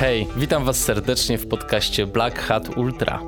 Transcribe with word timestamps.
Hej, 0.00 0.26
witam 0.36 0.64
Was 0.64 0.76
serdecznie 0.76 1.38
w 1.38 1.46
podcaście 1.46 2.06
Black 2.06 2.38
Hat 2.38 2.76
Ultra. 2.76 3.20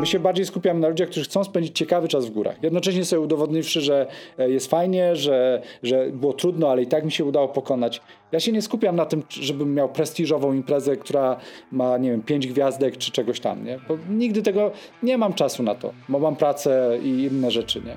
My 0.00 0.06
się 0.06 0.18
bardziej 0.18 0.46
skupiamy 0.46 0.80
na 0.80 0.88
ludziach, 0.88 1.08
którzy 1.08 1.24
chcą 1.24 1.44
spędzić 1.44 1.78
ciekawy 1.78 2.08
czas 2.08 2.26
w 2.26 2.30
górach. 2.30 2.62
Jednocześnie 2.62 3.04
sobie 3.04 3.20
udowodniwszy, 3.20 3.80
że 3.80 4.06
e, 4.38 4.50
jest 4.50 4.70
fajnie, 4.70 5.16
że, 5.16 5.62
że 5.82 6.06
było 6.12 6.32
trudno, 6.32 6.70
ale 6.70 6.82
i 6.82 6.86
tak 6.86 7.04
mi 7.04 7.12
się 7.12 7.24
udało 7.24 7.48
pokonać. 7.48 8.02
Ja 8.32 8.40
się 8.40 8.52
nie 8.52 8.62
skupiam 8.62 8.96
na 8.96 9.06
tym, 9.06 9.22
żebym 9.28 9.74
miał 9.74 9.88
prestiżową 9.88 10.52
imprezę, 10.52 10.96
która 10.96 11.36
ma, 11.72 11.98
nie 11.98 12.10
wiem, 12.10 12.22
pięć 12.22 12.46
gwiazdek 12.46 12.96
czy 12.96 13.12
czegoś 13.12 13.40
tam, 13.40 13.64
nie? 13.64 13.78
Bo 13.88 13.98
nigdy 14.10 14.42
tego, 14.42 14.70
nie 15.02 15.18
mam 15.18 15.34
czasu 15.34 15.62
na 15.62 15.74
to, 15.74 15.92
bo 16.08 16.18
mam 16.18 16.36
pracę 16.36 16.98
i 17.02 17.08
inne 17.08 17.50
rzeczy, 17.50 17.82
nie? 17.84 17.96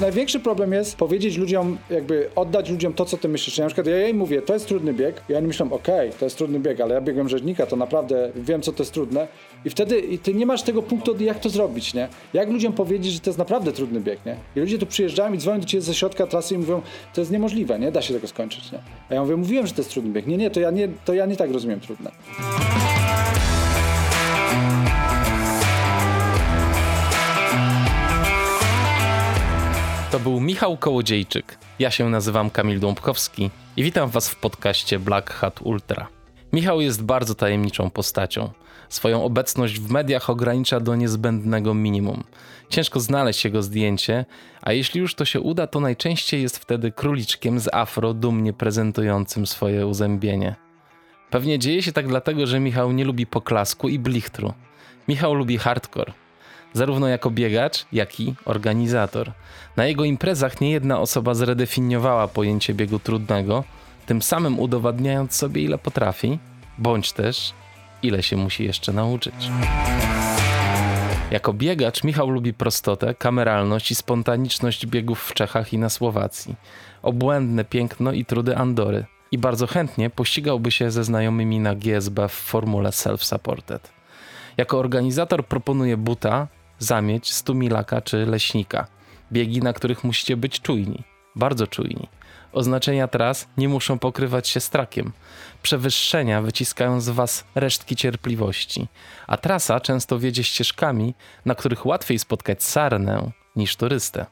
Największy 0.00 0.40
problem 0.40 0.72
jest 0.72 0.96
powiedzieć 0.96 1.36
ludziom, 1.36 1.78
jakby 1.90 2.30
oddać 2.36 2.70
ludziom 2.70 2.92
to, 2.92 3.04
co 3.04 3.16
ty 3.16 3.28
myślisz. 3.28 3.58
Na 3.58 3.66
przykład 3.66 3.86
ja 3.86 4.08
im 4.08 4.16
mówię, 4.16 4.42
to 4.42 4.54
jest 4.54 4.66
trudny 4.66 4.94
bieg 4.94 5.22
i 5.28 5.34
oni 5.34 5.46
myślą, 5.46 5.72
okej, 5.72 6.08
okay, 6.08 6.18
to 6.18 6.26
jest 6.26 6.38
trudny 6.38 6.60
bieg, 6.60 6.80
ale 6.80 6.94
ja 6.94 7.00
biegłem 7.00 7.28
rzeźnika, 7.28 7.66
to 7.66 7.76
naprawdę 7.76 8.30
wiem, 8.36 8.62
co 8.62 8.72
to 8.72 8.82
jest 8.82 8.92
trudne. 8.92 9.28
I 9.64 9.70
wtedy 9.70 10.00
i 10.00 10.18
ty 10.18 10.34
nie 10.34 10.46
masz 10.46 10.62
tego 10.62 10.82
punktu, 10.82 11.16
jak 11.22 11.40
to 11.40 11.50
zrobić, 11.50 11.94
nie? 11.94 12.08
Jak 12.34 12.50
ludziom 12.50 12.72
powiedzieć, 12.72 13.12
że 13.12 13.20
to 13.20 13.30
jest 13.30 13.38
naprawdę 13.38 13.72
trudny 13.72 14.00
bieg, 14.00 14.18
nie? 14.26 14.36
I 14.56 14.60
ludzie 14.60 14.78
tu 14.78 14.86
przyjeżdżają 14.86 15.32
i 15.32 15.38
dzwonią 15.38 15.60
do 15.60 15.66
ciebie 15.66 15.82
ze 15.82 15.94
środka 15.94 16.26
trasy 16.26 16.54
i 16.54 16.58
mówią, 16.58 16.82
to 17.14 17.20
jest 17.20 17.30
niemożliwe, 17.30 17.78
nie? 17.78 17.92
Da 17.92 18.02
się 18.02 18.14
tego 18.14 18.28
skończyć, 18.28 18.72
nie? 18.72 18.78
A 19.10 19.14
ja 19.14 19.22
mówię, 19.22 19.36
mówiłem, 19.36 19.66
że 19.66 19.72
to 19.72 19.80
jest 19.80 19.90
trudny 19.90 20.12
bieg. 20.12 20.26
Nie, 20.26 20.36
nie, 20.36 20.50
to 20.50 20.60
ja 20.60 20.70
nie, 20.70 20.88
to 21.04 21.14
ja 21.14 21.26
nie 21.26 21.36
tak 21.36 21.52
rozumiem 21.52 21.80
trudne. 21.80 22.10
To 30.10 30.20
był 30.20 30.40
Michał 30.40 30.76
Kołodziejczyk. 30.76 31.58
Ja 31.78 31.90
się 31.90 32.08
nazywam 32.08 32.50
Kamil 32.50 32.80
Dąbkowski 32.80 33.50
i 33.76 33.82
witam 33.82 34.10
Was 34.10 34.28
w 34.28 34.36
podcaście 34.36 34.98
Black 34.98 35.30
Hat 35.30 35.60
Ultra. 35.62 36.08
Michał 36.52 36.80
jest 36.80 37.04
bardzo 37.04 37.34
tajemniczą 37.34 37.90
postacią. 37.90 38.50
Swoją 38.88 39.24
obecność 39.24 39.80
w 39.80 39.90
mediach 39.90 40.30
ogranicza 40.30 40.80
do 40.80 40.96
niezbędnego 40.96 41.74
minimum. 41.74 42.24
Ciężko 42.68 43.00
znaleźć 43.00 43.44
jego 43.44 43.62
zdjęcie, 43.62 44.24
a 44.62 44.72
jeśli 44.72 45.00
już 45.00 45.14
to 45.14 45.24
się 45.24 45.40
uda, 45.40 45.66
to 45.66 45.80
najczęściej 45.80 46.42
jest 46.42 46.58
wtedy 46.58 46.92
króliczkiem 46.92 47.60
z 47.60 47.74
afro 47.74 48.14
dumnie 48.14 48.52
prezentującym 48.52 49.46
swoje 49.46 49.86
uzębienie. 49.86 50.56
Pewnie 51.30 51.58
dzieje 51.58 51.82
się 51.82 51.92
tak 51.92 52.08
dlatego, 52.08 52.46
że 52.46 52.60
Michał 52.60 52.92
nie 52.92 53.04
lubi 53.04 53.26
poklasku 53.26 53.88
i 53.88 53.98
blichtru. 53.98 54.52
Michał 55.08 55.34
lubi 55.34 55.58
hardcore 55.58 56.12
zarówno 56.72 57.08
jako 57.08 57.30
biegacz, 57.30 57.86
jak 57.92 58.20
i 58.20 58.34
organizator. 58.44 59.32
Na 59.76 59.86
jego 59.86 60.04
imprezach 60.04 60.60
niejedna 60.60 61.00
osoba 61.00 61.34
zredefiniowała 61.34 62.28
pojęcie 62.28 62.74
biegu 62.74 62.98
trudnego, 62.98 63.64
tym 64.06 64.22
samym 64.22 64.58
udowadniając 64.58 65.34
sobie, 65.34 65.62
ile 65.62 65.78
potrafi, 65.78 66.38
bądź 66.78 67.12
też 67.12 67.52
ile 68.02 68.22
się 68.22 68.36
musi 68.36 68.64
jeszcze 68.64 68.92
nauczyć. 68.92 69.50
Jako 71.30 71.52
biegacz 71.52 72.04
Michał 72.04 72.30
lubi 72.30 72.54
prostotę, 72.54 73.14
kameralność 73.14 73.90
i 73.90 73.94
spontaniczność 73.94 74.86
biegów 74.86 75.20
w 75.22 75.34
Czechach 75.34 75.72
i 75.72 75.78
na 75.78 75.90
Słowacji, 75.90 76.54
obłędne 77.02 77.64
piękno 77.64 78.12
i 78.12 78.24
trudy 78.24 78.56
Andory 78.56 79.04
i 79.32 79.38
bardzo 79.38 79.66
chętnie 79.66 80.10
pościgałby 80.10 80.70
się 80.70 80.90
ze 80.90 81.04
znajomymi 81.04 81.60
na 81.60 81.74
GSB 81.74 82.28
w 82.28 82.32
formule 82.32 82.90
self-supported. 82.90 83.78
Jako 84.56 84.78
organizator 84.78 85.46
proponuje 85.46 85.96
buta, 85.96 86.48
zamieć, 86.80 87.32
stumilaka 87.32 88.00
czy 88.00 88.26
leśnika. 88.26 88.86
Biegi, 89.32 89.60
na 89.60 89.72
których 89.72 90.04
musicie 90.04 90.36
być 90.36 90.60
czujni, 90.60 91.04
bardzo 91.36 91.66
czujni. 91.66 92.08
Oznaczenia 92.52 93.08
tras 93.08 93.48
nie 93.56 93.68
muszą 93.68 93.98
pokrywać 93.98 94.48
się 94.48 94.60
strakiem. 94.60 95.12
Przewyższenia 95.62 96.42
wyciskają 96.42 97.00
z 97.00 97.08
was 97.08 97.44
resztki 97.54 97.96
cierpliwości, 97.96 98.88
a 99.26 99.36
trasa 99.36 99.80
często 99.80 100.18
wiedzie 100.18 100.44
ścieżkami, 100.44 101.14
na 101.44 101.54
których 101.54 101.86
łatwiej 101.86 102.18
spotkać 102.18 102.62
sarnę 102.64 103.30
niż 103.56 103.76
turystę. 103.76 104.26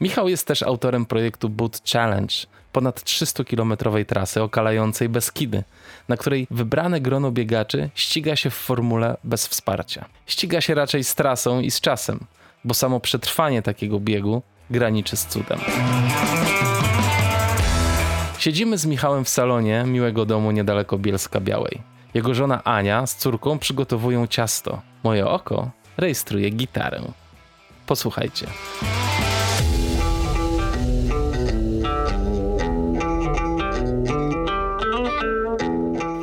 Michał 0.00 0.28
jest 0.28 0.46
też 0.46 0.62
autorem 0.62 1.06
projektu 1.06 1.48
Boot 1.48 1.80
Challenge, 1.92 2.34
ponad 2.72 3.00
300-kilometrowej 3.00 4.06
trasy 4.06 4.42
okalającej 4.42 5.08
Beskidy, 5.08 5.64
na 6.08 6.16
której 6.16 6.46
wybrane 6.50 7.00
grono 7.00 7.30
biegaczy 7.30 7.90
ściga 7.94 8.36
się 8.36 8.50
w 8.50 8.54
formule 8.54 9.16
bez 9.24 9.46
wsparcia. 9.46 10.04
Ściga 10.26 10.60
się 10.60 10.74
raczej 10.74 11.04
z 11.04 11.14
trasą 11.14 11.60
i 11.60 11.70
z 11.70 11.80
czasem, 11.80 12.20
bo 12.64 12.74
samo 12.74 13.00
przetrwanie 13.00 13.62
takiego 13.62 14.00
biegu 14.00 14.42
graniczy 14.70 15.16
z 15.16 15.26
cudem. 15.26 15.58
Siedzimy 18.38 18.78
z 18.78 18.86
Michałem 18.86 19.24
w 19.24 19.28
salonie 19.28 19.84
miłego 19.86 20.26
domu 20.26 20.50
niedaleko 20.50 20.98
Bielska 20.98 21.40
Białej. 21.40 21.82
Jego 22.14 22.34
żona 22.34 22.64
Ania 22.64 23.06
z 23.06 23.16
córką 23.16 23.58
przygotowują 23.58 24.26
ciasto. 24.26 24.82
Moje 25.04 25.26
oko 25.26 25.70
rejestruje 25.96 26.50
gitarę. 26.50 27.00
Posłuchajcie. 27.86 28.46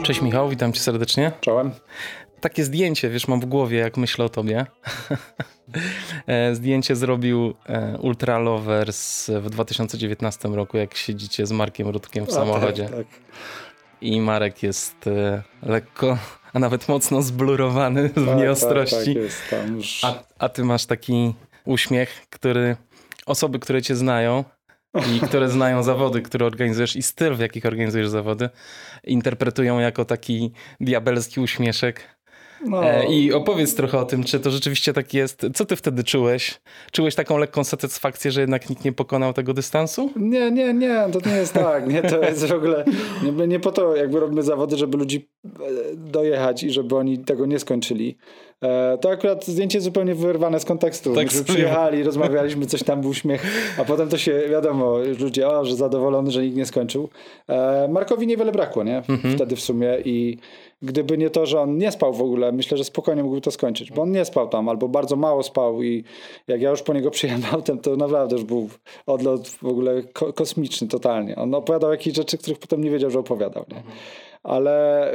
Cześć 0.08 0.22
Michał, 0.22 0.50
witam 0.50 0.74
cię 0.74 0.80
serdecznie. 0.80 1.32
Czołem. 1.42 1.72
Takie 2.42 2.64
zdjęcie, 2.64 3.10
wiesz, 3.10 3.28
mam 3.28 3.40
w 3.40 3.46
głowie, 3.46 3.78
jak 3.78 3.98
myślę 3.98 4.26
o 4.26 4.30
tobie. 4.30 4.66
E, 6.28 6.56
zdjęcie 6.56 6.96
zrobił 6.96 7.54
e, 7.66 7.98
Ultra 7.98 8.40
Lovers 8.40 9.30
w 9.30 9.50
2019 9.50 10.50
roku, 10.50 10.78
jak 10.78 10.96
siedzicie 10.96 11.46
z 11.46 11.52
Markiem 11.52 11.88
Rutkiem 11.88 12.26
w 12.26 12.32
samochodzie. 12.32 12.84
Tak, 12.84 12.96
tak. 12.96 13.08
I 14.02 14.22
Marek 14.22 14.64
jest 14.64 15.08
e, 15.08 15.44
lekko, 15.64 16.18
a 16.54 16.60
nawet 16.60 16.90
mocno 16.90 17.22
zblurowany 17.22 18.10
tak, 18.10 18.24
w 18.24 18.36
nieostrości. 18.36 19.16
Tak, 19.16 19.24
tak 19.50 19.70
jest, 19.70 19.72
już... 19.76 20.04
a, 20.04 20.24
a 20.40 20.50
ty 20.50 20.64
masz 20.64 20.86
taki 20.86 21.34
uśmiech, 21.66 22.28
który 22.30 22.76
osoby, 23.26 23.60
które 23.60 23.82
cię 23.82 23.96
znają, 23.96 24.44
i 25.16 25.20
które 25.20 25.50
znają 25.50 25.84
zawody, 25.84 26.22
które 26.22 26.46
organizujesz 26.46 26.96
i 26.96 27.02
styl, 27.02 27.36
w 27.36 27.40
jakich 27.40 27.66
organizujesz 27.66 28.10
zawody, 28.10 28.50
interpretują 29.04 29.80
jako 29.80 30.06
taki 30.06 30.52
diabelski 30.80 31.40
uśmieszek. 31.40 32.18
No. 32.66 32.90
E, 32.90 33.08
I 33.08 33.34
opowiedz 33.34 33.76
trochę 33.76 34.00
o 34.00 34.06
tym, 34.06 34.24
czy 34.24 34.40
to 34.40 34.52
rzeczywiście 34.52 34.94
tak 34.94 35.14
jest. 35.14 35.46
Co 35.54 35.66
ty 35.66 35.76
wtedy 35.76 36.04
czułeś? 36.04 36.62
Czułeś 36.92 37.16
taką 37.16 37.38
lekką 37.38 37.64
satysfakcję, 37.64 38.32
że 38.32 38.42
jednak 38.42 38.70
nikt 38.70 38.86
nie 38.86 38.94
pokonał 38.94 39.34
tego 39.34 39.54
dystansu? 39.54 40.12
Nie, 40.16 40.52
nie, 40.52 40.74
nie, 40.74 41.06
to 41.14 41.30
nie 41.30 41.36
jest 41.36 41.54
tak. 41.54 41.88
Nie, 41.88 42.02
to 42.02 42.22
jest 42.22 42.46
w 42.46 42.52
ogóle 42.52 42.86
nie, 43.24 43.48
nie 43.48 43.60
po 43.60 43.72
to 43.72 43.96
jakby 43.96 44.20
robimy 44.20 44.44
zawody, 44.44 44.78
żeby 44.78 44.98
ludzi 44.98 45.30
e, 45.46 45.50
dojechać 45.96 46.64
i 46.64 46.72
żeby 46.72 46.96
oni 46.96 47.18
tego 47.18 47.46
nie 47.46 47.60
skończyli. 47.60 48.18
E, 48.64 48.98
to 48.98 49.10
akurat 49.10 49.46
zdjęcie 49.46 49.82
zupełnie 49.82 50.16
wyrwane 50.16 50.60
z 50.60 50.66
kontekstu. 50.66 51.16
Tak 51.16 51.26
Myśmy 51.26 51.44
przyjechali, 51.44 52.04
rozmawialiśmy, 52.04 52.66
coś 52.66 52.84
tam 52.84 53.02
był 53.02 53.10
uśmiech, 53.10 53.46
a 53.80 53.86
potem 53.86 54.10
to 54.10 54.18
się, 54.18 54.42
wiadomo, 54.50 54.98
ludzie, 55.20 55.48
o, 55.48 55.66
że 55.66 55.76
zadowolony, 55.76 56.32
że 56.32 56.44
nikt 56.44 56.58
nie 56.58 56.66
skończył. 56.66 57.10
E, 57.48 57.88
Markowi 57.92 58.28
niewiele 58.28 58.52
brakło, 58.52 58.84
nie? 58.84 58.98
Mhm. 58.98 59.36
Wtedy 59.36 59.56
w 59.56 59.62
sumie 59.62 59.98
i 60.06 60.38
gdyby 60.82 61.18
nie 61.18 61.30
to, 61.30 61.46
że 61.46 61.62
on 61.62 61.78
nie 61.78 61.92
spał 61.92 62.14
w 62.14 62.22
ogóle, 62.22 62.52
myślę, 62.52 62.78
że 62.78 62.84
spokojnie 62.84 63.24
mógłby 63.24 63.42
to 63.42 63.52
skończyć, 63.52 63.92
bo 63.92 64.02
on 64.02 64.12
nie 64.12 64.26
spał 64.26 64.48
tam, 64.48 64.70
albo 64.70 64.88
bardzo 64.88 65.16
mało 65.16 65.44
spał 65.44 65.84
i 65.84 66.04
jak 66.48 66.62
ja 66.62 66.70
już 66.70 66.82
po 66.82 66.94
niego 66.94 67.12
przyjechałem, 67.12 67.62
to 67.84 67.96
naprawdę 67.96 68.36
już 68.36 68.46
był 68.46 68.70
odlot 69.06 69.48
w 69.48 69.66
ogóle 69.66 70.04
kosmiczny 70.36 70.88
totalnie. 70.88 71.36
On 71.36 71.56
opowiadał 71.56 71.92
jakieś 71.92 72.16
rzeczy, 72.16 72.38
których 72.38 72.60
potem 72.60 72.84
nie 72.84 72.92
wiedział, 72.92 73.12
że 73.12 73.20
opowiadał, 73.20 73.66
nie? 73.72 73.84
Ale 74.44 75.10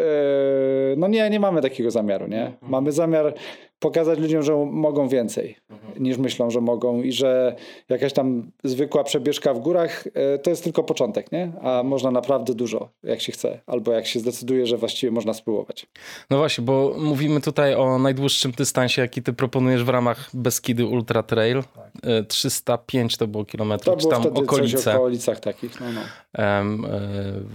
yy, 0.91 0.97
no 0.97 1.09
nie, 1.09 1.31
nie 1.31 1.41
mamy 1.41 1.63
takiego 1.63 1.91
zamiaru, 1.91 2.27
nie? 2.27 2.47
Mhm. 2.47 2.71
Mamy 2.71 2.93
zamiar 2.93 3.35
pokazać 3.83 4.19
ludziom, 4.19 4.43
że 4.43 4.67
mogą 4.71 5.09
więcej 5.09 5.57
mhm. 5.71 6.03
niż 6.03 6.19
myślą, 6.19 6.51
że 6.51 6.61
mogą 6.61 7.03
i 7.03 7.13
że 7.13 7.57
jakaś 7.89 8.13
tam 8.13 8.51
zwykła 8.65 9.05
przebieżka 9.05 9.55
w 9.55 9.59
górach 9.59 10.07
yy, 10.07 10.39
to 10.39 10.51
jest 10.51 10.65
tylko 10.65 10.83
początek, 10.83 11.33
nie? 11.33 11.53
A 11.63 11.83
można 11.83 12.11
naprawdę 12.11 12.55
dużo, 12.55 12.89
jak 13.03 13.21
się 13.21 13.33
chce, 13.33 13.61
albo 13.67 13.93
jak 13.93 14.07
się 14.07 14.21
zdecyduje, 14.21 14.67
że 14.67 14.77
właściwie 14.77 15.11
można 15.11 15.35
spróbować. 15.35 15.87
No 16.31 16.37
właśnie, 16.37 16.65
bo 16.65 16.95
mówimy 16.99 17.41
tutaj 17.41 17.75
o 17.75 17.99
najdłuższym 17.99 18.53
dystansie, 18.53 19.03
jaki 19.03 19.23
ty 19.23 19.33
proponujesz 19.33 19.85
w 19.85 19.89
ramach 19.89 20.31
Beskidy 20.35 20.87
Ultra 20.87 21.23
Trail. 21.23 21.63
Tak. 21.75 21.93
305 22.29 23.17
to 23.17 23.27
było 23.27 23.45
kilometrów, 23.45 23.97
czy 23.97 24.09
tam 24.09 24.27
okolice. 24.27 24.79
Coś 24.79 24.95
o 24.95 24.99
okolicach 24.99 25.41
takich, 25.41 25.81
no, 25.81 25.87
no. 25.93 26.01
Um, 26.45 26.87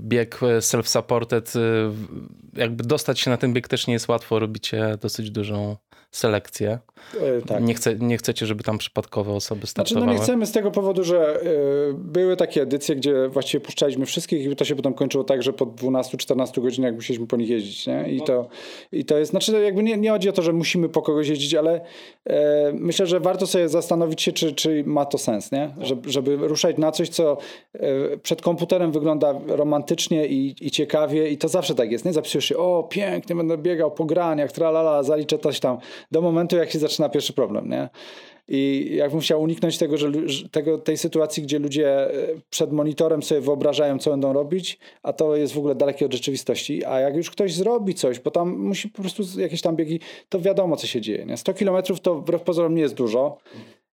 bieg 0.02 0.40
self-supported 0.60 1.58
jakby 2.58 2.84
dostać 2.84 3.20
się 3.20 3.32
na 3.32 3.38
ten 3.38 3.54
bieg 3.54 3.68
też 3.68 3.88
nie 3.88 3.94
jest 3.94 4.08
łatwo, 4.08 4.40
robicie 4.40 4.98
dosyć 5.02 5.32
dużą 5.32 5.78
selekcję. 6.18 6.80
E, 7.22 7.42
tak. 7.42 7.64
Nie, 7.64 7.74
chce, 7.74 7.96
nie 7.96 8.18
chcecie, 8.18 8.46
żeby 8.46 8.64
tam 8.64 8.78
przypadkowe 8.78 9.34
osoby 9.34 9.68
startowały? 9.68 10.04
Znaczy, 10.04 10.14
no 10.14 10.20
nie 10.20 10.24
chcemy 10.24 10.46
z 10.46 10.52
tego 10.52 10.72
powodu, 10.72 11.04
że 11.04 11.42
y, 11.44 11.94
były 11.94 12.38
takie 12.38 12.62
edycje, 12.62 12.96
gdzie 12.96 13.28
właściwie 13.30 13.62
puszczaliśmy 13.62 14.06
wszystkich 14.06 14.52
i 14.52 14.56
to 14.56 14.66
się 14.66 14.76
potem 14.76 14.94
kończyło 14.94 15.24
tak, 15.24 15.44
że 15.44 15.54
po 15.54 15.66
12-14 15.66 16.62
godzinach 16.62 16.94
musieliśmy 16.94 17.28
po 17.28 17.38
nich 17.38 17.50
jeździć. 17.50 17.88
Nie? 17.88 18.10
I, 18.10 18.22
to, 18.22 18.48
I 18.92 19.06
to 19.06 19.18
jest, 19.18 19.32
znaczy 19.32 19.62
jakby 19.64 19.84
nie, 19.84 19.98
nie 19.98 20.10
chodzi 20.10 20.30
o 20.30 20.34
to, 20.34 20.42
że 20.42 20.54
musimy 20.54 20.90
po 20.90 21.02
kogoś 21.02 21.28
jeździć, 21.28 21.56
ale 21.56 21.82
y, 22.28 22.34
myślę, 22.74 23.08
że 23.08 23.20
warto 23.20 23.48
sobie 23.48 23.70
zastanowić 23.70 24.22
się, 24.22 24.32
czy, 24.32 24.54
czy 24.54 24.84
ma 24.86 25.06
to 25.06 25.18
sens, 25.18 25.52
nie? 25.52 25.74
Żeby, 25.82 26.12
żeby 26.12 26.36
ruszać 26.38 26.78
na 26.78 26.92
coś, 26.92 27.10
co 27.10 27.38
y, 27.76 28.20
przed 28.24 28.42
komputerem 28.42 28.92
wygląda 28.92 29.34
romantycznie 29.48 30.28
i, 30.28 30.56
i 30.62 30.72
ciekawie 30.72 31.30
i 31.30 31.38
to 31.38 31.48
zawsze 31.48 31.76
tak 31.76 31.92
jest, 31.92 32.06
nie? 32.06 32.14
Zapisujesz 32.14 32.46
się, 32.46 32.58
o 32.58 32.88
pięknie, 32.90 33.36
będę 33.36 33.58
biegał 33.58 33.92
po 33.92 34.06
graniach, 34.06 34.52
tralala, 34.52 35.04
zaliczę 35.04 35.38
coś 35.38 35.60
tam, 35.60 35.78
do 36.12 36.22
momentu 36.22 36.56
jak 36.56 36.72
się 36.72 36.80
zaczyna 36.80 37.10
pierwszy 37.10 37.34
problem, 37.34 37.70
nie? 37.70 37.90
I 38.50 38.90
jakbym 38.96 39.20
chciał 39.20 39.42
uniknąć 39.42 39.78
tego, 39.78 39.98
że 39.98 40.12
tego, 40.52 40.78
tej 40.78 40.98
sytuacji, 40.98 41.44
gdzie 41.44 41.60
ludzie 41.60 41.90
e, 41.90 42.12
przed 42.50 42.72
monitorem 42.72 43.24
sobie 43.24 43.42
wyobrażają, 43.42 44.00
co 44.00 44.12
będą 44.12 44.34
robić, 44.34 44.80
a 45.04 45.14
to 45.14 45.36
jest 45.36 45.54
w 45.54 45.58
ogóle 45.58 45.76
dalekie 45.76 46.06
od 46.06 46.14
rzeczywistości. 46.14 46.86
A 46.86 47.00
jak 47.00 47.16
już 47.16 47.32
ktoś 47.32 47.54
zrobi 47.54 47.94
coś, 47.94 48.20
bo 48.20 48.32
tam 48.32 48.58
musi 48.58 48.90
po 48.90 49.02
prostu 49.02 49.40
jakieś 49.40 49.62
tam 49.62 49.76
biegi, 49.76 50.00
to 50.30 50.40
wiadomo, 50.40 50.76
co 50.76 50.88
się 50.88 51.02
dzieje. 51.02 51.26
Nie? 51.26 51.38
100 51.38 51.54
kilometrów 51.54 52.00
to 52.00 52.16
wbrew 52.16 52.42
pozorom 52.42 52.76
nie 52.76 52.82
jest 52.82 52.96
dużo. 52.96 53.38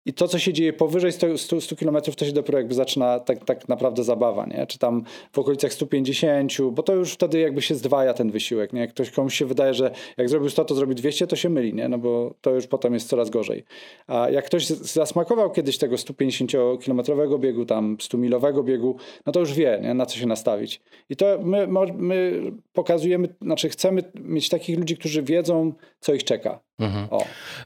I 0.06 0.12
to, 0.12 0.28
co 0.28 0.38
się 0.38 0.52
dzieje 0.52 0.72
powyżej 0.72 1.12
100, 1.12 1.38
100, 1.38 1.60
100 1.60 1.76
km, 1.76 1.96
to 2.16 2.24
się 2.24 2.32
dopiero 2.32 2.58
jakby 2.58 2.74
zaczyna 2.74 3.20
tak, 3.20 3.44
tak 3.44 3.68
naprawdę 3.68 4.04
zabawa, 4.04 4.46
nie? 4.46 4.66
Czy 4.66 4.78
tam 4.78 5.02
w 5.32 5.38
okolicach 5.38 5.72
150, 5.72 6.52
bo 6.72 6.82
to 6.82 6.94
już 6.94 7.12
wtedy 7.12 7.38
jakby 7.38 7.62
się 7.62 7.74
zdwaja 7.74 8.14
ten 8.14 8.30
wysiłek, 8.30 8.72
nie? 8.72 8.88
Ktoś 8.88 9.10
komuś 9.10 9.34
się 9.34 9.46
wydaje, 9.46 9.74
że 9.74 9.90
jak 10.16 10.28
zrobił 10.28 10.50
100, 10.50 10.64
to 10.64 10.74
zrobi 10.74 10.94
200, 10.94 11.26
to 11.26 11.36
się 11.36 11.48
myli, 11.48 11.74
nie? 11.74 11.88
No 11.88 11.98
bo 11.98 12.34
to 12.40 12.50
już 12.50 12.66
potem 12.66 12.94
jest 12.94 13.08
coraz 13.08 13.30
gorzej. 13.30 13.64
A 14.06 14.30
jak 14.30 14.44
ktoś 14.44 14.66
zasmakował 14.66 15.50
kiedyś 15.50 15.78
tego 15.78 15.96
150-kilometrowego 15.96 17.38
biegu, 17.38 17.64
tam 17.64 17.96
100-milowego 17.96 18.64
biegu, 18.64 18.96
no 19.26 19.32
to 19.32 19.40
już 19.40 19.54
wie, 19.54 19.80
nie? 19.82 19.94
Na 19.94 20.06
co 20.06 20.18
się 20.18 20.26
nastawić. 20.26 20.80
I 21.10 21.16
to 21.16 21.38
my, 21.42 21.68
my 21.94 22.42
pokazujemy, 22.72 23.28
znaczy 23.42 23.68
chcemy 23.68 24.02
mieć 24.14 24.48
takich 24.48 24.78
ludzi, 24.78 24.96
którzy 24.96 25.22
wiedzą, 25.22 25.72
co 26.00 26.14
ich 26.14 26.24
czeka. 26.24 26.60
Mhm. 26.78 27.08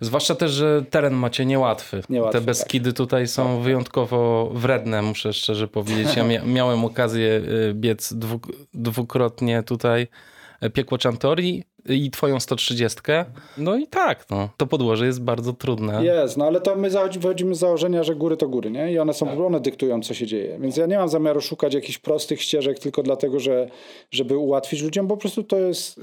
Zwłaszcza 0.00 0.34
też, 0.34 0.50
że 0.50 0.84
teren 0.90 1.14
macie 1.14 1.46
niełatwy. 1.46 2.02
niełatwy 2.08 2.38
Te 2.38 2.44
Beskidy 2.44 2.90
tak. 2.90 2.96
tutaj 2.96 3.29
są 3.29 3.55
tak. 3.55 3.64
wyjątkowo 3.64 4.50
wredne, 4.55 5.02
muszę 5.02 5.32
szczerze 5.32 5.69
powiedzieć. 5.69 6.17
Ja 6.17 6.25
mia 6.25 6.44
miałem 6.56 6.84
okazję 6.84 7.43
y, 7.70 7.75
biec 7.75 8.12
dwu 8.12 8.40
dwukrotnie 8.75 9.62
tutaj 9.62 10.08
e, 10.61 10.70
Piekło 10.70 10.99
Czantori 10.99 11.64
i 11.88 12.11
twoją 12.11 12.40
130. 12.40 13.00
No 13.58 13.76
i 13.76 13.87
tak, 13.87 14.26
no, 14.31 14.49
to 14.56 14.67
podłoże 14.67 15.06
jest 15.06 15.23
bardzo 15.23 15.52
trudne. 15.52 16.05
Jest, 16.05 16.37
no 16.37 16.46
ale 16.46 16.61
to 16.61 16.76
my 16.76 16.90
wychodzimy 17.19 17.55
z 17.55 17.58
założenia, 17.58 18.02
że 18.02 18.14
góry 18.14 18.37
to 18.37 18.49
góry, 18.49 18.70
nie? 18.70 18.93
I 18.93 18.99
one 18.99 19.14
są, 19.14 19.26
tak. 19.26 19.38
one 19.38 19.61
dyktują, 19.61 20.02
co 20.02 20.14
się 20.14 20.26
dzieje. 20.26 20.58
Więc 20.61 20.76
ja 20.76 20.87
nie 20.87 20.99
mam 20.99 21.08
zamiaru 21.08 21.40
szukać 21.40 21.75
jakichś 21.75 21.99
prostych 21.99 22.43
ścieżek 22.43 22.79
tylko 22.79 23.02
dlatego, 23.02 23.40
że, 23.40 23.69
żeby 24.11 24.37
ułatwić 24.37 24.82
ludziom, 24.82 25.06
bo 25.06 25.17
po 25.17 25.20
prostu 25.20 25.44
to 25.44 25.58
jest 25.58 26.00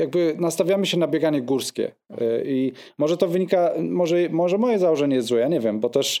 jakby 0.00 0.34
nastawiamy 0.38 0.86
się 0.86 0.98
na 0.98 1.06
bieganie 1.06 1.42
górskie 1.42 1.92
y, 2.10 2.42
i 2.46 2.72
może 2.98 3.16
to 3.16 3.28
wynika, 3.28 3.70
może, 3.78 4.16
może 4.30 4.58
moje 4.58 4.78
założenie 4.78 5.16
jest 5.16 5.28
złe, 5.28 5.40
ja 5.40 5.48
nie 5.48 5.60
wiem, 5.60 5.80
bo 5.80 5.88
też 5.88 6.20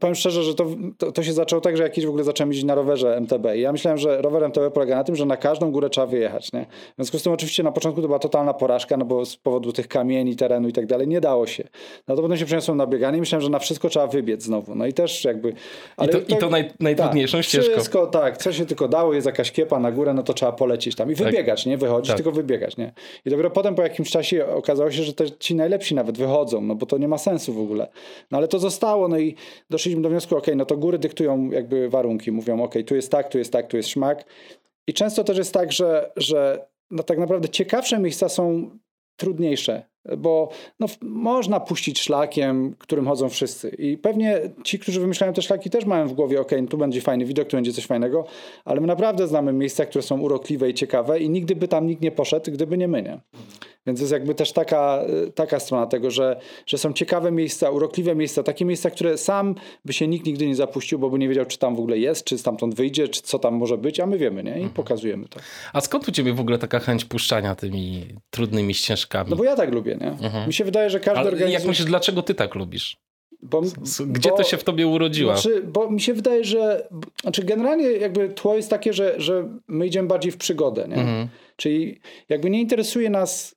powiem 0.00 0.14
szczerze, 0.14 0.42
że 0.42 0.54
to, 0.54 0.66
to, 0.98 1.12
to 1.12 1.22
się 1.22 1.32
zaczęło 1.32 1.60
tak, 1.60 1.76
że 1.76 1.82
jakiś 1.82 2.06
w 2.06 2.08
ogóle 2.08 2.24
zacząłem 2.24 2.50
jeździć 2.50 2.64
na 2.64 2.74
rowerze 2.74 3.16
MTB 3.16 3.46
i 3.56 3.60
ja 3.60 3.72
myślałem, 3.72 3.98
że 3.98 4.22
rower 4.22 4.44
MTB 4.44 4.70
polega 4.74 4.96
na 4.96 5.04
tym, 5.04 5.16
że 5.16 5.26
na 5.26 5.36
każdą 5.36 5.70
górę 5.70 5.90
trzeba 5.90 6.06
wyjechać, 6.06 6.52
nie? 6.52 6.66
W 6.92 6.96
związku 6.96 7.18
z 7.18 7.22
tym 7.22 7.32
oczywiście 7.32 7.62
na 7.62 7.72
początku 7.72 8.02
to 8.02 8.08
była 8.08 8.18
totalna 8.18 8.54
porażka, 8.54 8.96
no 8.96 9.04
bo 9.04 9.24
z 9.24 9.36
powodu 9.36 9.72
tych 9.72 9.88
kamieni, 9.88 10.36
terenu 10.36 10.68
i 10.68 10.72
tak 10.72 10.86
dalej 10.86 11.08
nie 11.08 11.20
dało 11.20 11.46
się. 11.46 11.64
No 12.08 12.16
to 12.16 12.22
potem 12.22 12.36
się 12.36 12.44
przeniosłem 12.44 12.78
na 12.78 12.86
bieganie 12.86 13.18
i 13.18 13.20
myślałem, 13.20 13.42
że 13.42 13.50
na 13.50 13.58
wszystko 13.58 13.88
trzeba 13.88 14.06
wybiec 14.06 14.42
znowu, 14.42 14.74
no 14.74 14.86
i 14.86 14.92
też 14.92 15.24
jakby... 15.24 15.52
I 16.04 16.08
to, 16.08 16.18
i 16.18 16.36
to 16.36 16.50
naj, 16.50 16.70
najtrudniejszą 16.80 17.38
tak, 17.38 17.44
ścieżką. 17.44 17.72
Wszystko, 17.72 18.06
tak, 18.06 18.36
co 18.36 18.52
się 18.52 18.66
tylko 18.66 18.88
dało, 18.88 19.14
jest 19.14 19.26
jakaś 19.26 19.52
kiepa 19.52 19.80
na 19.80 19.92
górę, 19.92 20.14
no 20.14 20.22
to 20.22 20.34
trzeba 20.34 20.52
polecieć 20.52 20.96
tam 20.96 21.12
i 21.12 21.14
tak. 21.14 21.26
wybiegać, 21.26 21.66
nie? 21.66 21.76
Wychodzić, 21.76 22.08
tak. 22.08 22.16
tylko 22.16 22.32
wybiegać, 22.32 22.76
nie? 22.76 22.92
I 23.24 23.30
dopiero 23.30 23.50
potem 23.50 23.74
po 23.74 23.82
jakimś 23.82 24.10
czasie 24.10 24.46
okazało 24.46 24.90
się, 24.90 25.02
że 25.02 25.14
te, 25.14 25.30
ci 25.30 25.54
najlepsi 25.54 25.94
nawet 25.94 26.18
wychodzą, 26.18 26.60
no 26.60 26.74
bo 26.74 26.86
to 26.86 26.98
nie 26.98 27.08
ma 27.08 27.18
sensu 27.18 27.52
w 27.52 27.60
ogóle. 27.60 27.88
No 28.30 28.38
ale 28.38 28.48
to 28.48 28.58
zostało, 28.58 29.08
no 29.08 29.18
i 29.18 29.34
doszliśmy 29.70 30.02
do 30.02 30.08
wniosku, 30.08 30.36
ok, 30.36 30.46
no 30.56 30.64
to 30.64 30.76
góry 30.76 30.98
dyktują 30.98 31.50
jakby 31.50 31.88
warunki, 31.88 32.32
mówią, 32.32 32.62
ok, 32.62 32.74
tu 32.86 32.96
jest 32.96 33.10
tak, 33.10 33.28
tu 33.28 33.38
jest 33.38 33.52
tak, 33.52 33.66
tu 33.66 33.76
jest 33.76 33.88
szmak. 33.88 34.24
I 34.86 34.94
często 34.94 35.24
też 35.24 35.38
jest 35.38 35.54
tak, 35.54 35.72
że, 35.72 36.12
że 36.16 36.66
no 36.90 37.02
tak 37.02 37.18
naprawdę 37.18 37.48
ciekawsze 37.48 37.98
miejsca 37.98 38.28
są 38.28 38.70
trudniejsze, 39.16 39.82
bo 40.18 40.48
no, 40.80 40.86
można 41.02 41.60
puścić 41.60 42.00
szlakiem, 42.00 42.74
którym 42.78 43.06
chodzą 43.06 43.28
wszyscy. 43.28 43.68
I 43.68 43.98
pewnie 43.98 44.40
ci, 44.64 44.78
którzy 44.78 45.00
wymyślają 45.00 45.32
te 45.32 45.42
szlaki, 45.42 45.70
też 45.70 45.84
mają 45.84 46.08
w 46.08 46.12
głowie, 46.12 46.40
ok, 46.40 46.50
tu 46.70 46.78
będzie 46.78 47.00
fajny 47.00 47.24
widok, 47.24 47.48
tu 47.48 47.56
będzie 47.56 47.72
coś 47.72 47.86
fajnego, 47.86 48.24
ale 48.64 48.80
my 48.80 48.86
naprawdę 48.86 49.28
znamy 49.28 49.52
miejsca, 49.52 49.86
które 49.86 50.02
są 50.02 50.20
urokliwe 50.20 50.70
i 50.70 50.74
ciekawe 50.74 51.20
i 51.20 51.30
nigdy 51.30 51.56
by 51.56 51.68
tam 51.68 51.86
nikt 51.86 52.02
nie 52.02 52.10
poszedł, 52.10 52.50
gdyby 52.52 52.78
nie 52.78 52.88
my, 52.88 53.02
nie? 53.02 53.20
Więc 53.86 54.00
jest 54.00 54.12
jakby 54.12 54.34
też 54.34 54.52
taka, 54.52 55.02
taka 55.34 55.60
strona 55.60 55.86
tego, 55.86 56.10
że, 56.10 56.40
że 56.66 56.78
są 56.78 56.92
ciekawe 56.92 57.30
miejsca, 57.30 57.70
urokliwe 57.70 58.14
miejsca, 58.14 58.42
takie 58.42 58.64
miejsca, 58.64 58.90
które 58.90 59.18
sam 59.18 59.54
by 59.84 59.92
się 59.92 60.08
nikt 60.08 60.26
nigdy 60.26 60.46
nie 60.46 60.56
zapuścił, 60.56 60.98
bo 60.98 61.10
by 61.10 61.18
nie 61.18 61.28
wiedział, 61.28 61.46
czy 61.46 61.58
tam 61.58 61.76
w 61.76 61.78
ogóle 61.78 61.98
jest, 61.98 62.24
czy 62.24 62.38
stamtąd 62.38 62.74
wyjdzie, 62.74 63.08
czy 63.08 63.22
co 63.22 63.38
tam 63.38 63.54
może 63.54 63.78
być, 63.78 64.00
a 64.00 64.06
my 64.06 64.18
wiemy, 64.18 64.42
nie? 64.42 64.50
I 64.50 64.54
mhm. 64.54 64.70
pokazujemy 64.70 65.28
to. 65.28 65.40
A 65.72 65.80
skąd 65.80 66.08
u 66.08 66.12
ciebie 66.12 66.32
w 66.32 66.40
ogóle 66.40 66.58
taka 66.58 66.78
chęć 66.78 67.04
puszczania 67.04 67.54
tymi 67.54 68.06
trudnymi 68.30 68.74
ścieżkami? 68.74 69.30
No 69.30 69.36
bo 69.36 69.44
ja 69.44 69.56
tak 69.56 69.74
lubię, 69.74 69.95
nie? 69.96 70.08
Mhm. 70.08 70.46
Mi 70.46 70.52
się 70.52 70.64
wydaje, 70.64 70.90
że 70.90 71.00
każdy 71.00 71.28
organizm... 71.28 71.52
Jak 71.52 71.64
myślisz, 71.64 71.86
dlaczego 71.86 72.22
ty 72.22 72.34
tak 72.34 72.54
lubisz? 72.54 72.96
Bo, 73.42 73.62
Gdzie 74.06 74.30
bo, 74.30 74.36
to 74.36 74.42
się 74.42 74.56
w 74.56 74.64
tobie 74.64 74.86
urodziło? 74.86 75.36
Znaczy, 75.36 75.62
bo 75.62 75.90
mi 75.90 76.00
się 76.00 76.14
wydaje, 76.14 76.44
że 76.44 76.88
znaczy 77.22 77.42
generalnie 77.42 77.90
jakby 77.90 78.28
tło 78.28 78.56
jest 78.56 78.70
takie, 78.70 78.92
że, 78.92 79.14
że 79.20 79.48
my 79.68 79.86
idziemy 79.86 80.08
bardziej 80.08 80.32
w 80.32 80.36
przygodę, 80.36 80.88
nie? 80.88 80.96
Mhm. 80.96 81.28
Czyli 81.56 82.00
jakby 82.28 82.50
nie 82.50 82.60
interesuje 82.60 83.10
nas 83.10 83.56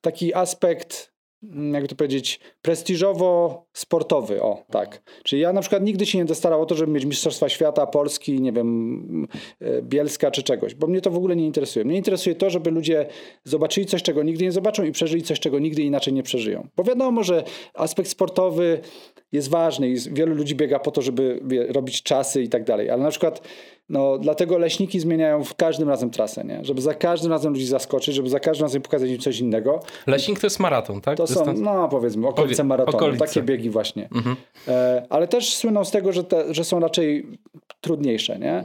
taki 0.00 0.34
aspekt, 0.34 1.13
mm, 1.52 1.74
jak 1.74 1.86
to 1.86 1.96
powiedzieć, 1.96 2.40
prestiżowo-sportowy. 2.62 4.42
O, 4.42 4.64
tak. 4.70 5.02
Czyli 5.22 5.42
ja 5.42 5.52
na 5.52 5.60
przykład 5.60 5.82
nigdy 5.82 6.06
się 6.06 6.18
nie 6.18 6.24
dostarał 6.24 6.62
o 6.62 6.66
to, 6.66 6.74
żeby 6.74 6.92
mieć 6.92 7.04
Mistrzostwa 7.04 7.48
Świata, 7.48 7.86
Polski, 7.86 8.40
nie 8.40 8.52
wiem, 8.52 9.28
e, 9.60 9.82
Bielska 9.82 10.30
czy 10.30 10.42
czegoś, 10.42 10.74
bo 10.74 10.86
mnie 10.86 11.00
to 11.00 11.10
w 11.10 11.16
ogóle 11.16 11.36
nie 11.36 11.46
interesuje. 11.46 11.84
Mnie 11.84 11.96
interesuje 11.96 12.36
to, 12.36 12.50
żeby 12.50 12.70
ludzie 12.70 13.06
zobaczyli 13.44 13.86
coś, 13.86 14.02
czego 14.02 14.22
nigdy 14.22 14.44
nie 14.44 14.52
zobaczą 14.52 14.84
i 14.84 14.92
przeżyli 14.92 15.22
coś, 15.22 15.40
czego 15.40 15.58
nigdy 15.58 15.82
inaczej 15.82 16.14
nie 16.14 16.22
przeżyją. 16.22 16.68
Bo 16.76 16.84
wiadomo, 16.84 17.22
że 17.22 17.44
aspekt 17.74 18.08
sportowy 18.08 18.80
jest 19.32 19.48
ważny 19.48 19.88
i 19.88 19.96
wielu 20.12 20.34
ludzi 20.34 20.54
biega 20.54 20.78
po 20.78 20.90
to, 20.90 21.02
żeby 21.02 21.40
robić 21.68 22.02
czasy 22.02 22.42
i 22.42 22.48
tak 22.48 22.64
dalej, 22.64 22.90
ale 22.90 23.02
na 23.02 23.10
przykład 23.10 23.48
no, 23.88 24.18
dlatego 24.18 24.58
leśniki 24.58 25.00
zmieniają 25.00 25.44
w 25.44 25.54
każdym 25.54 25.88
razem 25.88 26.10
trasę, 26.10 26.44
nie? 26.44 26.64
żeby 26.64 26.80
za 26.80 26.94
każdym 26.94 27.30
razem 27.30 27.52
ludzi 27.52 27.66
zaskoczyć, 27.66 28.14
żeby 28.14 28.28
za 28.28 28.40
każdym 28.40 28.64
razem 28.64 28.82
pokazać 28.82 29.10
im 29.10 29.18
coś 29.18 29.40
innego. 29.40 29.80
Leśnik 30.06 30.40
to 30.40 30.46
jest 30.46 30.60
maraton, 30.60 31.00
tak? 31.00 31.16
To 31.16 31.26
są, 31.26 31.52
no 31.52 31.88
powiedzmy, 31.88 32.28
okolice 32.28 32.56
Powie 32.56 32.68
maratonu, 32.68 32.96
okolice. 32.96 33.26
takie 33.26 33.42
biegi 33.42 33.70
właśnie. 33.70 34.08
Mhm. 34.14 34.36
E, 34.68 35.06
ale 35.10 35.28
też 35.28 35.54
słyną 35.54 35.84
z 35.84 35.90
tego, 35.90 36.12
że, 36.12 36.24
te, 36.24 36.54
że 36.54 36.64
są 36.64 36.80
raczej 36.80 37.26
trudniejsze, 37.80 38.38
nie? 38.38 38.64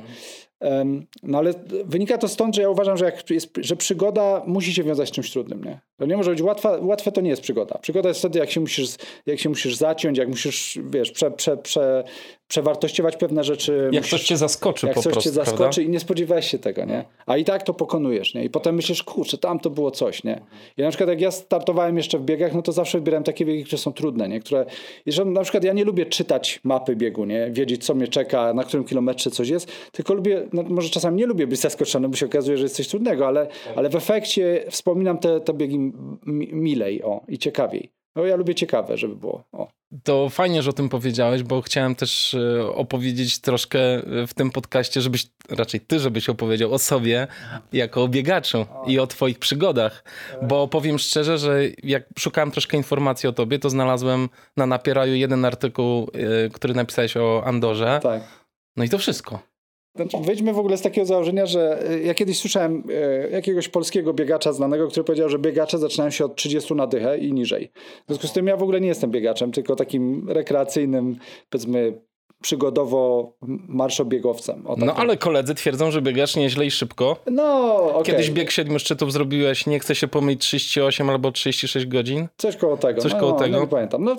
Mhm. 0.61 1.05
No 1.23 1.37
ale 1.37 1.53
wynika 1.85 2.17
to 2.17 2.27
stąd, 2.27 2.55
że 2.55 2.61
ja 2.61 2.69
uważam, 2.69 2.97
że, 2.97 3.05
jak 3.05 3.29
jest, 3.29 3.49
że 3.57 3.75
przygoda 3.75 4.43
musi 4.47 4.73
się 4.73 4.83
wiązać 4.83 5.09
z 5.09 5.11
czymś 5.11 5.31
trudnym. 5.31 5.63
Nie? 5.63 5.79
To 5.99 6.05
nie 6.05 6.17
może 6.17 6.31
być 6.31 6.41
łatwa, 6.41 6.77
łatwe, 6.81 7.11
to 7.11 7.21
nie 7.21 7.29
jest 7.29 7.41
przygoda. 7.41 7.77
Przygoda 7.77 8.09
jest 8.09 8.19
wtedy, 8.19 8.39
jak 8.39 8.51
się 8.51 8.59
musisz, 8.59 8.89
jak 9.25 9.39
się 9.39 9.49
musisz 9.49 9.75
zaciąć, 9.75 10.17
jak 10.17 10.27
musisz, 10.27 10.79
wiesz, 10.89 11.11
prze, 11.11 11.31
prze, 11.31 11.57
prze, 11.57 12.03
przewartościować 12.49 13.17
pewne 13.17 13.43
rzeczy. 13.43 13.89
Jak 13.91 14.05
coś 14.05 14.23
cię 14.23 14.37
zaskoczy 14.37 14.87
jak 14.87 14.95
po 14.95 15.01
coś 15.01 15.13
prostu, 15.13 15.29
cię 15.29 15.33
zaskoczy 15.33 15.57
prawda? 15.57 15.81
i 15.81 15.89
nie 15.89 15.99
spodziewałeś 15.99 16.47
się 16.47 16.59
tego, 16.59 16.85
nie? 16.85 17.05
A 17.25 17.37
i 17.37 17.45
tak 17.45 17.63
to 17.63 17.73
pokonujesz, 17.73 18.33
nie? 18.33 18.43
I 18.43 18.49
potem 18.49 18.75
myślisz, 18.75 19.03
kurczę, 19.03 19.37
tam 19.37 19.59
to 19.59 19.69
było 19.69 19.91
coś, 19.91 20.23
nie? 20.23 20.41
I 20.77 20.81
na 20.81 20.89
przykład 20.89 21.09
jak 21.09 21.21
ja 21.21 21.31
startowałem 21.31 21.97
jeszcze 21.97 22.19
w 22.19 22.21
biegach, 22.21 22.53
no 22.53 22.61
to 22.61 22.71
zawsze 22.71 22.97
wybierałem 22.97 23.23
takie 23.23 23.45
biegi, 23.45 23.63
które 23.63 23.77
są 23.77 23.93
trudne, 23.93 24.29
nie? 24.29 24.39
Które, 24.39 24.65
jeżeli 25.05 25.29
na 25.29 25.41
przykład 25.41 25.63
ja 25.63 25.73
nie 25.73 25.83
lubię 25.83 26.05
czytać 26.05 26.59
mapy 26.63 26.95
biegu, 26.95 27.25
nie? 27.25 27.49
Wiedzieć, 27.51 27.85
co 27.85 27.95
mnie 27.95 28.07
czeka, 28.07 28.53
na 28.53 28.63
którym 28.63 28.85
kilometrze 28.85 29.31
coś 29.31 29.49
jest, 29.49 29.71
tylko 29.91 30.13
lubię, 30.13 30.47
no 30.53 30.63
może 30.63 30.89
czasami 30.89 31.17
nie 31.17 31.25
lubię 31.25 31.47
być 31.47 31.59
zaskoczony, 31.59 32.09
bo 32.09 32.15
się 32.15 32.25
okazuje, 32.25 32.57
że 32.57 32.63
jest 32.63 32.75
coś 32.75 32.87
trudnego, 32.87 33.27
ale, 33.27 33.47
ale 33.75 33.89
w 33.89 33.95
efekcie 33.95 34.63
wspominam 34.69 35.17
te, 35.17 35.39
te 35.39 35.53
biegi 35.53 35.88
milej, 36.25 37.03
o, 37.03 37.21
i 37.27 37.37
ciekawiej. 37.37 37.91
No 38.15 38.25
ja 38.25 38.35
lubię 38.35 38.55
ciekawe, 38.55 38.97
żeby 38.97 39.15
było. 39.15 39.43
O. 39.51 39.67
To 40.03 40.29
fajnie, 40.29 40.61
że 40.63 40.69
o 40.69 40.73
tym 40.73 40.89
powiedziałeś, 40.89 41.43
bo 41.43 41.61
chciałem 41.61 41.95
też 41.95 42.33
e, 42.33 42.67
opowiedzieć 42.73 43.39
troszkę 43.39 43.79
w 44.27 44.33
tym 44.33 44.51
podcaście, 44.51 45.01
żebyś, 45.01 45.27
raczej 45.49 45.81
ty, 45.81 45.99
żebyś 45.99 46.29
opowiedział 46.29 46.73
o 46.73 46.79
sobie 46.79 47.27
jako 47.73 48.03
o 48.03 48.07
biegaczu 48.07 48.65
i 48.87 48.99
o 48.99 49.07
twoich 49.07 49.39
przygodach. 49.39 50.03
Bo 50.41 50.67
powiem 50.67 50.99
szczerze, 50.99 51.37
że 51.37 51.59
jak 51.83 52.03
szukałem 52.19 52.51
troszkę 52.51 52.77
informacji 52.77 53.29
o 53.29 53.33
tobie, 53.33 53.59
to 53.59 53.69
znalazłem 53.69 54.29
na 54.57 54.65
Napieraju 54.65 55.15
jeden 55.15 55.45
artykuł, 55.45 56.09
e, 56.13 56.49
który 56.49 56.73
napisałeś 56.73 57.17
o 57.17 57.43
Andorze. 57.45 57.99
Tak. 58.03 58.21
No 58.77 58.83
i 58.83 58.89
to 58.89 58.97
wszystko. 58.97 59.48
Znaczy, 59.95 60.17
wyjdźmy 60.21 60.53
w 60.53 60.59
ogóle 60.59 60.77
z 60.77 60.81
takiego 60.81 61.05
założenia, 61.05 61.45
że 61.45 61.89
e, 61.89 61.99
ja 61.99 62.13
kiedyś 62.13 62.39
słyszałem 62.39 62.83
e, 62.89 63.29
jakiegoś 63.29 63.67
polskiego 63.67 64.13
biegacza 64.13 64.53
znanego, 64.53 64.87
który 64.87 65.03
powiedział, 65.03 65.29
że 65.29 65.39
biegacze 65.39 65.77
zaczynają 65.77 66.09
się 66.11 66.25
od 66.25 66.35
30 66.35 66.75
na 66.75 66.87
dychę 66.87 67.17
i 67.17 67.33
niżej. 67.33 67.71
W 68.03 68.07
związku 68.07 68.27
z 68.27 68.33
tym 68.33 68.47
ja 68.47 68.57
w 68.57 68.63
ogóle 68.63 68.81
nie 68.81 68.87
jestem 68.87 69.11
biegaczem, 69.11 69.51
tylko 69.51 69.75
takim 69.75 70.29
rekreacyjnym, 70.29 71.15
powiedzmy, 71.49 72.01
przygodowo 72.41 73.33
marszobiegowcem. 73.67 74.63
Tak 74.63 74.77
no 74.77 74.95
ale 74.95 75.17
koledzy 75.17 75.55
twierdzą, 75.55 75.91
że 75.91 76.01
biegasz 76.01 76.35
nieźle 76.35 76.65
i 76.65 76.71
szybko. 76.71 77.15
No, 77.31 77.75
okay. 77.83 78.03
Kiedyś 78.03 78.31
bieg 78.31 78.51
siedmiu 78.51 78.79
szczytów 78.79 79.13
zrobiłeś, 79.13 79.65
nie 79.65 79.79
chcę 79.79 79.95
się 79.95 80.07
pomylić, 80.07 80.41
38 80.41 81.09
albo 81.09 81.31
36 81.31 81.85
godzin? 81.85 82.27
Coś 82.37 82.55
koło 82.55 82.77
tego. 82.77 83.01
Coś 83.01 83.13
no, 83.13 83.19
koło 83.19 83.31
no, 83.31 83.37
tego. 83.37 83.57
No, 83.57 83.61
nie 83.61 83.67
pamiętam. 83.67 84.03
No, 84.03 84.15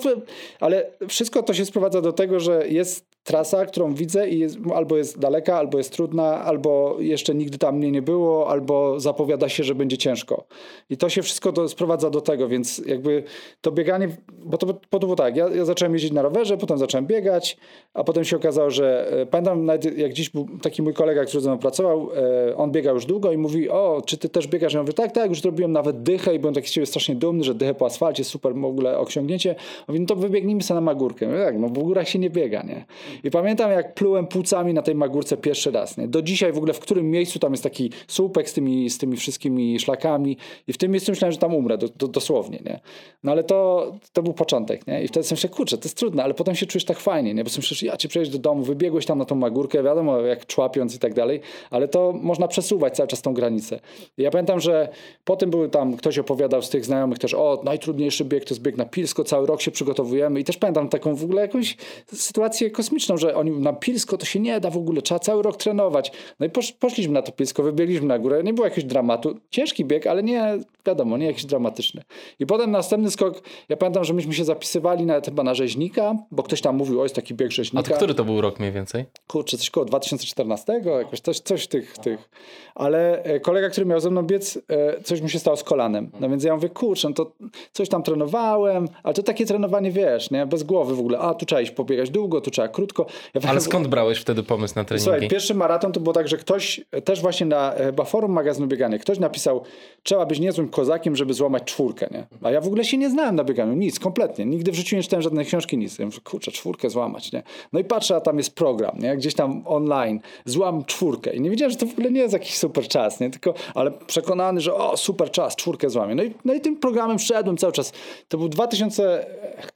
ale 0.59 0.91
wszystko 1.07 1.43
to 1.43 1.53
się 1.53 1.65
sprowadza 1.65 2.01
do 2.01 2.13
tego, 2.13 2.39
że 2.39 2.67
jest 2.67 3.05
trasa, 3.23 3.65
którą 3.65 3.93
widzę 3.93 4.29
i 4.29 4.39
jest, 4.39 4.57
albo 4.75 4.97
jest 4.97 5.19
daleka, 5.19 5.57
albo 5.57 5.77
jest 5.77 5.93
trudna, 5.93 6.43
albo 6.43 6.95
jeszcze 6.99 7.35
nigdy 7.35 7.57
tam 7.57 7.77
mnie 7.77 7.91
nie 7.91 8.01
było, 8.01 8.49
albo 8.49 8.99
zapowiada 8.99 9.49
się, 9.49 9.63
że 9.63 9.75
będzie 9.75 9.97
ciężko. 9.97 10.45
I 10.89 10.97
to 10.97 11.09
się 11.09 11.21
wszystko 11.21 11.51
do, 11.51 11.69
sprowadza 11.69 12.09
do 12.09 12.21
tego, 12.21 12.47
więc 12.47 12.81
jakby 12.85 13.23
to 13.61 13.71
bieganie, 13.71 14.09
bo 14.45 14.57
to, 14.57 14.67
bo 14.67 14.99
to 14.99 14.99
było 14.99 15.15
tak, 15.15 15.35
ja, 15.35 15.49
ja 15.49 15.65
zacząłem 15.65 15.93
jeździć 15.93 16.11
na 16.11 16.21
rowerze, 16.21 16.57
potem 16.57 16.77
zacząłem 16.77 17.07
biegać, 17.07 17.57
a 17.93 18.03
potem 18.03 18.23
się 18.23 18.35
okazało, 18.35 18.69
że 18.69 19.11
e, 19.11 19.25
pamiętam 19.25 19.65
nawet 19.65 19.97
jak 19.97 20.13
dziś 20.13 20.29
był 20.29 20.47
taki 20.61 20.81
mój 20.81 20.93
kolega, 20.93 21.25
który 21.25 21.41
ze 21.41 21.49
mną 21.49 21.59
pracował, 21.59 22.09
e, 22.49 22.57
on 22.57 22.71
biegał 22.71 22.95
już 22.95 23.05
długo 23.05 23.31
i 23.31 23.37
mówi, 23.37 23.69
o, 23.69 24.01
czy 24.05 24.17
ty 24.17 24.29
też 24.29 24.47
biegasz? 24.47 24.73
Ja 24.73 24.81
mówię, 24.81 24.93
tak, 24.93 25.11
tak, 25.11 25.29
już 25.29 25.41
zrobiłem 25.41 25.71
nawet 25.71 26.03
dychę 26.03 26.35
i 26.35 26.39
byłem 26.39 26.53
taki 26.53 26.67
z 26.67 26.71
ciebie 26.71 26.85
strasznie 26.85 27.15
dumny, 27.15 27.43
że 27.43 27.55
dychę 27.55 27.73
po 27.73 27.85
asfalcie, 27.85 28.23
super 28.23 28.55
w 28.55 28.65
ogóle 28.65 28.99
osiągnięcie. 28.99 29.55
Mówi, 29.87 29.99
no 29.99 30.05
to 30.05 30.15
wybiegnijmy 30.15 30.63
sobie 30.63 30.75
na 30.75 30.81
Magórkę. 30.81 31.27
Mówię, 31.27 31.43
tak, 31.43 31.59
no 31.59 31.67
w 31.67 31.71
górach 31.71 32.09
się 32.09 32.19
nie 32.19 32.29
biega, 32.29 32.63
nie? 32.63 32.85
I 33.23 33.31
pamiętam 33.31 33.71
jak 33.71 33.93
plułem 33.93 34.27
płucami 34.27 34.73
na 34.73 34.81
tej 34.81 34.95
Magórce 34.95 35.37
pierwszy 35.37 35.71
raz, 35.71 35.97
nie? 35.97 36.07
Do 36.07 36.21
dzisiaj 36.21 36.53
w 36.53 36.57
ogóle 36.57 36.73
w 36.73 36.79
którym 36.79 37.11
miejscu 37.11 37.39
tam 37.39 37.53
jest 37.53 37.63
taki 37.63 37.91
słupek 38.07 38.49
z 38.49 38.53
tymi, 38.53 38.89
z 38.89 38.97
tymi 38.97 39.17
wszystkimi 39.17 39.79
szlakami 39.79 40.37
i 40.67 40.73
w 40.73 40.77
tym 40.77 40.91
miejscu 40.91 41.11
myślałem, 41.11 41.31
że 41.31 41.37
tam 41.37 41.55
umrę, 41.55 41.77
do, 41.77 41.87
do, 41.87 42.07
dosłownie, 42.07 42.59
nie? 42.65 42.79
No 43.23 43.31
ale 43.31 43.43
to, 43.43 43.91
to 44.13 44.23
był 44.23 44.33
początek, 44.33 44.87
nie? 44.87 45.03
I 45.03 45.07
wtedy 45.07 45.23
sobie 45.23 45.37
myślę, 45.37 45.49
kurczę, 45.49 45.77
to 45.77 45.83
jest 45.83 45.97
trudne, 45.97 46.23
ale 46.23 46.33
potem 46.33 46.55
się 46.55 46.65
czujesz 46.65 46.85
tak 46.85 46.99
fajnie, 46.99 47.33
nie? 47.33 47.43
Bo 47.43 47.49
sobie 47.49 47.59
myślisz, 47.59 47.83
ja 47.83 47.97
ci 47.97 48.07
przejść 48.09 48.31
do 48.31 48.37
domu, 48.37 48.63
wybiegłeś 48.63 49.05
tam 49.05 49.17
na 49.17 49.25
tą 49.25 49.35
Magórkę, 49.35 49.83
wiadomo, 49.83 50.19
jak 50.19 50.45
człapiąc 50.45 50.95
i 50.95 50.99
tak 50.99 51.13
dalej, 51.13 51.41
ale 51.69 51.87
to 51.87 52.13
można 52.21 52.47
przesuwać 52.47 52.95
cały 52.95 53.07
czas 53.07 53.21
tą 53.21 53.33
granicę. 53.33 53.79
I 54.17 54.23
ja 54.23 54.31
pamiętam, 54.31 54.59
że 54.59 54.89
potem 55.23 55.49
były 55.49 55.69
tam, 55.69 55.97
ktoś 55.97 56.19
opowiadał 56.19 56.61
z 56.61 56.69
tych 56.69 56.85
znajomych 56.85 57.19
też, 57.19 57.33
o, 57.33 57.61
najtrudniejszy 57.63 58.25
bieg 58.25 58.45
to 58.45 58.53
jest 58.53 58.61
bieg 58.61 58.77
na 58.77 58.85
Pilsko, 58.85 59.23
cały 59.23 59.47
rok 59.47 59.61
się 59.61 59.71
przygotowujemy 59.71 60.39
i 60.39 60.43
też 60.43 60.57
pamiętam 60.57 60.89
taką 60.89 61.15
w 61.15 61.23
ogóle 61.23 61.41
jakąś 61.41 61.77
sytuację 62.13 62.71
kosmiczną, 62.71 63.00
że 63.17 63.35
oni 63.35 63.51
na 63.51 63.73
Pilsko 63.73 64.17
to 64.17 64.25
się 64.25 64.39
nie 64.39 64.59
da 64.59 64.69
w 64.69 64.77
ogóle, 64.77 65.01
trzeba 65.01 65.19
cały 65.19 65.43
rok 65.43 65.57
trenować. 65.57 66.11
No 66.39 66.45
i 66.45 66.49
posz, 66.49 66.71
poszliśmy 66.71 67.13
na 67.13 67.21
to 67.21 67.31
Pilsko, 67.31 67.63
wybiegliśmy 67.63 68.07
na 68.07 68.19
górę, 68.19 68.43
nie 68.43 68.53
było 68.53 68.67
jakiegoś 68.67 68.89
dramatu. 68.89 69.39
Ciężki 69.49 69.85
bieg, 69.85 70.07
ale 70.07 70.23
nie, 70.23 70.57
wiadomo, 70.85 71.17
nie 71.17 71.25
jakiś 71.25 71.45
dramatyczny. 71.45 72.01
I 72.39 72.45
potem 72.45 72.71
następny 72.71 73.11
skok, 73.11 73.41
ja 73.69 73.77
pamiętam, 73.77 74.03
że 74.03 74.13
myśmy 74.13 74.33
się 74.33 74.43
zapisywali 74.43 75.05
na, 75.05 75.21
chyba 75.21 75.43
na 75.43 75.53
rzeźnika, 75.53 76.15
bo 76.31 76.43
ktoś 76.43 76.61
tam 76.61 76.75
mówił, 76.75 76.99
o 76.99 77.03
jest 77.03 77.15
taki 77.15 77.33
bieg 77.33 77.51
rzeźnika. 77.51 77.85
A 77.87 77.89
to 77.89 77.95
który 77.95 78.13
to 78.13 78.23
był 78.23 78.41
rok 78.41 78.59
mniej 78.59 78.71
więcej? 78.71 79.05
Kurczę, 79.27 79.57
coś 79.57 79.69
koło 79.69 79.85
2014, 79.85 80.81
jakoś 80.99 81.19
coś, 81.19 81.39
coś 81.39 81.67
tych, 81.67 81.97
tych. 81.97 82.29
Ale 82.75 83.23
e, 83.23 83.39
kolega, 83.39 83.69
który 83.69 83.85
miał 83.85 83.99
ze 83.99 84.09
mną 84.09 84.23
biec, 84.23 84.59
e, 84.69 85.01
coś 85.03 85.21
mu 85.21 85.29
się 85.29 85.39
stało 85.39 85.57
z 85.57 85.63
kolanem. 85.63 86.11
No 86.19 86.29
więc 86.29 86.43
ja 86.43 86.55
mówię, 86.55 86.69
kurczę, 86.69 87.07
no 87.09 87.13
to 87.13 87.31
coś 87.71 87.89
tam 87.89 88.03
trenowałem, 88.03 88.87
ale 89.03 89.13
to 89.13 89.23
takie 89.23 89.45
trenowanie, 89.45 89.91
wiesz, 89.91 90.31
nie, 90.31 90.45
bez 90.45 90.63
głowy 90.63 90.95
w 90.95 90.99
ogóle. 90.99 91.19
A, 91.19 91.33
tu 91.33 91.45
trzeba 91.45 91.61
iść 91.61 91.71
pobiegać 91.71 92.09
długo, 92.09 92.41
tu 92.41 92.51
trzeba 92.51 92.67
krótko. 92.67 92.90
Ja 93.33 93.41
ale 93.49 93.61
skąd 93.61 93.87
brałeś 93.87 94.19
wtedy 94.19 94.43
pomysł 94.43 94.73
na 94.75 94.83
treningi? 94.83 95.03
Słuchaj, 95.03 95.27
pierwszy 95.27 95.53
maraton 95.53 95.91
to 95.91 95.99
było 95.99 96.13
tak, 96.13 96.27
że 96.27 96.37
ktoś, 96.37 96.81
też 97.03 97.21
właśnie 97.21 97.45
na 97.45 97.73
chyba 97.77 98.03
forum 98.03 98.31
magazynu 98.31 98.67
biegania, 98.67 98.97
ktoś 98.99 99.19
napisał, 99.19 99.63
trzeba 100.03 100.25
być 100.25 100.39
niezłym 100.39 100.69
kozakiem, 100.69 101.15
żeby 101.15 101.33
złamać 101.33 101.63
czwórkę, 101.63 102.07
nie? 102.11 102.27
A 102.41 102.51
ja 102.51 102.61
w 102.61 102.67
ogóle 102.67 102.85
się 102.85 102.97
nie 102.97 103.09
znałem 103.09 103.35
na 103.35 103.43
bieganiu, 103.43 103.73
nic, 103.73 103.99
kompletnie. 103.99 104.45
Nigdy 104.45 104.71
w 104.71 104.75
życiu 104.75 104.95
nie 104.95 105.03
czytałem 105.03 105.21
żadnej 105.21 105.45
książki, 105.45 105.77
nic. 105.77 105.99
Ja 105.99 106.05
mówię, 106.05 106.17
kurczę, 106.23 106.51
czwórkę 106.51 106.89
złamać, 106.89 107.31
nie? 107.31 107.43
No 107.73 107.79
i 107.79 107.83
patrzę, 107.83 108.15
a 108.15 108.21
tam 108.21 108.37
jest 108.37 108.55
program, 108.55 108.99
nie? 108.99 109.17
Gdzieś 109.17 109.33
tam 109.33 109.63
online, 109.65 110.19
złam 110.45 110.85
czwórkę. 110.85 111.33
I 111.33 111.41
nie 111.41 111.49
wiedziałem, 111.49 111.71
że 111.71 111.77
to 111.77 111.85
w 111.85 111.91
ogóle 111.91 112.11
nie 112.11 112.21
jest 112.21 112.33
jakiś 112.33 112.57
super 112.57 112.87
czas, 112.87 113.19
nie? 113.19 113.29
Tylko, 113.29 113.53
ale 113.75 113.91
przekonany, 113.91 114.61
że 114.61 114.75
o, 114.75 114.97
super 114.97 115.31
czas, 115.31 115.55
czwórkę 115.55 115.89
złamię. 115.89 116.15
No 116.15 116.23
i, 116.23 116.33
no 116.45 116.53
i 116.53 116.61
tym 116.61 116.77
programem 116.77 117.19
wszedłem 117.19 117.57
cały 117.57 117.73
czas. 117.73 117.93
To 118.27 118.37
był 118.37 118.49
2000, 118.49 119.25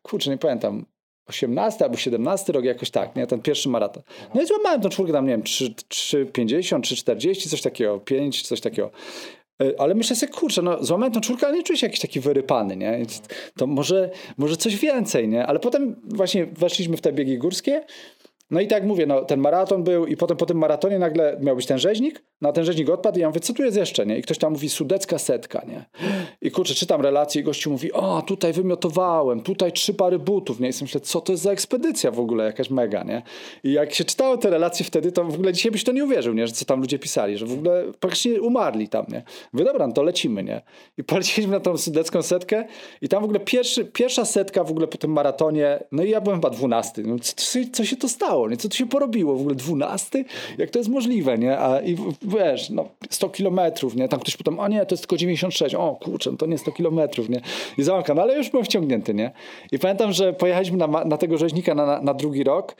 kurczę, 0.03 0.29
nie 0.29 0.37
pamiętam, 0.37 0.85
18 1.27 1.85
albo 1.85 1.97
17 1.97 2.53
rok, 2.53 2.65
jakoś 2.65 2.91
tak, 2.91 3.15
nie? 3.15 3.27
Ten 3.27 3.41
pierwszy 3.41 3.69
maraton. 3.69 4.03
No 4.35 4.41
i 4.41 4.45
złamałem 4.45 4.81
tą 4.81 4.89
czwórkę 4.89 5.13
tam, 5.13 5.25
nie 5.25 5.31
wiem, 5.31 5.43
3,50, 5.43 6.79
3,40, 6.79 7.49
coś 7.49 7.61
takiego, 7.61 7.99
5, 7.99 8.41
coś 8.41 8.61
takiego. 8.61 8.91
Ale 9.77 9.95
myślę 9.95 10.15
sobie, 10.15 10.31
kurczę, 10.31 10.61
no 10.61 10.83
złamałem 10.83 11.13
tą 11.13 11.21
czwórkę, 11.21 11.47
ale 11.47 11.57
nie 11.57 11.63
czuję 11.63 11.77
się 11.77 11.87
jakiś 11.87 11.99
taki 11.99 12.19
wyrypany, 12.19 12.77
nie? 12.77 12.99
To 13.57 13.67
może, 13.67 14.09
może 14.37 14.57
coś 14.57 14.75
więcej, 14.75 15.27
nie? 15.27 15.45
Ale 15.45 15.59
potem 15.59 15.95
właśnie 16.03 16.45
weszliśmy 16.45 16.97
w 16.97 17.01
te 17.01 17.13
biegi 17.13 17.37
górskie 17.37 17.85
no 18.49 18.61
i 18.61 18.67
tak 18.67 18.83
mówię, 18.83 19.05
no, 19.05 19.21
ten 19.21 19.39
maraton 19.39 19.83
był 19.83 20.05
i 20.05 20.17
potem 20.17 20.37
po 20.37 20.45
tym 20.45 20.57
maratonie 20.57 20.99
nagle 20.99 21.37
miał 21.41 21.55
być 21.55 21.65
ten 21.65 21.79
rzeźnik, 21.79 22.23
no, 22.41 22.53
ten 22.53 22.65
rzeźnik 22.65 22.89
odpadł 22.89 23.17
i 23.17 23.21
ja 23.21 23.27
mówię, 23.27 23.39
co 23.39 23.53
tu 23.53 23.63
jest 23.63 23.77
jeszcze, 23.77 24.05
nie? 24.05 24.17
I 24.17 24.21
ktoś 24.21 24.37
tam 24.37 24.53
mówi, 24.53 24.69
sudecka 24.69 25.19
setka, 25.19 25.61
nie? 25.67 25.85
I 26.41 26.51
kurczę, 26.51 26.73
czytam 26.73 27.01
relację 27.01 27.41
i 27.41 27.43
gościu 27.43 27.71
mówi, 27.71 27.93
o, 27.93 28.21
tutaj 28.21 28.53
wymiotowałem, 28.53 29.41
tutaj 29.41 29.71
trzy 29.71 29.93
pary 29.93 30.19
butów, 30.19 30.59
nie? 30.59 30.69
I 30.69 30.73
myślę, 30.81 31.01
co 31.01 31.21
to 31.21 31.31
jest 31.31 31.43
za 31.43 31.51
ekspedycja 31.51 32.11
w 32.11 32.19
ogóle, 32.19 32.45
jakaś 32.45 32.69
mega, 32.69 33.03
nie? 33.03 33.21
I 33.63 33.71
jak 33.71 33.93
się 33.93 34.03
czytało 34.03 34.37
te 34.37 34.49
relacje 34.49 34.85
wtedy, 34.85 35.11
to 35.11 35.23
w 35.23 35.33
ogóle 35.33 35.53
dzisiaj 35.53 35.71
byś 35.71 35.83
to 35.83 35.91
nie 35.91 36.05
uwierzył, 36.05 36.33
nie? 36.33 36.47
Że 36.47 36.53
co 36.53 36.65
tam 36.65 36.81
ludzie 36.81 36.99
pisali, 36.99 37.37
że 37.37 37.45
w 37.45 37.53
ogóle 37.53 37.83
praktycznie 37.99 38.41
umarli 38.41 38.89
tam, 38.89 39.05
nie? 39.09 39.23
Mówię, 39.53 39.65
dobra, 39.65 39.87
no 39.87 39.93
to 39.93 40.03
lecimy, 40.03 40.43
nie? 40.43 40.61
I 40.97 41.03
poleciliśmy 41.03 41.51
na 41.51 41.59
tą 41.59 41.77
sudecką 41.77 42.21
setkę 42.21 42.65
i 43.01 43.09
tam 43.09 43.21
w 43.21 43.23
ogóle 43.23 43.39
pierwszy, 43.39 43.85
pierwsza 43.85 44.25
setka 44.25 44.63
w 44.63 44.71
ogóle 44.71 44.87
po 44.87 44.97
tym 44.97 45.11
maratonie, 45.11 45.83
no 45.91 46.03
i 46.03 46.09
ja 46.09 46.21
byłem 46.21 46.37
chyba 46.37 46.49
dwunasty, 46.49 47.03
no 47.03 47.15
co, 47.19 47.59
co 47.73 47.85
się 47.85 47.95
to 47.95 48.09
stało? 48.09 48.34
Stało, 48.35 48.49
nie? 48.49 48.57
Co 48.57 48.69
tu 48.69 48.77
się 48.77 48.85
porobiło? 48.85 49.35
W 49.35 49.39
ogóle 49.39 49.55
12? 49.55 50.25
Jak 50.57 50.69
to 50.69 50.79
jest 50.79 50.89
możliwe, 50.89 51.37
nie? 51.37 51.59
A 51.59 51.81
i 51.81 51.97
wiesz, 52.21 52.69
no 52.69 52.89
100 53.09 53.29
kilometrów, 53.29 53.95
nie? 53.95 54.07
Tam 54.07 54.19
ktoś 54.19 54.37
potem, 54.37 54.59
a 54.59 54.67
nie, 54.67 54.85
to 54.85 54.93
jest 54.93 55.03
tylko 55.03 55.17
96. 55.17 55.75
O 55.75 55.95
kurczę, 55.95 56.31
no 56.31 56.37
to 56.37 56.45
nie 56.45 56.57
100 56.57 56.71
kilometrów, 56.71 57.29
nie? 57.29 57.41
I 57.77 57.83
zamykam, 57.83 58.19
ale 58.19 58.37
już 58.37 58.49
byłem 58.49 58.65
wciągnięty, 58.65 59.13
nie? 59.13 59.31
I 59.71 59.79
pamiętam, 59.79 60.11
że 60.11 60.33
pojechaliśmy 60.33 60.77
na, 60.77 60.87
na 60.87 61.17
tego 61.17 61.37
rzeźnika 61.37 61.75
na, 61.75 62.01
na 62.01 62.13
drugi 62.13 62.43
rok 62.43 62.75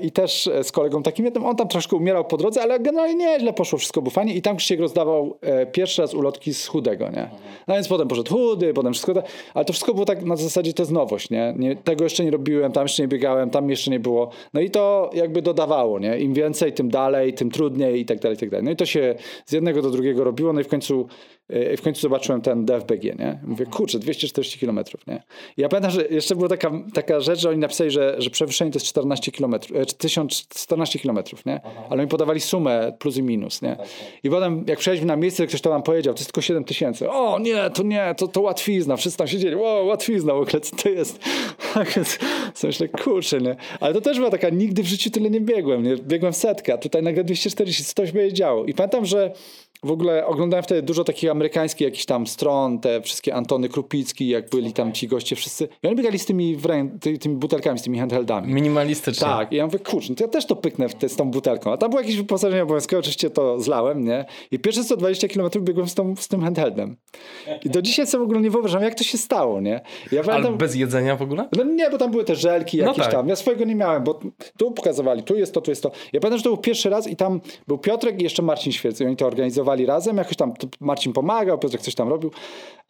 I 0.00 0.10
też 0.12 0.50
z 0.62 0.72
kolegą 0.72 1.02
takim 1.02 1.24
jednym, 1.24 1.46
on 1.46 1.56
tam 1.56 1.68
troszkę 1.68 1.96
umierał 1.96 2.24
po 2.24 2.36
drodze, 2.36 2.62
ale 2.62 2.80
generalnie 2.80 3.14
nieźle 3.14 3.52
poszło, 3.52 3.78
wszystko 3.78 4.02
było 4.02 4.10
fajnie. 4.10 4.34
I 4.34 4.42
tam 4.42 4.56
Krzysiek 4.56 4.80
rozdawał 4.80 5.38
e, 5.40 5.66
pierwszy 5.66 6.02
raz 6.02 6.14
ulotki 6.14 6.54
z 6.54 6.66
chudego, 6.66 7.10
nie? 7.10 7.30
No 7.68 7.74
więc 7.74 7.88
potem 7.88 8.08
poszedł 8.08 8.34
chudy, 8.34 8.74
potem 8.74 8.92
wszystko, 8.92 9.14
tak, 9.14 9.24
ale 9.54 9.64
to 9.64 9.72
wszystko 9.72 9.94
było 9.94 10.06
tak 10.06 10.22
na 10.22 10.36
zasadzie, 10.36 10.72
to 10.72 10.82
jest 10.82 10.92
nowość, 10.92 11.30
nie? 11.30 11.54
nie? 11.58 11.76
Tego 11.76 12.04
jeszcze 12.04 12.24
nie 12.24 12.30
robiłem, 12.30 12.72
tam 12.72 12.84
jeszcze 12.84 13.02
nie 13.02 13.08
biegałem, 13.08 13.50
tam 13.50 13.70
jeszcze 13.70 13.90
nie 13.90 14.00
było. 14.00 14.30
No 14.54 14.60
i 14.60 14.70
to 14.70 15.10
jakby 15.14 15.42
dodawało, 15.42 15.98
nie? 15.98 16.18
Im 16.18 16.34
więcej, 16.34 16.72
tym 16.72 16.90
dalej, 16.90 17.34
tym 17.34 17.50
trudniej 17.50 18.00
i 18.00 18.04
tak 18.04 18.18
dalej, 18.18 18.36
i 18.36 18.40
tak 18.40 18.50
dalej. 18.50 18.64
No 18.64 18.70
i 18.70 18.76
to 18.76 18.86
się 18.86 19.14
z 19.46 19.52
jednego 19.52 19.82
do 19.82 19.90
drugiego 19.90 20.24
robiło, 20.24 20.52
no 20.52 20.60
i 20.60 20.64
w 20.64 20.68
końcu 20.68 21.06
w 21.76 21.82
końcu 21.82 22.00
zobaczyłem 22.00 22.40
ten 22.40 22.64
DFBG, 22.64 23.04
nie? 23.18 23.38
Mówię, 23.46 23.66
kurczę, 23.66 23.98
240 23.98 24.58
km, 24.58 24.80
nie? 25.06 25.22
I 25.56 25.60
ja 25.60 25.68
pamiętam, 25.68 25.90
że 25.90 26.06
jeszcze 26.06 26.36
była 26.36 26.48
taka, 26.48 26.70
taka 26.94 27.20
rzecz, 27.20 27.40
że 27.40 27.50
oni 27.50 27.58
napisali, 27.58 27.90
że, 27.90 28.14
że 28.18 28.30
przewyższenie 28.30 28.70
to 28.70 28.76
jest 28.76 28.86
14 28.86 29.29
km, 29.32 29.54
1014 29.98 30.98
km, 30.98 31.18
nie? 31.46 31.60
Ale 31.90 32.02
mi 32.02 32.08
podawali 32.08 32.40
sumę 32.40 32.92
plus 32.98 33.16
i 33.16 33.22
minus, 33.22 33.62
nie? 33.62 33.76
I 34.22 34.30
potem, 34.30 34.64
jak 34.66 34.78
przyjechaliśmy 34.78 35.06
na 35.06 35.16
miejsce, 35.16 35.46
ktoś 35.46 35.60
to 35.60 35.70
nam 35.70 35.82
powiedział, 35.82 36.14
to 36.14 36.20
jest 36.20 36.28
tylko 36.28 36.40
7 36.40 36.64
tysięcy. 36.64 37.10
O, 37.10 37.38
nie, 37.38 37.70
to 37.70 37.82
nie, 37.82 38.14
to, 38.16 38.28
to 38.28 38.40
łatwizna. 38.40 38.96
Wszyscy 38.96 39.18
tam 39.18 39.28
siedzieli, 39.28 39.54
o, 39.54 39.84
łatwizna 39.84 40.34
w 40.34 40.36
ogóle, 40.36 40.60
co 40.60 40.76
to 40.76 40.88
jest? 40.88 41.18
Tak 41.74 41.92
więc 41.96 42.18
myślę, 42.62 42.88
kurczę, 42.88 43.38
nie? 43.38 43.56
Ale 43.80 43.94
to 43.94 44.00
też 44.00 44.18
była 44.18 44.30
taka, 44.30 44.48
nigdy 44.48 44.82
w 44.82 44.86
życiu 44.86 45.10
tyle 45.10 45.30
nie 45.30 45.40
biegłem, 45.40 45.82
nie? 45.82 45.96
Biegłem 45.96 46.32
setkę, 46.32 46.74
a 46.74 46.78
tutaj 46.78 47.02
nagle 47.02 47.24
240, 47.24 47.84
coś 47.84 48.12
by 48.12 48.32
działo. 48.32 48.64
I 48.64 48.74
pamiętam, 48.74 49.06
że 49.06 49.32
w 49.82 49.90
ogóle 49.90 50.26
oglądałem 50.26 50.64
wtedy 50.64 50.82
dużo 50.82 51.04
takich 51.04 51.30
amerykańskich 51.30 51.80
jakichś 51.80 52.04
tam 52.04 52.26
stron, 52.26 52.78
te 52.78 53.00
wszystkie 53.00 53.34
Antony 53.34 53.68
Krupicki, 53.68 54.28
jak 54.28 54.50
byli 54.50 54.72
tam 54.72 54.92
ci 54.92 55.08
goście 55.08 55.36
wszyscy. 55.36 55.68
I 55.82 55.86
oni 55.86 55.96
biegali 55.96 56.18
z 56.18 56.26
tymi, 56.26 56.56
ty, 57.00 57.18
tymi 57.18 57.36
butelkami, 57.36 57.78
z 57.78 57.82
tymi 57.82 57.98
handheldami. 57.98 58.54
Minimalistycznie. 58.54 59.26
Tak. 59.26 59.52
I 59.52 59.56
ja 59.56 59.66
mówię, 59.66 59.78
kurczę, 59.78 60.06
no 60.10 60.16
to 60.16 60.24
ja 60.24 60.28
też 60.28 60.46
to 60.46 60.56
pyknę 60.56 60.88
te, 60.88 61.08
z 61.08 61.16
tą 61.16 61.30
butelką. 61.30 61.72
A 61.72 61.76
tam 61.76 61.90
było 61.90 62.00
jakieś 62.00 62.16
wyposażenie 62.16 62.62
obowiązkowe, 62.62 63.00
oczywiście 63.00 63.30
to 63.30 63.60
zlałem, 63.60 64.04
nie? 64.04 64.24
I 64.50 64.58
pierwsze 64.58 64.84
120 64.84 65.28
km 65.28 65.50
biegłem 65.60 65.88
z, 65.88 65.94
tą, 65.94 66.16
z 66.16 66.28
tym 66.28 66.42
handheldem. 66.42 66.96
I 67.64 67.70
do 67.70 67.82
dzisiaj 67.82 68.06
sobie 68.06 68.20
w 68.20 68.24
ogóle 68.24 68.40
nie 68.40 68.50
wyobrażam, 68.50 68.82
jak 68.82 68.94
to 68.94 69.04
się 69.04 69.18
stało, 69.18 69.60
nie? 69.60 69.80
Ja 70.12 70.22
pamiętam... 70.22 70.46
Ale 70.46 70.56
bez 70.56 70.74
jedzenia 70.74 71.16
w 71.16 71.22
ogóle? 71.22 71.48
No 71.56 71.64
nie, 71.64 71.90
bo 71.90 71.98
tam 71.98 72.10
były 72.10 72.24
te 72.24 72.34
żelki 72.34 72.78
no 72.78 72.84
jakieś 72.84 72.98
no 72.98 73.04
tak. 73.04 73.12
tam. 73.12 73.28
Ja 73.28 73.36
swojego 73.36 73.64
nie 73.64 73.74
miałem, 73.74 74.04
bo 74.04 74.20
tu 74.58 74.70
pokazywali, 74.70 75.22
tu 75.22 75.36
jest 75.36 75.54
to, 75.54 75.60
tu 75.60 75.70
jest 75.70 75.82
to. 75.82 75.90
Ja 76.12 76.20
pamiętam, 76.20 76.38
że 76.38 76.44
to 76.44 76.50
był 76.50 76.58
pierwszy 76.58 76.90
raz 76.90 77.06
i 77.06 77.16
tam 77.16 77.40
był 77.68 77.78
Piotrek 77.78 78.20
i 78.20 78.22
jeszcze 78.22 78.42
Marcin 78.42 78.72
Świec 78.72 79.00
i 79.00 79.04
oni 79.04 79.16
to 79.16 79.26
organizowali 79.26 79.69
trenowali 79.70 79.86
razem, 79.86 80.16
jakoś 80.16 80.36
tam 80.36 80.54
Marcin 80.80 81.12
pomagał, 81.12 81.58
Piotrek 81.58 81.82
coś 81.82 81.94
tam 81.94 82.08
robił. 82.08 82.30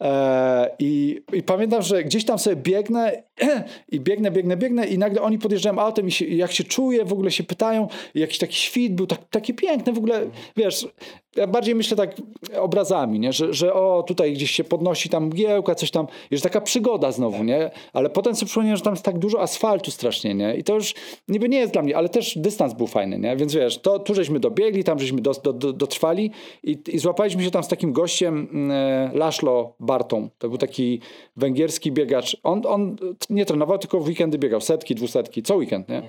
E, 0.01 0.75
i, 0.79 1.21
i 1.33 1.43
pamiętam, 1.43 1.81
że 1.81 2.03
gdzieś 2.03 2.25
tam 2.25 2.39
sobie 2.39 2.55
biegnę 2.55 3.23
i 3.91 3.99
biegnę, 3.99 4.31
biegnę, 4.31 4.57
biegnę 4.57 4.87
i 4.87 4.97
nagle 4.97 5.21
oni 5.21 5.39
podjeżdżają 5.39 5.79
autem 5.79 6.07
i, 6.07 6.11
się, 6.11 6.25
jak 6.25 6.51
się 6.51 6.63
czuję, 6.63 7.05
w 7.05 7.13
ogóle 7.13 7.31
się 7.31 7.43
pytają, 7.43 7.87
jakiś 8.15 8.37
taki 8.37 8.55
świt 8.55 8.95
był, 8.95 9.07
tak, 9.07 9.19
taki 9.29 9.53
piękny 9.53 9.93
w 9.93 9.97
ogóle, 9.97 10.25
wiesz, 10.57 10.87
ja 11.35 11.47
bardziej 11.47 11.75
myślę 11.75 11.97
tak 11.97 12.15
obrazami, 12.59 13.19
nie? 13.19 13.33
Że, 13.33 13.53
że 13.53 13.73
o, 13.73 14.03
tutaj 14.03 14.33
gdzieś 14.33 14.51
się 14.51 14.63
podnosi 14.63 15.09
tam 15.09 15.25
mgiełka, 15.25 15.75
coś 15.75 15.91
tam, 15.91 16.07
jest 16.31 16.43
taka 16.43 16.61
przygoda 16.61 17.11
znowu, 17.11 17.43
nie? 17.43 17.71
Ale 17.93 18.09
potem 18.09 18.35
sobie 18.35 18.47
przypomniałem, 18.47 18.77
że 18.77 18.83
tam 18.83 18.93
jest 18.93 19.05
tak 19.05 19.19
dużo 19.19 19.41
asfaltu 19.41 19.91
strasznie, 19.91 20.33
nie? 20.33 20.55
I 20.55 20.63
to 20.63 20.75
już 20.75 20.93
niby 21.27 21.49
nie 21.49 21.57
jest 21.57 21.73
dla 21.73 21.81
mnie, 21.81 21.97
ale 21.97 22.09
też 22.09 22.37
dystans 22.37 22.73
był 22.73 22.87
fajny, 22.87 23.19
nie? 23.19 23.35
Więc 23.35 23.53
wiesz, 23.53 23.77
to 23.77 23.99
tu 23.99 24.15
żeśmy 24.15 24.39
dobiegli, 24.39 24.83
tam 24.83 24.99
żeśmy 24.99 25.21
do, 25.21 25.31
do, 25.33 25.53
do, 25.53 25.73
dotrwali 25.73 26.31
i, 26.63 26.77
i 26.87 26.99
złapaliśmy 26.99 27.43
się 27.43 27.51
tam 27.51 27.63
z 27.63 27.67
takim 27.67 27.93
gościem 27.93 28.71
e, 28.71 29.11
Laszlo 29.13 29.73
Bartą. 29.79 30.29
To 30.37 30.49
był 30.49 30.57
taki 30.57 30.99
węgierski 31.35 31.91
biegacz. 31.91 32.37
On, 32.43 32.61
on 32.67 32.95
nie 33.29 33.45
trenował, 33.45 33.77
tylko 33.77 33.99
w 33.99 34.07
weekendy 34.07 34.37
biegał 34.37 34.61
setki, 34.61 34.95
dwusetki, 34.95 35.43
co 35.43 35.55
weekend, 35.55 35.89
nie? 35.89 36.01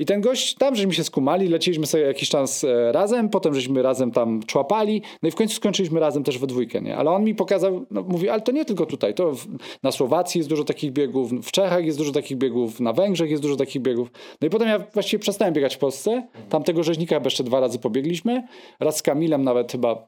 I 0.00 0.06
ten 0.06 0.20
gość, 0.20 0.54
tam 0.54 0.74
żeśmy 0.74 0.92
się 0.92 1.04
skumali, 1.04 1.48
leciliśmy 1.48 1.86
sobie 1.86 2.04
jakiś 2.04 2.28
czas 2.28 2.64
e, 2.64 2.92
razem, 2.92 3.28
potem 3.28 3.54
żeśmy 3.54 3.82
razem 3.82 4.10
tam 4.10 4.42
człapali, 4.46 5.02
no 5.22 5.28
i 5.28 5.32
w 5.32 5.34
końcu 5.34 5.54
skończyliśmy 5.54 6.00
razem 6.00 6.24
też 6.24 6.38
we 6.38 6.46
dwójkę, 6.46 6.80
nie? 6.80 6.96
Ale 6.96 7.10
on 7.10 7.24
mi 7.24 7.34
pokazał, 7.34 7.86
no, 7.90 8.02
mówi, 8.02 8.28
ale 8.28 8.40
to 8.40 8.52
nie 8.52 8.64
tylko 8.64 8.86
tutaj, 8.86 9.14
to 9.14 9.34
w, 9.34 9.46
na 9.82 9.92
Słowacji 9.92 10.38
jest 10.38 10.48
dużo 10.48 10.64
takich 10.64 10.92
biegów, 10.92 11.32
w 11.32 11.50
Czechach 11.50 11.84
jest 11.84 11.98
dużo 11.98 12.12
takich 12.12 12.36
biegów, 12.38 12.80
na 12.80 12.92
Węgrzech 12.92 13.30
jest 13.30 13.42
dużo 13.42 13.56
takich 13.56 13.82
biegów. 13.82 14.10
No 14.40 14.46
i 14.46 14.50
potem 14.50 14.68
ja 14.68 14.78
właściwie 14.92 15.20
przestałem 15.20 15.54
biegać 15.54 15.76
w 15.76 15.78
Polsce, 15.78 16.26
tamtego 16.48 16.82
rzeźnika 16.82 17.16
chyba 17.16 17.26
jeszcze 17.26 17.44
dwa 17.44 17.60
razy 17.60 17.78
pobiegliśmy, 17.78 18.42
raz 18.80 18.96
z 18.96 19.02
Kamilem 19.02 19.44
nawet 19.44 19.72
chyba 19.72 20.06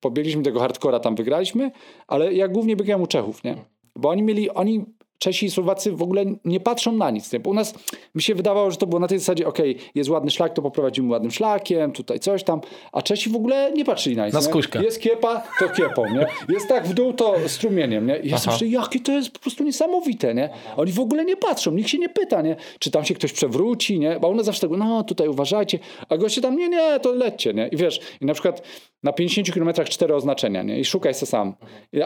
pobiegliśmy 0.00 0.42
tego 0.42 0.60
hardcora, 0.60 1.00
tam 1.00 1.14
wygraliśmy, 1.14 1.70
ale 2.06 2.34
ja 2.34 2.48
głównie 2.48 2.76
biegałem 2.76 3.02
u 3.02 3.06
Czechów, 3.06 3.44
nie? 3.44 3.56
Bo 3.96 4.08
oni 4.08 4.22
mieli, 4.22 4.50
oni 4.50 4.84
Czesi 5.22 5.46
i 5.46 5.50
Słowacy 5.50 5.92
w 5.92 6.02
ogóle 6.02 6.24
nie 6.44 6.60
patrzą 6.60 6.92
na 6.92 7.10
nic. 7.10 7.30
U 7.44 7.54
nas 7.54 7.74
mi 8.14 8.22
się 8.22 8.34
wydawało, 8.34 8.70
że 8.70 8.76
to 8.76 8.86
było 8.86 9.00
na 9.00 9.08
tej 9.08 9.18
zasadzie, 9.18 9.46
ok, 9.46 9.58
jest 9.94 10.10
ładny 10.10 10.30
szlak, 10.30 10.52
to 10.52 10.62
poprowadzimy 10.62 11.10
ładnym 11.10 11.30
szlakiem, 11.30 11.92
tutaj 11.92 12.20
coś 12.20 12.44
tam, 12.44 12.60
a 12.92 13.02
Czesi 13.02 13.30
w 13.30 13.36
ogóle 13.36 13.72
nie 13.72 13.84
patrzyli 13.84 14.16
na 14.16 14.26
nic. 14.26 14.34
Na 14.34 14.42
skuśkę. 14.42 14.82
Jest 14.82 15.00
kiepa, 15.00 15.42
to 15.58 15.68
kiepą, 15.68 16.04
nie? 16.06 16.26
Jest 16.48 16.68
tak 16.68 16.86
w 16.86 16.94
dół, 16.94 17.12
to 17.12 17.36
strumieniem, 17.46 18.06
nie? 18.06 18.18
I 18.18 18.28
ja 18.28 18.38
myślę, 18.46 18.66
jakie 18.66 19.00
to 19.00 19.12
jest 19.12 19.30
po 19.30 19.38
prostu 19.38 19.64
niesamowite, 19.64 20.34
nie? 20.34 20.50
Oni 20.76 20.92
w 20.92 21.00
ogóle 21.00 21.24
nie 21.24 21.36
patrzą, 21.36 21.70
nikt 21.70 21.88
się 21.88 21.98
nie 21.98 22.08
pyta, 22.08 22.42
nie? 22.42 22.56
Czy 22.78 22.90
tam 22.90 23.04
się 23.04 23.14
ktoś 23.14 23.32
przewróci, 23.32 23.98
nie? 23.98 24.20
Bo 24.20 24.28
one 24.28 24.44
zawsze 24.44 24.68
tak, 24.68 24.78
no 24.78 25.04
tutaj 25.04 25.28
uważajcie, 25.28 25.78
a 26.08 26.16
goście 26.16 26.40
tam, 26.40 26.56
nie, 26.56 26.68
nie, 26.68 27.00
to 27.00 27.12
lećcie, 27.12 27.54
nie? 27.54 27.68
I 27.68 27.76
wiesz, 27.76 28.00
i 28.20 28.26
na 28.26 28.32
przykład 28.32 28.62
na 29.02 29.12
50 29.12 29.50
km 29.50 29.72
cztery 29.84 30.14
oznaczenia, 30.14 30.62
nie? 30.62 30.80
I 30.80 30.84
szukaj 30.84 31.14
se 31.14 31.26
sam. 31.26 31.54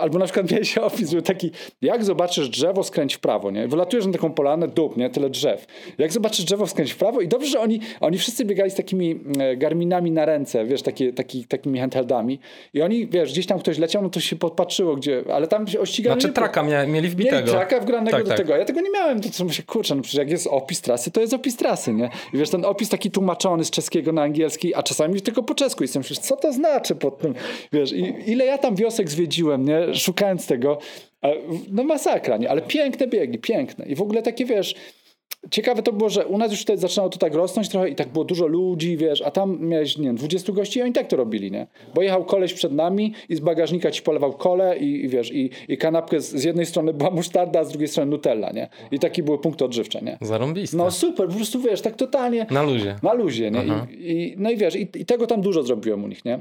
Albo 0.01 0.19
na 0.19 0.25
przykład 0.25 0.51
miałeś 0.53 0.79
opis, 0.79 1.13
był 1.13 1.23
taki, 1.23 1.51
jak 1.83 2.05
zobaczysz 2.05 2.49
drzewo, 2.49 2.83
skręć 3.07 3.15
w 3.15 3.21
prawo, 3.21 3.51
nie? 3.51 3.69
Wylatujesz 3.69 4.07
na 4.07 4.13
taką 4.13 4.33
polanę, 4.33 4.69
dup, 4.69 4.97
nie? 4.97 5.11
Tyle 5.11 5.31
drzew. 5.31 5.67
Jak 5.99 6.13
zobaczysz 6.13 6.45
drzewo, 6.45 6.67
skręć 6.67 6.93
w 6.93 6.97
prawo 6.97 7.21
i 7.21 7.29
dobrze, 7.29 7.49
że 7.49 7.61
oni, 7.61 7.81
oni 8.01 8.19
wszyscy 8.19 8.45
biegali 8.45 8.71
z 8.71 8.75
takimi 8.75 9.21
e, 9.39 9.57
garminami 9.57 10.11
na 10.11 10.25
ręce, 10.25 10.65
wiesz, 10.65 10.83
takie, 10.83 11.13
taki, 11.13 11.45
takimi 11.45 11.79
handheldami 11.79 12.39
i 12.75 12.83
oni, 12.83 13.07
wiesz, 13.07 13.33
gdzieś 13.33 13.47
tam 13.47 13.59
ktoś 13.59 13.79
leciał, 13.79 14.03
no 14.03 14.11
to 14.11 14.21
się 14.21 14.37
podpatrzyło, 14.37 14.97
gdzie, 14.97 15.25
ale 15.33 15.47
tam 15.47 15.67
się 15.67 15.81
ościgali. 15.81 16.21
Znaczy 16.21 16.35
traka 16.35 16.63
mia, 16.63 16.87
mieli 16.87 17.09
wbitego. 17.09 17.37
Mieli 17.37 17.51
traka 17.51 17.81
wgranego 17.81 18.17
tak, 18.17 18.23
do 18.25 18.29
tak. 18.29 18.39
tego. 18.39 18.57
Ja 18.57 18.65
tego 18.65 18.81
nie 18.81 18.91
miałem, 18.91 19.21
to 19.21 19.31
co 19.31 19.45
myślę, 19.45 19.65
kurczę, 19.65 19.95
no 19.95 20.03
przecież 20.03 20.19
jak 20.19 20.31
jest 20.31 20.47
opis 20.47 20.81
trasy, 20.81 21.11
to 21.11 21.21
jest 21.21 21.35
opis 21.35 21.57
trasy, 21.57 21.95
nie? 21.95 22.11
I 22.35 22.39
wiesz, 22.39 22.51
ten 22.51 22.65
opis 22.65 22.89
taki 22.89 23.11
tłumaczony 23.11 23.65
z 23.65 23.71
czeskiego 23.71 24.13
na 24.13 24.23
angielski, 24.23 24.75
a 24.75 24.83
czasami 24.83 25.21
tylko 25.21 25.43
po 25.43 25.55
czesku 25.55 25.87
sobie 25.87 26.01
myślisz, 26.01 26.19
co 26.19 26.37
to 26.37 26.53
znaczy 26.53 26.95
pod 26.95 27.19
tym, 27.19 27.35
wiesz, 27.73 27.93
i 27.93 28.15
ile 28.27 28.45
ja 28.45 28.59
tam 28.59 28.77
wiosek 28.77 29.11
zwiedziłem, 29.11 29.65
nie? 29.65 29.95
Szukając 29.95 30.47
tego, 30.47 30.79
no 31.73 31.85
masakra, 31.85 32.37
nie? 32.37 32.51
Ale 32.51 32.63
piękne 32.63 33.07
biegi, 33.07 33.39
piękne. 33.39 33.87
I 33.87 33.95
w 33.95 34.03
ogóle 34.03 34.23
takie, 34.23 34.45
wiesz, 34.45 34.75
ciekawe 35.51 35.83
to 35.83 35.93
było, 35.93 36.11
że 36.11 36.27
u 36.27 36.39
nas 36.39 36.51
już 36.51 36.61
wtedy 36.61 36.79
zaczynało 36.79 37.09
to 37.11 37.19
tak 37.19 37.35
rosnąć 37.35 37.69
trochę 37.69 37.89
i 37.89 37.95
tak 37.95 38.09
było 38.09 38.25
dużo 38.25 38.47
ludzi, 38.47 38.97
wiesz, 38.97 39.23
a 39.23 39.31
tam 39.31 39.59
miałeś, 39.61 39.99
nie 39.99 40.05
wiem, 40.07 40.17
20 40.17 40.53
gości 40.53 40.79
i 40.79 40.83
oni 40.83 40.93
tak 40.93 41.07
to 41.07 41.17
robili, 41.17 41.51
nie? 41.51 41.67
Bo 41.95 42.03
jechał 42.03 42.25
koleś 42.25 42.55
przed 42.55 42.73
nami 42.73 43.15
i 43.29 43.37
z 43.37 43.41
bagażnika 43.41 43.91
ci 43.91 44.03
polewał 44.03 44.33
kole 44.33 44.79
i, 44.79 45.05
i 45.05 45.09
wiesz, 45.09 45.33
i, 45.33 45.51
i 45.69 45.79
kanapkę 45.79 46.21
z, 46.21 46.31
z 46.35 46.45
jednej 46.45 46.67
strony 46.67 46.95
była 46.95 47.11
musztarda, 47.11 47.61
a 47.61 47.65
z 47.65 47.69
drugiej 47.69 47.89
strony 47.89 48.11
nutella, 48.11 48.53
nie? 48.53 48.69
I 48.91 48.99
taki 48.99 49.23
były 49.23 49.39
punkty 49.39 49.65
odżywcze, 49.65 50.01
nie? 50.03 50.19
Zarąbiste. 50.21 50.77
No 50.77 50.91
super, 50.91 51.29
po 51.29 51.35
prostu 51.35 51.61
wiesz, 51.61 51.81
tak 51.81 51.97
totalnie 51.97 52.47
Na 52.51 52.63
luzie. 52.63 52.97
na 53.03 53.13
luzie, 53.15 53.51
nie? 53.51 53.65
I, 53.91 54.13
i, 54.13 54.35
no 54.39 54.51
i 54.51 54.57
wiesz, 54.57 54.77
i, 54.77 54.89
i 54.95 55.07
tego 55.07 55.27
tam 55.27 55.41
dużo 55.41 55.63
zrobiłem 55.63 56.05
u 56.05 56.09
nich, 56.09 56.25
nie? 56.25 56.39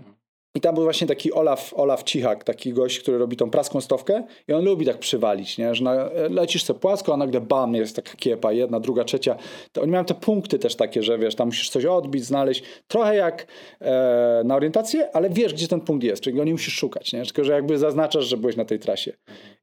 I 0.56 0.62
tam 0.62 0.76
był 0.76 0.84
właśnie 0.84 1.08
taki 1.08 1.34
Olaf, 1.34 1.74
Olaf 1.74 2.04
Cichak, 2.04 2.44
taki 2.44 2.74
gość, 2.74 3.00
który 3.00 3.18
robi 3.18 3.38
tą 3.38 3.50
praską 3.50 3.82
stówkę 3.82 4.24
i 4.48 4.54
on 4.54 4.66
lubi 4.66 4.86
tak 4.86 4.98
przywalić, 4.98 5.58
nie? 5.58 5.76
że 5.76 5.84
na, 5.84 6.10
lecisz 6.30 6.64
sobie 6.64 6.80
płasko, 6.80 7.14
a 7.14 7.18
nagle 7.18 7.42
bam, 7.42 7.76
jest 7.76 7.96
taka 7.96 8.12
kiepa, 8.18 8.52
jedna, 8.52 8.80
druga, 8.80 9.04
trzecia. 9.04 9.36
To 9.72 9.82
oni 9.82 9.92
mają 9.92 10.06
te 10.06 10.14
punkty 10.14 10.60
też 10.60 10.76
takie, 10.76 11.04
że 11.04 11.18
wiesz, 11.18 11.36
tam 11.36 11.48
musisz 11.48 11.70
coś 11.70 11.86
odbić, 11.86 12.26
znaleźć. 12.26 12.64
Trochę 12.88 13.16
jak 13.16 13.48
e, 13.82 14.42
na 14.46 14.56
orientację, 14.56 15.10
ale 15.14 15.30
wiesz, 15.30 15.54
gdzie 15.54 15.68
ten 15.68 15.82
punkt 15.82 16.04
jest, 16.04 16.22
czyli 16.22 16.36
go 16.36 16.44
nie 16.44 16.52
musisz 16.52 16.74
szukać, 16.74 17.14
nie? 17.14 17.26
Tylko, 17.26 17.44
że 17.44 17.54
jakby 17.54 17.78
zaznaczasz, 17.78 18.26
że 18.26 18.38
byłeś 18.38 18.56
na 18.56 18.66
tej 18.66 18.80
trasie. 18.80 19.14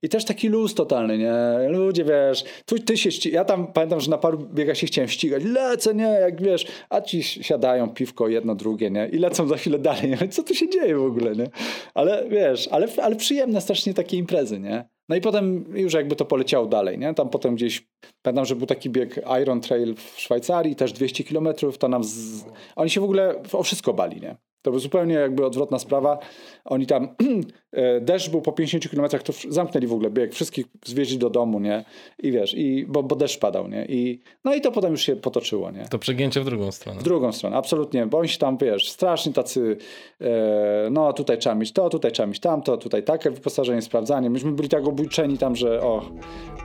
I 0.03 0.09
też 0.09 0.25
taki 0.25 0.49
luz 0.49 0.75
totalny, 0.75 1.19
nie? 1.19 1.33
Ludzie, 1.69 2.05
wiesz, 2.05 2.45
tu 2.67 2.79
ty 2.79 2.97
się 2.97 3.11
ści- 3.11 3.33
Ja 3.33 3.45
tam 3.45 3.67
pamiętam, 3.67 4.01
że 4.01 4.11
na 4.11 4.19
paru 4.19 4.38
biegach 4.38 4.77
się 4.77 4.87
chciałem 4.87 5.09
ścigać. 5.09 5.43
Lecę, 5.45 5.95
nie? 5.95 6.05
Jak 6.05 6.43
wiesz, 6.43 6.67
a 6.91 7.01
ci 7.01 7.23
siadają, 7.23 7.88
piwko, 7.88 8.29
jedno, 8.29 8.55
drugie, 8.55 8.91
nie? 8.91 9.09
I 9.12 9.19
lecą 9.19 9.49
za 9.49 9.57
chwilę 9.57 9.79
dalej, 9.79 10.11
nie? 10.11 10.29
Co 10.29 10.43
tu 10.43 10.55
się 10.55 10.69
dzieje 10.71 10.97
w 10.97 11.05
ogóle, 11.05 11.37
nie? 11.37 11.47
Ale 11.95 12.25
wiesz, 12.29 12.69
ale, 12.69 12.88
ale 13.03 13.17
przyjemne 13.17 13.61
strasznie 13.61 13.95
takie 13.95 14.17
imprezy, 14.17 14.61
nie? 14.61 14.85
No 15.09 15.17
i 15.17 15.21
potem 15.21 15.65
już 15.75 15.95
jakby 15.95 16.17
to 16.17 16.25
poleciało 16.25 16.67
dalej, 16.67 16.99
nie? 16.99 17.15
Tam 17.15 17.29
potem 17.29 17.55
gdzieś, 17.55 17.87
pamiętam, 18.23 18.45
że 18.45 18.57
był 18.57 18.67
taki 18.67 18.91
bieg 18.91 19.21
Iron 19.43 19.61
Trail 19.61 19.95
w 19.95 20.21
Szwajcarii, 20.21 20.77
też 20.77 20.93
200 20.93 21.25
kilometrów, 21.25 21.79
to 21.79 21.88
nam 21.88 22.05
z... 22.05 22.45
Oni 22.77 22.91
się 22.91 23.01
w 23.01 23.05
ogóle 23.05 23.35
o 23.53 23.62
wszystko 23.62 23.93
bali, 23.93 24.21
nie? 24.21 24.37
To 24.62 24.70
był 24.70 24.81
zupełnie 24.81 25.14
jakby 25.14 25.46
odwrotna 25.46 25.79
sprawa. 25.79 26.18
Oni 26.64 26.87
tam, 26.87 27.09
e, 27.72 28.01
deszcz 28.01 28.31
był 28.31 28.42
po 28.42 28.53
50 28.53 28.88
km, 28.88 29.22
to 29.25 29.33
zamknęli 29.48 29.87
w 29.87 29.92
ogóle 29.92 30.11
bieg, 30.11 30.35
wszystkich 30.35 30.66
zwieźli 30.85 31.18
do 31.18 31.31
domu, 31.31 31.61
nie? 31.61 31.85
I 32.18 32.33
wiesz, 32.33 32.55
i, 32.55 32.87
bo, 32.88 33.03
bo 33.03 33.16
deszcz 33.16 33.38
padał, 33.38 33.68
nie? 33.68 33.87
I, 33.88 34.20
no 34.44 34.55
i 34.55 34.61
to 34.61 34.72
potem 34.72 34.90
już 34.90 35.03
się 35.03 35.16
potoczyło, 35.16 35.70
nie? 35.70 35.85
To 35.90 35.98
przegięcie 35.98 36.40
w 36.40 36.44
drugą 36.44 36.72
stronę. 36.72 37.01
W 37.01 37.03
drugą 37.03 37.33
stronę, 37.33 37.57
absolutnie, 37.57 38.07
bo 38.07 38.18
oni 38.18 38.29
się 38.29 38.38
tam, 38.38 38.57
wiesz, 38.57 38.90
strasznie 38.90 39.33
tacy, 39.33 39.77
e, 40.20 40.88
no 40.90 41.12
tutaj 41.12 41.38
trzeba 41.38 41.55
mieć 41.55 41.72
to, 41.72 41.88
tutaj 41.88 42.12
trzeba 42.12 42.27
mieć 42.27 42.40
tamto, 42.40 42.77
tutaj 42.77 43.03
takie 43.03 43.31
wyposażenie, 43.31 43.83
sprawdzanie. 43.83 44.31
Myśmy 44.31 44.53
byli 44.53 44.68
tak 44.68 44.87
obójczeni 44.87 45.38
tam, 45.38 45.57
że 45.57 45.83
o, 45.83 46.03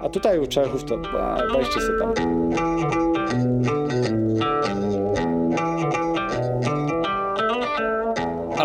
a 0.01 0.10
tutaj 0.10 0.39
u 0.39 0.47
Czechów 0.47 0.83
to 0.83 1.01
a, 1.19 1.38
weźcie 1.57 1.81
sobie 1.81 1.99
tam. 1.99 2.13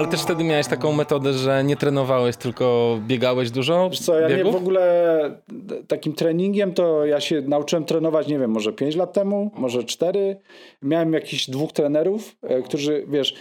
Ale 0.02 0.10
też 0.10 0.22
wtedy 0.22 0.44
miałeś 0.44 0.66
taką 0.66 0.92
metodę, 0.92 1.32
że 1.32 1.64
nie 1.64 1.76
trenowałeś, 1.76 2.36
tylko 2.36 2.98
biegałeś 3.06 3.50
dużo 3.50 3.90
Wiesz 3.90 4.00
co, 4.00 4.20
ja 4.20 4.28
nie 4.28 4.36
biegów? 4.36 4.52
w 4.52 4.56
ogóle 4.56 5.40
takim 5.88 6.12
treningiem 6.12 6.74
to 6.74 7.06
ja 7.06 7.20
się 7.20 7.42
nauczyłem 7.42 7.84
trenować, 7.84 8.26
nie 8.26 8.38
wiem, 8.38 8.50
może 8.50 8.72
5 8.72 8.96
lat 8.96 9.12
temu, 9.12 9.50
może 9.56 9.84
4. 9.84 10.36
Miałem 10.82 11.12
jakichś 11.12 11.50
dwóch 11.50 11.72
trenerów, 11.72 12.36
e, 12.42 12.62
którzy, 12.62 13.04
wiesz, 13.08 13.34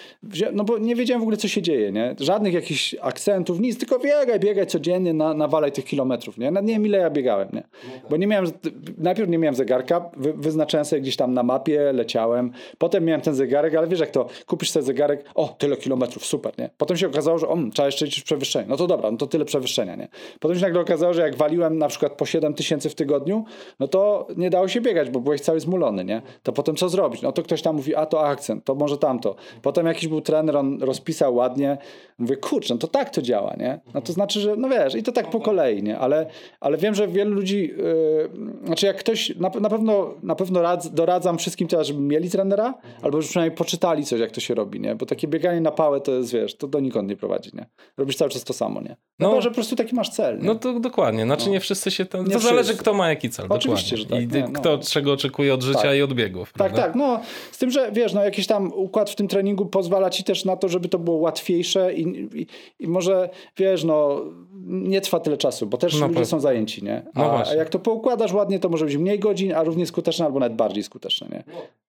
no 0.54 0.64
bo 0.64 0.78
nie 0.78 0.96
wiedziałem 0.96 1.22
w 1.22 1.24
ogóle, 1.24 1.38
co 1.38 1.48
się 1.48 1.62
dzieje, 1.62 1.92
nie? 1.92 2.16
Żadnych 2.20 2.54
jakichś 2.54 2.96
akcentów, 3.02 3.60
nic, 3.60 3.80
tylko 3.80 4.00
biegaj, 4.00 4.40
biegaj 4.40 4.68
codziennie, 4.68 5.14
na, 5.14 5.34
nawalaj 5.34 5.72
tych 5.72 5.86
kilometrów, 5.86 6.38
nie? 6.38 6.52
Nawet 6.52 6.68
nie 6.68 6.74
wiem, 6.74 6.86
ile 6.86 6.98
ja 6.98 7.10
biegałem, 7.10 7.50
nie? 7.54 7.64
Bo 8.10 8.18
nie 8.18 8.28
miałem, 8.28 8.52
najpierw 8.98 9.30
nie 9.30 9.38
miałem 9.38 9.56
zegarka, 9.56 10.10
wy, 10.18 10.34
wyznaczałem 10.34 10.86
sobie 10.86 11.02
gdzieś 11.02 11.16
tam 11.16 11.34
na 11.34 11.44
mapie, 11.44 11.94
leciałem, 11.94 12.52
potem 12.78 13.06
miałem 13.06 13.22
ten 13.22 13.36
zegarek, 13.36 13.76
ale 13.76 13.88
wiesz 13.88 14.00
jak 14.00 14.12
to, 14.12 14.28
kupisz 14.46 14.72
sobie 14.72 14.86
zegarek, 14.86 15.26
o, 15.36 15.56
tyle 15.58 15.78
kilometrów, 15.78 16.26
super, 16.26 16.51
nie? 16.58 16.70
Potem 16.78 16.98
się 16.98 17.08
okazało, 17.08 17.38
że 17.38 17.48
o, 17.48 17.58
trzeba 17.74 17.86
jeszcze 17.86 18.06
liczyć 18.06 18.24
przewyższenie. 18.24 18.66
No 18.70 18.78
to 18.78 18.88
dobra, 18.88 19.12
no 19.12 19.18
to 19.18 19.28
tyle 19.28 19.46
przewyższenia, 19.46 19.96
nie? 19.96 20.08
Potem 20.40 20.58
się 20.58 20.64
nagle 20.64 20.82
okazało, 20.82 21.14
że 21.14 21.22
jak 21.22 21.36
waliłem 21.36 21.78
na 21.78 21.88
przykład 21.88 22.14
po 22.14 22.26
7 22.26 22.54
tysięcy 22.54 22.90
w 22.90 22.96
tygodniu, 22.96 23.46
no 23.80 23.88
to 23.88 24.28
nie 24.38 24.50
dało 24.50 24.68
się 24.68 24.82
biegać, 24.82 25.10
bo 25.10 25.20
byłeś 25.20 25.42
cały 25.42 25.60
zmulony, 25.60 26.06
nie? 26.06 26.22
To 26.44 26.54
potem 26.54 26.76
co 26.76 26.90
zrobić? 26.90 27.22
No 27.22 27.32
to 27.32 27.44
ktoś 27.44 27.62
tam 27.62 27.76
mówi, 27.76 27.96
a 27.96 28.06
to 28.06 28.26
akcent, 28.28 28.66
to 28.66 28.76
może 28.76 28.98
tamto. 28.98 29.36
Potem 29.62 29.86
jakiś 29.86 30.08
był 30.08 30.22
trener, 30.22 30.58
on 30.58 30.84
rozpisał 30.84 31.36
ładnie. 31.36 31.78
Mówię, 32.18 32.38
kurczę, 32.38 32.74
no 32.74 32.80
to 32.80 32.88
tak 32.88 33.10
to 33.10 33.22
działa, 33.22 33.56
nie? 33.60 33.80
No 33.94 34.02
to 34.02 34.14
znaczy, 34.14 34.40
że 34.40 34.56
no 34.56 34.70
wiesz, 34.70 34.96
i 34.96 35.04
to 35.04 35.12
tak 35.12 35.30
po 35.30 35.40
kolei, 35.40 35.84
nie? 35.84 36.00
Ale, 36.00 36.26
ale 36.60 36.78
wiem, 36.78 36.96
że 36.96 37.08
wielu 37.08 37.34
ludzi, 37.34 37.74
yy, 37.78 38.30
znaczy 38.66 38.86
jak 38.86 38.98
ktoś, 38.98 39.36
na, 39.36 39.52
na 39.62 39.70
pewno, 39.70 40.14
na 40.24 40.36
pewno 40.36 40.62
radz, 40.62 40.90
doradzam 40.90 41.38
wszystkim 41.38 41.68
teraz, 41.68 41.88
żeby 41.88 42.02
mieli 42.02 42.30
trenera, 42.30 42.74
albo 43.02 43.22
że 43.22 43.30
przynajmniej 43.30 43.58
poczytali 43.58 44.06
coś, 44.06 44.20
jak 44.20 44.32
to 44.32 44.42
się 44.42 44.56
robi, 44.56 44.80
nie? 44.80 44.96
Bo 44.96 45.06
takie 45.06 45.28
bieganie 45.28 45.62
na 45.62 45.72
pałę 45.72 46.02
to 46.02 46.12
jest 46.12 46.31
wiesz, 46.32 46.58
to 46.58 46.68
donikąd 46.68 47.10
nie 47.10 47.16
prowadzi, 47.18 47.50
nie? 47.54 47.66
Robisz 47.98 48.16
cały 48.16 48.32
czas 48.32 48.44
to 48.44 48.54
samo, 48.54 48.82
nie? 48.82 48.96
No, 49.20 49.30
No. 49.30 49.36
no 49.36 49.42
że 49.42 49.50
po 49.50 49.56
prostu 49.56 49.76
taki 49.76 49.96
masz 49.96 50.10
cel, 50.10 50.38
nie? 50.40 50.46
No 50.46 50.56
to 50.56 50.80
dokładnie, 50.80 51.24
znaczy 51.24 51.46
No. 51.46 51.52
nie 51.52 51.60
wszyscy 51.60 51.92
się 51.92 52.06
tam. 52.06 52.26
Nie 52.28 52.34
To 52.34 52.40
zależy, 52.40 52.64
wszyscy. 52.64 52.82
kto 52.82 52.94
ma 52.94 53.10
jaki 53.10 53.30
cel. 53.30 53.46
Oczywiście, 53.50 53.98
dokładnie. 53.98 54.22
że 54.22 54.28
tak, 54.28 54.40
I 54.40 54.44
nie, 54.44 54.54
no. 54.54 54.60
kto 54.60 54.78
czego 54.78 55.12
oczekuje 55.14 55.54
od 55.54 55.64
życia 55.64 55.82
Tak. 55.82 55.96
i 55.98 56.02
od 56.02 56.14
biegów. 56.14 56.54
Tak, 56.54 56.58
prawda? 56.58 56.82
tak, 56.82 56.96
no 56.96 57.20
z 57.52 57.58
tym, 57.58 57.72
że 57.72 57.92
wiesz, 57.92 58.14
no 58.14 58.24
jakiś 58.24 58.48
tam 58.48 58.74
układ 58.74 59.10
w 59.10 59.16
tym 59.16 59.28
treningu 59.28 59.66
pozwala 59.66 60.10
ci 60.10 60.24
też 60.24 60.46
na 60.46 60.56
to, 60.56 60.70
żeby 60.70 60.90
to 60.90 61.00
było 61.00 61.18
łatwiejsze 61.18 61.94
i, 61.94 62.02
i, 62.42 62.48
i 62.80 62.88
może, 62.88 63.30
wiesz, 63.58 63.84
no 63.84 64.22
nie 64.64 65.02
trwa 65.02 65.20
tyle 65.20 65.38
czasu, 65.38 65.68
bo 65.68 65.78
też 65.78 65.94
No 65.94 66.00
ludzie 66.00 66.14
pewnie. 66.14 66.26
są 66.26 66.40
zajęci, 66.40 66.84
nie? 66.84 67.04
No 67.16 67.24
A, 67.32 67.50
a 67.50 67.54
jak 67.56 67.70
to 67.70 67.80
poukładasz 67.80 68.34
ładnie, 68.34 68.60
to 68.60 68.70
może 68.70 68.86
być 68.86 68.98
mniej 68.98 69.20
godzin, 69.20 69.54
a 69.54 69.64
równie 69.64 69.86
skuteczne 69.86 70.26
albo 70.26 70.40
nawet 70.40 70.56
bardziej 70.58 70.84
skuteczne, 70.84 71.28
nie? 71.32 71.44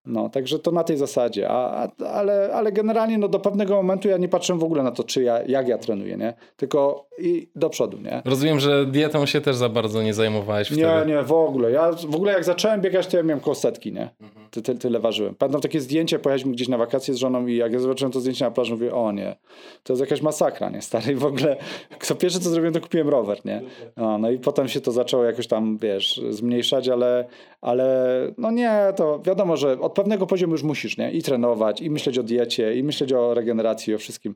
No, 0.07 0.29
także 0.29 0.59
to 0.59 0.71
na 0.71 0.85
tej 0.85 0.97
zasadzie, 0.97 1.49
a, 1.49 1.89
a, 2.01 2.05
ale, 2.05 2.51
ale 2.55 2.73
generalnie 2.73 3.19
no 3.19 3.29
do 3.29 3.41
pewnego 3.41 3.75
momentu 3.75 4.09
ja 4.09 4.17
nie 4.17 4.29
patrzę 4.29 4.55
w 4.55 4.65
ogóle 4.65 4.83
na 4.83 4.91
to, 4.91 5.05
czy 5.05 5.23
ja, 5.23 5.43
jak 5.43 5.69
ja 5.69 5.79
trenuję, 5.79 6.17
nie? 6.17 6.35
Tylko 6.57 7.07
i 7.19 7.49
do 7.57 7.71
przodu, 7.71 7.99
nie? 7.99 8.23
Rozumiem, 8.25 8.61
że 8.61 8.87
dietą 8.87 9.27
się 9.27 9.41
też 9.41 9.57
za 9.57 9.69
bardzo 9.69 10.03
nie 10.03 10.15
zajmowałeś 10.15 10.69
wtedy. 10.69 10.83
Nie, 10.83 11.15
nie, 11.15 11.23
w 11.23 11.33
ogóle. 11.33 11.71
Ja 11.71 11.93
w 11.93 12.17
ogóle 12.17 12.33
jak 12.33 12.45
zacząłem 12.45 12.81
biegać, 12.81 13.07
to 13.07 13.17
ja 13.17 13.23
miałem 13.23 13.41
koło 13.41 13.55
setki, 13.55 13.93
nie? 13.93 14.11
Ty, 14.51 14.63
ty, 14.63 14.75
tyle 14.75 15.01
ważyłem. 15.01 15.35
Pamiętam 15.35 15.61
takie 15.61 15.81
zdjęcie, 15.81 16.19
pojechaliśmy 16.19 16.53
gdzieś 16.53 16.69
na 16.69 16.79
wakacje 16.79 17.15
z 17.15 17.17
żoną 17.17 17.47
i 17.47 17.57
jak 17.57 17.73
ja 17.73 17.79
zobaczyłem 17.79 18.13
to 18.13 18.21
zdjęcie 18.21 18.45
na 18.45 18.51
plaży, 18.51 18.73
mówię, 18.73 18.95
o 18.95 19.13
nie, 19.13 19.37
to 19.83 19.93
jest 19.93 20.01
jakaś 20.01 20.23
masakra, 20.23 20.71
nie? 20.71 20.83
Stary, 20.83 21.17
w 21.17 21.25
ogóle, 21.25 21.57
co 22.01 22.15
pierwsze 22.15 22.41
co 22.41 22.51
zrobiłem, 22.51 22.75
to 22.75 22.81
kupiłem 22.81 23.09
rower, 23.09 23.39
nie? 23.45 23.63
No, 23.97 24.19
no 24.19 24.31
i 24.31 24.39
potem 24.39 24.69
się 24.69 24.81
to 24.81 24.93
zaczęło 24.93 25.25
jakoś 25.25 25.47
tam, 25.47 25.79
wiesz, 25.79 26.21
zmniejszać, 26.31 26.89
ale, 26.89 27.25
ale 27.61 28.17
no 28.39 28.51
nie, 28.51 28.93
to 28.97 29.21
wiadomo, 29.25 29.57
że 29.57 29.81
od 29.81 29.92
pewnego 29.93 30.27
poziomu 30.27 30.53
już 30.53 30.63
musisz, 30.63 30.97
nie? 30.99 31.13
I 31.13 31.23
trenować, 31.23 31.81
i 31.81 31.91
myśleć 31.91 32.19
o 32.19 32.23
diecie, 32.23 32.75
i 32.77 32.83
myśleć 32.83 33.13
o 33.13 33.35
regeneracji, 33.35 33.95
o 33.95 33.99
wszystkim. 33.99 34.35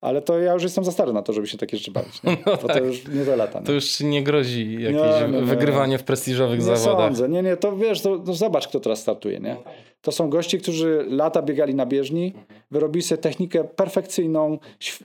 Ale 0.00 0.22
to 0.22 0.38
ja 0.38 0.52
już 0.54 0.62
jestem 0.62 0.84
za 0.84 0.92
stary 0.92 1.12
na 1.12 1.22
to, 1.22 1.32
żeby 1.32 1.46
się 1.46 1.58
takie 1.58 1.76
rzeczy 1.76 1.90
bawić, 1.90 2.22
nie? 2.22 2.36
Bo 2.62 2.68
to 2.68 2.78
już 2.84 3.08
nie 3.08 3.24
do 3.24 3.36
lata, 3.36 3.60
nie? 3.60 3.66
To 3.66 3.72
już 3.72 3.84
ci 3.84 4.06
nie 4.06 4.22
grozi 4.22 4.72
jakieś 4.82 5.20
Nie, 5.20 5.28
nie, 5.28 5.38
nie. 5.40 5.42
wygrywanie 5.42 5.98
w 5.98 6.02
prestiżowych 6.04 6.58
Nie 6.58 6.64
zawodach. 6.76 7.06
sądzę. 7.06 7.28
Nie, 7.28 7.42
nie, 7.42 7.56
to 7.56 7.76
wiesz, 7.76 8.00
to, 8.02 8.18
to 8.18 8.34
zobacz, 8.34 8.68
kto 8.68 8.80
teraz 8.80 9.00
startuje, 9.00 9.40
nie? 9.40 9.56
To 10.06 10.12
są 10.12 10.30
goście, 10.30 10.58
którzy 10.58 11.04
lata 11.08 11.42
biegali 11.42 11.74
na 11.74 11.86
bieżni, 11.86 12.34
wyrobili 12.70 13.02
sobie 13.02 13.22
technikę 13.22 13.64
perfekcyjną, 13.64 14.58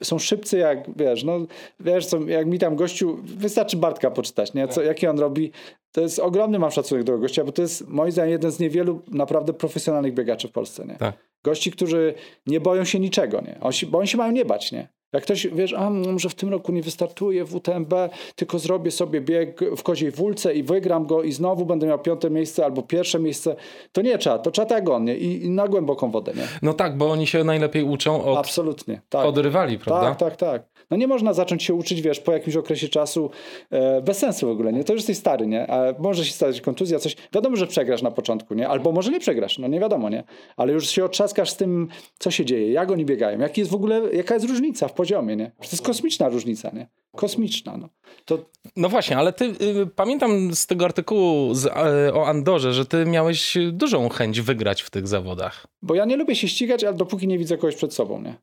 są 0.03 0.19
szybcy 0.19 0.57
jak, 0.57 0.97
wiesz, 0.97 1.23
no, 1.23 1.39
wiesz, 1.79 2.05
co, 2.05 2.19
jak 2.27 2.47
mi 2.47 2.59
tam 2.59 2.75
gościu, 2.75 3.17
wystarczy 3.23 3.77
Bartka 3.77 4.11
poczytać, 4.11 4.53
nie? 4.53 4.67
Co, 4.67 4.81
jaki 4.81 5.07
on 5.07 5.19
robi. 5.19 5.51
To 5.91 6.01
jest 6.01 6.19
ogromny 6.19 6.59
mam 6.59 6.71
szacunek 6.71 7.03
do 7.03 7.17
gościa, 7.17 7.43
bo 7.43 7.51
to 7.51 7.61
jest 7.61 7.87
moim 7.87 8.11
zdaniem 8.11 8.31
jeden 8.31 8.51
z 8.51 8.59
niewielu 8.59 9.01
naprawdę 9.07 9.53
profesjonalnych 9.53 10.13
biegaczy 10.13 10.47
w 10.47 10.51
Polsce, 10.51 10.85
nie? 10.85 10.95
Tak. 10.95 11.15
Gości, 11.43 11.71
którzy 11.71 12.13
nie 12.47 12.59
boją 12.59 12.83
się 12.83 12.99
niczego, 12.99 13.41
nie? 13.41 13.57
On 13.61 13.71
się, 13.71 13.87
bo 13.87 13.97
oni 13.97 14.07
się 14.07 14.17
mają 14.17 14.31
nie 14.31 14.45
bać, 14.45 14.71
nie? 14.71 14.87
Jak 15.13 15.23
ktoś, 15.23 15.47
wiesz, 15.47 15.73
a 15.73 15.89
no, 15.89 16.11
może 16.11 16.29
w 16.29 16.35
tym 16.35 16.49
roku 16.49 16.71
nie 16.71 16.81
wystartuję 16.81 17.45
w 17.45 17.55
UTMB, 17.55 17.93
tylko 18.35 18.59
zrobię 18.59 18.91
sobie 18.91 19.21
bieg 19.21 19.59
w 19.77 19.83
koziej 19.83 20.11
wólce 20.11 20.53
i 20.53 20.63
wygram 20.63 21.05
go 21.05 21.23
i 21.23 21.31
znowu 21.31 21.65
będę 21.65 21.87
miał 21.87 21.99
piąte 21.99 22.29
miejsce 22.29 22.65
albo 22.65 22.81
pierwsze 22.81 23.19
miejsce, 23.19 23.55
to 23.91 24.01
nie 24.01 24.17
trzeba, 24.17 24.39
to 24.39 24.51
trzeba 24.51 24.65
tak 24.65 24.79
jak 24.79 24.89
on, 24.89 25.05
nie? 25.05 25.17
I, 25.17 25.45
i 25.45 25.49
na 25.49 25.67
głęboką 25.67 26.11
wodę, 26.11 26.33
nie? 26.35 26.47
No 26.61 26.73
tak, 26.73 26.97
bo 26.97 27.11
oni 27.11 27.27
się 27.27 27.43
najlepiej 27.43 27.83
uczą 27.83 28.25
od, 28.25 28.37
Absolutnie, 28.37 29.01
tak. 29.09 29.25
od 29.25 29.37
rywali, 29.37 29.79
prawda? 29.79 30.15
Tak, 30.15 30.17
tak, 30.17 30.35
tak. 30.35 30.70
No 30.91 30.97
nie 30.97 31.07
można 31.07 31.33
zacząć 31.33 31.63
się 31.63 31.73
uczyć, 31.73 32.01
wiesz, 32.01 32.19
po 32.19 32.31
jakimś 32.31 32.55
okresie 32.55 32.89
czasu 32.89 33.29
e, 33.69 34.01
bez 34.01 34.17
sensu 34.17 34.47
w 34.47 34.49
ogóle, 34.49 34.73
nie? 34.73 34.83
To 34.83 34.93
już 34.93 34.99
jesteś 34.99 35.17
stary, 35.17 35.47
nie? 35.47 35.71
A 35.71 35.93
może 35.99 36.25
się 36.25 36.33
stać 36.33 36.61
kontuzja, 36.61 36.99
coś. 36.99 37.15
Wiadomo, 37.33 37.55
że 37.55 37.67
przegrasz 37.67 38.01
na 38.01 38.11
początku, 38.11 38.53
nie? 38.53 38.69
Albo 38.69 38.91
może 38.91 39.11
nie 39.11 39.19
przegrasz, 39.19 39.59
no 39.59 39.67
nie 39.67 39.79
wiadomo, 39.79 40.09
nie? 40.09 40.23
Ale 40.57 40.73
już 40.73 40.89
się 40.89 41.05
otrzaskasz 41.05 41.49
z 41.49 41.57
tym, 41.57 41.87
co 42.19 42.31
się 42.31 42.45
dzieje, 42.45 42.71
jak 42.71 42.91
oni 42.91 43.05
biegają, 43.05 43.39
jaki 43.39 43.61
jest 43.61 43.71
w 43.71 43.75
ogóle, 43.75 44.01
jaka 44.13 44.33
jest 44.33 44.45
różnica 44.45 44.87
w 44.87 44.93
poziomie, 44.93 45.35
nie? 45.35 45.51
Przecież 45.59 45.69
To 45.69 45.75
jest 45.75 45.85
kosmiczna 45.85 46.29
różnica, 46.29 46.71
nie? 46.73 46.87
Kosmiczna, 47.15 47.77
no. 47.77 47.89
To 48.25 48.37
No 48.75 48.89
właśnie, 48.89 49.17
ale 49.17 49.33
ty, 49.33 49.45
y, 49.45 49.87
pamiętam 49.95 50.55
z 50.55 50.67
tego 50.67 50.85
artykułu 50.85 51.53
z, 51.53 51.65
y, 51.65 51.69
o 52.13 52.27
Andorze, 52.27 52.73
że 52.73 52.85
ty 52.85 53.05
miałeś 53.05 53.57
dużą 53.71 54.09
chęć 54.09 54.41
wygrać 54.41 54.81
w 54.81 54.89
tych 54.89 55.07
zawodach. 55.07 55.67
Bo 55.81 55.95
ja 55.95 56.05
nie 56.05 56.17
lubię 56.17 56.35
się 56.35 56.47
ścigać, 56.47 56.83
ale 56.83 56.93
dopóki 56.93 57.27
nie 57.27 57.37
widzę 57.37 57.57
kogoś 57.57 57.75
przed 57.75 57.93
sobą, 57.93 58.21
nie? 58.21 58.35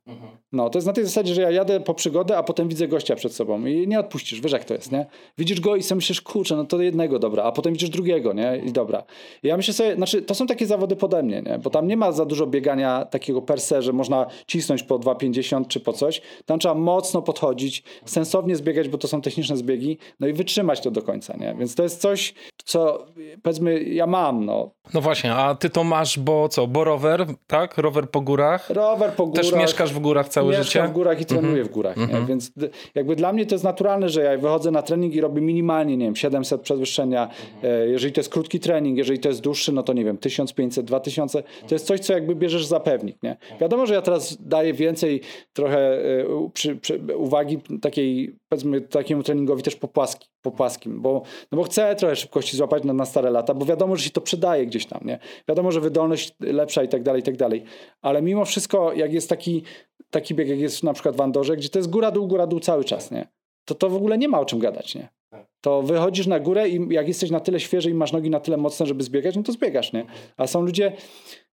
No, 0.53 0.71
to 0.71 0.79
jest 0.79 0.87
na 0.87 0.93
tej 0.93 1.05
zasadzie, 1.05 1.35
że 1.35 1.43
ja 1.43 1.51
jadę 1.51 1.81
po 1.81 1.95
przygodę, 1.95 2.38
a 2.39 2.43
potem 2.43 2.69
widzę 2.69 2.89
gościa 2.89 3.17
przed 3.17 3.33
sobą 3.35 3.67
i 3.67 3.89
nie 3.89 4.01
odpuścisz, 4.01 4.41
wiesz 4.41 4.53
jak 4.53 4.65
to 4.65 4.75
jest, 4.75 4.93
nie? 4.93 5.07
Widzisz 5.39 5.61
go 5.61 5.77
i 5.77 5.83
sobie 5.83 5.97
myślisz, 5.97 6.21
kurczę, 6.21 6.57
no 6.57 6.65
to 6.65 6.83
jednego 6.83 7.19
dobra, 7.19 7.43
a 7.43 7.53
potem 7.53 7.73
widzisz 7.73 7.91
drugiego, 7.91 8.33
nie? 8.33 8.63
I 8.67 8.73
dobra. 8.73 9.03
I 9.43 9.49
ja 9.49 9.57
myślę 9.57 9.75
sobie, 9.75 9.95
znaczy 9.95 10.23
to 10.23 10.35
są 10.35 10.47
takie 10.47 10.67
zawody 10.67 10.97
pode 10.97 11.23
mnie, 11.23 11.43
nie? 11.43 11.59
Bo 11.59 11.71
tam 11.71 11.89
nie 11.89 11.97
ma 11.97 12.13
za 12.13 12.25
dużo 12.25 12.47
biegania 12.47 13.05
takiego 13.05 13.43
per 13.43 13.61
se, 13.61 13.83
że 13.83 13.93
można 13.93 14.27
cisnąć 14.47 14.83
po 14.83 14.99
2,50 14.99 15.67
czy 15.67 15.81
po 15.81 15.93
coś. 15.93 16.23
Tam 16.47 16.59
trzeba 16.59 16.75
mocno 16.75 17.23
podchodzić, 17.23 17.83
sensownie 18.05 18.57
zbiegać, 18.57 18.89
bo 18.89 18.99
to 18.99 19.09
są 19.09 19.21
techniczne 19.21 19.57
zbiegi, 19.57 19.99
no 20.21 20.27
i 20.27 20.33
wytrzymać 20.33 20.81
to 20.81 20.91
do 20.91 21.03
końca, 21.03 21.37
nie? 21.37 21.55
Więc 21.59 21.75
to 21.75 21.83
jest 21.83 22.01
coś, 22.01 22.35
co 22.65 23.07
powiedzmy 23.43 23.83
ja 23.83 24.07
mam, 24.07 24.45
no. 24.45 24.71
No 24.95 25.01
właśnie, 25.01 25.35
a 25.35 25.55
ty 25.55 25.71
to 25.71 25.85
masz, 25.85 26.19
bo 26.19 26.49
co, 26.49 26.67
bo 26.67 26.85
rower, 26.85 27.27
tak? 27.47 27.79
Rower 27.79 28.11
po 28.11 28.21
górach? 28.21 28.71
Rower 28.71 29.13
po 29.13 29.27
górach. 29.27 29.45
Też 29.45 29.55
mieszkasz 29.55 29.93
w 29.93 29.99
górach 29.99 30.29
całe 30.29 30.49
Mieszkam 30.49 30.65
życie? 30.65 30.89
w 30.89 30.93
górach 30.93 31.21
i 31.21 31.25
trenuję 31.25 31.65
w 31.65 31.69
górach. 31.69 31.97
Nie? 31.97 32.28
Więc 32.29 32.53
jakby 32.95 33.17
dla 33.17 33.33
mnie 33.33 33.47
to 33.47 33.55
jest 33.55 33.65
naturalne, 33.65 34.09
że 34.09 34.23
ja 34.23 34.39
wychodzę 34.39 34.71
na 34.71 34.83
trening 34.83 35.15
i 35.15 35.21
robię 35.21 35.41
minimalnie, 35.43 35.97
nie 35.97 36.05
wiem, 36.05 36.17
700 36.17 36.61
przewyższenia. 36.61 37.29
E, 37.63 37.89
Jeżeli 37.89 38.13
to 38.13 38.21
jest 38.21 38.31
krótki 38.31 38.61
trening, 38.61 38.99
jeżeli 38.99 39.19
to 39.19 39.29
jest 39.29 39.41
dłuższy, 39.41 39.73
no 39.73 39.83
to 39.83 39.93
nie 39.93 40.05
wiem, 40.05 40.19
1500, 40.19 40.87
2000. 40.87 41.43
To 41.69 41.75
jest 41.75 41.87
coś, 41.87 42.01
co 42.01 42.13
jakby 42.13 42.35
bierzesz 42.35 42.67
za 42.67 42.81
pewnik. 42.81 43.23
Nie? 43.23 43.37
Wiadomo, 43.61 43.87
że 43.87 43.95
ja 43.95 44.03
teraz 44.03 44.37
daję 44.41 44.73
więcej 44.73 45.21
trochę 45.53 45.79
e, 45.79 46.51
przy, 46.55 46.77
przy, 46.77 47.01
uwagi 47.17 47.59
takiej, 47.83 48.37
powiedzmy, 48.49 48.81
takiemu 48.81 49.23
treningowi 49.23 49.63
też 49.63 49.77
po, 49.77 49.89
płaski, 49.89 50.29
po 50.43 50.51
płaskim, 50.51 51.03
bo, 51.03 51.23
no 51.53 51.59
bo 51.59 51.63
chcę 51.63 51.95
trochę 51.97 52.17
szybkości 52.17 52.57
złapać 52.57 52.85
na, 52.85 52.93
na 52.93 53.05
stare 53.05 53.31
lata, 53.31 53.55
bo 53.55 53.65
wiadomo, 53.67 53.97
że 53.97 54.05
się 54.05 54.11
to 54.11 54.21
przydaje 54.21 54.67
gdzieś 54.67 54.87
tam, 54.87 55.01
nie? 55.05 55.19
Wiadomo, 55.49 55.73
że 55.73 55.81
wydolność 55.81 56.35
lepsza 56.41 56.83
i 56.83 56.89
tak 56.89 57.03
dalej, 57.03 57.21
i 57.21 57.25
tak 57.25 57.37
dalej. 57.37 57.63
Ale 58.03 58.23
mimo 58.23 58.45
wszystko, 58.45 58.93
jak 58.93 59.13
jest 59.13 59.29
taki, 59.29 59.63
taki 60.11 60.35
bieg, 60.35 60.49
jak 60.49 60.59
jest 60.59 60.83
na 60.83 60.93
przykład 60.93 61.17
w 61.17 61.21
Andorze, 61.21 61.57
gdzie 61.57 61.69
to 61.69 61.79
jest 61.79 61.91
góra, 61.91 62.11
dół, 62.11 62.27
góra, 62.27 62.47
dół 62.47 62.61
cały 62.61 62.85
czas, 62.85 63.11
nie? 63.11 63.29
To 63.65 63.75
to 63.75 63.91
w 63.91 63.97
ogóle 63.97 64.19
nie 64.19 64.29
ma 64.29 64.41
o 64.41 64.45
czym 64.45 64.59
gadać, 64.59 64.95
nie? 64.95 65.09
To 65.61 65.83
wychodzisz 65.83 66.27
na 66.27 66.41
górę 66.41 66.69
i 66.69 66.95
jak 66.95 67.09
jesteś 67.09 67.31
na 67.31 67.41
tyle 67.41 67.61
świeży 67.61 67.91
i 67.91 67.95
masz 67.95 68.13
nogi 68.13 68.31
na 68.31 68.41
tyle 68.41 68.57
mocne, 68.57 68.87
żeby 68.87 69.03
zbiegać, 69.03 69.37
no 69.37 69.43
to 69.43 69.53
zbiegasz, 69.53 69.93
nie? 69.93 70.05
A 70.37 70.47
są 70.47 70.63
ludzie, 70.63 70.93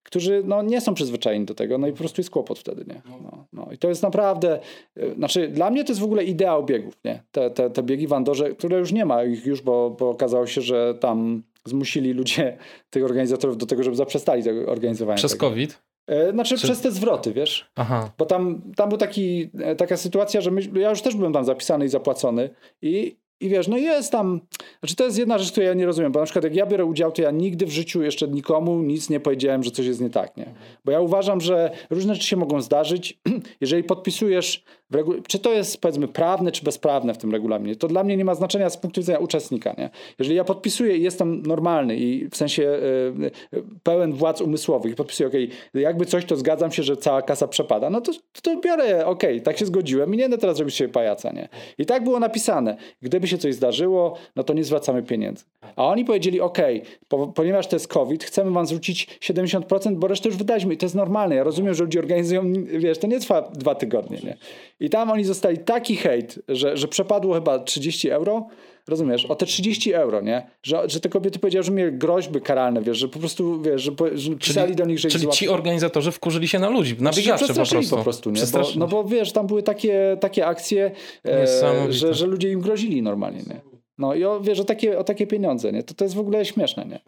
którzy 0.03 0.41
no, 0.45 0.61
nie 0.61 0.81
są 0.81 0.93
przyzwyczajeni 0.93 1.45
do 1.45 1.55
tego, 1.55 1.77
no 1.77 1.87
i 1.87 1.91
po 1.91 1.97
prostu 1.97 2.21
jest 2.21 2.29
kłopot 2.29 2.59
wtedy, 2.59 2.85
nie? 2.87 3.01
No, 3.21 3.45
no. 3.53 3.67
I 3.71 3.77
to 3.77 3.89
jest 3.89 4.03
naprawdę, 4.03 4.59
y, 4.97 5.13
znaczy 5.15 5.47
dla 5.47 5.69
mnie 5.69 5.83
to 5.83 5.91
jest 5.91 6.01
w 6.01 6.03
ogóle 6.03 6.23
ideał 6.23 6.65
biegów, 6.65 6.97
nie? 7.05 7.23
Te, 7.31 7.51
te, 7.51 7.69
te 7.69 7.83
biegi 7.83 8.07
w 8.07 8.13
Andorze, 8.13 8.55
które 8.55 8.79
już 8.79 8.91
nie 8.91 9.05
ma 9.05 9.23
ich 9.23 9.45
już, 9.45 9.61
bo, 9.61 9.89
bo 9.89 10.09
okazało 10.09 10.47
się, 10.47 10.61
że 10.61 10.95
tam 10.99 11.43
zmusili 11.65 12.13
ludzie, 12.13 12.57
tych 12.93 13.05
organizatorów 13.05 13.57
do 13.57 13.65
tego, 13.65 13.83
żeby 13.83 13.95
zaprzestali 13.95 14.43
tego 14.43 14.71
organizowania. 14.71 15.17
Przez 15.17 15.31
tego. 15.31 15.49
COVID? 15.49 15.81
E, 16.07 16.31
Znaczy 16.31 16.55
przez 16.55 16.81
te 16.81 16.91
zwroty, 16.91 17.33
wiesz? 17.33 17.71
Aha. 17.75 18.11
Bo 18.17 18.25
tam, 18.25 18.61
tam 18.75 18.89
był 18.89 18.97
taki, 18.97 19.49
e, 19.59 19.75
taka 19.75 19.97
sytuacja, 19.97 20.41
że 20.41 20.51
my, 20.51 20.61
ja 20.73 20.89
już 20.89 21.01
też 21.01 21.15
byłem 21.15 21.33
tam 21.33 21.45
zapisany 21.45 21.85
i 21.85 21.89
zapłacony 21.89 22.49
i, 22.81 23.17
i 23.39 23.49
wiesz, 23.49 23.67
no 23.67 23.77
jest 23.77 24.11
tam, 24.11 24.41
znaczy 24.79 24.95
to 24.95 25.03
jest 25.03 25.17
jedna 25.17 25.37
rzecz, 25.37 25.51
której 25.51 25.67
ja 25.67 25.73
nie 25.73 25.85
rozumiem, 25.85 26.11
bo 26.11 26.19
na 26.19 26.25
przykład 26.25 26.43
jak 26.43 26.55
ja 26.55 26.65
biorę 26.65 26.85
udział, 26.85 27.11
to 27.11 27.21
ja 27.21 27.31
nigdy 27.31 27.65
w 27.65 27.69
życiu 27.69 28.03
jeszcze 28.03 28.27
nikomu 28.27 28.81
nic 28.81 29.09
nie 29.09 29.19
powiedziałem, 29.19 29.63
że 29.63 29.71
coś 29.71 29.85
jest 29.85 30.01
nie 30.01 30.09
tak, 30.09 30.37
nie? 30.37 30.45
Bo 30.85 30.91
ja 30.91 31.01
uważam, 31.01 31.41
że 31.41 31.71
różne 31.89 32.15
rzeczy 32.15 32.27
się 32.27 32.35
mogą 32.35 32.61
zdarzyć, 32.61 33.19
jeżeli 33.61 33.83
podpisujesz, 33.83 34.63
regu- 34.93 35.21
czy 35.27 35.39
to 35.39 35.53
jest 35.53 35.81
powiedzmy 35.81 36.07
prawne, 36.07 36.51
czy 36.51 36.63
bezprawne 36.63 37.13
w 37.13 37.17
tym 37.17 37.31
regulaminie, 37.31 37.75
to 37.75 37.87
dla 37.87 38.03
mnie 38.03 38.17
nie 38.17 38.25
ma 38.25 38.35
znaczenia 38.35 38.69
z 38.69 38.77
punktu 38.77 39.01
widzenia 39.01 39.19
uczestnika, 39.19 39.75
nie? 39.77 39.89
Jeżeli 40.19 40.37
ja 40.37 40.43
podpisuję 40.43 40.97
i 40.97 41.03
jestem 41.03 41.41
normalny 41.41 41.97
i 41.97 42.29
w 42.29 42.35
sensie 42.35 42.63
e, 42.63 43.57
e, 43.57 43.61
pełen 43.83 44.13
władz 44.13 44.41
umysłowych 44.41 44.91
i 44.91 44.95
podpisuję, 44.95 45.27
okej, 45.27 45.49
jakby 45.73 46.05
coś, 46.05 46.25
to 46.25 46.35
zgadzam 46.35 46.71
się, 46.71 46.83
że 46.83 46.97
cała 46.97 47.21
kasa 47.21 47.47
przepada, 47.47 47.89
no 47.89 48.01
to, 48.01 48.11
to 48.41 48.59
biorę, 48.59 49.05
okej, 49.05 49.41
tak 49.41 49.57
się 49.57 49.65
zgodziłem 49.65 50.13
i 50.13 50.17
nie 50.17 50.23
będę 50.23 50.37
teraz 50.37 50.59
robić 50.59 50.75
się 50.75 50.87
pajaca, 50.87 51.31
nie? 51.31 51.49
I 51.77 51.85
tak 51.85 52.03
było 52.03 52.19
napisane. 52.19 52.77
Gdyby 53.01 53.24
się 53.27 53.37
coś 53.37 53.55
zdarzyło, 53.55 54.15
no 54.35 54.43
to 54.43 54.53
nie 54.53 54.63
zwracamy 54.63 55.03
pieniędzy. 55.03 55.43
A 55.75 55.85
oni 55.85 56.05
powiedzieli, 56.05 56.41
okej, 56.41 56.81
po, 57.07 57.27
ponieważ 57.27 57.67
to 57.67 57.75
jest 57.75 57.87
COVID, 57.87 58.23
chcemy 58.23 58.51
wam 58.51 58.65
zwrócić 58.65 59.07
70%, 59.21 59.95
bo 59.95 60.07
resztę 60.07 60.29
już 60.29 60.37
wydaliśmy 60.37 60.73
i 60.73 60.77
to 60.77 60.85
jest 60.85 60.95
normalne. 60.95 61.35
Ja 61.35 61.43
rozumiem, 61.43 61.73
że 61.73 61.83
ludzie 61.83 61.99
organizują, 61.99 62.53
wiesz, 62.63 62.97
to 62.97 63.07
nie 63.07 63.19
trwa 63.19 63.41
dwa 63.41 63.75
tygodnie, 63.75 64.17
nie? 64.23 64.37
I 64.79 64.89
tam 64.89 65.11
oni 65.11 65.23
zostali 65.23 65.57
taki 65.57 65.95
hejt, 65.95 66.39
że, 66.47 66.77
że 66.77 66.87
przepadło 66.87 67.33
chyba 67.33 67.59
30 67.59 68.09
euro, 68.09 68.47
rozumiesz, 68.87 69.25
o 69.25 69.35
te 69.35 69.45
30 69.45 69.93
euro, 69.93 70.21
nie? 70.21 70.47
Że, 70.63 70.83
że 70.89 70.99
te 70.99 71.09
kobiety 71.09 71.39
powiedziały, 71.39 71.63
że 71.63 71.71
mieli 71.71 71.97
groźby 71.97 72.41
karalne, 72.41 72.81
wiesz, 72.81 72.97
że 72.97 73.07
po 73.07 73.19
prostu, 73.19 73.61
wiesz, 73.61 73.81
że, 73.81 73.91
po- 73.91 74.17
że 74.17 74.35
pisali 74.35 74.75
do 74.75 74.85
nich, 74.85 74.99
że 74.99 75.09
Czyli 75.09 75.27
ci 75.29 75.49
organizatorzy 75.49 76.11
wkurzyli 76.11 76.47
się 76.47 76.59
na 76.59 76.69
ludzi, 76.69 76.95
na 76.99 77.11
biegaczy 77.11 77.47
po 77.47 77.53
prostu. 77.53 77.95
po 77.97 78.03
prostu, 78.03 78.31
nie? 78.31 78.41
Bo, 78.51 78.79
no 78.79 78.87
bo 78.87 79.03
wiesz, 79.03 79.31
tam 79.31 79.47
były 79.47 79.63
takie, 79.63 80.17
takie 80.19 80.45
akcje, 80.47 80.91
e, 81.27 81.47
że, 81.89 82.13
że 82.13 82.27
ludzie 82.27 82.51
im 82.51 82.59
grozili 82.61 83.01
normalnie, 83.01 83.39
nie? 83.39 83.61
No 83.97 84.13
i 84.13 84.23
o, 84.23 84.39
wiesz, 84.41 84.59
o 84.59 84.63
takie, 84.63 84.99
o 84.99 85.03
takie 85.03 85.27
pieniądze, 85.27 85.71
nie? 85.71 85.83
To, 85.83 85.93
to 85.93 86.05
jest 86.05 86.15
w 86.15 86.19
ogóle 86.19 86.45
śmieszne, 86.45 86.85
nie? 86.85 86.99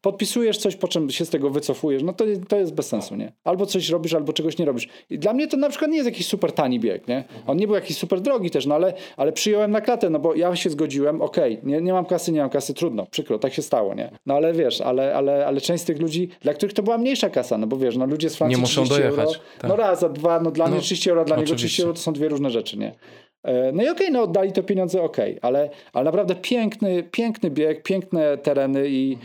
Podpisujesz 0.00 0.58
coś, 0.58 0.76
po 0.76 0.88
czym 0.88 1.10
się 1.10 1.24
z 1.24 1.30
tego 1.30 1.50
wycofujesz, 1.50 2.02
no 2.02 2.12
to, 2.12 2.24
to 2.48 2.56
jest 2.56 2.74
bez 2.74 2.86
sensu, 2.86 3.16
nie? 3.16 3.32
Albo 3.44 3.66
coś 3.66 3.88
robisz, 3.88 4.14
albo 4.14 4.32
czegoś 4.32 4.58
nie 4.58 4.64
robisz. 4.64 4.88
I 5.10 5.18
dla 5.18 5.32
mnie 5.32 5.48
to 5.48 5.56
na 5.56 5.68
przykład 5.68 5.90
nie 5.90 5.96
jest 5.96 6.08
jakiś 6.08 6.26
super 6.26 6.52
tani 6.52 6.80
bieg, 6.80 7.08
nie? 7.08 7.24
On 7.46 7.56
nie 7.56 7.66
był 7.66 7.74
jakiś 7.74 7.96
super 7.96 8.20
drogi 8.20 8.50
też, 8.50 8.66
no 8.66 8.74
ale, 8.74 8.94
ale 9.16 9.32
przyjąłem 9.32 9.70
na 9.70 9.80
klatę, 9.80 10.10
no 10.10 10.18
bo 10.18 10.34
ja 10.34 10.56
się 10.56 10.70
zgodziłem, 10.70 11.22
okej, 11.22 11.58
okay, 11.58 11.70
nie, 11.70 11.80
nie 11.80 11.92
mam 11.92 12.04
kasy, 12.04 12.32
nie 12.32 12.40
mam 12.40 12.50
kasy, 12.50 12.74
trudno, 12.74 13.06
przykro, 13.06 13.38
tak 13.38 13.52
się 13.52 13.62
stało, 13.62 13.94
nie? 13.94 14.10
No 14.26 14.34
ale 14.34 14.52
wiesz, 14.52 14.80
ale, 14.80 15.14
ale, 15.14 15.46
ale 15.46 15.60
część 15.60 15.82
z 15.82 15.86
tych 15.86 16.00
ludzi, 16.00 16.28
dla 16.40 16.54
których 16.54 16.72
to 16.72 16.82
była 16.82 16.98
mniejsza 16.98 17.30
kasa, 17.30 17.58
no 17.58 17.66
bo 17.66 17.76
wiesz, 17.76 17.96
no 17.96 18.06
ludzie 18.06 18.30
z 18.30 18.36
Francji 18.36 18.56
nie 18.56 18.60
muszą 18.60 18.84
dojechać. 18.84 19.28
Euro, 19.28 19.40
tak. 19.58 19.70
No 19.70 19.76
raz, 19.76 20.02
a 20.02 20.08
dwa, 20.08 20.40
no 20.40 20.50
dla 20.50 20.64
no, 20.64 20.70
mnie 20.70 20.80
30 20.80 21.10
euro, 21.10 21.24
dla 21.24 21.36
oczywiście. 21.36 21.52
niego 21.52 21.58
30 21.58 21.82
euro 21.82 21.94
to 21.94 22.00
są 22.00 22.12
dwie 22.12 22.28
różne 22.28 22.50
rzeczy, 22.50 22.78
nie? 22.78 22.94
E, 23.44 23.72
no 23.72 23.82
i 23.82 23.88
okej, 23.88 24.06
okay, 24.06 24.10
no 24.10 24.22
oddali 24.22 24.52
to 24.52 24.62
pieniądze, 24.62 25.02
okej, 25.02 25.30
okay, 25.30 25.42
ale, 25.42 25.70
ale 25.92 26.04
naprawdę 26.04 26.34
piękny, 26.34 27.02
piękny 27.02 27.50
bieg, 27.50 27.82
piękne 27.82 28.38
tereny 28.38 28.88
i, 28.88 29.18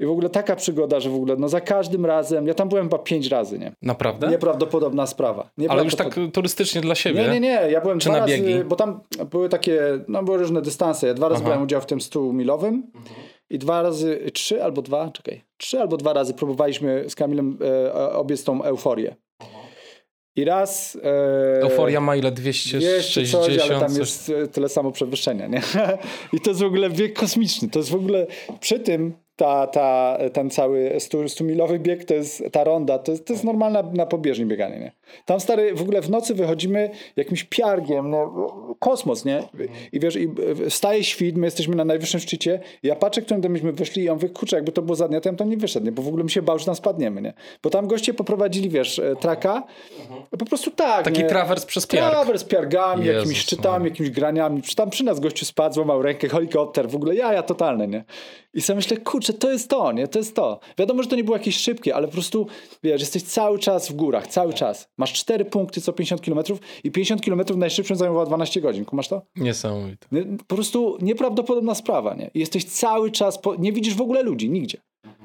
i 0.00 0.06
w 0.06 0.10
ogóle 0.10 0.30
taka 0.30 0.56
przygoda, 0.56 1.00
że 1.00 1.10
w 1.10 1.14
ogóle 1.14 1.36
no 1.38 1.48
za 1.48 1.60
każdym 1.60 2.06
razem, 2.06 2.46
ja 2.46 2.54
tam 2.54 2.68
byłem 2.68 2.84
chyba 2.84 2.98
pięć 2.98 3.26
razy, 3.26 3.58
nie? 3.58 3.72
Naprawdę? 3.82 4.28
Nieprawdopodobna 4.28 5.06
sprawa. 5.06 5.50
Ale 5.68 5.84
już 5.84 5.94
tak 5.94 6.14
turystycznie 6.32 6.80
dla 6.80 6.94
siebie? 6.94 7.22
Nie, 7.22 7.28
nie, 7.28 7.40
nie, 7.40 7.70
ja 7.70 7.80
byłem 7.80 7.98
Czy 7.98 8.08
dwa 8.08 8.20
na 8.20 8.26
biegi? 8.26 8.52
razy, 8.52 8.64
bo 8.64 8.76
tam 8.76 9.00
były 9.30 9.48
takie, 9.48 9.80
no 10.08 10.22
były 10.22 10.38
różne 10.38 10.62
dystanse, 10.62 11.06
ja 11.06 11.14
dwa 11.14 11.28
razy 11.28 11.38
Aha. 11.38 11.44
brałem 11.44 11.64
udział 11.64 11.80
w 11.80 11.86
tym 11.86 12.00
100 12.00 12.20
milowym 12.32 12.92
i 13.50 13.58
dwa 13.58 13.82
razy, 13.82 14.30
trzy 14.34 14.64
albo 14.64 14.82
dwa, 14.82 15.10
czekaj, 15.10 15.44
trzy 15.56 15.80
albo 15.80 15.96
dwa 15.96 16.12
razy 16.12 16.34
próbowaliśmy 16.34 17.04
z 17.08 17.14
Kamilem 17.14 17.58
e, 17.64 18.12
obiec 18.12 18.44
tą 18.44 18.62
euforię. 18.62 19.16
I 20.36 20.44
raz... 20.44 20.98
E, 21.02 21.60
Euforia 21.60 22.00
ma 22.00 22.16
ile? 22.16 22.32
200 22.32 22.78
260? 22.78 23.44
coś, 23.44 23.58
ale 23.58 23.80
tam 23.80 23.88
coś? 23.88 23.98
jest 23.98 24.30
e, 24.30 24.48
tyle 24.48 24.68
samo 24.68 24.92
przewyższenia, 24.92 25.46
nie? 25.46 25.62
I 26.32 26.40
to 26.40 26.50
jest 26.50 26.60
w 26.60 26.66
ogóle 26.66 26.90
bieg 26.90 27.18
kosmiczny. 27.18 27.68
To 27.68 27.78
jest 27.78 27.90
w 27.90 27.94
ogóle 27.94 28.26
przy 28.60 28.80
tym 28.80 29.14
ta, 29.36 29.66
ta, 29.66 30.18
ten 30.32 30.50
cały 30.50 30.92
100-milowy 30.98 31.78
bieg, 31.78 32.04
to 32.04 32.14
jest 32.14 32.44
ta 32.52 32.64
ronda, 32.64 32.98
to 32.98 33.12
jest, 33.12 33.26
to 33.26 33.32
jest 33.32 33.44
normalna 33.44 33.82
na 33.82 34.06
pobieżni 34.06 34.46
bieganie, 34.46 34.78
nie? 34.78 34.92
Tam 35.24 35.40
stary, 35.40 35.74
w 35.74 35.82
ogóle 35.82 36.02
w 36.02 36.10
nocy 36.10 36.34
wychodzimy 36.34 36.90
jakimś 37.16 37.44
piargiem, 37.44 38.10
no, 38.10 38.76
kosmos, 38.78 39.24
nie? 39.24 39.42
I 39.92 40.00
wiesz, 40.00 40.16
i 40.16 40.28
wstaje 40.70 41.04
świt, 41.04 41.36
my 41.36 41.46
jesteśmy 41.46 41.76
na 41.76 41.84
najwyższym 41.84 42.20
szczycie, 42.20 42.60
ja 42.82 42.96
patrzę, 42.96 43.22
którym 43.22 43.52
myśmy 43.52 43.72
wyszli 43.72 44.02
i 44.02 44.08
on 44.08 44.16
mówi, 44.16 44.30
kurczę, 44.30 44.56
jakby 44.56 44.72
to 44.72 44.82
było 44.82 44.96
za 44.96 45.08
dnia, 45.08 45.20
to 45.20 45.28
ja 45.28 45.36
tam 45.36 45.50
nie 45.50 45.56
wyszedł, 45.56 45.86
nie? 45.86 45.92
Bo 45.92 46.02
w 46.02 46.08
ogóle 46.08 46.24
mi 46.24 46.30
się 46.30 46.42
bał, 46.42 46.58
że 46.58 46.64
tam 46.66 46.74
spadniemy, 46.74 47.22
nie? 47.22 47.32
Bo 47.62 47.70
tam 47.70 47.86
goście 47.86 48.14
poprowadzili, 48.14 48.68
wiesz, 48.68 48.98
e, 48.98 49.16
traka, 49.16 49.62
po 50.38 50.44
prostu 50.44 50.70
tak, 50.70 51.04
Taki 51.04 51.22
nie? 51.22 51.28
trawers 51.28 51.64
przez 51.64 51.86
piarg. 51.86 52.10
Trawers, 52.10 52.44
piargami, 52.44 53.04
Jezus, 53.04 53.16
jakimiś 53.16 53.38
szczytami, 53.38 53.84
no. 53.84 53.88
jakimiś 53.88 54.10
graniami. 54.10 54.62
Tam 54.76 54.90
przy 54.90 55.04
nas 55.04 55.20
gościu 55.20 55.44
spadł, 55.44 55.74
złamał 55.74 56.02
rękę, 56.02 56.28
helikopter, 56.28 56.88
w 56.88 56.96
ogóle 56.96 57.14
jaja 57.14 57.42
totalne, 57.42 57.88
nie? 57.88 58.04
I 58.54 58.62
sobie 58.62 58.76
myślę, 58.76 58.96
kurczę, 58.96 59.25
to 59.32 59.52
jest 59.52 59.70
to, 59.70 59.92
nie? 59.92 60.08
To 60.08 60.18
jest 60.18 60.36
to. 60.36 60.60
Wiadomo, 60.78 61.02
że 61.02 61.08
to 61.08 61.16
nie 61.16 61.24
było 61.24 61.36
jakieś 61.36 61.56
szybkie, 61.56 61.94
ale 61.94 62.06
po 62.06 62.12
prostu, 62.12 62.46
wiesz, 62.82 63.00
jesteś 63.00 63.22
cały 63.22 63.58
czas 63.58 63.88
w 63.88 63.92
górach, 63.92 64.26
cały 64.26 64.52
czas. 64.54 64.88
Masz 64.96 65.12
cztery 65.12 65.44
punkty 65.44 65.80
co 65.80 65.92
50 65.92 66.20
km 66.22 66.40
i 66.84 66.90
50 66.90 67.22
km 67.24 67.40
najszybszym 67.56 67.96
zajmowało 67.96 68.26
12 68.26 68.60
godzin. 68.60 68.84
Kumasz 68.84 69.08
to? 69.08 69.22
Niesamowite. 69.36 70.06
Nie, 70.12 70.24
Po 70.46 70.54
prostu 70.54 70.98
nieprawdopodobna 71.00 71.74
sprawa, 71.74 72.14
nie? 72.14 72.30
I 72.34 72.40
jesteś 72.40 72.64
cały 72.64 73.10
czas, 73.10 73.38
po... 73.38 73.54
nie 73.54 73.72
widzisz 73.72 73.94
w 73.94 74.00
ogóle 74.00 74.22
ludzi, 74.22 74.50
nigdzie. 74.50 74.78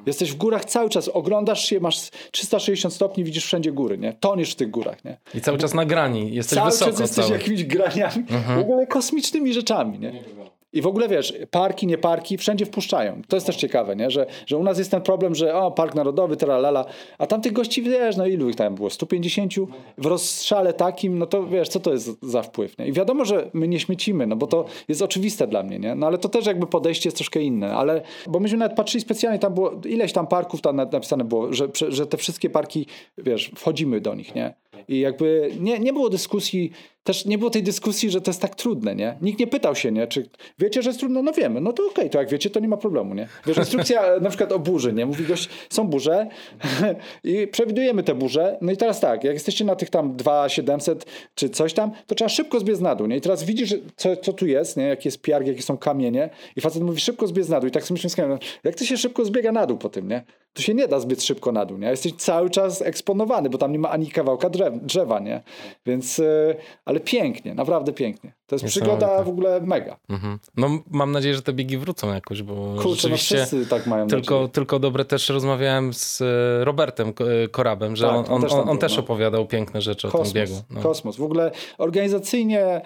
Jesteś 0.05 0.31
w 0.31 0.35
górach 0.35 0.65
cały 0.65 0.89
czas, 0.89 1.07
oglądasz 1.07 1.65
się, 1.65 1.79
masz 1.79 2.09
360 2.31 2.93
stopni, 2.93 3.23
widzisz 3.23 3.45
wszędzie 3.45 3.71
góry, 3.71 3.97
nie? 3.97 4.13
Toniesz 4.13 4.51
w 4.51 4.55
tych 4.55 4.69
górach, 4.71 5.05
nie? 5.05 5.17
I 5.35 5.41
cały 5.41 5.57
czas 5.57 5.73
na 5.73 5.85
grani. 5.85 6.33
Jesteś 6.35 6.57
cały 6.59 6.71
wysoko 6.71 6.91
czas 6.91 6.99
jesteś 6.99 7.25
cały. 7.25 7.37
jakimiś 7.37 7.63
graniami, 7.63 8.23
w 8.55 8.59
ogóle 8.59 8.87
kosmicznymi 8.87 9.53
rzeczami, 9.53 9.99
nie? 9.99 10.23
I 10.73 10.81
w 10.81 10.87
ogóle 10.87 11.07
wiesz, 11.07 11.33
parki, 11.51 11.87
nie 11.87 11.97
parki, 11.97 12.37
wszędzie 12.37 12.65
wpuszczają. 12.65 13.21
To 13.27 13.37
jest 13.37 13.45
też 13.45 13.55
ciekawe, 13.55 13.95
nie? 13.95 14.11
Że, 14.11 14.25
że 14.45 14.57
u 14.57 14.63
nas 14.63 14.77
jest 14.77 14.91
ten 14.91 15.01
problem, 15.01 15.35
że 15.35 15.55
o, 15.55 15.71
park 15.71 15.95
narodowy, 15.95 16.37
tralala, 16.37 16.85
a 17.17 17.27
tamtych 17.27 17.53
gości, 17.53 17.81
wiesz, 17.81 18.17
no 18.17 18.25
ilu 18.25 18.49
ich 18.49 18.55
tam 18.55 18.75
było? 18.75 18.89
150? 18.89 19.53
W 19.97 20.05
rozstrzale 20.05 20.73
takim, 20.73 21.19
no 21.19 21.25
to 21.25 21.47
wiesz, 21.47 21.69
co 21.69 21.79
to 21.79 21.91
jest 21.91 22.25
za 22.25 22.41
wpływ, 22.41 22.77
nie? 22.77 22.87
I 22.87 22.91
wiadomo, 22.91 23.25
że 23.25 23.49
my 23.53 23.67
nie 23.67 23.79
śmiecimy, 23.79 24.27
no 24.27 24.35
bo 24.35 24.47
to 24.47 24.65
jest 24.87 25.01
oczywiste 25.01 25.47
dla 25.47 25.63
mnie, 25.63 25.79
nie? 25.79 25.95
No 25.95 26.07
ale 26.07 26.17
to 26.17 26.29
też 26.29 26.45
jakby 26.45 26.67
podejście 26.67 27.07
jest 27.07 27.17
troszkę 27.17 27.41
inne, 27.41 27.73
ale, 27.75 28.01
bo 28.27 28.39
myśmy 28.39 28.57
nawet 28.57 28.77
patrzyli 28.77 29.01
specjalnie, 29.01 29.39
tam 29.39 29.53
było, 29.53 29.81
ileś 29.85 30.13
tam 30.13 30.27
parków 30.27 30.61
tam 30.61 30.75
napisane 30.75 31.23
było, 31.23 31.53
że, 31.53 31.67
że 31.89 32.07
te 32.07 32.17
wszystkie 32.17 32.49
parki, 32.49 32.85
wiesz, 33.17 33.51
wchodzimy 33.55 34.01
do 34.01 34.15
nich, 34.15 34.35
nie? 34.35 34.53
I 34.87 34.99
jakby 34.99 35.51
nie, 35.59 35.79
nie 35.79 35.93
było 35.93 36.09
dyskusji, 36.09 36.71
też 37.03 37.25
nie 37.25 37.37
było 37.37 37.49
tej 37.49 37.63
dyskusji, 37.63 38.09
że 38.09 38.21
to 38.21 38.31
jest 38.31 38.41
tak 38.41 38.55
trudne, 38.55 38.95
nie? 38.95 39.17
Nikt 39.21 39.39
nie 39.39 39.47
pytał 39.47 39.75
się, 39.75 39.91
nie? 39.91 40.07
Czy 40.07 40.29
wiecie, 40.59 40.81
że 40.81 40.89
jest 40.89 40.99
trudno? 40.99 41.21
No 41.21 41.33
wiemy, 41.33 41.61
no 41.61 41.73
to 41.73 41.83
okej, 41.83 41.93
okay, 41.93 42.09
to 42.09 42.19
jak 42.19 42.29
wiecie, 42.29 42.49
to 42.49 42.59
nie 42.59 42.67
ma 42.67 42.77
problemu, 42.77 43.13
nie? 43.13 43.27
Wiesz, 43.45 43.57
instrukcja 43.57 44.19
na 44.21 44.29
przykład 44.29 44.51
o 44.51 44.59
burzy, 44.59 44.93
nie? 44.93 45.05
Mówi 45.05 45.25
gość, 45.25 45.49
są 45.69 45.87
burze 45.87 46.27
i 47.23 47.47
przewidujemy 47.47 48.03
te 48.03 48.15
burze, 48.15 48.57
no 48.61 48.71
i 48.71 48.77
teraz 48.77 48.99
tak, 48.99 49.23
jak 49.23 49.33
jesteście 49.33 49.65
na 49.65 49.75
tych 49.75 49.89
tam 49.89 50.15
2700 50.15 51.05
czy 51.35 51.49
coś 51.49 51.73
tam, 51.73 51.91
to 52.07 52.15
trzeba 52.15 52.29
szybko 52.29 52.59
zbiec 52.59 52.79
na 52.79 52.95
dół, 52.95 53.07
nie? 53.07 53.17
I 53.17 53.21
teraz 53.21 53.43
widzisz, 53.43 53.75
co, 53.95 54.17
co 54.17 54.33
tu 54.33 54.47
jest, 54.47 54.77
nie? 54.77 54.83
Jaki 54.83 55.07
jest 55.07 55.21
piarg, 55.21 55.47
jakie 55.47 55.61
są 55.61 55.77
kamienie 55.77 56.29
i 56.55 56.61
facet 56.61 56.83
mówi, 56.83 56.99
szybko 56.99 57.27
zbiec 57.27 57.49
na 57.49 57.59
dół 57.59 57.69
i 57.69 57.71
tak 57.71 57.83
sobie 57.83 58.01
myślę, 58.03 58.37
jak 58.63 58.75
to 58.75 58.85
się 58.85 58.97
szybko 58.97 59.25
zbiega 59.25 59.51
na 59.51 59.65
dół 59.65 59.77
po 59.77 59.89
tym, 59.89 60.07
nie? 60.07 60.23
To 60.53 60.61
się 60.61 60.73
nie 60.73 60.87
da 60.87 60.99
zbyt 60.99 61.23
szybko 61.23 61.51
na 61.51 61.65
dół, 61.65 61.77
nie? 61.77 61.87
Jesteś 61.87 62.13
cały 62.13 62.49
czas 62.49 62.81
eksponowany, 62.81 63.49
bo 63.49 63.57
tam 63.57 63.71
nie 63.71 63.79
ma 63.79 63.89
ani 63.89 64.11
kawałka 64.11 64.49
drzew, 64.49 64.73
drzewa, 64.81 65.19
nie? 65.19 65.41
Więc, 65.85 66.17
yy, 66.17 66.55
ale 66.85 66.99
pięknie, 66.99 67.53
naprawdę 67.53 67.93
pięknie. 67.93 68.33
To 68.47 68.55
jest 68.55 68.65
przygoda 68.65 69.23
w 69.23 69.29
ogóle 69.29 69.61
mega. 69.61 69.97
Mhm. 70.09 70.39
No 70.57 70.69
mam 70.91 71.11
nadzieję, 71.11 71.35
że 71.35 71.41
te 71.41 71.53
biegi 71.53 71.77
wrócą 71.77 72.13
jakoś, 72.13 72.43
bo 72.43 72.53
Kurczę, 72.55 72.87
no 72.89 72.95
rzeczywiście 72.95 73.35
wszyscy 73.37 73.65
tak 73.69 73.87
mają 73.87 74.07
tylko, 74.07 74.33
nadzieję. 74.35 74.49
tylko 74.49 74.79
dobre 74.79 75.05
też 75.05 75.29
rozmawiałem 75.29 75.93
z 75.93 76.21
e, 76.21 76.65
Robertem 76.65 77.13
Ko- 77.13 77.23
Korabem, 77.51 77.95
że 77.95 78.07
Tak, 78.07 78.15
on, 78.15 78.25
on 78.29 78.41
też 78.41 78.51
on, 78.51 78.69
on 78.69 78.77
też 78.77 78.95
no. 78.97 79.03
opowiadał 79.03 79.45
piękne 79.45 79.81
rzeczy 79.81 80.07
o 80.07 80.11
Kosmos, 80.11 80.33
tym 80.33 80.41
biegu. 80.43 80.55
No. 80.69 80.81
kosmos. 80.81 81.17
W 81.17 81.23
ogóle 81.23 81.51
organizacyjnie, 81.77 82.81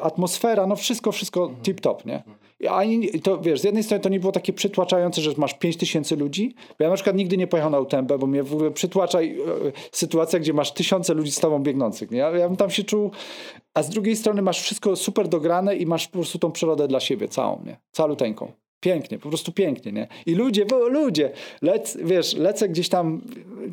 atmosfera, 0.00 0.66
no 0.66 0.76
wszystko, 0.76 1.12
wszystko 1.12 1.50
tip-top, 1.62 2.06
nie? 2.06 2.22
Ani, 2.68 3.20
to 3.20 3.38
wiesz, 3.38 3.60
z 3.60 3.64
jednej 3.64 3.82
strony 3.82 4.02
to 4.02 4.08
nie 4.08 4.20
było 4.20 4.32
takie 4.32 4.52
przytłaczające, 4.52 5.20
że 5.20 5.30
masz 5.36 5.54
5 5.54 5.76
tysięcy 5.76 6.16
ludzi, 6.16 6.54
bo 6.78 6.84
ja 6.84 6.88
na 6.88 6.94
przykład 6.94 7.16
nigdy 7.16 7.36
nie 7.36 7.46
pojechał 7.46 7.70
na 7.70 7.80
utębę, 7.80 8.18
bo 8.18 8.26
mnie 8.26 8.42
w 8.42 8.54
ogóle 8.54 8.70
przytłacza 8.70 9.20
y, 9.20 9.36
sytuacja, 9.92 10.38
gdzie 10.38 10.52
masz 10.52 10.72
tysiące 10.72 11.14
ludzi 11.14 11.30
z 11.30 11.40
tobą 11.40 11.58
biegnących? 11.58 12.10
Ja, 12.10 12.30
ja 12.30 12.48
bym 12.48 12.56
tam 12.56 12.70
się 12.70 12.84
czuł, 12.84 13.10
a 13.74 13.82
z 13.82 13.90
drugiej 13.90 14.16
strony 14.16 14.42
masz 14.42 14.60
wszystko 14.60 14.96
super 14.96 15.28
dograne 15.28 15.76
i 15.76 15.86
masz 15.86 16.08
po 16.08 16.12
prostu 16.12 16.38
tą 16.38 16.52
przyrodę 16.52 16.88
dla 16.88 17.00
siebie, 17.00 17.28
całą, 17.28 17.62
nie? 17.66 17.76
Caluteńką. 17.92 18.52
Pięknie, 18.80 19.18
po 19.18 19.28
prostu 19.28 19.52
pięknie, 19.52 19.92
nie? 19.92 20.08
I 20.26 20.34
ludzie, 20.34 20.66
bo 20.66 20.88
ludzie, 20.88 21.30
lec, 21.62 21.98
wiesz, 22.02 22.36
lecę 22.36 22.68
gdzieś 22.68 22.88
tam, 22.88 23.20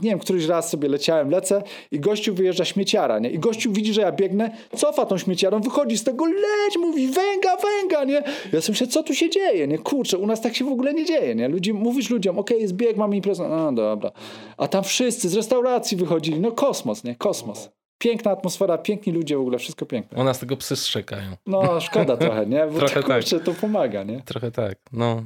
nie 0.02 0.10
wiem, 0.10 0.20
któryś 0.20 0.46
raz 0.46 0.70
sobie 0.70 0.90
leciałem, 0.90 1.30
lecę 1.30 1.64
i 1.92 2.00
gościu 2.00 2.34
wyjeżdża 2.34 2.66
śmieciara, 2.66 3.20
nie? 3.20 3.30
I 3.30 3.40
gościu 3.40 3.72
widzi, 3.72 3.94
że 3.94 4.02
ja 4.02 4.12
biegnę, 4.12 4.52
cofa 4.76 5.06
tą 5.06 5.18
śmieciarą, 5.18 5.62
wychodzi 5.62 5.98
z 5.98 6.04
tego, 6.04 6.26
leć, 6.26 6.78
mówi, 6.80 7.08
węga, 7.08 7.58
węga, 7.58 8.04
nie? 8.04 8.24
Ja 8.54 8.62
sobie 8.62 8.74
myślę, 8.74 8.88
co 8.88 9.04
tu 9.04 9.16
się 9.16 9.30
dzieje, 9.30 9.68
nie? 9.68 9.78
Kurczę, 9.78 10.18
u 10.18 10.28
nas 10.28 10.42
tak 10.42 10.56
się 10.56 10.66
w 10.66 10.72
ogóle 10.72 10.94
nie 10.94 11.06
dzieje, 11.06 11.36
nie? 11.36 11.48
Ludzi, 11.48 11.74
mówisz 11.74 12.10
ludziom, 12.10 12.40
okej, 12.40 12.62
jest 12.62 12.74
bieg, 12.74 12.98
mamy 12.98 13.16
imprezę, 13.16 13.50
no 13.50 13.72
dobra. 13.72 14.12
A 14.58 14.68
tam 14.68 14.84
wszyscy 14.84 15.30
z 15.30 15.36
restauracji 15.36 15.98
wychodzili, 15.98 16.40
no 16.40 16.52
kosmos, 16.52 17.04
nie? 17.04 17.16
Kosmos. 17.16 17.70
Piękna 18.00 18.32
atmosfera, 18.32 18.78
piękni 18.78 19.14
ludzie, 19.14 19.38
w 19.38 19.42
ogóle 19.42 19.60
wszystko 19.60 19.86
piękne. 19.86 20.22
U 20.22 20.24
nas 20.24 20.40
tego 20.40 20.58
psy 20.58 20.76
strzekają. 20.76 21.32
No, 21.48 21.82
szkoda 21.82 22.18
trochę, 22.28 22.46
nie? 22.46 22.68
Bo 22.68 22.80
Trochę 22.80 23.04
to, 23.04 23.08
kurczę, 23.14 23.40
to 23.40 23.54
pomaga, 23.54 24.04
nie? 24.04 24.22
Trochę 24.22 24.52
tak. 24.52 24.78
No. 24.92 25.24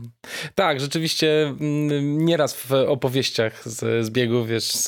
Tak, 0.55 0.79
rzeczywiście 0.79 1.43
mm, 1.43 2.25
nieraz 2.25 2.53
w 2.53 2.71
opowieściach 2.71 3.67
z, 3.69 4.05
z 4.05 4.09
biegów, 4.09 4.47
wiesz, 4.47 4.63
z, 4.71 4.87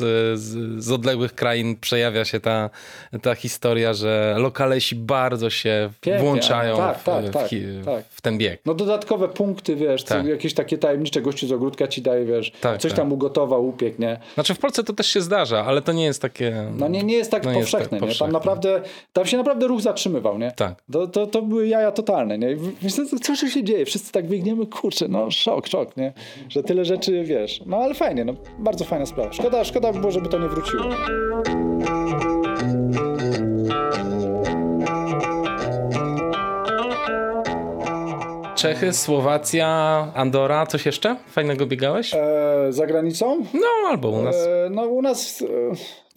z, 0.84 0.92
odległych 0.92 1.36
krain 1.36 1.76
przejawia 1.80 2.26
się 2.26 2.40
ta, 2.40 2.70
ta 3.22 3.36
historia, 3.36 3.94
że 3.94 4.36
lokalesi 4.40 4.96
bardzo 4.96 5.50
się 5.50 5.90
Pięknie, 6.02 6.24
włączają 6.24 6.78
tak, 6.78 7.00
w, 7.00 7.04
tak, 7.04 7.26
w, 7.26 7.30
tak, 7.32 7.48
hi- 7.48 7.66
tak. 7.86 8.06
w 8.10 8.22
ten 8.22 8.38
bieg. 8.38 8.62
No 8.66 8.74
dodatkowe 8.74 9.28
punkty, 9.30 9.76
wiesz, 9.76 10.04
Tak. 10.04 10.26
jakieś 10.26 10.54
takie 10.54 10.78
tajemnicze 10.78 11.22
gości 11.22 11.48
z 11.48 11.52
ogródka 11.52 11.88
ci 11.88 12.02
daje, 12.02 12.26
wiesz, 12.26 12.52
Tak, 12.62 12.78
coś 12.82 12.92
tak. 12.92 12.98
tam 13.00 13.14
ugotował, 13.14 13.68
upiekł, 13.68 14.02
nie? 14.02 14.20
Znaczy 14.34 14.54
w 14.54 14.60
Polsce 14.60 14.84
to 14.84 14.94
też 14.94 15.08
się 15.08 15.22
zdarza, 15.22 15.66
ale 15.66 15.82
to 15.82 15.92
nie 15.92 16.06
jest 16.06 16.22
takie... 16.22 16.68
No 16.78 16.88
nie, 16.88 17.04
nie 17.04 17.16
jest 17.16 17.32
tak 17.32 17.44
No 17.46 17.52
jest 17.52 17.73
powszechne, 17.78 18.08
nie? 18.08 18.16
Tam 18.16 18.32
naprawdę, 18.32 18.82
tam 19.14 19.26
się 19.26 19.38
naprawdę 19.38 19.68
ruch 19.68 19.82
zatrzymywał, 19.82 20.38
nie? 20.38 20.52
Tak. 20.52 20.84
To, 20.92 21.08
to, 21.08 21.28
to 21.28 21.42
były 21.42 21.68
jaja 21.68 21.92
totalne, 21.92 22.38
nie? 22.38 22.58
Co, 23.20 23.36
co 23.36 23.36
się 23.36 23.64
dzieje? 23.64 23.86
Wszyscy 23.86 24.12
tak 24.12 24.28
biegniemy, 24.28 24.66
kurczę, 24.66 25.08
no 25.08 25.32
szok, 25.32 25.68
szok, 25.68 25.98
nie? 25.98 26.14
Że 26.50 26.64
tyle 26.64 26.86
rzeczy, 26.86 27.24
wiesz, 27.24 27.62
no 27.66 27.78
ale 27.78 27.94
fajnie, 27.94 28.26
no 28.26 28.34
bardzo 28.60 28.86
fajna 28.86 29.06
sprawa. 29.06 29.34
Szkoda, 29.34 29.64
szkoda 29.64 29.94
by 29.94 30.00
było, 30.00 30.12
żeby 30.12 30.30
to 30.30 30.40
nie 30.40 30.48
wróciło. 30.48 30.84
Czechy, 38.64 38.94
Słowacja, 38.94 39.68
Andora, 40.16 40.66
coś 40.66 40.86
jeszcze 40.86 41.16
fajnego 41.30 41.66
biegałeś? 41.66 42.14
E, 42.14 42.66
za 42.70 42.86
granicą? 42.86 43.46
No, 43.54 43.90
albo 43.90 44.10
u 44.10 44.22
nas. 44.22 44.36
E, 44.36 44.70
no 44.70 44.86
u 44.86 45.02
nas, 45.02 45.42
e, 45.42 45.46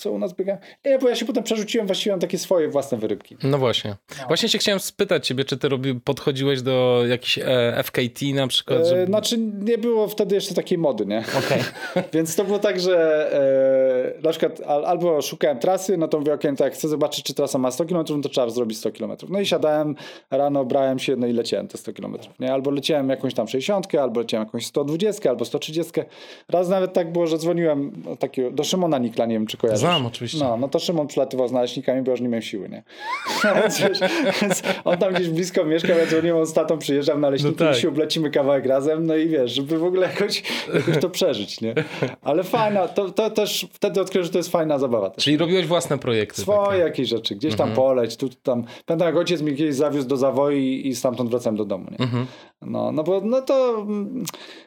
co 0.07 0.13
u 0.13 0.19
nas 0.19 0.35
biega? 0.35 0.59
Nie, 0.85 0.99
bo 0.99 1.09
ja 1.09 1.17
się 1.17 1.27
potem 1.27 1.45
przerzuciłem 1.45 1.87
właściwie 1.87 2.17
na 2.17 2.21
takie 2.21 2.39
swoje 2.39 2.69
własne 2.69 2.99
wyrybki. 2.99 3.37
No 3.43 3.59
właśnie. 3.59 3.97
No. 4.19 4.27
Właśnie 4.29 4.49
się 4.49 4.59
chciałem 4.59 4.81
spytać 4.81 5.27
ciebie, 5.27 5.45
czy 5.45 5.57
ty 5.57 5.69
robi, 5.69 5.95
podchodziłeś 5.95 6.63
do 6.63 7.03
jakichś 7.09 7.39
e, 7.39 7.83
FKT 7.83 8.23
na 8.35 8.47
przykład? 8.47 8.87
Żeby... 8.87 9.01
E, 9.01 9.07
znaczy 9.07 9.39
nie 9.39 9.79
było 9.79 10.09
wtedy 10.09 10.35
jeszcze 10.35 10.55
takiej 10.55 10.79
mody, 10.79 11.07
nie? 11.07 11.25
Okay. 11.39 11.59
Więc 12.15 12.37
to 12.37 12.45
było 12.45 12.59
tak, 12.59 12.81
że 12.81 12.97
e, 14.19 14.23
na 14.23 14.31
przykład 14.31 14.61
albo 14.67 15.23
szukałem 15.23 15.59
trasy, 15.59 15.97
no 15.97 16.09
to 16.09 16.19
mówię, 16.19 16.35
ok, 16.35 16.45
no 16.45 16.57
to 16.57 16.65
jak 16.65 16.75
chcę 16.75 16.89
zobaczyć, 16.89 17.25
czy 17.25 17.35
trasa 17.35 17.59
ma 17.59 17.71
100 17.71 17.85
km, 17.85 18.05
no 18.11 18.21
to 18.23 18.29
trzeba 18.29 18.51
zrobić 18.51 18.79
100 18.79 18.93
km. 18.93 19.13
No 19.29 19.41
i 19.41 19.47
siadałem 19.47 19.97
rano, 20.31 20.65
brałem 20.65 20.99
się, 20.99 21.17
no 21.17 21.27
i 21.27 21.33
leciałem 21.33 21.69
te 21.69 21.79
100 21.79 21.93
km. 21.93 22.17
Nie? 22.41 22.53
Albo 22.53 22.71
leciałem 22.71 23.09
jakąś 23.09 23.35
tam 23.35 23.49
60, 23.49 23.95
albo 23.95 24.21
leciałem 24.21 24.47
jakąś 24.47 24.67
120, 24.67 25.31
albo 25.31 25.45
130. 25.45 25.93
Raz 26.49 26.69
nawet 26.69 26.93
tak 26.93 27.13
było, 27.13 27.27
że 27.27 27.39
dzwoniłem 27.39 28.03
takiego, 28.19 28.51
do 28.51 28.65
Szymona 28.65 28.99
Nikla, 28.99 29.27
nie 29.27 29.35
wiem 29.35 29.47
czy 29.47 29.57
kojarzysz. 29.57 29.83
Znam 29.97 30.07
oczywiście. 30.07 30.39
No, 30.39 30.57
no 30.57 30.69
to 30.69 30.79
Szymon 30.79 31.07
przylatywał 31.07 31.49
z 31.49 31.53
naleśnikami, 31.53 32.03
bo 32.03 32.11
już 32.11 32.21
nie 32.21 32.29
miałem 32.29 32.43
siły, 32.43 32.69
nie? 32.69 32.83
więc, 33.63 33.81
wiesz, 33.81 33.99
więc 34.43 34.63
on 34.85 34.99
tam 34.99 35.15
gdzieś 35.15 35.29
blisko 35.29 35.65
mieszkał, 35.65 35.99
ja 35.99 36.07
dzwoniłem, 36.07 36.39
on 36.39 36.47
z 36.47 36.53
tatą 36.53 36.79
przyjeżdżam 36.79 37.21
naleśniki 37.21 37.57
no 37.61 37.67
tak. 37.67 37.79
i 37.79 37.81
się 37.81 37.89
ublecimy 37.89 38.31
kawałek 38.31 38.67
razem, 38.67 39.07
no 39.07 39.17
i 39.17 39.29
wiesz, 39.29 39.53
żeby 39.53 39.79
w 39.79 39.85
ogóle 39.85 40.07
jakoś, 40.07 40.43
jakoś 40.75 40.99
to 40.99 41.11
przeżyć, 41.11 41.61
nie? 41.61 41.75
Ale 42.23 42.45
fajna, 42.45 42.89
to, 42.89 43.11
to 43.11 43.31
też 43.31 43.67
wtedy 43.73 44.01
odkryłem, 44.01 44.25
że 44.25 44.33
to 44.33 44.39
jest 44.39 44.51
fajna 44.51 44.79
zabawa. 44.79 45.11
Też. 45.11 45.25
Czyli 45.25 45.37
robiłeś 45.37 45.67
własne 45.67 45.99
projekty. 45.99 46.43
Swoje 46.43 46.67
takie. 46.67 46.79
jakieś 46.79 47.09
rzeczy, 47.09 47.35
gdzieś 47.37 47.57
tam 47.57 47.69
mhm. 47.69 47.87
poleć, 47.87 48.17
tu 48.17 48.29
tam. 48.29 48.65
Pamiętam 48.87 49.09
jak 49.09 49.17
ojciec 49.17 49.43
mi 49.43 49.57
kiedyś 49.57 49.75
zawiózł 49.75 50.09
do 50.09 50.17
Zawoi 50.17 50.89
i 50.89 50.95
stamtąd 50.95 51.31
wracałem 51.31 51.57
do 51.57 51.65
domu, 51.65 51.87
nie? 51.91 51.99
Mhm. 51.99 52.27
No, 52.63 52.93
no 52.93 53.03
bo 53.03 53.21
no 53.21 53.43
to 53.43 53.79
mm, 53.81 54.25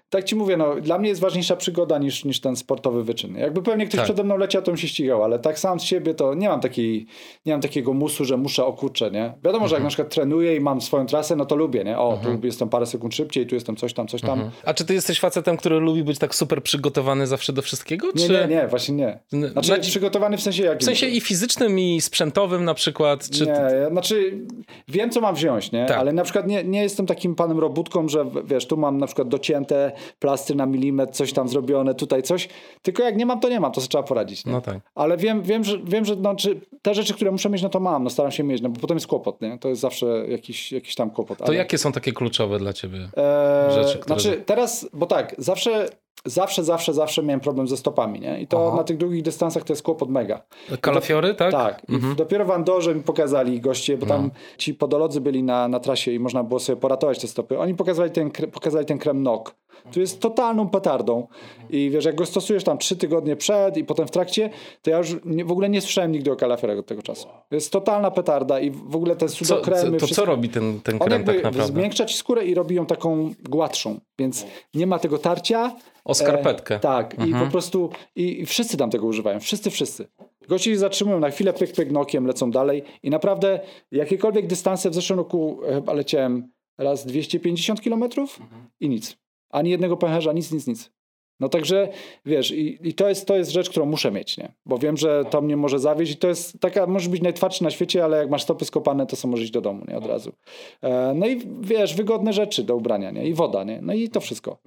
tak 0.10 0.24
ci 0.24 0.36
mówię, 0.36 0.58
no, 0.58 0.76
dla 0.76 0.98
mnie 0.98 1.10
jest 1.10 1.22
ważniejsza 1.22 1.56
przygoda 1.56 1.98
niż, 1.98 2.26
niż 2.26 2.42
ten 2.42 2.56
sportowy 2.56 3.04
wyczyn. 3.04 3.36
Jakby 3.36 3.62
pewnie 3.62 3.86
ktoś 3.86 3.98
tak. 3.98 4.06
przede 4.06 4.24
mną 4.24 4.38
leciał, 4.38 4.62
to 4.62 4.72
bym 4.72 4.78
się 4.78 4.88
ścigał, 4.88 5.24
ale 5.24 5.40
tak 5.40 5.60
sam 5.60 5.80
z 5.80 5.84
siebie 5.84 6.14
to 6.14 6.34
nie 6.34 6.50
mam, 6.50 6.62
takiej, 6.62 7.08
nie 7.46 7.54
mam 7.54 7.62
takiego 7.62 7.94
musu, 7.94 8.26
że 8.26 8.38
muszę 8.38 8.66
o 8.66 8.74
kurczę, 8.74 9.12
nie? 9.12 9.22
Wiadomo, 9.22 9.66
mhm. 9.66 9.70
że 9.70 9.76
jak 9.76 9.80
mhm. 9.80 9.84
na 9.84 9.90
przykład 9.90 10.10
trenuję 10.10 10.56
i 10.56 10.60
mam 10.60 10.82
swoją 10.82 11.06
trasę, 11.06 11.36
no 11.36 11.46
to 11.46 11.56
lubię, 11.56 11.84
nie? 11.84 12.00
O, 12.00 12.14
mhm. 12.14 12.40
tu 12.40 12.46
jestem 12.46 12.70
parę 12.70 12.86
sekund 12.86 13.16
szybciej, 13.16 13.48
tu 13.48 13.56
jestem 13.56 13.76
coś 13.76 13.94
tam, 13.94 14.08
coś 14.08 14.22
tam. 14.22 14.34
Mhm. 14.34 14.52
A 14.66 14.74
czy 14.74 14.86
ty 14.86 14.94
jesteś 14.94 15.20
facetem, 15.20 15.58
który 15.58 15.80
lubi 15.80 16.04
być 16.04 16.20
tak 16.20 16.36
super 16.36 16.64
przygotowany 16.64 17.28
zawsze 17.28 17.54
do 17.54 17.62
wszystkiego? 17.62 18.08
Nie, 18.16 18.28
czy... 18.28 18.34
nie, 18.34 18.48
nie, 18.56 18.68
właśnie 18.68 18.96
nie. 18.96 19.20
Znaczy, 19.52 19.68
znaczy 19.68 19.90
przygotowany 19.90 20.38
w 20.38 20.42
sensie 20.42 20.64
jakim? 20.64 20.80
W 20.80 20.84
sensie 20.84 21.08
i 21.08 21.22
fizycznym, 21.22 21.80
i 21.80 22.02
sprzętowym 22.02 22.66
na 22.66 22.74
przykład? 22.74 23.30
Czy... 23.30 23.46
Nie, 23.46 23.88
znaczy 23.92 24.46
wiem, 24.88 25.10
co 25.10 25.22
mam 25.22 25.36
wziąć, 25.36 25.72
nie? 25.72 25.86
Tak. 25.86 25.98
Ale 25.98 26.14
na 26.14 26.24
przykład 26.24 26.48
nie, 26.48 26.64
nie 26.64 26.82
jestem 26.82 27.06
takim 27.06 27.36
panem 27.36 27.60
robótką, 27.80 28.10
że 28.10 28.26
wiesz, 28.46 28.66
tu 28.68 28.78
mam 28.78 28.98
na 28.98 29.06
przykład 29.06 29.28
docięte 29.28 29.92
plastry 30.20 30.56
na 30.56 30.66
milimetr, 30.66 31.14
coś 31.14 31.34
tam 31.34 31.48
zrobione, 31.48 31.96
tutaj 31.96 32.24
coś. 32.24 32.50
Tylko 32.82 33.04
jak 33.04 33.18
nie 33.18 33.26
mam, 33.26 33.40
to 33.40 33.50
nie 33.50 33.60
mam, 33.60 33.72
to 33.72 33.82
sobie 33.82 33.90
trzeba 33.90 34.04
poradzić. 34.04 34.46
Nie? 34.46 34.52
No 34.52 34.62
tak. 34.62 34.78
Ale 34.96 35.18
wiem, 35.18 35.44
wiem, 35.44 35.64
że, 35.64 35.78
wiem, 35.84 36.06
że 36.06 36.16
no, 36.16 36.36
czy 36.36 36.62
te 36.82 36.94
rzeczy, 36.94 37.14
które 37.14 37.32
muszę 37.32 37.50
mieć, 37.50 37.62
no 37.62 37.70
to 37.70 37.80
mam, 37.80 38.04
no 38.04 38.10
staram 38.10 38.32
się 38.32 38.44
mieć, 38.44 38.62
no 38.62 38.70
bo 38.70 38.80
potem 38.80 38.98
jest 38.98 39.08
kłopot, 39.08 39.42
nie? 39.42 39.58
To 39.58 39.70
jest 39.70 39.82
zawsze 39.82 40.06
jakiś, 40.28 40.72
jakiś 40.72 40.96
tam 40.96 41.12
kłopot. 41.12 41.38
To 41.38 41.46
ale... 41.46 41.56
jakie 41.56 41.78
są 41.78 41.92
takie 41.92 42.12
kluczowe 42.12 42.60
dla 42.60 42.74
ciebie 42.74 42.98
eee, 42.98 43.74
rzeczy? 43.74 44.00
Które... 44.00 44.20
Znaczy 44.20 44.44
teraz, 44.46 44.90
bo 44.94 45.06
tak, 45.06 45.36
zawsze 45.38 45.90
zawsze, 46.26 46.64
zawsze, 46.64 46.94
zawsze 46.94 47.24
miałem 47.24 47.40
problem 47.40 47.68
ze 47.68 47.78
stopami, 47.78 48.20
nie? 48.20 48.42
I 48.42 48.48
to 48.48 48.68
Aha. 48.68 48.78
na 48.78 48.84
tych 48.84 48.98
długich 48.98 49.24
dystansach 49.24 49.64
to 49.64 49.74
jest 49.74 49.84
kłopot 49.84 50.10
mega. 50.10 50.42
Kalafiory, 50.82 51.36
tak? 51.36 51.52
Tak. 51.52 51.82
Mhm. 51.90 52.16
dopiero 52.16 52.46
w 52.46 52.52
Andorze 52.52 52.96
mi 52.96 53.04
pokazali 53.04 53.62
goście, 53.62 53.98
bo 53.98 54.06
tam 54.06 54.24
no. 54.24 54.30
ci 54.58 54.74
podolodzy 54.74 55.22
byli 55.22 55.44
na, 55.44 55.68
na 55.68 55.80
trasie 55.80 56.12
i 56.12 56.20
można 56.20 56.44
było 56.44 56.60
sobie 56.60 56.76
poratować 56.76 57.20
te 57.20 57.28
stopy. 57.28 57.60
Oni 57.60 57.76
pokazali 57.76 58.12
ten, 58.12 58.32
pokazali 58.52 58.86
ten 58.86 58.98
krem 58.98 59.24
NOK. 59.24 59.56
Tu 59.92 60.00
jest 60.00 60.20
totalną 60.20 60.70
petardą. 60.70 61.28
I 61.70 61.90
wiesz, 61.90 62.06
jak 62.06 62.16
go 62.16 62.26
stosujesz 62.26 62.64
tam 62.64 62.78
trzy 62.78 62.98
tygodnie 62.98 63.36
przed 63.36 63.78
i 63.78 63.84
potem 63.84 64.08
w 64.08 64.12
trakcie, 64.12 64.50
to 64.82 64.90
ja 64.90 64.98
już 64.98 65.16
nie, 65.26 65.46
w 65.46 65.52
ogóle 65.52 65.70
nie 65.70 65.82
słyszałem 65.82 66.12
nigdy 66.12 66.32
o 66.32 66.36
kalafiorach 66.36 66.78
od 66.78 66.86
tego 66.86 67.02
czasu. 67.02 67.28
To 67.50 67.56
jest 67.56 67.72
totalna 67.72 68.12
petarda 68.12 68.60
i 68.60 68.72
w 68.72 68.96
ogóle 68.96 69.16
te 69.16 69.30
sudokremy... 69.30 69.82
Co, 69.82 69.86
co, 69.86 69.92
to 69.92 70.06
wszystko, 70.06 70.26
co 70.26 70.32
robi 70.32 70.50
ten, 70.50 70.82
ten 70.82 71.00
krem 71.00 71.24
tak 71.24 71.44
naprawdę? 71.44 71.74
zmiękcza 71.74 72.06
ci 72.06 72.18
skórę 72.18 72.46
i 72.46 72.54
robi 72.54 72.76
ją 72.76 72.86
taką 72.86 73.34
gładszą, 73.50 74.00
więc 74.20 74.46
nie 74.74 74.88
ma 74.88 75.00
tego 75.00 75.18
tarcia, 75.18 75.76
o 76.06 76.14
skarpetkę. 76.14 76.76
E, 76.76 76.80
tak, 76.80 77.12
mhm. 77.12 77.30
i 77.30 77.32
po 77.32 77.38
mhm. 77.38 77.52
prostu 77.52 77.90
i, 78.16 78.42
i, 78.42 78.46
wszyscy 78.46 78.78
tam 78.78 78.90
tego 78.90 79.08
używają, 79.08 79.40
wszyscy, 79.40 79.70
wszyscy. 79.70 80.08
Gości 80.48 80.78
zatrzymują, 80.78 81.20
na 81.20 81.30
chwilę 81.30 81.54
pyk, 81.54 81.74
pyk 81.74 81.92
nokiem, 81.92 82.26
lecą 82.26 82.52
dalej 82.52 82.84
i 83.04 83.10
naprawdę 83.10 83.60
jakiekolwiek 83.92 84.48
dystanse 84.48 84.90
w 84.90 84.94
zeszłym 84.94 85.20
roku 85.20 85.60
e, 85.68 85.74
chyba 85.74 85.94
leciałem 85.94 86.52
raz 86.78 87.06
250 87.06 87.82
kilometrów 87.82 88.40
i 88.80 88.90
nic. 88.90 89.18
Ani 89.50 89.70
jednego 89.70 89.98
pęcherza, 89.98 90.34
nic, 90.34 90.52
nic, 90.52 90.68
nic. 90.68 90.92
No 91.40 91.50
także 91.50 91.90
wiesz, 92.26 92.52
i, 92.52 92.88
i, 92.88 92.94
to, 92.94 93.10
jest, 93.10 93.28
to 93.28 93.36
jest 93.36 93.52
rzecz, 93.52 93.70
którą 93.70 93.86
muszę 93.86 94.12
mieć, 94.12 94.38
nie? 94.38 94.52
Bo 94.66 94.78
wiem, 94.78 94.98
że 94.98 95.26
to 95.30 95.42
mnie 95.42 95.58
może 95.58 95.80
zawieść 95.80 96.12
i 96.12 96.18
to 96.18 96.28
jest 96.28 96.60
taka, 96.60 96.88
może 96.88 97.10
być 97.10 97.22
najtwardszy 97.22 97.64
na 97.64 97.72
świecie, 97.72 98.04
ale 98.04 98.18
jak 98.18 98.30
masz 98.30 98.44
stopy 98.44 98.66
skopane, 98.66 99.06
to 99.06 99.16
są 99.16 99.28
możesz 99.28 99.44
iść 99.44 99.54
do 99.54 99.62
domu, 99.62 99.86
nie? 99.88 99.98
Od 99.98 100.06
razu. 100.06 100.34
E, 100.82 101.14
no 101.16 101.28
i 101.28 101.42
wiesz, 101.62 101.96
wygodne 101.96 102.34
rzeczy 102.34 102.64
do 102.64 102.76
ubrania, 102.76 103.12
nie? 103.12 103.28
I 103.28 103.34
woda, 103.34 103.64
nie? 103.64 103.80
No 103.82 103.94
i 103.94 104.10
to 104.10 104.20
wszystko. 104.20 104.58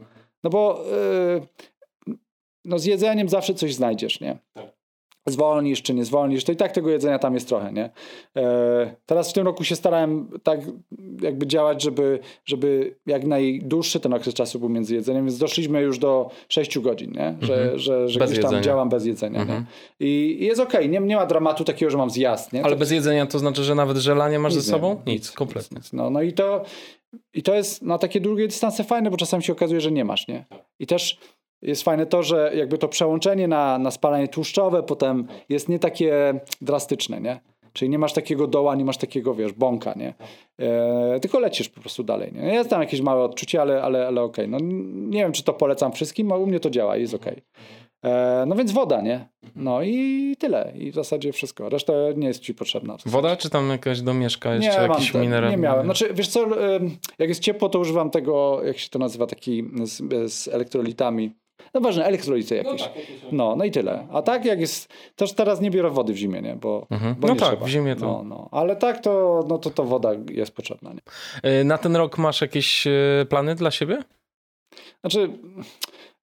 No 0.45 0.51
bo 0.51 0.85
yy, 2.07 2.16
no 2.64 2.79
z 2.79 2.85
jedzeniem 2.85 3.29
zawsze 3.29 3.55
coś 3.55 3.75
znajdziesz, 3.75 4.21
nie? 4.21 4.38
Zwolnisz 5.26 5.82
czy 5.82 5.94
nie 5.94 6.04
zwolnisz, 6.04 6.44
to 6.44 6.52
i 6.52 6.56
tak 6.56 6.72
tego 6.72 6.90
jedzenia 6.90 7.18
tam 7.18 7.35
jest 7.35 7.48
trochę, 7.48 7.72
nie? 7.72 7.90
E, 8.37 8.96
teraz 9.06 9.30
w 9.30 9.32
tym 9.32 9.46
roku 9.46 9.64
się 9.64 9.76
starałem 9.76 10.28
tak 10.42 10.61
jakby 11.20 11.46
działać, 11.46 11.82
żeby, 11.82 12.18
żeby 12.44 12.94
jak 13.06 13.24
najdłuższy 13.24 14.00
ten 14.00 14.14
okres 14.14 14.35
czasu 14.35 14.58
był 14.58 14.68
między 14.68 14.94
jedzeniem, 14.94 15.24
więc 15.24 15.38
doszliśmy 15.38 15.80
już 15.82 15.98
do 15.98 16.30
6 16.48 16.78
godzin, 16.78 17.12
nie? 17.12 17.35
Że, 17.40 17.54
mhm. 17.54 17.78
że, 17.78 18.08
że 18.08 18.20
gdzieś 18.20 18.40
tam 18.40 18.62
działam 18.62 18.88
bez 18.88 19.06
jedzenia, 19.06 19.40
mhm. 19.40 19.64
I, 20.00 20.37
I, 20.40 20.44
jest 20.44 20.61
okej, 20.61 20.80
okay. 20.80 20.88
nie, 20.88 21.00
nie 21.06 21.16
ma 21.16 21.26
dramatu 21.26 21.64
takiego, 21.64 21.90
że 21.90 21.98
mam 21.98 22.11
zjazd, 22.11 22.52
nie? 22.52 22.64
Ale 22.64 22.72
to... 22.72 22.78
bez 22.78 22.90
jedzenia 22.90 23.26
to 23.26 23.38
znaczy, 23.38 23.64
że 23.64 23.74
nawet 23.74 23.96
żelanie 23.96 24.38
masz 24.38 24.54
nic 24.54 24.64
ze 24.64 24.70
sobą? 24.70 24.90
Nic, 25.06 25.06
nic 25.06 25.30
kompletnie. 25.30 25.76
Nic, 25.76 25.92
no, 25.92 26.11
no 26.11 26.22
i 26.22 26.32
to 26.32 26.64
i 27.35 27.42
to 27.42 27.54
jest 27.54 27.82
na 27.82 27.98
takie 27.98 28.20
długie 28.20 28.48
dystanse 28.48 28.85
fajne, 28.85 29.11
bo 29.11 29.16
czasami 29.16 29.42
się 29.42 29.52
okazuje, 29.52 29.80
że 29.80 29.92
nie 29.92 30.04
masz, 30.04 30.28
nie? 30.28 30.44
I 30.78 30.87
też 30.87 31.18
jest 31.62 31.83
fajne 31.83 32.07
to, 32.07 32.22
że 32.22 32.53
jakby 32.55 32.79
to 32.79 32.88
przełączenie 32.88 33.48
na, 33.48 33.79
na 33.79 33.90
spalanie 33.90 34.29
tłuszczowe 34.29 34.83
potem 34.83 35.27
jest 35.48 35.68
nie 35.68 35.79
takie 35.79 36.40
drastyczne, 36.61 37.20
nie? 37.20 37.40
Czyli 37.72 37.88
nie 37.88 37.98
masz 37.98 38.12
takiego 38.12 38.46
doła, 38.46 38.75
nie 38.75 38.85
masz 38.85 38.96
takiego, 38.96 39.35
wiesz, 39.35 39.53
bąka, 39.53 39.94
nie? 39.96 40.14
E, 40.59 41.20
tylko 41.20 41.40
lecisz 41.40 41.68
po 41.68 41.81
prostu 41.81 42.05
dalej, 42.05 42.33
nie? 42.33 42.55
Jest 42.55 42.70
tam 42.70 42.81
jakieś 42.81 43.01
małe 43.01 43.25
odczucie, 43.25 43.61
ale, 43.61 43.83
ale, 43.83 44.07
ale 44.07 44.22
okej. 44.22 44.46
Okay. 44.46 44.61
No, 44.61 44.66
nie 45.11 45.18
wiem, 45.18 45.33
czy 45.33 45.42
to 45.42 45.53
polecam 45.53 45.92
wszystkim, 45.92 46.33
ale 46.33 46.40
u 46.42 46.46
mnie 46.46 46.61
to 46.61 46.70
działa 46.70 46.96
i 46.96 47.01
jest 47.01 47.14
okej. 47.14 47.33
Okay. 47.33 48.12
E, 48.12 48.44
no 48.46 48.55
więc 48.55 48.72
woda, 48.72 49.01
nie? 49.01 49.29
No 49.57 49.83
i 49.83 50.37
tyle. 50.38 50.72
I 50.75 50.90
w 50.90 50.94
zasadzie 50.94 51.33
wszystko. 51.33 51.68
Reszta 51.68 51.92
nie 52.16 52.29
jest 52.29 52.40
ci 52.40 52.55
potrzebna. 52.55 52.96
Woda, 53.07 53.37
czy 53.37 53.51
tam 53.51 53.68
jakaś 53.68 54.01
domieszka 54.01 54.55
jeszcze, 54.55 54.83
nie, 54.83 54.88
jakiś 54.88 55.14
mineral? 55.14 55.51
Nie 55.51 55.57
miałem. 55.57 55.85
Znaczy, 55.85 56.14
wiesz 56.14 56.29
co, 56.29 56.46
jak 57.18 57.29
jest 57.29 57.40
ciepło, 57.40 57.68
to 57.68 57.79
używam 57.79 58.11
tego, 58.11 58.61
jak 58.64 58.79
się 58.79 58.88
to 58.88 58.98
nazywa, 58.98 59.27
taki 59.27 59.64
z, 59.83 60.33
z 60.33 60.48
elektrolitami. 60.48 61.33
No 61.75 61.81
ważne, 61.81 62.05
elektrolity 62.05 62.57
jakieś. 62.57 62.81
No, 62.81 62.87
tak, 62.87 62.92
no, 63.33 63.57
no 63.57 63.64
i 63.64 63.70
tyle. 63.70 64.07
A 64.12 64.22
tak 64.22 64.44
jak 64.44 64.61
jest, 64.61 64.92
też 65.16 65.33
teraz 65.33 65.61
nie 65.61 65.70
biorę 65.70 65.90
wody 65.90 66.12
w 66.12 66.16
zimie, 66.16 66.42
nie? 66.42 66.57
Bo, 66.57 66.87
mhm. 66.90 67.14
bo 67.18 67.29
no 67.29 67.35
nie 67.35 67.40
tak, 67.40 67.48
trzeba. 67.48 67.66
w 67.66 67.68
zimie 67.68 67.96
to. 67.96 68.07
No, 68.07 68.22
no. 68.25 68.48
Ale 68.53 68.77
tak 68.77 69.01
to, 69.01 69.44
no 69.48 69.59
to, 69.59 69.70
to 69.70 69.85
woda 69.85 70.11
jest 70.31 70.55
potrzebna. 70.55 70.92
Nie? 70.92 71.01
E, 71.42 71.64
na 71.64 71.79
ten 71.79 71.96
rok 71.96 72.18
masz 72.18 72.40
jakieś 72.40 72.87
e, 72.87 73.27
plany 73.29 73.55
dla 73.55 73.70
siebie? 73.70 74.03
Znaczy... 75.01 75.29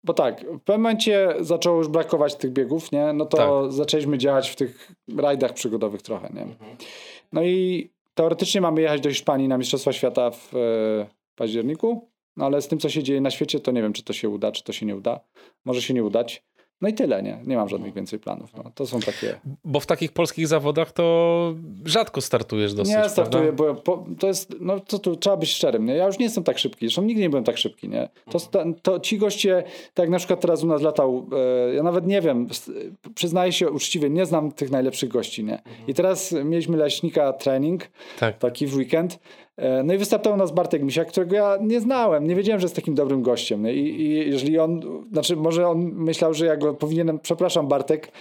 Bo 0.05 0.14
tak, 0.14 0.40
w 0.40 0.61
pewnym 0.61 0.83
momencie 0.83 1.35
zaczęło 1.40 1.79
już 1.79 1.88
brakować 1.88 2.35
tych 2.35 2.51
biegów, 2.51 2.92
nie? 2.92 3.12
No 3.12 3.27
to 3.27 3.37
tak. 3.37 3.72
zaczęliśmy 3.72 4.18
działać 4.18 4.51
w 4.51 4.57
tych 4.57 4.92
rajdach 5.16 5.53
przygodowych 5.53 6.03
trochę, 6.03 6.31
nie? 6.35 6.42
Mhm. 6.42 6.77
No 7.33 7.42
i 7.42 7.90
teoretycznie 8.14 8.61
mamy 8.61 8.81
jechać 8.81 9.01
do 9.01 9.09
Hiszpanii 9.09 9.48
na 9.48 9.59
Mistrzostwa 9.59 9.92
Świata 9.92 10.31
w 10.31 10.55
e, 10.55 11.07
październiku, 11.37 12.09
no 12.38 12.44
ale 12.44 12.62
z 12.62 12.68
tym, 12.68 12.79
co 12.79 12.88
się 12.88 13.03
dzieje 13.03 13.20
na 13.20 13.31
świecie, 13.31 13.61
to 13.61 13.72
nie 13.72 13.83
wiem, 13.83 13.92
czy 13.92 14.03
to 14.03 14.12
się 14.12 14.29
uda, 14.29 14.53
czy 14.53 14.64
to 14.64 14.72
się 14.72 14.87
nie 14.87 14.96
uda. 14.96 15.20
Może 15.64 15.83
się 15.83 15.94
nie 15.94 16.05
udać. 16.05 16.42
No 16.81 16.88
i 16.88 16.94
tyle, 16.94 17.22
nie? 17.22 17.38
Nie 17.46 17.57
mam 17.57 17.68
żadnych 17.68 17.94
więcej 17.94 18.18
planów. 18.18 18.51
No, 18.57 18.64
to 18.74 18.87
są 18.87 19.01
takie. 19.01 19.40
Bo 19.64 19.81
w 19.81 19.87
takich 19.87 20.12
polskich 20.12 20.46
zawodach 20.46 20.92
to 20.92 21.55
rzadko 21.85 22.20
startujesz 22.20 22.74
dosyć. 22.74 22.94
Nie 22.94 23.09
startuję, 23.09 23.53
bo 23.53 23.74
po, 23.74 24.07
to 24.18 24.27
jest, 24.27 24.55
no 24.61 24.81
to 24.81 24.98
tu 24.98 25.16
trzeba 25.16 25.37
być 25.37 25.51
szczerym, 25.51 25.85
nie? 25.87 25.94
Ja 25.94 26.07
już 26.07 26.18
nie 26.18 26.24
jestem 26.24 26.44
tak 26.44 26.59
szybki, 26.59 26.87
zresztą 26.87 27.03
nigdy 27.03 27.22
nie 27.22 27.31
byłem 27.31 27.44
tak 27.44 27.59
szybki, 27.59 27.88
nie? 27.88 28.09
To, 28.31 28.64
to 28.83 29.01
ci 29.01 29.18
goście, 29.18 29.64
tak 29.94 30.09
na 30.11 30.18
przykład 30.18 30.40
teraz 30.40 30.62
u 30.62 30.66
nas 30.66 30.83
latał, 30.83 31.27
e, 31.70 31.74
ja 31.74 31.83
nawet 31.83 32.07
nie 32.07 32.20
wiem, 32.20 32.48
przyznaję 33.14 33.53
się 33.53 33.70
uczciwie, 33.70 34.11
nie 34.11 34.27
znam 34.27 34.53
tych 34.53 34.70
najlepszych 34.70 35.09
gości, 35.09 35.44
nie? 35.44 35.62
I 35.88 35.94
teraz 35.94 36.33
mieliśmy 36.33 36.77
leśnika 36.77 37.33
trening, 37.33 37.88
tak. 38.18 38.38
taki 38.38 38.66
w 38.66 38.77
weekend 38.77 39.18
no 39.85 39.94
i 39.94 39.99
wystartował 39.99 40.38
nas 40.38 40.53
Bartek 40.53 40.83
Misiak, 40.83 41.09
którego 41.09 41.37
ja 41.37 41.59
nie 41.61 41.81
znałem, 41.81 42.27
nie 42.27 42.35
wiedziałem, 42.35 42.61
że 42.61 42.64
jest 42.64 42.77
takim 42.77 42.94
dobrym 42.94 43.23
gościem. 43.23 43.68
I, 43.68 43.79
I, 43.79 44.31
jeżeli 44.31 44.59
on, 44.59 44.81
znaczy 45.12 45.37
może 45.37 45.68
on 45.68 45.79
myślał, 45.79 46.35
że 46.35 46.47
ja 46.47 46.57
go 46.57 46.75
powinienem, 46.75 47.18
przepraszam 47.18 47.68
Bartek, 47.68 48.12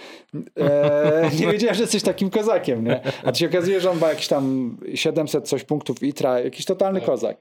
e, 0.60 1.30
nie 1.40 1.46
wiedziałem, 1.46 1.74
że 1.74 1.82
jesteś 1.82 2.02
takim 2.02 2.30
kozakiem, 2.30 2.84
nie? 2.84 3.00
A 3.24 3.32
to 3.32 3.38
się 3.38 3.46
okazuje, 3.46 3.80
że 3.80 3.90
on 3.90 3.98
ma 3.98 4.08
jakieś 4.08 4.28
tam 4.28 4.76
700 4.94 5.48
coś 5.48 5.64
punktów 5.64 6.02
ITRA, 6.02 6.40
jakiś 6.40 6.64
totalny 6.64 7.00
kozak. 7.00 7.36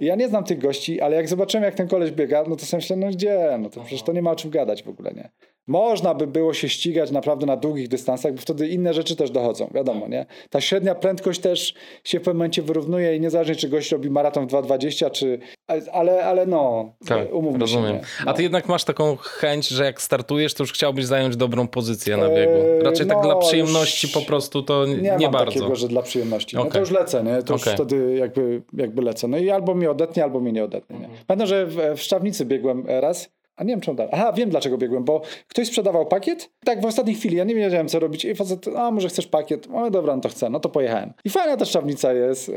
I 0.00 0.04
ja 0.06 0.16
nie 0.16 0.28
znam 0.28 0.44
tych 0.44 0.58
gości, 0.58 1.00
ale 1.00 1.16
jak 1.16 1.28
zobaczyłem, 1.28 1.64
jak 1.64 1.74
ten 1.74 1.88
koleś 1.88 2.10
biega, 2.10 2.44
no 2.48 2.56
to 2.56 2.66
sobie 2.66 2.78
myślę, 2.78 2.96
no 2.96 3.06
gdzie? 3.06 3.58
No 3.58 3.70
to 3.70 3.80
przecież 3.80 4.02
to 4.02 4.12
nie 4.12 4.22
ma 4.22 4.30
o 4.30 4.36
czym 4.36 4.50
gadać 4.50 4.82
w 4.82 4.88
ogóle, 4.88 5.12
nie? 5.12 5.30
Można 5.66 6.14
by 6.14 6.26
było 6.26 6.54
się 6.54 6.68
ścigać 6.68 7.10
naprawdę 7.10 7.46
na 7.46 7.56
długich 7.56 7.88
dystansach, 7.88 8.32
bo 8.32 8.40
wtedy 8.40 8.68
inne 8.68 8.94
rzeczy 8.94 9.16
też 9.16 9.30
dochodzą, 9.30 9.70
wiadomo, 9.74 10.08
nie? 10.08 10.26
Ta 10.50 10.60
średnia 10.60 10.94
prędkość 10.94 11.40
też 11.40 11.74
się 12.04 12.18
w 12.18 12.22
pewnym 12.22 12.36
momencie 12.36 12.62
wyrównuje 12.62 13.16
i 13.16 13.20
niezależnie 13.38 13.56
czy 13.56 13.68
gość 13.68 13.92
robi 13.92 14.10
maraton 14.10 14.46
w 14.46 14.50
2.20, 14.50 15.10
czy... 15.10 15.38
Ale, 15.92 16.24
ale 16.24 16.46
no, 16.46 16.92
tak, 17.06 17.34
umówmy 17.34 17.58
rozumiem. 17.58 17.96
się. 17.96 18.00
No. 18.24 18.30
A 18.30 18.34
ty 18.34 18.42
jednak 18.42 18.68
masz 18.68 18.84
taką 18.84 19.16
chęć, 19.16 19.68
że 19.68 19.84
jak 19.84 20.02
startujesz, 20.02 20.54
to 20.54 20.62
już 20.62 20.72
chciałbyś 20.72 21.04
zająć 21.04 21.36
dobrą 21.36 21.68
pozycję 21.68 22.16
na 22.16 22.28
biegu. 22.28 22.52
Eee, 22.52 22.82
Raczej 22.82 23.06
tak 23.06 23.16
no, 23.16 23.22
tak 23.22 23.32
dla 23.32 23.48
przyjemności 23.48 24.08
po 24.08 24.20
prostu 24.20 24.62
to 24.62 24.86
nie, 24.86 24.96
nie 24.96 25.10
mam 25.10 25.32
bardzo. 25.32 25.54
takiego, 25.54 25.76
że 25.76 25.88
dla 25.88 26.02
przyjemności. 26.02 26.56
Okay. 26.56 26.66
No 26.66 26.72
to 26.72 26.80
już 26.80 26.90
lecę, 26.90 27.24
nie? 27.24 27.42
To 27.42 27.54
okay. 27.54 27.72
już 27.72 27.74
wtedy 27.74 28.16
jakby, 28.16 28.62
jakby 28.72 29.02
lecę. 29.02 29.28
No 29.28 29.38
i 29.38 29.50
albo 29.50 29.74
mnie 29.74 29.90
odetnie, 29.90 30.24
albo 30.24 30.40
mnie 30.40 30.52
nie 30.52 30.64
odetnie. 30.64 30.98
Nie? 30.98 31.08
Pamiętam, 31.26 31.48
że 31.48 31.66
w, 31.66 31.76
w 31.96 32.00
Szczawnicy 32.00 32.44
biegłem 32.44 32.84
raz 32.86 33.35
a 33.56 33.64
nie 33.64 33.70
wiem, 33.70 33.80
czemu 33.80 33.96
dalej. 33.96 34.12
Aha, 34.14 34.32
wiem 34.32 34.50
dlaczego 34.50 34.78
biegłem, 34.78 35.04
bo 35.04 35.22
ktoś 35.48 35.66
sprzedawał 35.66 36.06
pakiet. 36.06 36.50
Tak 36.64 36.80
w 36.80 36.84
ostatniej 36.84 37.16
chwili, 37.16 37.36
ja 37.36 37.44
nie 37.44 37.54
wiedziałem 37.54 37.88
co 37.88 37.98
robić. 37.98 38.24
I 38.24 38.34
facet, 38.34 38.68
a 38.76 38.90
może 38.90 39.08
chcesz 39.08 39.26
pakiet? 39.26 39.68
O 39.74 39.90
dobra, 39.90 40.16
no 40.16 40.22
to 40.22 40.28
chcę. 40.28 40.50
No 40.50 40.60
to 40.60 40.68
pojechałem. 40.68 41.12
I 41.24 41.30
fajna 41.30 41.56
ta 41.56 41.64
szczawnica 41.64 42.12
jest. 42.12 42.48
Yy, 42.48 42.54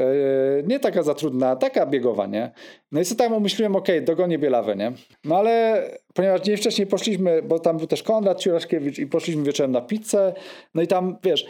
nie 0.67 0.79
taka 0.79 1.03
za 1.03 1.13
trudna, 1.13 1.55
taka 1.55 1.85
biegowa, 1.85 2.27
nie? 2.27 2.51
No 2.91 3.01
i 3.01 3.05
sobie 3.05 3.17
tam 3.17 3.33
umyśliłem, 3.33 3.75
okej, 3.75 3.97
okay, 3.97 4.05
dogonię 4.05 4.39
Bielawę, 4.39 4.75
nie? 4.75 4.91
No 5.25 5.37
ale 5.37 5.83
ponieważ 6.13 6.41
dzień 6.41 6.57
wcześniej 6.57 6.87
poszliśmy, 6.87 7.41
bo 7.41 7.59
tam 7.59 7.77
był 7.77 7.87
też 7.87 8.03
Konrad 8.03 8.39
Ciuraszkiewicz 8.39 8.99
i 8.99 9.07
poszliśmy 9.07 9.43
wieczorem 9.43 9.71
na 9.71 9.81
pizzę, 9.81 10.33
no 10.75 10.81
i 10.81 10.87
tam, 10.87 11.17
wiesz, 11.23 11.45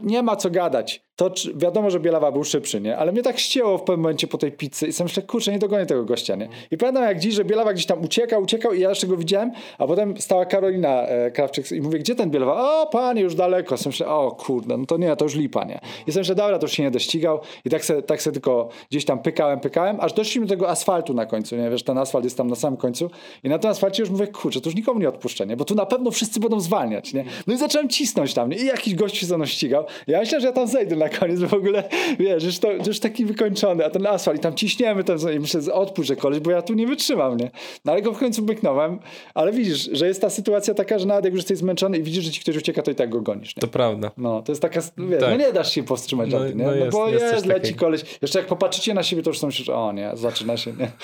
nie 0.00 0.22
ma 0.22 0.36
co 0.36 0.50
gadać. 0.50 1.08
To 1.16 1.30
wiadomo, 1.54 1.90
że 1.90 2.00
Bielawa 2.00 2.32
był 2.32 2.44
szybszy, 2.44 2.80
nie? 2.80 2.96
Ale 2.96 3.12
mnie 3.12 3.22
tak 3.22 3.38
ścięło 3.38 3.78
w 3.78 3.82
pewnym 3.82 4.00
momencie 4.00 4.26
po 4.26 4.38
tej 4.38 4.52
pizzy 4.52 4.86
i 4.86 4.92
sobie 4.92 5.08
myślę, 5.08 5.22
kurczę, 5.22 5.52
nie 5.52 5.58
dogonię 5.58 5.86
tego 5.86 6.04
gościa, 6.04 6.36
nie? 6.36 6.48
I 6.70 6.76
pamiętam 6.76 7.04
jak 7.04 7.18
dziś, 7.18 7.34
że 7.34 7.44
Bielawa 7.44 7.72
gdzieś 7.72 7.86
tam 7.86 8.04
uciekał, 8.04 8.42
uciekał 8.42 8.72
i 8.72 8.80
ja 8.80 8.88
jeszcze 8.88 9.06
go 9.06 9.16
widziałem, 9.16 9.52
a 9.78 9.86
potem 9.86 10.20
stała 10.20 10.46
Karolina 10.46 11.02
e, 11.02 11.30
Krawczyk 11.30 11.72
i 11.72 11.80
mówię, 11.80 11.98
gdzie 11.98 12.14
ten 12.14 12.30
Bielawa? 12.30 12.82
O, 12.82 12.86
panie, 12.86 13.22
już 13.22 13.34
daleko. 13.34 13.76
Sobie 13.76 13.88
myślę, 13.88 14.06
o 14.06 14.30
kurde, 14.30 14.76
no 14.76 14.86
to 14.86 14.96
nie, 14.96 15.16
to 15.16 15.24
już 15.24 15.34
lipa, 15.34 15.64
nie? 15.64 15.80
I 16.06 16.12
sobie 16.12 16.20
myślę, 16.20 16.34
dobra, 16.34 16.58
to 16.58 16.64
już 16.64 16.72
się 16.72 16.82
nie 16.82 16.90
dościgał 16.90 17.40
i 17.64 17.70
tak 17.70 17.84
se, 17.84 18.02
tak 18.02 18.22
se 18.22 18.32
tylko 18.32 18.68
gdzieś 18.90 19.04
tam 19.04 19.18
pykałem, 19.18 19.60
pykałem, 19.60 20.00
aż 20.00 20.12
doszliśmy 20.12 20.46
do 20.46 20.50
tego 20.50 20.68
asfaltu 20.68 21.14
na 21.14 21.26
końcu, 21.26 21.56
nie? 21.56 21.70
Wiesz, 21.70 21.82
ten 21.82 21.98
asfalt 21.98 22.24
jest 22.24 22.36
tam 22.36 22.48
na 22.48 22.56
samym 22.56 22.76
końcu 22.76 23.10
i 23.44 23.48
na 23.48 23.58
tym 23.58 23.70
asfalcie 23.78 24.02
już 24.02 24.10
mówię, 24.10 24.26
kurczę, 24.26 24.60
to 24.60 24.68
już 24.68 24.76
nikomu 24.76 25.00
nie 25.00 25.08
odpuszczę, 25.08 25.46
nie? 25.46 25.56
Bo 25.56 25.64
tu 25.64 25.74
na 25.74 25.86
pewno 25.86 26.10
wszyscy 26.10 26.40
będą 26.40 26.60
zwalniać, 26.60 27.14
nie? 27.14 27.24
No 27.46 27.54
i 27.54 27.58
zacząłem 27.58 27.88
cisnąć 27.88 28.34
tam, 28.34 28.50
nie? 28.50 28.56
I 28.56 28.66
jakiś 28.66 28.94
gość 28.94 29.16
się 29.16 29.26
za 29.26 29.36
mną 29.36 29.46
ścigał. 29.46 29.84
Ja 30.06 30.20
myślę, 30.20 30.40
że 30.40 30.46
ja 30.46 30.52
tam 30.52 30.68
zejdę 30.68 30.96
na 30.96 31.08
koniec, 31.08 31.40
bo 31.40 31.46
w 31.46 31.54
ogóle, 31.54 31.84
wiesz, 32.18 32.44
już, 32.44 32.58
to, 32.58 32.72
już 32.72 33.00
taki 33.00 33.24
wykończony, 33.24 33.84
a 33.84 33.90
ten 33.90 34.06
asfalt 34.06 34.38
i 34.38 34.40
tam 34.40 34.54
ciśniemy 34.54 35.04
ten, 35.04 35.18
i 35.36 35.40
myślę, 35.40 35.60
odpuszczę 35.72 36.16
koleś, 36.16 36.40
bo 36.40 36.50
ja 36.50 36.62
tu 36.62 36.74
nie 36.74 36.86
wytrzymam, 36.86 37.36
nie? 37.36 37.50
No 37.84 37.92
ale 37.92 38.02
go 38.02 38.12
w 38.12 38.18
końcu 38.18 38.42
byknąłem, 38.42 38.98
ale 39.34 39.52
widzisz, 39.52 39.90
że 39.92 40.06
jest 40.06 40.20
ta 40.20 40.30
sytuacja 40.30 40.74
taka, 40.74 40.98
że 40.98 41.06
nawet 41.06 41.24
jak 41.24 41.34
już 41.34 41.40
jesteś 41.40 41.58
zmęczony 41.58 41.98
i 41.98 42.02
widzisz, 42.02 42.24
że 42.24 42.30
ci 42.30 42.40
ktoś 42.40 42.56
ucieka, 42.56 42.82
to 42.82 42.90
i 42.90 42.94
tak 42.94 43.10
go 43.10 43.20
gonisz, 43.20 43.56
nie? 43.56 43.60
To 43.60 43.68
prawda. 43.68 44.10
No, 44.16 44.42
to 44.42 44.52
jest 44.52 44.62
taka, 44.62 44.80
wiesz, 44.80 45.20
tak. 45.20 45.30
no 45.30 45.36
nie 45.36 45.52
dasz 45.52 45.72
się 45.72 45.82
powstrzymać 45.82 46.30
no, 46.30 46.48
nie? 46.48 46.54
No, 46.54 46.64
no 46.64 46.90
bo 46.90 47.08
jest, 47.08 47.32
jest 47.32 47.46
leci 47.46 47.74
koleś. 47.74 48.04
Jeszcze 48.22 48.38
jak 48.38 48.48
popatrzycie 48.48 48.94
na 48.94 49.02
siebie, 49.02 49.22
to 49.22 49.30
już 49.30 49.38
są 49.38 49.50
że 49.50 49.74
o 49.74 49.92
nie, 49.92 50.10
zaczyna 50.14 50.56
się, 50.56 50.72
nie? 50.72 50.90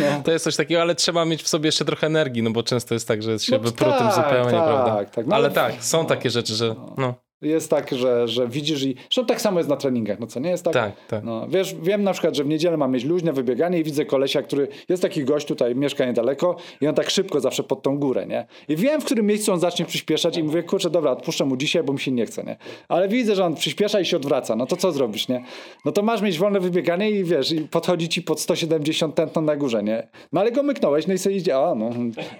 No. 0.00 0.22
To 0.24 0.32
jest 0.32 0.44
coś 0.44 0.56
takiego, 0.56 0.80
ale 0.80 0.94
trzeba 0.94 1.24
mieć 1.24 1.42
w 1.42 1.48
sobie 1.48 1.68
jeszcze 1.68 1.84
trochę 1.84 2.07
energii, 2.08 2.42
no 2.42 2.50
bo 2.50 2.62
często 2.62 2.94
jest 2.94 3.08
tak, 3.08 3.22
że 3.22 3.38
się 3.38 3.52
no, 3.52 3.58
wypruł 3.58 3.90
tak, 3.90 4.14
zupełnie, 4.14 4.50
tak, 4.50 4.64
prawda? 4.64 5.04
Tak, 5.04 5.26
no, 5.26 5.36
ale 5.36 5.50
tak, 5.50 5.74
są 5.80 6.06
takie 6.06 6.30
rzeczy, 6.30 6.54
że 6.54 6.74
no. 6.96 7.14
Jest 7.42 7.70
tak, 7.70 7.92
że, 7.92 8.28
że 8.28 8.48
widzisz 8.48 8.82
i. 8.82 8.94
Zresztą 8.94 9.26
tak 9.26 9.40
samo 9.40 9.60
jest 9.60 9.70
na 9.70 9.76
treningach, 9.76 10.20
no 10.20 10.26
co 10.26 10.40
nie 10.40 10.50
jest 10.50 10.64
tak? 10.64 10.74
Tak, 10.74 10.92
tak. 11.08 11.24
No, 11.24 11.48
wiesz, 11.48 11.74
wiem 11.82 12.02
na 12.02 12.12
przykład, 12.12 12.36
że 12.36 12.44
w 12.44 12.46
niedzielę 12.46 12.76
mam 12.76 12.92
mieć 12.92 13.04
luźne 13.04 13.32
wybieganie 13.32 13.78
i 13.78 13.84
widzę 13.84 14.04
kolesia, 14.04 14.42
który 14.42 14.68
jest 14.88 15.02
taki 15.02 15.24
gość 15.24 15.46
tutaj, 15.46 15.74
mieszka 15.74 16.06
niedaleko 16.06 16.56
i 16.80 16.86
on 16.86 16.94
tak 16.94 17.10
szybko 17.10 17.40
zawsze 17.40 17.62
pod 17.62 17.82
tą 17.82 17.98
górę, 17.98 18.26
nie? 18.26 18.46
I 18.68 18.76
wiem, 18.76 19.00
w 19.00 19.04
którym 19.04 19.26
miejscu 19.26 19.52
on 19.52 19.60
zacznie 19.60 19.84
przyspieszać 19.84 20.36
i 20.38 20.42
mówię, 20.42 20.62
kurczę, 20.62 20.90
dobra, 20.90 21.10
odpuszczę 21.10 21.44
mu 21.44 21.56
dzisiaj, 21.56 21.82
bo 21.82 21.92
mi 21.92 22.00
się 22.00 22.10
nie 22.10 22.26
chce, 22.26 22.44
nie? 22.44 22.56
Ale 22.88 23.08
widzę, 23.08 23.34
że 23.34 23.44
on 23.44 23.54
przyspiesza 23.54 24.00
i 24.00 24.04
się 24.04 24.16
odwraca, 24.16 24.56
no 24.56 24.66
to 24.66 24.76
co 24.76 24.92
zrobisz, 24.92 25.28
nie? 25.28 25.44
No 25.84 25.92
to 25.92 26.02
masz 26.02 26.22
mieć 26.22 26.38
wolne 26.38 26.60
wybieganie 26.60 27.10
i 27.10 27.24
wiesz, 27.24 27.52
i 27.52 27.60
podchodzi 27.60 28.08
ci 28.08 28.22
pod 28.22 28.40
170 28.40 29.14
tętno 29.14 29.42
na 29.42 29.56
górze, 29.56 29.82
nie? 29.82 30.08
No 30.32 30.40
ale 30.40 30.52
go 30.52 30.62
myknąłeś, 30.62 31.06
no 31.06 31.14
i 31.14 31.18
sobie 31.18 31.36
idzie, 31.36 31.56
a 31.56 31.74
no 31.74 31.90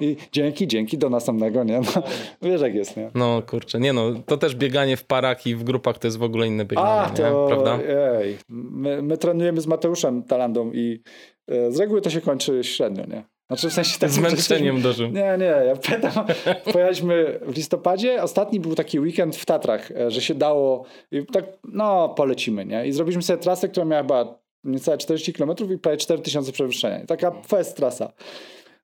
i 0.01 0.17
dzięki, 0.33 0.67
dzięki, 0.67 0.99
do 0.99 1.11
następnego, 1.11 1.65
nie? 1.65 1.81
No, 1.81 2.03
wiesz 2.43 2.61
jak 2.61 2.75
jest, 2.75 2.97
nie? 2.97 3.11
No 3.15 3.43
kurczę, 3.43 3.81
nie 3.81 3.93
no, 3.93 4.03
to 4.27 4.37
też 4.37 4.55
bieganie 4.55 4.88
w 4.97 5.05
parach 5.05 5.47
i 5.47 5.57
w 5.57 5.65
grupach 5.65 5.99
to 5.99 6.07
jest 6.07 6.19
w 6.19 6.23
ogóle 6.23 6.47
inne 6.47 6.65
bieganie, 6.65 6.89
A, 6.89 7.11
to, 7.11 7.23
nie? 7.23 7.49
prawda? 7.49 7.79
Ej, 8.23 8.39
my, 8.49 9.03
my, 9.03 9.19
trenujemy 9.19 9.61
z 9.61 9.67
Mateuszem 9.67 10.23
Talandą 10.23 10.73
i 10.73 11.03
e, 11.49 11.73
z 11.73 11.81
reguły 11.81 12.01
to 12.01 12.11
się 12.11 12.21
kończy 12.21 12.65
średnio, 12.65 13.07
nie? 13.07 13.25
Znaczy 13.49 13.71
w 13.71 13.73
sensie 13.73 13.99
tak 13.99 14.11
Zmęczeniem 14.11 14.83
dożył. 14.83 15.09
Nie, 15.09 15.37
nie, 15.39 15.45
ja 15.45 15.77
pamiętam, 15.77 16.13
pojechaliśmy 16.73 17.41
w 17.43 17.57
listopadzie, 17.57 18.23
ostatni 18.23 18.61
był 18.61 18.75
taki 18.75 19.01
weekend 19.01 19.37
w 19.37 19.45
Tatrach, 19.45 19.91
e, 19.91 20.11
że 20.11 20.21
się 20.21 20.35
dało 20.35 20.85
i 21.13 21.27
tak, 21.27 21.45
no 21.65 22.09
polecimy, 22.09 22.67
nie? 22.67 22.87
I 22.87 22.93
zrobiliśmy 22.93 23.23
sobie 23.23 23.39
trasę, 23.39 23.69
która 23.69 23.87
miała 23.87 24.03
chyba 24.03 24.39
niecałe 24.65 24.99
40 24.99 25.33
km 25.33 25.51
i 25.75 25.79
prawie 25.79 25.97
4000 25.97 26.53
przewyższenia. 26.53 27.07
Taka 27.07 27.31
fest 27.31 27.77
trasa. 27.77 28.13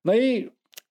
No 0.05 0.15
i 0.15 0.51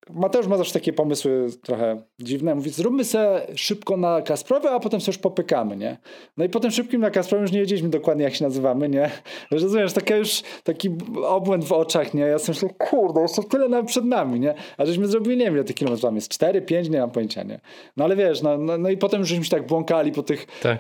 Mateusz 0.10 0.48
ma 0.48 0.58
zawsze 0.58 0.74
takie 0.74 0.94
pomysły 0.94 1.48
trochę 1.62 2.02
dziwne. 2.20 2.56
Mówi, 2.56 2.70
zróbmy 2.70 3.04
sobie 3.04 3.42
szybko 3.56 3.98
na 3.98 4.22
Kasprowy, 4.22 4.70
a 4.70 4.80
potem 4.80 5.02
sobie 5.02 5.10
już 5.10 5.18
popykamy, 5.18 5.78
nie? 5.78 5.98
No 6.38 6.46
i 6.46 6.50
potem 6.50 6.72
szybkim 6.72 7.02
na 7.02 7.12
Kasprowy 7.12 7.42
już 7.42 7.52
nie 7.52 7.60
wiedzieliśmy 7.60 7.90
dokładnie, 7.90 8.24
jak 8.24 8.36
się 8.36 8.44
nazywamy, 8.44 8.90
nie? 8.90 9.12
Rozumiesz, 9.52 9.94
taka 9.94 10.16
już 10.16 10.42
taki 10.64 10.90
obłęd 11.24 11.64
w 11.64 11.72
oczach, 11.72 12.14
nie? 12.14 12.22
Ja 12.22 12.40
sobie 12.40 12.54
myślę, 12.54 12.70
kurde, 12.88 13.22
jeszcze 13.22 13.44
tyle 13.44 13.70
nam 13.70 13.86
przed 13.86 14.06
nami, 14.06 14.40
nie? 14.40 14.54
A 14.78 14.86
żeśmy 14.86 15.08
zrobili, 15.08 15.38
nie 15.38 15.46
wiem, 15.46 15.54
ile 15.54 15.64
tych 15.64 15.76
kilometrów 15.76 16.02
tam 16.02 16.16
jest, 16.16 16.30
4, 16.30 16.62
5, 16.62 16.90
nie 16.90 17.00
mam 17.00 17.12
pojęcia, 17.12 17.44
nie? 17.44 17.60
No 17.98 18.04
ale 18.04 18.16
wiesz, 18.16 18.42
no, 18.42 18.58
no, 18.58 18.78
no 18.78 18.90
i 18.90 18.98
potem 18.98 19.20
już 19.20 19.30
żeśmy 19.30 19.46
się 19.46 19.52
tak 19.52 19.68
błąkali 19.68 20.12
po 20.12 20.24
tych... 20.24 20.48
Tak. 20.62 20.80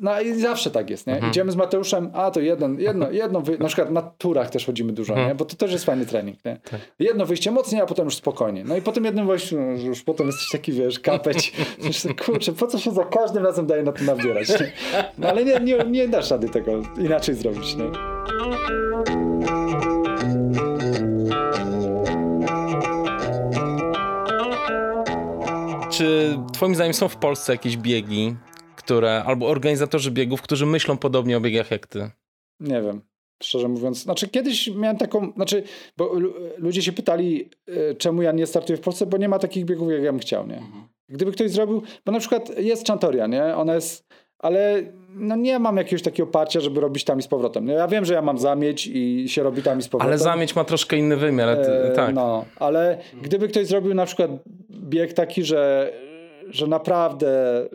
No 0.00 0.20
i 0.20 0.34
zawsze 0.34 0.70
tak 0.70 0.90
jest, 0.90 1.06
nie? 1.06 1.14
Mhm. 1.14 1.30
Idziemy 1.32 1.52
z 1.52 1.56
Mateuszem, 1.56 2.10
a 2.14 2.30
to 2.30 2.40
jeden, 2.40 2.80
jedno, 2.80 3.10
jedno 3.10 3.40
wy... 3.40 3.58
na 3.58 3.66
przykład 3.66 3.90
na 3.90 4.02
turach 4.02 4.50
też 4.50 4.66
chodzimy 4.66 4.92
dużo, 4.92 5.12
mhm. 5.12 5.28
nie? 5.28 5.34
Bo 5.34 5.44
to 5.44 5.56
też 5.56 5.72
jest 5.72 5.84
fajny 5.84 6.06
trening, 6.06 6.44
nie? 6.44 6.56
Tak. 6.70 6.80
Jedno 6.98 7.26
wyjście 7.26 7.50
mocniej, 7.50 7.80
a 7.80 7.86
potem 7.86 8.04
już 8.04 8.16
spokojnie. 8.16 8.57
No 8.64 8.76
i 8.76 8.82
potem 8.82 9.04
jednym 9.04 9.26
wejściu, 9.26 9.60
no, 9.60 9.82
już 9.82 10.02
potem 10.02 10.26
jesteś 10.26 10.48
taki, 10.52 10.72
wiesz, 10.72 11.00
kapeć. 11.00 11.52
Myślę, 11.84 12.14
kurczę, 12.14 12.52
po 12.52 12.66
co 12.66 12.78
się 12.78 12.90
za 12.90 13.04
każdym 13.04 13.44
razem 13.44 13.66
daje 13.66 13.82
na 13.82 13.92
to 13.92 14.04
nabierać? 14.04 14.48
Nie? 14.48 14.72
No 15.18 15.28
ale 15.28 15.44
nie, 15.44 15.60
nie, 15.60 15.78
nie 15.78 16.08
dasz 16.08 16.30
rady 16.30 16.48
tego 16.48 16.82
inaczej 16.98 17.34
zrobić, 17.34 17.76
nie? 17.76 17.84
Czy 25.90 26.38
twoim 26.52 26.74
zdaniem 26.74 26.94
są 26.94 27.08
w 27.08 27.16
Polsce 27.16 27.52
jakieś 27.52 27.76
biegi, 27.76 28.36
które, 28.76 29.24
albo 29.24 29.48
organizatorzy 29.48 30.10
biegów, 30.10 30.42
którzy 30.42 30.66
myślą 30.66 30.96
podobnie 30.96 31.36
o 31.36 31.40
biegach 31.40 31.70
jak 31.70 31.86
ty? 31.86 32.10
Nie 32.60 32.82
wiem. 32.82 33.07
Szczerze 33.42 33.68
mówiąc, 33.68 34.02
znaczy 34.02 34.28
kiedyś 34.28 34.70
miałem 34.70 34.96
taką, 34.96 35.32
znaczy, 35.32 35.62
bo 35.96 36.12
ludzie 36.58 36.82
się 36.82 36.92
pytali, 36.92 37.50
e, 37.68 37.94
czemu 37.94 38.22
ja 38.22 38.32
nie 38.32 38.46
startuję 38.46 38.76
w 38.76 38.80
Polsce, 38.80 39.06
bo 39.06 39.16
nie 39.16 39.28
ma 39.28 39.38
takich 39.38 39.64
biegów, 39.64 39.92
jak 39.92 40.02
ja 40.02 40.12
bym 40.12 40.20
chciał, 40.20 40.46
nie? 40.46 40.56
Mhm. 40.56 40.88
Gdyby 41.08 41.32
ktoś 41.32 41.50
zrobił, 41.50 41.82
bo 42.06 42.12
na 42.12 42.18
przykład 42.18 42.58
jest 42.58 42.86
Chantoria, 42.86 43.26
nie? 43.26 43.56
Ona 43.56 43.74
jest, 43.74 44.06
ale 44.38 44.82
no 45.14 45.36
nie 45.36 45.58
mam 45.58 45.76
jakiegoś 45.76 46.02
takiego 46.02 46.28
oparcia, 46.28 46.60
żeby 46.60 46.80
robić 46.80 47.04
tam 47.04 47.18
i 47.18 47.22
z 47.22 47.28
powrotem. 47.28 47.68
Ja 47.68 47.88
wiem, 47.88 48.04
że 48.04 48.14
ja 48.14 48.22
mam 48.22 48.38
zamieć 48.38 48.86
i 48.86 49.28
się 49.28 49.42
robi 49.42 49.62
tam 49.62 49.78
i 49.78 49.82
z 49.82 49.88
powrotem. 49.88 50.08
Ale 50.08 50.18
zamieć 50.18 50.56
ma 50.56 50.64
troszkę 50.64 50.96
inny 50.96 51.16
wymiar, 51.16 51.48
e, 51.48 51.92
tak. 51.96 52.14
No, 52.14 52.44
ale 52.56 52.98
gdyby 53.22 53.48
ktoś 53.48 53.66
zrobił 53.66 53.94
na 53.94 54.06
przykład 54.06 54.30
bieg 54.70 55.12
taki, 55.12 55.44
że 55.44 55.92
że 56.50 56.66
naprawdę 56.66 57.28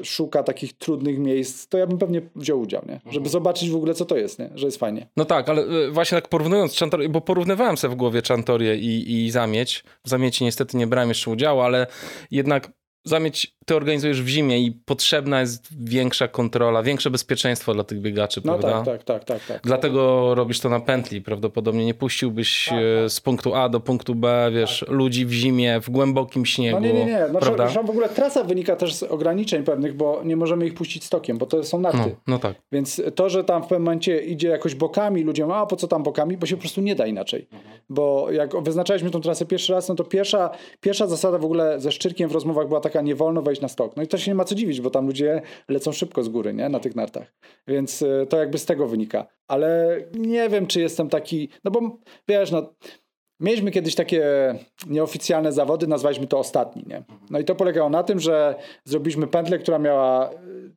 szuka 0.04 0.44
takich 0.44 0.78
trudnych 0.78 1.20
miejsc, 1.20 1.68
to 1.68 1.78
ja 1.78 1.88
bym 1.88 1.98
pewnie 1.98 2.22
wziął 2.36 2.62
udział, 2.62 2.82
nie? 2.86 2.96
Żeby 3.06 3.18
mhm. 3.18 3.30
zobaczyć 3.30 3.70
w 3.70 3.76
ogóle, 3.76 3.94
co 3.94 4.06
to 4.06 4.18
jest, 4.18 4.40
nie? 4.40 4.50
Że 4.56 4.66
jest 4.66 4.80
fajnie. 4.80 5.08
No 5.18 5.26
tak, 5.26 5.50
ale 5.50 5.62
e, 5.62 5.92
właśnie 5.92 6.22
tak 6.22 6.30
porównując 6.30 6.80
Chantorię, 6.80 7.10
bo 7.10 7.22
porównywałem 7.22 7.78
sobie 7.78 7.94
w 7.94 7.98
głowie 7.98 8.22
Chantorię 8.28 8.76
i, 8.76 9.26
i 9.26 9.32
Zamieć. 9.32 9.84
W 10.06 10.10
Zamieci 10.10 10.44
niestety 10.44 10.78
nie 10.78 10.88
brałem 10.88 11.10
jeszcze 11.10 11.32
udziału, 11.32 11.62
ale 11.62 11.88
jednak 12.32 12.72
zamieć, 13.04 13.56
ty 13.66 13.76
organizujesz 13.76 14.22
w 14.22 14.28
zimie 14.28 14.60
i 14.60 14.72
potrzebna 14.72 15.42
jest 15.42 15.84
większa 15.86 16.28
kontrola, 16.28 16.84
większe 16.84 17.10
bezpieczeństwo 17.10 17.74
dla 17.74 17.84
tych 17.84 18.02
biegaczy, 18.02 18.42
No 18.46 18.58
prawda? 18.58 18.92
tak, 18.92 19.04
tak, 19.04 19.24
tak, 19.24 19.24
tak, 19.24 19.48
tak. 19.48 19.62
Dlatego 19.64 20.36
robisz 20.36 20.60
to 20.60 20.70
na 20.70 20.80
pętli. 20.80 21.22
Prawdopodobnie 21.22 21.86
nie 21.86 21.94
puściłbyś 21.94 22.66
Tak, 22.70 22.78
e, 23.06 23.10
z 23.10 23.22
punktu 23.22 23.56
A 23.56 23.70
do 23.70 23.80
punktu 23.80 24.16
B, 24.16 24.52
wiesz, 24.54 24.86
ludzi 24.88 25.26
w 25.26 25.32
zimie, 25.32 25.80
w 25.82 25.90
głębokim 25.90 26.46
śniegu. 26.46 26.80
No 26.80 26.88
nie, 26.88 26.94
nie, 26.94 27.06
nie. 27.06 27.28
Znaczy, 27.30 27.52
prawda? 27.52 27.84
w 27.84 27.90
ogóle 27.90 28.10
trasa 28.10 28.44
wynika 28.44 28.76
też 28.76 28.96
z 28.96 29.04
ograniczeń 29.04 29.64
pewnych, 29.64 29.96
bo 29.96 30.22
nie 30.26 30.36
możemy 30.36 30.66
ich 30.66 30.74
puścić 30.74 31.04
stokiem, 31.04 31.38
bo 31.38 31.46
to 31.46 31.64
są 31.64 31.80
narty. 31.80 31.98
No, 31.98 32.16
no 32.28 32.40
tak. 32.40 32.56
Więc 32.72 33.02
to, 33.16 33.30
że 33.30 33.44
tam 33.44 33.62
w 33.64 33.68
pewnym 33.68 33.84
momencie 33.84 34.20
idzie 34.20 34.48
jakoś 34.48 34.76
bokami, 34.76 35.24
ludzie 35.24 35.44
mówią, 35.46 35.56
a 35.56 35.66
po 35.66 35.76
co 35.76 35.88
tam 35.88 36.04
bokami, 36.04 36.38
bo 36.38 36.46
się 36.46 36.56
po 36.56 36.62
prostu 36.62 36.82
nie 36.82 36.96
da 36.96 37.08
inaczej. 37.08 37.48
Bo 37.90 38.32
jak 38.32 38.64
wyznaczaliśmy 38.64 39.12
tą 39.12 39.22
trasę 39.22 39.46
pierwszy 39.46 39.74
raz, 39.74 39.90
no 39.90 39.96
to 39.96 40.04
pierwsza, 40.04 40.50
pierwsza 40.82 41.08
zasada 41.08 41.38
w 41.38 41.46
ogóle 41.46 41.80
ze 41.80 41.92
Szczyrkiem 41.92 42.30
w 42.30 42.32
rozmowach 42.32 42.68
była 42.68 42.80
taka, 42.80 42.93
nie 43.02 43.16
wolno 43.16 43.42
wejść 43.42 43.62
na 43.62 43.68
stok. 43.68 43.98
No 43.98 44.04
i 44.04 44.08
to 44.08 44.18
się 44.18 44.32
nie 44.32 44.36
ma 44.36 44.44
co 44.44 44.56
dziwić, 44.56 44.82
bo 44.82 44.90
tam 44.90 45.08
ludzie 45.08 45.42
lecą 45.70 45.92
szybko 45.92 46.24
z 46.24 46.30
góry, 46.30 46.54
nie? 46.54 46.70
Na 46.70 46.80
tych 46.80 46.96
nartach. 46.96 47.34
Więc 47.68 48.02
y, 48.02 48.28
to 48.30 48.38
jakby 48.38 48.58
z 48.58 48.66
tego 48.66 48.88
wynika. 48.88 49.28
Ale 49.48 49.98
nie 50.14 50.50
wiem, 50.50 50.68
czy 50.68 50.82
jestem 50.82 51.10
taki, 51.10 51.50
no 51.64 51.72
bo 51.72 51.98
wiesz, 52.28 52.52
no 52.52 52.74
Mieliśmy 53.44 53.72
kiedyś 53.72 53.96
takie 53.96 54.24
nieoficjalne 54.88 55.52
zawody, 55.52 55.88
nazwaliśmy 55.88 56.28
to 56.28 56.40
ostatni. 56.40 56.84
Nie? 56.88 57.04
No 57.30 57.40
i 57.40 57.44
to 57.46 57.56
polegało 57.56 57.90
na 57.90 58.04
tym, 58.04 58.20
że 58.20 58.56
zrobiliśmy 58.84 59.28
pętlę, 59.28 59.60
która 59.60 59.80
miała 59.80 60.30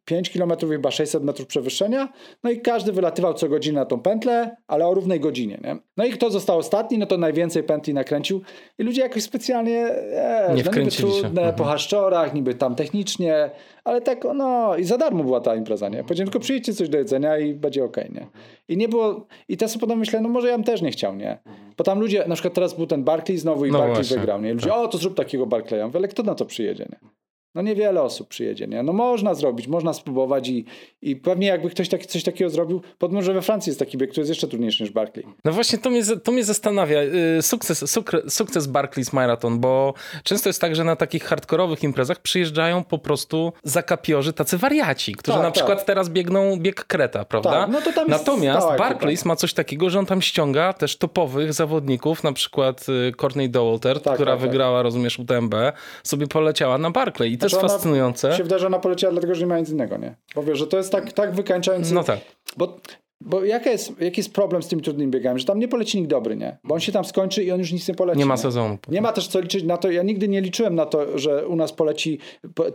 5 0.04 0.30
km 0.30 0.52
i 0.62 0.66
chyba 0.66 0.90
600 0.90 1.24
metrów 1.24 1.46
przewyższenia. 1.48 2.08
No 2.44 2.50
i 2.50 2.60
każdy 2.60 2.92
wylatywał 2.92 3.34
co 3.34 3.48
godzinę 3.48 3.80
na 3.80 3.86
tą 3.86 4.00
pętlę, 4.00 4.56
ale 4.66 4.86
o 4.86 4.94
równej 4.94 5.20
godzinie. 5.20 5.58
Nie? 5.64 5.76
No 5.96 6.04
i 6.04 6.10
kto 6.10 6.30
został 6.30 6.58
ostatni, 6.58 6.98
no 6.98 7.06
to 7.06 7.18
najwięcej 7.18 7.62
pętli 7.62 7.94
nakręcił. 7.94 8.42
I 8.78 8.82
ludzie 8.82 9.02
jakoś 9.02 9.22
specjalnie 9.22 9.86
e, 9.86 10.42
Nie 10.42 10.48
no 10.48 10.54
niby 10.54 10.70
wkręcili 10.70 11.12
się. 11.12 11.20
trudne, 11.20 11.40
Mhm. 11.40 11.54
po 11.58 11.64
haszczorach, 11.64 12.34
niby 12.34 12.54
tam 12.54 12.74
technicznie, 12.74 13.50
ale 13.86 14.00
tak 14.00 14.24
no 14.34 14.76
i 14.76 14.84
za 14.84 14.98
darmo 14.98 15.24
była 15.24 15.40
ta 15.40 15.54
impreza, 15.54 15.88
nie? 15.88 16.02
Powiedziałem 16.02 16.26
tylko 16.26 16.40
przyjdźcie 16.40 16.74
coś 16.74 16.88
do 16.88 16.98
jedzenia 16.98 17.38
i 17.38 17.54
będzie 17.54 17.84
okej, 17.84 18.10
nie? 18.14 18.26
I 18.68 18.76
nie 18.76 18.88
było, 18.88 19.26
i 19.48 19.56
teraz 19.56 19.72
sobie 19.72 19.80
potem 19.80 19.98
myślę, 19.98 20.20
no 20.20 20.28
może 20.28 20.48
ja 20.48 20.54
bym 20.54 20.64
też 20.64 20.82
nie 20.82 20.90
chciał, 20.90 21.16
nie? 21.16 21.38
Bo 21.78 21.84
tam 21.84 22.00
ludzie, 22.00 22.24
na 22.28 22.34
przykład 22.34 22.54
teraz 22.54 22.74
był 22.74 22.86
ten 22.86 23.04
Barclay 23.04 23.38
znowu 23.38 23.66
i 23.66 23.70
No 23.70 23.78
Barclay 23.78 23.96
właśnie, 23.96 24.16
wygrał, 24.16 24.40
nie? 24.40 24.54
Ludzie, 24.54 24.74
o 24.74 24.88
to 24.88 24.98
zrób 24.98 25.14
takiego 25.14 25.46
Barclaya. 25.46 25.84
Mówię, 25.86 25.98
ale 25.98 26.08
kto 26.08 26.22
na 26.22 26.34
to 26.34 26.46
przyjedzie, 26.46 26.86
nie? 26.92 27.08
No 27.56 27.62
niewiele 27.62 28.02
osób 28.02 28.28
przyjedzie, 28.28 28.66
nie? 28.66 28.82
No 28.82 28.92
można 28.92 29.34
zrobić, 29.34 29.68
można 29.68 29.92
spróbować 29.92 30.48
i, 30.48 30.64
i 31.02 31.16
pewnie 31.16 31.46
jakby 31.46 31.70
ktoś 31.70 31.88
taki, 31.88 32.06
coś 32.06 32.22
takiego 32.22 32.50
zrobił, 32.50 32.82
podmów, 32.98 33.24
że 33.24 33.32
we 33.32 33.42
Francji 33.42 33.70
jest 33.70 33.78
taki 33.78 33.98
bieg, 33.98 34.10
który 34.10 34.20
jest 34.20 34.28
jeszcze 34.30 34.48
trudniejszy 34.48 34.82
niż 34.82 34.92
Barclay. 34.92 35.26
No 35.44 35.52
właśnie, 35.52 35.78
to 35.78 35.90
mnie, 35.90 36.02
to 36.24 36.32
mnie 36.32 36.44
zastanawia. 36.44 37.00
y, 37.38 37.42
Sukces, 37.42 37.90
sukre, 37.90 38.20
sukces 38.30 38.66
Barclays 38.66 39.12
Marathon, 39.12 39.58
bo 39.60 39.94
często 40.24 40.48
jest 40.48 40.60
tak, 40.60 40.76
że 40.76 40.84
na 40.84 40.96
takich 40.96 41.24
hardkorowych 41.24 41.82
imprezach 41.82 42.18
przyjeżdżają 42.18 42.84
po 42.84 42.98
prostu 42.98 43.52
zakapiorzy, 43.64 44.32
tacy 44.32 44.58
wariaci, 44.58 45.14
którzy 45.14 45.36
Tak, 45.38 45.46
na 45.46 45.50
przykład 45.50 45.78
tak. 45.78 45.86
teraz 45.86 46.08
biegną 46.08 46.56
bieg 46.56 46.84
Kreta, 46.84 47.24
prawda? 47.24 47.50
Tak, 47.50 47.70
no 47.70 47.80
to 47.80 47.92
tam 47.92 48.08
jest 48.08 48.26
Natomiast 48.26 48.66
Barclays 48.78 49.24
ma 49.24 49.36
coś 49.36 49.54
takiego, 49.54 49.90
że 49.90 49.98
on 49.98 50.06
tam 50.06 50.22
ściąga 50.22 50.72
też 50.72 50.96
topowych 50.96 51.52
zawodników, 51.52 52.24
na 52.24 52.32
przykład 52.32 52.86
y, 52.88 53.12
Courtney 53.12 53.50
Dauwalter, 53.50 54.00
Tak, 54.00 54.14
która 54.14 54.32
tak, 54.32 54.40
tak. 54.40 54.50
wygrała, 54.50 54.82
rozumiesz, 54.82 55.18
UTMB, 55.18 55.54
sobie 56.02 56.26
poleciała 56.26 56.78
na 56.78 56.90
Barclay 56.90 57.32
to 57.50 57.60
Znaczy 57.60 57.72
fascynujące. 57.74 58.32
się 58.32 58.42
wydaje, 58.42 58.60
że 58.60 58.66
ona 58.66 58.78
poleciała 58.78 59.12
dlatego, 59.12 59.34
że 59.34 59.40
nie 59.40 59.46
ma 59.46 59.58
nic 59.58 59.70
innego, 59.70 59.96
nie? 59.96 60.16
Bo 60.34 60.42
wiesz, 60.42 60.58
że 60.58 60.66
to 60.66 60.76
jest 60.76 60.92
tak, 60.92 61.12
tak 61.12 61.34
wykańczający... 61.34 61.94
No 61.94 62.04
tak. 62.04 62.18
Bo, 62.56 62.76
bo 63.20 63.44
jaka 63.44 63.70
jest, 63.70 64.00
jaki 64.00 64.20
jest 64.20 64.32
problem 64.32 64.62
z 64.62 64.68
tymi 64.68 64.82
trudnymi 64.82 65.10
biegami? 65.12 65.40
Że 65.40 65.46
tam 65.46 65.58
nie 65.58 65.68
poleci 65.68 65.98
nikt 65.98 66.10
dobry, 66.10 66.36
nie? 66.36 66.56
Bo 66.64 66.74
on 66.74 66.80
się 66.80 66.92
tam 66.92 67.04
skończy 67.04 67.44
i 67.44 67.52
on 67.52 67.58
już 67.58 67.72
nic 67.72 67.88
nie 67.88 67.94
poleci. 67.94 68.18
Nie 68.18 68.26
ma 68.26 68.36
sezonu. 68.36 68.78
Nie 68.88 69.00
ma 69.00 69.12
też 69.12 69.28
co 69.28 69.40
liczyć 69.40 69.64
na 69.64 69.76
to, 69.76 69.90
ja 69.90 70.02
nigdy 70.02 70.28
nie 70.28 70.40
liczyłem 70.40 70.74
na 70.74 70.86
to, 70.86 71.18
że 71.18 71.46
u 71.46 71.56
nas 71.56 71.72
poleci 71.72 72.18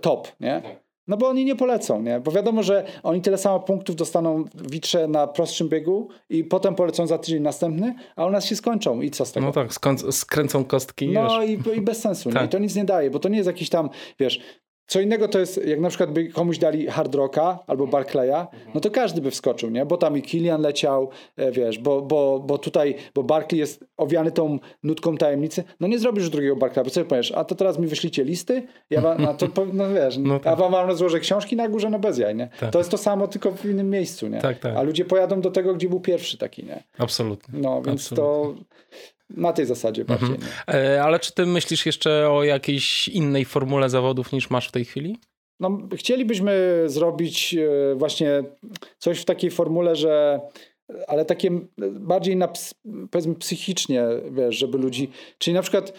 top, 0.02 0.28
nie? 0.40 0.62
No 1.08 1.18
bo 1.18 1.28
oni 1.28 1.46
nie 1.46 1.56
polecą, 1.56 2.02
nie? 2.02 2.20
Bo 2.20 2.32
wiadomo, 2.32 2.64
że 2.64 2.86
oni 3.04 3.22
tyle 3.22 3.38
samo 3.38 3.60
punktów 3.60 3.96
dostaną 3.96 4.44
witrze 4.56 5.08
na 5.08 5.28
prostszym 5.28 5.70
biegu 5.70 6.08
i 6.30 6.44
potem 6.44 6.76
polecą 6.76 7.08
za 7.08 7.18
tydzień 7.18 7.44
następny, 7.44 7.96
a 8.16 8.26
u 8.26 8.30
nas 8.30 8.46
się 8.46 8.56
skończą 8.56 9.02
i 9.02 9.12
co 9.12 9.26
z 9.26 9.32
tego? 9.32 9.46
No 9.46 9.52
tak, 9.52 9.70
skręcą 10.12 10.66
kostki 10.66 11.10
No 11.10 11.44
i, 11.44 11.60
i 11.78 11.82
bez 11.82 12.02
sensu. 12.02 12.30
Nie? 12.30 12.34
Tak. 12.36 12.46
I 12.46 12.50
to 12.50 12.60
nic 12.60 12.76
nie 12.76 12.86
daje, 12.86 13.12
bo 13.12 13.20
to 13.20 13.30
nie 13.30 13.38
jest 13.38 13.48
jakiś 13.48 13.70
tam, 13.70 13.90
wiesz, 14.20 14.40
co 14.92 15.02
innego 15.02 15.28
to 15.28 15.40
jest, 15.40 15.66
jak 15.66 15.80
na 15.80 15.90
przykład 15.90 16.12
by 16.12 16.28
komuś 16.28 16.58
dali 16.58 16.88
Hard 16.88 17.16
Rocka 17.16 17.60
albo 17.68 17.88
Barclaya, 17.88 18.48
no 18.76 18.82
to 18.82 18.92
każdy 18.92 19.22
by 19.22 19.32
wskoczył, 19.32 19.70
nie? 19.70 19.86
Bo 19.86 19.98
tam 19.98 20.18
i 20.18 20.22
Kilian 20.22 20.62
leciał, 20.62 21.10
e, 21.38 21.52
wiesz, 21.52 21.80
bo, 21.80 22.02
bo, 22.02 22.40
bo 22.40 22.58
tutaj, 22.58 22.96
bo 23.16 23.24
Barkley 23.24 23.60
jest 23.60 23.86
owiany 23.98 24.32
tą 24.32 24.60
nutką 24.84 25.18
tajemnicy. 25.18 25.64
No 25.80 25.88
nie 25.88 26.00
zrobisz 26.00 26.22
już 26.24 26.30
drugiego 26.30 26.56
Barclaya, 26.56 26.84
bo 26.84 26.90
co 26.90 27.06
powiesz, 27.06 27.32
a 27.32 27.44
to 27.46 27.56
teraz 27.56 27.80
mi 27.80 27.88
wyślicie 27.88 28.24
listy, 28.24 28.64
ja 28.90 29.02
wam, 29.02 29.22
no 29.22 29.34
to, 29.34 29.66
no 29.74 29.90
wiesz, 29.90 30.18
No 30.18 30.40
tak. 30.40 30.54
a 30.60 30.70
wam 30.70 30.96
złożę 30.96 31.20
książki 31.20 31.56
na 31.56 31.70
górze, 31.70 31.90
no 31.90 32.00
bez 32.00 32.18
jaj, 32.18 32.36
nie? 32.36 32.50
Tak. 32.60 32.72
To 32.72 32.78
jest 32.78 32.92
to 32.92 32.98
samo, 32.98 33.28
tylko 33.28 33.52
w 33.52 33.66
innym 33.66 33.90
miejscu, 33.90 34.28
nie? 34.28 34.42
Tak, 34.42 34.60
tak. 34.60 34.76
A 34.76 34.82
ludzie 34.82 35.06
pojadą 35.06 35.42
do 35.42 35.52
tego, 35.52 35.74
gdzie 35.74 35.90
był 35.90 36.00
pierwszy 36.00 36.38
taki, 36.38 36.64
nie? 36.64 36.84
Absolutnie. 36.98 37.60
No, 37.60 37.82
więc 37.82 38.10
to 38.10 38.54
na 39.38 39.54
tej 39.54 39.66
zasadzie 39.66 40.06
bardziej, 40.06 40.30
Mhm. 40.30 40.52
nie? 40.68 40.74
E, 40.74 41.04
Ale 41.04 41.20
czy 41.20 41.34
ty 41.34 41.46
myślisz 41.46 41.86
jeszcze 41.86 42.30
o 42.30 42.44
jakiejś 42.44 43.08
innej 43.08 43.46
formule 43.46 43.90
zawodów 43.90 44.32
niż 44.32 44.50
masz 44.50 44.68
w 44.68 44.72
tej 44.72 44.86
chwili? 44.86 45.18
No, 45.60 45.78
chcielibyśmy 45.96 46.84
zrobić 46.86 47.56
e, 47.56 47.96
właśnie 47.96 48.44
coś 48.98 49.22
w 49.22 49.26
takiej 49.26 49.52
formule, 49.52 49.96
że 49.96 50.40
ale 51.08 51.26
takie 51.26 51.52
bardziej 51.92 52.36
na, 52.36 52.50
powiedzmy 53.12 53.36
psychicznie, 53.36 54.04
wiesz, 54.32 54.58
żeby 54.58 54.78
ludzi, 54.78 55.10
czyli 55.38 55.54
na 55.54 55.62
przykład 55.62 55.94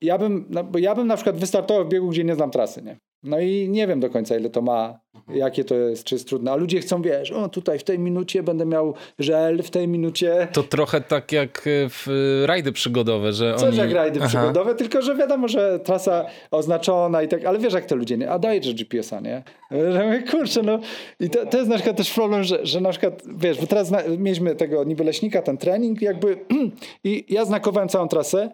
ja 0.00 0.18
bym, 0.18 0.46
no, 0.50 0.64
bo 0.64 0.78
ja 0.78 0.94
bym 0.94 1.06
na 1.06 1.16
przykład 1.16 1.36
wystartował 1.36 1.84
w 1.84 1.88
biegu, 1.88 2.08
gdzie 2.08 2.24
nie 2.24 2.34
znam 2.34 2.50
trasy, 2.50 2.82
nie? 2.82 2.96
No 3.22 3.40
i 3.40 3.68
nie 3.68 3.86
wiem 3.86 4.00
do 4.00 4.10
końca, 4.10 4.36
ile 4.36 4.50
to 4.50 4.62
ma, 4.62 4.98
jakie 5.28 5.64
to 5.64 5.74
jest, 5.74 6.04
czy 6.04 6.14
jest 6.14 6.28
trudne, 6.28 6.52
a 6.52 6.56
ludzie 6.56 6.80
chcą, 6.80 7.02
wiesz, 7.02 7.30
o 7.30 7.48
tutaj 7.48 7.78
w 7.78 7.84
tej 7.84 7.98
minucie 7.98 8.42
będę 8.42 8.66
miał 8.66 8.94
żel, 9.18 9.62
w 9.62 9.70
tej 9.70 9.88
minucie 9.88 10.48
To 10.52 10.62
trochę 10.62 11.00
tak 11.00 11.32
jak 11.32 11.62
w 11.66 12.42
rajdy 12.46 12.72
przygodowe, 12.72 13.32
że 13.32 13.54
Coś 13.54 13.68
oni... 13.68 13.78
jak 13.78 13.92
rajdy 13.92 14.20
Aha. 14.22 14.28
przygodowe, 14.28 14.74
tylko 14.74 15.02
że 15.02 15.16
wiadomo, 15.16 15.48
że 15.48 15.80
trasa 15.80 16.26
oznaczona 16.50 17.22
i 17.22 17.28
tak, 17.28 17.44
ale 17.44 17.58
wiesz 17.58 17.74
jak 17.74 17.86
te 17.86 17.94
ludzie, 17.94 18.18
nie? 18.18 18.30
A 18.30 18.38
dajesz 18.38 18.74
GPS-a, 18.74 19.20
nie? 19.20 19.42
Że 19.70 20.04
mówię, 20.04 20.22
kurczę, 20.30 20.62
no 20.62 20.78
i 21.20 21.30
to, 21.30 21.46
to 21.46 21.58
jest 21.58 21.70
na 21.70 21.76
przykład 21.76 21.96
też 21.96 22.12
problem, 22.12 22.44
że, 22.44 22.66
że 22.66 22.80
na 22.80 22.90
przykład, 22.90 23.22
wiesz, 23.36 23.60
bo 23.60 23.66
teraz 23.66 23.92
mieliśmy 24.18 24.54
tego 24.54 24.84
niby 24.84 25.04
leśnika, 25.04 25.42
ten 25.42 25.58
trening 25.58 26.02
jakby 26.02 26.38
i 27.04 27.24
ja 27.28 27.44
znakowałem 27.44 27.88
całą 27.88 28.08
trasę 28.08 28.50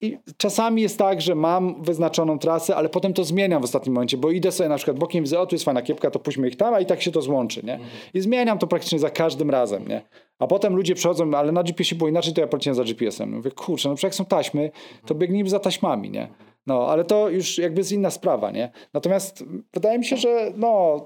i 0.00 0.18
czasami 0.36 0.82
jest 0.82 0.98
tak, 0.98 1.20
że 1.20 1.34
mam 1.34 1.82
wyznaczoną 1.82 2.38
trasę, 2.38 2.76
ale 2.76 2.88
potem 2.88 3.12
to 3.12 3.24
zmieniam 3.24 3.60
w 3.62 3.64
ostatnim 3.64 3.94
momencie, 3.94 4.16
bo 4.16 4.30
idę 4.30 4.52
sobie 4.52 4.68
na 4.68 4.76
przykład 4.76 4.98
bokiem, 4.98 5.24
widzę, 5.24 5.40
o 5.40 5.46
tu 5.46 5.54
jest 5.54 5.64
fajna 5.64 5.82
kiepka, 5.82 6.10
to 6.10 6.18
puśćmy 6.18 6.48
ich 6.48 6.56
tam, 6.56 6.74
a 6.74 6.80
i 6.80 6.86
tak 6.86 7.02
się 7.02 7.10
to 7.10 7.22
złączy, 7.22 7.62
nie? 7.64 7.78
I 8.14 8.20
zmieniam 8.20 8.58
to 8.58 8.66
praktycznie 8.66 8.98
za 8.98 9.10
każdym 9.10 9.50
razem, 9.50 9.88
nie? 9.88 10.02
A 10.38 10.46
potem 10.46 10.76
ludzie 10.76 10.94
przychodzą, 10.94 11.34
ale 11.34 11.52
na 11.52 11.62
GPS-ie 11.62 11.98
było 11.98 12.08
inaczej, 12.08 12.34
to 12.34 12.40
ja 12.40 12.46
poleciłem 12.46 12.74
za 12.74 12.84
GPS-em. 12.84 13.34
Mówię, 13.36 13.50
kurczę, 13.50 13.88
no 13.88 13.94
przecież 13.94 14.08
jak 14.08 14.14
są 14.14 14.24
taśmy, 14.24 14.70
to 15.06 15.14
biegnijmy 15.14 15.50
za 15.50 15.58
taśmami, 15.58 16.10
nie? 16.10 16.28
No, 16.66 16.86
ale 16.88 17.04
to 17.04 17.28
już 17.28 17.58
jakby 17.58 17.80
jest 17.80 17.92
inna 17.92 18.10
sprawa, 18.10 18.50
nie? 18.50 18.72
Natomiast 18.94 19.44
wydaje 19.74 19.98
mi 19.98 20.04
się, 20.04 20.16
że 20.16 20.52
no, 20.56 21.00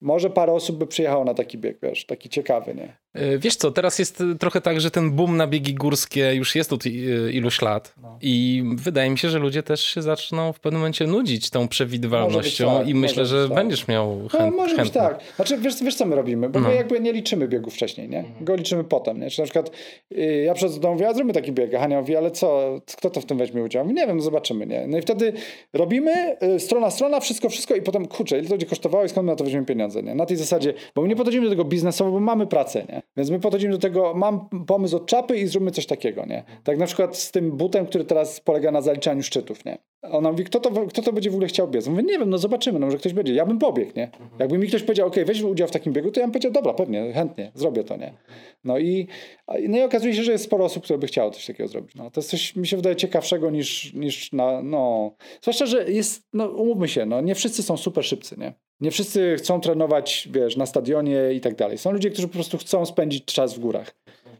może 0.00 0.30
parę 0.30 0.52
osób 0.52 0.76
by 0.76 0.86
przyjechało 0.86 1.24
na 1.24 1.34
taki 1.34 1.58
bieg, 1.58 1.78
wiesz, 1.82 2.06
taki 2.06 2.28
ciekawy, 2.28 2.74
nie? 2.74 2.96
E, 3.14 3.38
Wiesz 3.38 3.56
co, 3.56 3.70
teraz 3.70 3.98
jest 3.98 4.20
e, 4.20 4.34
trochę 4.38 4.60
tak, 4.60 4.80
że 4.80 4.90
ten 4.90 5.10
boom 5.10 5.36
na 5.36 5.46
biegi 5.46 5.74
górskie 5.74 6.34
już 6.34 6.54
jest 6.54 6.72
od 6.72 6.86
e, 6.86 6.88
iluś 7.32 7.62
lat 7.62 7.94
No. 8.02 8.18
i 8.22 8.62
wydaje 8.76 9.10
mi 9.10 9.18
się, 9.18 9.30
że 9.30 9.38
ludzie 9.38 9.62
też 9.62 9.84
się 9.84 10.02
zaczną 10.02 10.52
w 10.52 10.60
pewnym 10.60 10.80
momencie 10.80 11.06
nudzić 11.06 11.50
tą 11.50 11.68
przewidywalnością 11.68 12.68
być 12.70 12.78
tak, 12.78 12.88
i 12.88 12.94
myślę, 12.94 13.26
że 13.26 13.38
być 13.40 13.48
tak. 13.48 13.56
będziesz 13.56 13.88
miał 13.88 14.16
No, 14.22 14.28
chęt, 14.28 14.56
może 14.56 14.76
być 14.76 14.84
chętnych. 14.92 15.04
tak. 15.04 15.20
Znaczy, 15.36 15.58
wiesz, 15.58 15.82
wiesz 15.84 15.94
co 15.94 16.06
my 16.06 16.16
robimy? 16.16 16.48
Bo 16.48 16.60
No. 16.60 16.68
my 16.68 16.74
jakby 16.74 17.00
nie 17.00 17.12
liczymy 17.12 17.48
biegu 17.48 17.70
wcześniej, 17.70 18.08
nie? 18.08 18.24
Go 18.40 18.54
liczymy 18.56 18.84
potem, 18.84 19.20
nie? 19.20 19.30
Czy 19.30 19.40
na 19.40 19.44
przykład 19.44 19.70
y, 20.12 20.42
ja 20.46 20.54
przychodzę 20.54 20.76
do 20.76 20.82
domu, 20.82 20.94
mówię, 20.94 21.08
a 21.08 21.14
zróbmy 21.14 21.32
taki 21.32 21.52
bieg. 21.52 21.74
A 21.74 21.78
Hania 21.78 22.00
mówi, 22.00 22.16
ale 22.16 22.30
co, 22.30 22.80
kto 22.96 23.10
to 23.10 23.20
w 23.20 23.24
tym 23.26 23.38
weźmie 23.38 23.62
udział? 23.62 23.86
Nie 23.90 24.06
wiem, 24.06 24.20
zobaczymy, 24.20 24.66
nie? 24.66 24.86
No 24.86 24.98
i 24.98 25.02
wtedy 25.02 25.32
robimy, 25.72 26.36
y, 26.56 26.60
strona, 26.60 26.90
strona, 26.90 27.20
wszystko, 27.20 27.48
wszystko 27.48 27.74
i 27.74 27.82
potem, 27.82 28.06
kurczę, 28.06 28.36
ile 28.38 28.44
to 28.44 28.50
będzie 28.50 28.66
kosztowało 28.66 29.04
i 29.04 29.08
skąd 29.08 29.26
my 29.26 29.32
na 29.32 29.36
to 29.36 29.44
weźmiemy 29.44 29.66
pieniądze, 29.66 30.02
nie? 30.02 30.14
Na 30.14 30.26
tej 30.26 30.36
zasadzie, 30.36 30.74
bo 30.94 31.02
my 31.02 31.08
nie 31.08 31.16
podchodzimy 31.16 31.44
do 31.44 31.50
tego 31.50 31.64
biznesowo, 31.64 32.10
bo 32.10 32.20
mamy 32.20 32.46
pracę, 32.46 32.84
nie? 32.88 32.97
Więc 33.16 33.30
my 33.30 33.40
podchodzimy 33.40 33.72
do 33.72 33.78
tego, 33.78 34.14
mam 34.14 34.48
pomysł 34.66 34.96
od 34.96 35.06
czapy 35.06 35.36
i 35.36 35.46
zróbmy 35.46 35.70
coś 35.70 35.86
takiego, 35.86 36.26
nie? 36.26 36.44
Tak 36.64 36.78
na 36.78 36.86
przykład 36.86 37.16
z 37.16 37.30
tym 37.30 37.56
butem, 37.56 37.86
który 37.86 38.04
teraz 38.04 38.40
polega 38.40 38.70
na 38.70 38.80
zaliczaniu 38.80 39.22
szczytów, 39.22 39.64
nie? 39.64 39.78
Ona 40.02 40.30
mówi, 40.30 40.44
kto 40.44 40.60
to, 40.60 40.86
kto 40.86 41.02
to 41.02 41.12
będzie 41.12 41.30
w 41.30 41.34
ogóle 41.34 41.48
chciał 41.48 41.68
biec? 41.68 41.86
Mówię, 41.86 42.02
nie 42.02 42.18
wiem, 42.18 42.30
no 42.30 42.38
zobaczymy, 42.38 42.78
no 42.78 42.86
może 42.86 42.98
ktoś 42.98 43.12
będzie. 43.12 43.34
Ja 43.34 43.46
bym 43.46 43.58
pobiegł, 43.58 43.92
nie? 43.96 44.10
Jakby 44.38 44.58
mi 44.58 44.68
ktoś 44.68 44.82
powiedział, 44.82 45.08
okej, 45.08 45.24
weź 45.24 45.42
udział 45.42 45.68
w 45.68 45.70
takim 45.70 45.92
biegu, 45.92 46.10
to 46.10 46.20
ja 46.20 46.26
bym 46.26 46.32
powiedział, 46.32 46.52
dobra, 46.52 46.74
pewnie, 46.74 47.12
chętnie, 47.12 47.52
zrobię 47.54 47.84
to, 47.84 47.96
nie? 47.96 48.12
No 48.64 48.78
i, 48.78 49.06
no 49.68 49.78
i 49.78 49.82
okazuje 49.82 50.14
się, 50.14 50.22
że 50.22 50.32
jest 50.32 50.44
sporo 50.44 50.64
osób, 50.64 50.84
które 50.84 50.98
by 50.98 51.06
chciało 51.06 51.30
coś 51.30 51.46
takiego 51.46 51.68
zrobić. 51.68 51.94
No, 51.94 52.10
to 52.10 52.20
jest 52.20 52.30
coś, 52.30 52.56
mi 52.56 52.66
się 52.66 52.76
wydaje, 52.76 52.96
ciekawszego 52.96 53.50
niż, 53.50 53.94
niż 53.94 54.32
na, 54.32 54.62
no... 54.62 55.12
Zwłaszcza, 55.42 55.66
że 55.66 55.90
jest, 55.90 56.22
no 56.32 56.48
umówmy 56.48 56.88
się, 56.88 57.06
no 57.06 57.20
nie 57.20 57.34
wszyscy 57.34 57.62
są 57.62 57.76
super 57.76 58.04
szybcy, 58.04 58.36
nie? 58.38 58.54
Nie 58.80 58.90
wszyscy 58.90 59.36
chcą 59.38 59.60
trenować, 59.60 60.28
wiesz, 60.32 60.56
na 60.56 60.66
stadionie 60.66 61.18
i 61.34 61.40
tak 61.40 61.54
dalej. 61.54 61.78
Są 61.78 61.92
ludzie, 61.92 62.10
którzy 62.10 62.28
po 62.28 62.34
prostu 62.34 62.58
chcą 62.58 62.86
spędzić 62.86 63.24
czas 63.24 63.54
w 63.54 63.58
górach. 63.58 63.94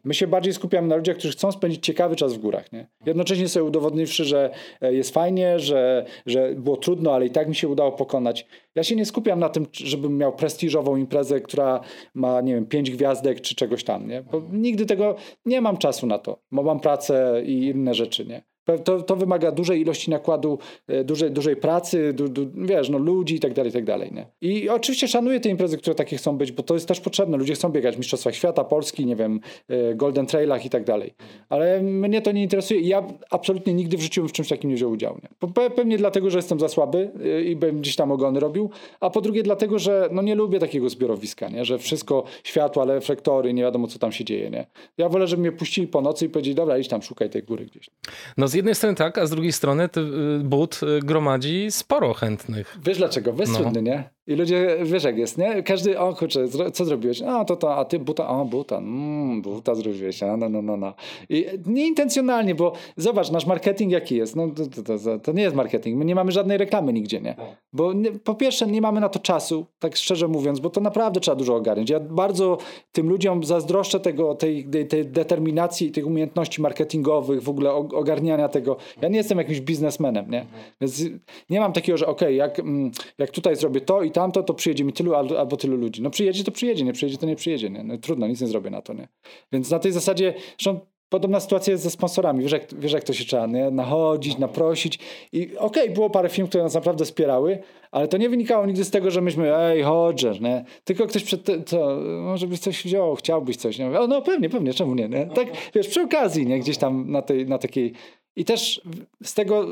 My 0.09 0.15
się 0.15 0.27
bardziej 0.27 0.53
skupiamy 0.53 0.89
na 0.89 0.97
ludziach, 0.97 1.17
którzy 1.17 1.33
chcą 1.33 1.53
spędzić 1.53 1.87
ciekawy 1.87 2.17
czas 2.17 2.35
w 2.35 2.39
górach. 2.39 2.73
Nie? 2.73 2.87
Jednocześnie 3.07 3.49
sobie 3.49 3.65
udowodniwszy, 3.65 4.25
że 4.25 4.51
e, 4.81 4.95
jest 4.95 5.15
fajnie, 5.15 5.59
że, 5.59 6.05
że 6.27 6.55
było 6.55 6.77
trudno, 6.77 7.15
ale 7.15 7.27
i 7.27 7.31
tak 7.31 7.49
mi 7.49 7.55
się 7.55 7.69
udało 7.69 7.93
pokonać. 7.93 8.47
Ja 8.75 8.83
się 8.83 8.97
nie 8.97 9.07
skupiam 9.07 9.39
na 9.39 9.49
tym, 9.49 9.67
żebym 9.73 10.17
miał 10.17 10.37
prestiżową 10.37 10.97
imprezę, 10.97 11.41
która 11.41 11.81
ma, 12.15 12.41
nie 12.41 12.55
wiem, 12.55 12.67
pięć 12.67 12.91
gwiazdek 12.91 13.41
czy 13.41 13.55
czegoś 13.55 13.85
tam. 13.85 14.09
Nie? 14.09 14.23
Bo 14.23 14.43
nigdy 14.53 14.87
tego 14.87 15.17
nie 15.45 15.61
mam 15.61 15.77
czasu 15.77 16.07
na 16.07 16.19
to, 16.19 16.39
bo 16.53 16.63
mam 16.63 16.81
pracę 16.81 17.43
i 17.45 17.65
inne 17.65 17.95
rzeczy. 17.95 18.27
Nie? 18.27 18.43
To, 18.85 19.03
to 19.03 19.17
wymaga 19.17 19.53
dużej 19.53 19.81
ilości 19.81 20.11
nakładu, 20.11 20.59
e, 20.89 21.05
dużej, 21.05 21.31
dużej 21.31 21.57
pracy, 21.57 22.13
du, 22.13 22.29
du, 22.29 22.47
wiesz, 22.55 22.89
no, 22.89 22.99
ludzi 22.99 23.35
i 23.35 23.41
tak 23.41 23.53
dalej, 23.53 23.73
tak 23.73 23.85
dalej. 23.85 24.13
Nie? 24.13 24.27
I 24.41 24.69
oczywiście 24.69 25.09
szanuję 25.09 25.41
te 25.41 25.49
imprezy, 25.49 25.79
które 25.79 25.95
takie 25.95 26.17
chcą 26.17 26.39
być, 26.39 26.53
bo 26.53 26.63
to 26.63 26.75
jest 26.75 26.89
też 26.89 27.01
potrzebne. 27.01 27.37
Ludzie 27.37 27.55
chcą 27.55 27.69
biegać 27.69 27.95
w 27.95 27.99
Mistrzostwach 27.99 28.35
Świata, 28.35 28.65
Polski, 28.65 29.07
nie 29.07 29.17
wiem, 29.17 29.41
e, 29.69 29.95
Golden 29.95 30.27
Trailach 30.27 30.65
i 30.65 30.71
tak 30.71 30.85
dalej. 30.85 31.15
Ale 31.49 31.83
mnie 31.83 32.23
to 32.23 32.33
nie 32.33 32.43
interesuje 32.43 32.81
ja 32.81 33.05
absolutnie 33.31 33.75
nigdy 33.75 33.97
w 33.97 34.01
życiu 34.01 34.29
w 34.29 34.33
czymś 34.33 34.49
takim 34.49 34.71
nie 34.71 34.77
wziął 34.77 34.91
udziału. 34.91 35.19
Nie? 35.23 35.49
Pewnie 35.71 35.99
dlatego, 35.99 36.31
że 36.31 36.39
jestem 36.39 36.61
za 36.61 36.69
słaby 36.69 37.11
e, 37.25 37.43
i 37.43 37.57
bym 37.57 37.81
gdzieś 37.81 37.97
tam 37.97 38.13
ogony 38.13 38.41
robił, 38.41 38.71
a 39.01 39.11
po 39.11 39.21
drugie 39.21 39.43
dlatego, 39.43 39.79
że 39.79 40.09
no 40.13 40.23
nie 40.23 40.35
lubię 40.35 40.59
takiego 40.59 40.89
zbiorowiska, 40.89 41.49
nie? 41.49 41.65
że 41.65 41.79
wszystko, 41.79 42.25
światła, 42.45 42.85
reflektory, 42.85 43.55
nie 43.55 43.63
wiadomo 43.63 43.87
co 43.87 43.99
tam 43.99 44.13
się 44.13 44.25
dzieje. 44.25 44.51
Nie? 44.51 44.67
Ja 44.99 45.09
wolę, 45.09 45.27
żeby 45.27 45.43
mnie 45.43 45.53
puścili 45.53 45.87
po 45.87 46.01
nocy 46.01 46.27
i 46.27 46.29
powiedzieli, 46.29 46.55
dobra, 46.55 46.79
idź 46.79 46.89
tam, 46.89 47.03
szukaj 47.03 47.31
tej 47.31 47.43
góry 47.43 47.67
gdzieś. 47.67 47.91
No 48.37 48.49
z 48.49 48.55
jednej 48.59 48.75
strony 48.75 48.95
tak, 48.95 49.19
a 49.19 49.27
z 49.27 49.31
drugiej 49.31 49.53
strony 49.53 49.85
y, 49.85 50.41
but 50.45 50.81
y, 50.83 51.01
gromadzi 51.01 51.67
sporo 51.71 52.15
chętnych. 52.15 52.79
Wiesz 52.85 52.99
dlaczego? 52.99 53.33
Wiesz 53.33 53.49
no. 53.49 53.59
trudny, 53.59 53.83
nie? 53.83 54.11
I 54.29 54.35
ludzie, 54.35 54.77
wiesz 54.83 55.05
jak 55.05 55.19
jest, 55.19 55.39
nie? 55.39 55.63
Każdy, 55.63 55.99
o 55.99 56.15
kurczę, 56.15 56.45
co 56.73 56.85
zrobiłeś? 56.85 57.23
A 57.23 57.45
to 57.45 57.57
to, 57.57 57.77
a 57.77 57.85
ty 57.85 57.99
buta, 57.99 58.29
o 58.29 58.45
buta, 58.45 58.77
mm, 58.77 59.43
buta 59.43 59.75
zrobiłeś, 59.75 60.23
a 60.23 60.37
no, 60.37 60.49
no, 60.49 60.63
no, 60.63 60.77
no. 60.77 60.95
I 61.29 61.47
nieintencjonalnie, 61.67 62.55
bo 62.55 62.73
zobacz, 62.97 63.31
nasz 63.31 63.47
marketing 63.47 63.93
jaki 63.93 64.17
jest? 64.17 64.37
No 64.37 64.49
to, 64.49 64.83
to, 64.83 64.99
to, 64.99 65.19
to 65.19 65.33
nie 65.33 65.43
jest 65.43 65.57
marketing, 65.57 65.99
my 65.99 66.05
nie 66.05 66.15
mamy 66.15 66.33
żadnej 66.33 66.59
reklamy 66.59 66.93
nigdzie, 66.93 67.21
nie? 67.21 67.37
Bo 67.73 67.93
nie, 67.93 68.13
po 68.13 68.35
pierwsze 68.35 68.67
nie 68.67 68.81
mamy 68.81 69.01
na 69.01 69.09
to 69.09 69.19
czasu, 69.19 69.67
tak 69.79 69.97
szczerze 69.97 70.29
mówiąc, 70.29 70.61
bo 70.61 70.71
to 70.71 70.81
naprawdę 70.81 71.21
trzeba 71.21 71.35
dużo 71.35 71.57
ogarnąć. 71.57 71.91
Ja 71.91 72.01
bardzo 72.01 72.59
tym 72.93 73.09
ludziom 73.09 73.45
zazdroszczę 73.45 74.01
tego, 74.01 74.35
tej, 74.35 74.65
tej, 74.65 74.87
tej 74.87 75.07
determinacji, 75.07 75.91
tych 75.91 76.07
umiejętności 76.07 76.63
marketingowych, 76.63 77.43
w 77.43 77.49
ogóle 77.49 77.73
ogarniania 77.73 78.49
tego. 78.49 78.77
Ja 79.03 79.09
nie 79.09 79.17
jestem 79.17 79.39
jakimś 79.39 79.61
biznesmenem, 79.61 80.31
nie? 80.31 80.47
Więc 80.81 81.03
nie 81.51 81.61
mam 81.61 81.73
takiego, 81.73 81.99
że 81.99 82.07
okej, 82.07 82.29
okay, 82.29 82.35
jak, 82.35 82.59
mm, 82.59 82.91
jak 83.19 83.31
tutaj 83.31 83.57
zrobię 83.57 83.81
to 83.81 84.03
i 84.03 84.11
tamto, 84.19 84.43
to 84.43 84.55
przyjedzie 84.55 84.85
mi 84.85 84.93
tylu 84.93 85.15
albo, 85.15 85.57
tylu 85.57 85.77
ludzi. 85.77 86.03
No 86.03 86.11
przyjedzie, 86.11 86.45
to 86.45 86.51
przyjedzie, 86.51 86.85
nie 86.85 86.93
przyjedzie, 86.93 87.19
to 87.19 87.27
nie 87.27 87.37
przyjedzie. 87.37 87.71
Nie? 87.71 87.85
No, 87.85 87.99
trudno, 87.99 88.27
nic 88.27 88.41
nie 88.41 88.47
zrobię 88.47 88.71
na 88.71 88.83
to. 88.83 88.93
Nie? 88.93 89.09
Więc 89.53 89.71
na 89.71 89.79
tej 89.79 89.93
zasadzie, 89.93 90.35
zresztą 90.59 90.81
Podobna 91.09 91.41
sytuacja 91.41 91.71
jest 91.71 91.85
ze 91.85 91.91
sponsorami. 91.91 92.43
Wiesz, 92.43 92.53
jak, 92.53 92.81
wiesz, 92.81 92.93
jak 92.93 93.05
to 93.05 93.13
się 93.13 93.25
trzeba 93.25 93.47
nie? 93.47 93.71
nachodzić, 93.71 94.39
naprosić. 94.39 94.99
I 95.33 95.57
okej, 95.57 95.83
okay, 95.83 95.95
było 95.95 96.11
parę 96.11 96.29
filmów, 96.29 96.49
które 96.49 96.65
nas 96.65 96.75
naprawdę 96.75 97.05
wspierały, 97.05 97.59
ale 97.91 98.09
to 98.09 98.17
nie 98.17 98.29
wynikało 98.29 98.67
nigdy 98.67 98.85
z 98.85 98.91
tego, 98.91 99.11
że 99.11 99.21
myśmy, 99.21 99.57
ej, 99.57 99.83
chodź, 99.83 100.25
nie? 100.41 100.65
Tylko 100.85 101.07
ktoś 101.07 101.25
przed, 101.25 101.47
co, 101.67 101.97
może 102.21 102.47
byś 102.47 102.59
coś 102.59 102.85
wziął, 102.85 103.17
chciałbyś 103.17 103.57
coś, 103.57 103.79
nie? 103.79 104.01
O, 104.01 104.07
no 104.07 104.23
pewnie, 104.23 104.51
pewnie, 104.51 104.75
czemu 104.75 104.95
nie, 104.95 105.09
nie? 105.09 105.27
Tak, 105.27 105.49
wiesz, 105.75 105.89
przy 105.89 106.03
okazji, 106.03 106.47
nie? 106.47 106.59
Gdzieś 106.59 106.79
tam 106.79 107.11
na 107.11 107.23
tej, 107.23 107.47
na 107.47 107.59
takiej... 107.59 107.93
I 108.39 108.45
też 108.45 108.81
z 109.23 109.35
tego 109.35 109.67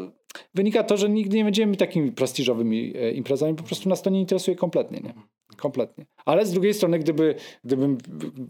wynika 0.55 0.85
to, 0.85 0.97
że 0.97 1.09
nigdy 1.09 1.37
nie 1.37 1.45
będziemy 1.45 1.77
takimi 1.77 2.13
prestiżowymi 2.13 2.93
e, 2.97 3.11
imprezami, 3.11 3.55
po 3.55 3.63
prostu 3.63 3.89
nas 3.89 4.03
to 4.03 4.11
nie 4.11 4.21
interesuje 4.21 4.57
kompletnie, 4.57 5.01
nie? 5.01 5.15
Kompletnie. 5.57 6.07
Ale 6.25 6.47
z 6.47 6.53
drugiej 6.53 6.75
strony, 6.75 6.99
gdyby, 6.99 7.35
gdyby 7.65 7.97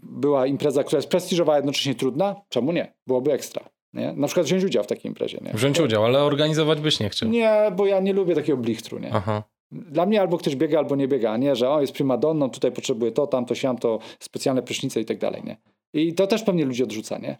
była 0.03 0.47
impreza, 0.47 0.83
która 0.83 0.97
jest 0.97 1.09
prestiżowa, 1.09 1.53
a 1.53 1.55
jednocześnie 1.55 1.95
trudna, 1.95 2.35
czemu 2.49 2.71
nie? 2.71 2.93
Byłoby 3.07 3.33
ekstra. 3.33 3.69
Nie? 3.93 4.13
Na 4.13 4.27
przykład 4.27 4.45
wziąć 4.45 4.63
udział 4.63 4.83
w 4.83 4.87
takiej 4.87 5.07
imprezie. 5.07 5.39
Nie? 5.41 5.53
Wziąć 5.53 5.79
udział, 5.79 6.05
ale 6.05 6.23
organizować 6.23 6.81
byś 6.81 6.99
nie 6.99 7.09
chciał. 7.09 7.29
Nie, 7.29 7.71
bo 7.75 7.85
ja 7.85 7.99
nie 7.99 8.13
lubię 8.13 8.35
takiego 8.35 8.57
blichtru. 8.57 8.99
Nie? 8.99 9.13
Aha. 9.13 9.43
Dla 9.71 10.05
mnie 10.05 10.21
albo 10.21 10.37
ktoś 10.37 10.55
biega, 10.55 10.77
albo 10.77 10.95
nie 10.95 11.07
biega, 11.07 11.31
a 11.31 11.37
nie, 11.37 11.55
że 11.55 11.69
o, 11.69 11.81
jest 11.81 11.93
primadonną, 11.93 12.49
tutaj 12.49 12.71
potrzebuje 12.71 13.11
to, 13.11 13.27
tamto, 13.27 13.55
siam, 13.55 13.77
to 13.77 13.99
specjalne 14.19 14.63
prysznice 14.63 15.01
i 15.01 15.05
tak 15.05 15.17
dalej. 15.17 15.41
Nie? 15.43 15.57
I 15.93 16.13
to 16.13 16.27
też 16.27 16.43
pewnie 16.43 16.65
ludzi 16.65 16.83
odrzuca, 16.83 17.17
nie? 17.17 17.37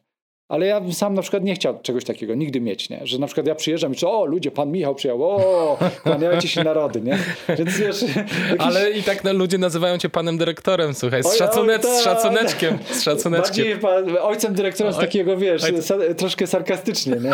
Ale 0.49 0.65
ja 0.65 0.81
bym 0.81 0.93
sam 0.93 1.13
na 1.13 1.21
przykład 1.21 1.43
nie 1.43 1.55
chciał 1.55 1.79
czegoś 1.81 2.03
takiego 2.03 2.35
nigdy 2.35 2.61
mieć, 2.61 2.89
nie? 2.89 2.99
Że 3.03 3.19
na 3.19 3.25
przykład 3.25 3.47
ja 3.47 3.55
przyjeżdżam 3.55 3.93
i 3.93 3.95
czy 3.95 4.07
o 4.07 4.25
ludzie, 4.25 4.51
pan 4.51 4.71
Michał 4.71 4.95
przyjechał, 4.95 5.23
o, 5.23 5.77
kłaniajcie 6.03 6.47
się 6.47 6.63
narody, 6.63 7.01
nie? 7.01 7.17
Więc 7.57 7.77
wiesz... 7.77 8.01
Jakiś... 8.01 8.25
Ale 8.59 8.91
i 8.91 9.03
tak 9.03 9.23
no, 9.23 9.33
ludzie 9.33 9.57
nazywają 9.57 9.97
cię 9.97 10.09
panem 10.09 10.37
dyrektorem, 10.37 10.93
słuchaj, 10.93 11.23
z, 11.23 11.37
szacunek, 11.37 11.85
z 11.85 12.03
szacuneczkiem, 12.03 12.77
z 12.91 13.01
szacuneczkiem. 13.01 13.79
Bardziej 13.79 14.13
pan, 14.13 14.17
ojcem 14.21 14.53
dyrektorem 14.53 14.93
z 14.93 14.97
takiego, 14.97 15.37
wiesz, 15.37 15.61
sa, 15.61 16.15
troszkę 16.17 16.47
sarkastycznie, 16.47 17.13
nie? 17.15 17.31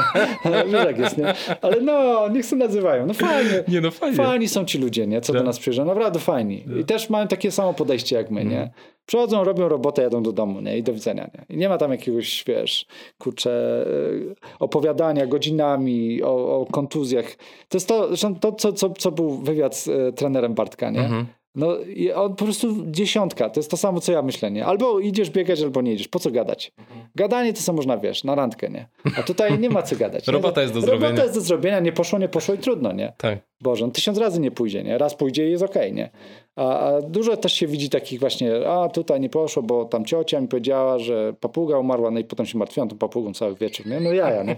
wiesz 0.72 0.86
jak 0.86 1.00
jest, 1.00 1.18
nie? 1.18 1.34
Ale 1.62 1.82
no, 1.82 2.28
niech 2.30 2.46
się 2.46 2.56
nazywają, 2.56 3.06
no 3.06 3.14
fajnie. 3.14 3.64
Nie 3.68 3.82
no, 3.82 3.92
fajnie. 3.92 4.18
Fajni 4.18 4.48
są 4.48 4.66
ci 4.66 4.78
ludzie, 4.78 5.08
nie? 5.08 5.22
Co 5.22 5.34
do 5.34 5.40
tak. 5.40 5.46
nas 5.46 5.60
przyjeżdżają, 5.60 5.88
naprawdę 5.88 6.20
fajni. 6.20 6.66
I 6.80 6.86
też 6.86 7.10
mają 7.10 7.28
takie 7.28 7.52
samo 7.52 7.74
podejście 7.74 8.16
jak 8.16 8.32
my, 8.32 8.46
nie? 8.46 8.72
Przychodzą, 9.06 9.44
robią 9.44 9.70
robotę, 9.70 10.02
jadą 10.02 10.24
do 10.24 10.32
domu, 10.32 10.62
nie? 10.62 10.78
I 10.78 10.84
do 10.84 10.94
widzenia, 10.94 11.30
nie? 11.34 11.56
I 11.56 11.60
nie 11.60 11.70
ma 11.70 11.78
tam 11.78 11.92
jakiegoś, 11.92 12.44
wiesz, 12.48 12.86
kurczę, 13.18 13.86
e, 14.32 14.60
opowiadania 14.60 15.28
godzinami 15.28 16.24
o, 16.24 16.60
o 16.62 16.66
kontuzjach. 16.66 17.36
To 17.70 17.78
jest 17.78 17.88
to, 17.88 18.10
to, 18.40 18.52
co, 18.52 18.74
co, 18.74 18.90
co 18.90 19.12
był 19.12 19.30
wywiad 19.30 19.76
z 19.76 19.88
e, 19.88 20.14
trenerem 20.14 20.54
Bartka, 20.54 20.90
nie? 20.90 21.00
Mhm. 21.00 21.26
No 21.56 21.78
on 22.16 22.36
po 22.36 22.46
prostu 22.46 22.76
dziesiątka, 22.86 23.50
to 23.50 23.60
jest 23.60 23.72
to 23.72 23.78
samo 23.78 24.00
co 24.00 24.12
ja 24.12 24.22
myślę, 24.22 24.52
nie? 24.52 24.66
Albo 24.66 25.00
idziesz 25.00 25.30
biegać, 25.30 25.62
albo 25.62 25.82
nie 25.82 25.94
idziesz. 25.94 26.08
Po 26.08 26.20
co 26.20 26.32
gadać? 26.32 26.72
Mhm. 26.78 27.08
Gadanie 27.16 27.54
to 27.54 27.62
co 27.62 27.74
można, 27.74 27.98
wiesz, 27.98 28.24
na 28.24 28.36
randkę, 28.36 28.70
nie? 28.70 28.88
A 29.18 29.24
tutaj 29.24 29.60
nie 29.60 29.70
ma 29.70 29.82
co 29.82 29.96
gadać. 29.96 30.28
Robota 30.38 30.62
jest 30.62 30.74
do 30.74 30.82
zrobienia. 30.82 31.08
Robota 31.08 31.24
jest 31.24 31.36
do 31.36 31.42
zrobienia, 31.42 31.80
nie 31.80 31.92
poszło, 31.92 32.20
nie 32.20 32.30
poszło 32.30 32.56
i 32.56 32.58
trudno, 32.58 32.92
nie? 32.92 33.14
Tak. 33.18 33.40
Boże, 33.62 33.86
on 33.86 33.92
tysiąc 33.92 34.18
razy 34.18 34.40
nie 34.40 34.52
pójdzie, 34.52 34.84
nie? 34.84 34.98
Raz 34.98 35.16
pójdzie 35.16 35.48
i 35.48 35.52
jest 35.52 35.64
okej, 35.64 35.82
okay, 35.82 35.92
nie? 35.92 36.10
A, 36.56 36.80
a, 36.80 37.02
dużo 37.02 37.38
też 37.38 37.54
się 37.54 37.68
widzi 37.68 37.90
takich 37.90 38.20
właśnie, 38.20 38.70
a 38.70 38.90
tutaj 38.90 39.20
nie 39.20 39.30
poszło, 39.30 39.64
bo 39.64 39.86
tam 39.86 40.06
ciocia 40.06 40.42
mi 40.42 40.48
powiedziała, 40.48 41.00
że 41.00 41.34
papuga 41.40 41.78
umarła, 41.78 42.12
no 42.12 42.20
i 42.20 42.24
potem 42.24 42.46
się 42.46 42.58
martwiłam 42.58 42.90
tą 42.90 42.98
papugą 42.98 43.34
cały 43.34 43.56
wieczór, 43.56 43.88
nie? 43.88 44.00
No 44.00 44.12
jaja, 44.12 44.44
nie? 44.44 44.56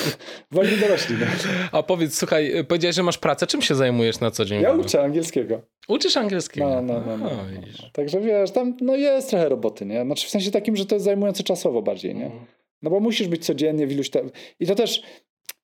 Wolni 0.52 0.76
dorośli, 0.76 1.16
nie? 1.16 1.26
A 1.72 1.82
powiedz, 1.82 2.18
słuchaj, 2.18 2.52
powiedziałeś, 2.68 2.96
że 2.96 3.02
masz 3.02 3.18
pracę, 3.18 3.46
czym 3.46 3.62
się 3.62 3.74
zajmujesz 3.74 4.20
na 4.20 4.30
co 4.30 4.44
dzień? 4.44 4.62
Ja 4.62 4.72
uczę 4.72 5.02
angielskiego. 5.02 5.60
Uczysz 5.88 6.16
angielskiego? 6.16 6.68
No, 6.68 6.82
no, 6.82 7.02
no. 7.06 7.16
no. 7.16 7.28
no. 7.28 7.40
Także 7.92 8.20
wiesz, 8.20 8.50
tam 8.50 8.76
no 8.80 8.96
jest 8.96 9.30
trochę 9.30 9.48
roboty, 9.48 9.86
nie? 9.86 10.04
Znaczy 10.04 10.26
w 10.26 10.30
sensie 10.30 10.50
takim, 10.50 10.76
że 10.76 10.86
to 10.86 10.94
jest 10.94 11.04
zajmujące 11.04 11.42
czasowo 11.42 11.82
bardziej, 11.82 12.14
nie? 12.14 12.24
Mhm. 12.24 12.44
No 12.82 12.90
bo 12.90 13.00
musisz 13.00 13.28
być 13.28 13.46
codziennie 13.46 13.86
w 13.86 13.92
iluś... 13.92 14.10
Te... 14.10 14.22
I 14.60 14.66
to 14.66 14.74
też 14.74 15.02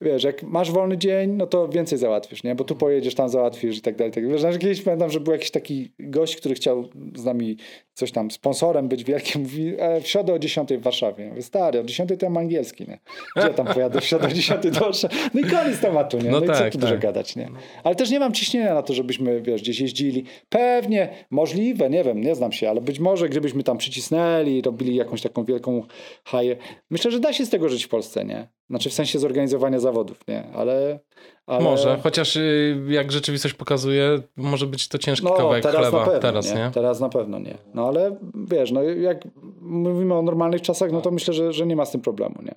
wiesz, 0.01 0.25
jak 0.25 0.43
masz 0.43 0.73
wolny 0.73 0.99
dzień, 0.99 1.31
no 1.31 1.47
to 1.47 1.69
więcej 1.69 1.99
załatwisz, 1.99 2.43
nie? 2.43 2.55
Bo 2.55 2.65
tu 2.65 2.77
pojedziesz, 2.77 3.15
tam 3.15 3.29
załatwisz 3.29 3.79
i 3.79 3.83
tak 3.83 3.97
dalej. 3.97 4.13
Tak. 4.13 4.29
Wiesz, 4.29 4.59
kiedyś 4.59 4.83
pamiętam, 4.83 5.11
że 5.11 5.21
był 5.21 5.33
jakiś 5.33 5.51
taki 5.51 5.93
gość, 5.99 6.37
który 6.37 6.55
chciał 6.55 6.89
z 7.17 7.25
nami 7.25 7.57
coś 7.99 8.13
tam, 8.13 8.31
sponsorem 8.31 8.89
być 8.89 9.05
wielkim, 9.05 9.43
mówi, 9.43 9.75
e, 9.79 10.01
w 10.01 10.09
środę 10.09 10.33
o 10.33 10.39
10 10.39 10.69
w 10.79 10.83
Warszawie. 10.83 11.29
Mówię, 11.29 11.43
stary, 11.43 11.81
o 11.81 11.85
10 11.85 12.09
to 12.09 12.27
ja 12.27 12.31
mam 12.31 12.43
angielski, 12.43 12.85
nie? 12.89 12.99
Gdzie 13.37 13.55
tam 13.55 13.67
pojadę 13.67 14.01
w 14.01 14.05
środę 14.05 14.27
o 14.27 14.31
10 14.31 14.71
do 14.71 14.81
Warszawy? 14.81 15.15
No 15.35 15.41
i 15.41 15.45
koniec 15.45 15.81
tematu, 15.81 16.19
nie? 16.19 16.31
No, 16.31 16.41
no 16.41 16.47
tak, 16.47 16.57
i 16.57 16.59
co 16.59 16.65
tak, 16.65 16.73
tu 16.73 16.79
tak. 16.79 16.89
dużo 16.89 17.01
gadać, 17.01 17.37
nie? 17.37 17.49
Ale 17.85 17.95
też 17.95 18.11
nie 18.11 18.21
mam 18.21 18.33
ciśnienia 18.33 18.75
na 18.75 18.83
to, 18.83 18.95
żebyśmy, 18.95 19.43
wiesz, 19.43 19.63
gdzieś 19.63 19.81
jeździli. 19.81 20.25
Pewnie, 20.49 21.09
możliwe, 21.31 21.91
nie 21.91 22.05
wiem, 22.05 22.21
nie 22.21 22.35
znam 22.35 22.53
się, 22.53 22.71
ale 22.71 22.81
być 22.81 22.99
może 22.99 23.29
gdybyśmy 23.29 23.63
tam 23.63 23.79
przycisnęli, 23.79 24.63
robili 24.63 24.95
jakąś 24.95 25.23
taką 25.23 25.45
wielką 25.45 25.83
haję. 26.25 26.57
Myślę, 26.91 27.11
że 27.11 27.21
da 27.21 27.33
się 27.33 27.47
z 27.47 27.51
tego 27.51 27.69
żyć 27.69 27.85
w 27.85 27.89
Polsce, 27.89 28.25
nie? 28.25 28.49
Znaczy 28.71 28.91
w 28.91 28.93
sensie 28.93 29.19
zorganizowania 29.19 29.81
zawodów, 29.81 30.29
nie? 30.29 30.45
Ale, 30.55 30.99
ale... 31.47 31.65
Może, 31.65 31.99
chociaż 32.03 32.37
y, 32.37 32.77
jak 32.89 33.13
rzeczywistość 33.13 33.55
pokazuje, 33.55 34.19
może 34.37 34.67
być 34.67 34.89
to 34.89 34.99
ciężki 34.99 35.27
no, 35.27 35.33
kawałek 35.33 35.63
teraz 35.63 35.81
chleba. 35.81 35.99
Na 35.99 36.05
pewno, 36.05 36.21
teraz, 36.21 36.55
nie? 36.55 36.55
nie? 36.55 36.71
Teraz 36.71 37.01
na 37.01 37.09
pewno 37.09 37.39
nie. 37.39 37.59
No 37.75 37.89
ale 37.89 38.17
wiesz, 38.35 38.71
no 38.71 38.83
jak 38.83 39.29
mówimy 39.61 40.15
o 40.15 40.23
normalnych 40.23 40.63
czasach, 40.63 40.93
no 40.93 41.01
to 41.01 41.11
myślę, 41.11 41.35
że, 41.35 41.53
że 41.53 41.67
nie 41.67 41.77
ma 41.77 41.85
z 41.85 41.91
tym 41.91 42.01
problemu, 42.01 42.35
nie? 42.43 42.55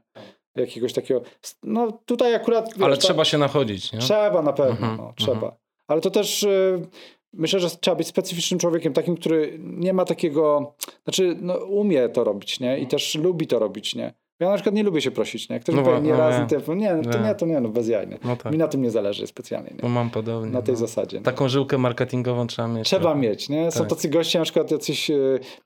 Jakiegoś 0.56 0.94
takiego, 0.94 1.22
no 1.64 1.92
tutaj 2.06 2.36
akurat... 2.36 2.74
Wiesz, 2.74 2.84
ale 2.84 2.98
trzeba 2.98 3.26
się 3.26 3.38
nachodzić, 3.38 3.94
nie? 3.94 4.00
Trzeba 4.00 4.42
na 4.42 4.54
pewno, 4.54 4.72
mhm, 4.72 4.98
no, 4.98 5.14
trzeba. 5.16 5.34
Mhm. 5.34 5.52
Ale 5.88 6.02
to 6.02 6.12
też... 6.12 6.44
Y, 6.44 6.88
myślę, 7.34 7.60
że 7.60 7.70
trzeba 7.70 7.96
być 7.96 8.08
specyficznym 8.08 8.60
człowiekiem, 8.60 8.94
takim, 8.94 9.16
który 9.16 9.58
nie 9.60 9.94
ma 9.94 10.06
takiego, 10.06 10.74
znaczy 11.04 11.38
no, 11.42 11.58
umie 11.58 12.10
to 12.10 12.24
robić, 12.24 12.60
nie? 12.60 12.80
I 12.80 12.88
też 12.88 13.16
lubi 13.16 13.48
to 13.48 13.60
robić, 13.60 13.96
nie? 13.96 14.14
Ja 14.42 14.50
na 14.50 14.56
przykład 14.56 14.76
nie 14.76 14.84
lubię 14.84 15.02
się 15.02 15.12
prosić, 15.12 15.50
nie? 15.50 15.60
Ktoś 15.60 15.76
no, 15.76 15.84
powie 15.84 16.02
nie 16.02 16.12
no, 16.12 16.18
raz, 16.18 16.40
nie. 16.40 16.48
Telefon, 16.48 16.78
nie, 16.78 17.02
to 17.12 17.20
nie, 17.20 17.36
to 17.36 17.46
nie, 17.46 17.60
no 17.60 17.70
bez 17.70 17.88
jaj, 17.88 18.08
nie. 18.08 18.18
No 18.24 18.36
tak. 18.36 18.52
Mi 18.52 18.58
na 18.58 18.68
tym 18.68 18.82
nie 18.82 18.92
zależy 18.92 19.28
specjalnie, 19.28 19.70
nie? 19.70 19.82
Bo 19.82 19.90
mam 19.90 20.10
podobnie. 20.10 20.52
Na 20.52 20.62
tej 20.62 20.74
no. 20.74 20.80
zasadzie. 20.80 21.22
Taką 21.22 21.50
żyłkę 21.50 21.78
marketingową 21.78 22.48
trzeba 22.48 22.68
mieć. 22.68 22.88
Trzeba 22.88 23.16
mieć, 23.16 23.50
nie? 23.50 23.72
Są 23.72 23.80
tak. 23.80 23.90
tacy 23.90 24.10
goście, 24.10 24.40
na 24.40 24.46
przykład 24.46 24.72
jacyś 24.72 25.12
e, 25.12 25.16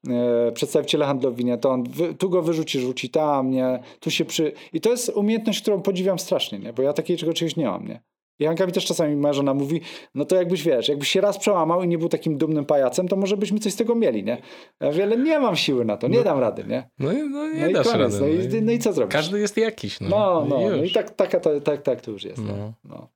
e, 0.09 0.51
przedstawiciele 0.51 1.05
handlowi, 1.05 1.45
nie? 1.45 1.57
To 1.57 1.69
on 1.71 1.83
wy, 1.83 2.13
tu 2.13 2.29
go 2.29 2.41
wyrzuci, 2.41 2.79
rzuci 2.79 3.09
tam, 3.09 3.51
nie? 3.51 3.79
Tu 3.99 4.11
się 4.11 4.25
przy... 4.25 4.51
I 4.73 4.81
to 4.81 4.89
jest 4.89 5.09
umiejętność, 5.09 5.61
którą 5.61 5.81
podziwiam 5.81 6.19
strasznie, 6.19 6.59
nie? 6.59 6.73
Bo 6.73 6.81
ja 6.81 6.93
takiego 6.93 7.33
czegoś 7.33 7.55
nie 7.55 7.65
mam, 7.65 7.87
nie? 7.87 8.01
I 8.39 8.47
mi 8.49 8.71
też 8.71 8.85
czasami 8.85 9.15
moja 9.15 9.33
żona 9.33 9.53
mówi, 9.53 9.81
no 10.15 10.25
to 10.25 10.35
jakbyś 10.35 10.63
wiesz, 10.63 10.89
jakbyś 10.89 11.09
się 11.09 11.21
raz 11.21 11.37
przełamał 11.37 11.83
i 11.83 11.87
nie 11.87 11.97
był 11.97 12.09
takim 12.09 12.37
dumnym 12.37 12.65
pajacem, 12.65 13.07
to 13.07 13.15
może 13.15 13.37
byśmy 13.37 13.59
coś 13.59 13.73
z 13.73 13.75
tego 13.75 13.95
mieli, 13.95 14.23
nie? 14.23 14.37
Ja 14.81 14.87
mówię, 14.87 15.03
ale 15.03 15.17
nie 15.17 15.39
mam 15.39 15.55
siły 15.55 15.85
na 15.85 15.97
to, 15.97 16.07
nie 16.07 16.17
No. 16.17 16.23
dam 16.23 16.39
rady, 16.39 16.63
nie? 16.67 16.89
No, 16.99 17.11
i- 17.11 17.29
no 17.29 17.47
nie 17.49 17.61
No 17.61 17.67
i 17.67 17.73
dasz 17.73 17.87
koniec, 17.87 18.13
rady. 18.13 18.19
no, 18.37 18.43
no 18.49 18.57
i, 18.57 18.61
no 18.61 18.71
i 18.71 18.79
co 18.79 18.93
zrobisz? 18.93 19.13
Każdy 19.13 19.39
jest 19.39 19.57
jakiś. 19.57 19.99
No, 20.01 20.07
No, 20.09 20.45
no, 20.49 20.59
no 20.69 20.75
już. 20.75 20.91
i 20.91 20.93
tak, 20.93 21.09
taka 21.15 21.39
to, 21.39 21.61
tak, 21.61 21.81
tak 21.81 22.01
to 22.01 22.11
już 22.11 22.23
jest. 22.23 22.43
No. 22.43 22.53
No. 22.57 22.73
No. 22.83 23.07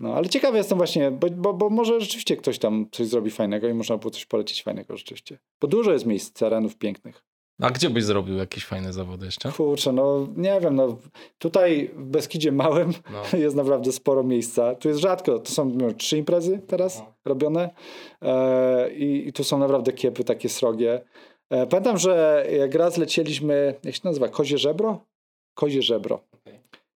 No, 0.00 0.14
ale 0.14 0.28
ciekawy 0.28 0.58
jestem 0.58 0.78
właśnie, 0.78 1.10
bo, 1.10 1.26
bo, 1.30 1.54
bo 1.54 1.70
może 1.70 2.00
rzeczywiście 2.00 2.36
ktoś 2.36 2.58
tam 2.58 2.86
coś 2.92 3.06
zrobi 3.06 3.30
fajnego 3.30 3.68
i 3.68 3.74
można 3.74 3.96
było 3.96 4.10
coś 4.10 4.26
polecić 4.26 4.62
fajnego 4.62 4.96
rzeczywiście. 4.96 5.38
Bo 5.60 5.68
dużo 5.68 5.92
jest 5.92 6.06
miejsc, 6.06 6.32
terenów 6.32 6.76
pięknych. 6.76 7.24
A 7.62 7.70
gdzie 7.70 7.90
byś 7.90 8.04
zrobił 8.04 8.36
jakieś 8.36 8.64
fajne 8.64 8.92
zawody 8.92 9.26
jeszcze? 9.26 9.52
Kurczę, 9.52 9.92
no 9.92 10.28
nie 10.36 10.60
wiem, 10.60 10.76
no 10.76 10.96
tutaj 11.38 11.90
w 11.96 12.04
Beskidzie 12.04 12.52
Małym 12.52 12.92
No. 13.12 13.22
jest 13.44 13.56
naprawdę 13.56 13.92
sporo 13.92 14.22
miejsca. 14.22 14.74
Tu 14.74 14.88
jest 14.88 15.00
rzadko, 15.00 15.38
to 15.38 15.52
są 15.52 15.64
no, 15.64 15.92
trzy 15.92 16.18
imprezy 16.18 16.60
teraz 16.66 16.98
No. 16.98 17.12
robione 17.24 17.70
e, 18.22 18.92
i, 18.94 19.28
i 19.28 19.32
tu 19.32 19.44
są 19.44 19.58
naprawdę 19.58 19.92
kiepy 19.92 20.24
takie 20.24 20.48
srogie. 20.48 21.04
E, 21.50 21.66
pamiętam, 21.66 21.98
że 21.98 22.46
jak 22.58 22.74
raz 22.74 22.96
lecieliśmy, 22.96 23.74
jak 23.84 23.94
się 23.94 24.00
nazywa, 24.04 24.28
Kozie 24.28 24.58
Żebro? 24.58 24.98
Kozie 25.54 25.82
Żebro. 25.82 26.20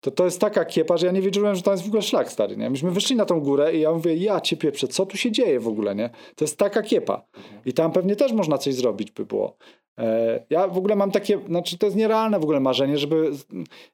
To 0.04 0.12
to 0.12 0.26
jest 0.26 0.42
taka 0.42 0.66
kiepa, 0.66 0.98
że 0.98 1.06
ja 1.06 1.12
nie 1.12 1.22
wiedziałem, 1.22 1.56
że 1.56 1.62
tam 1.62 1.74
jest 1.74 1.84
w 1.84 1.88
ogóle 1.88 2.02
szlak 2.02 2.32
stary, 2.32 2.58
nie? 2.58 2.70
Myśmy 2.70 2.92
wyszli 2.92 3.16
na 3.16 3.26
tą 3.26 3.40
górę 3.40 3.76
i 3.76 3.80
ja 3.80 3.92
mówię, 3.92 4.16
ja 4.16 4.42
cię 4.42 4.58
pieprzę, 4.58 4.88
co 4.88 5.06
tu 5.06 5.18
się 5.18 5.32
dzieje 5.32 5.60
w 5.60 5.68
ogóle, 5.68 5.96
nie? 5.96 6.10
To 6.36 6.46
jest 6.46 6.58
taka 6.58 6.82
kiepa. 6.82 7.26
I 7.66 7.74
tam 7.74 7.92
pewnie 7.92 8.16
też 8.16 8.32
można 8.32 8.58
coś 8.58 8.74
zrobić 8.74 9.12
by 9.12 9.26
było. 9.26 9.58
E, 10.00 10.46
Ja 10.50 10.68
w 10.68 10.78
ogóle 10.78 10.96
mam 10.96 11.12
takie, 11.12 11.40
znaczy 11.48 11.78
to 11.78 11.86
jest 11.86 11.98
nierealne 11.98 12.40
w 12.40 12.44
ogóle 12.44 12.60
marzenie, 12.60 12.98
żeby, 12.98 13.32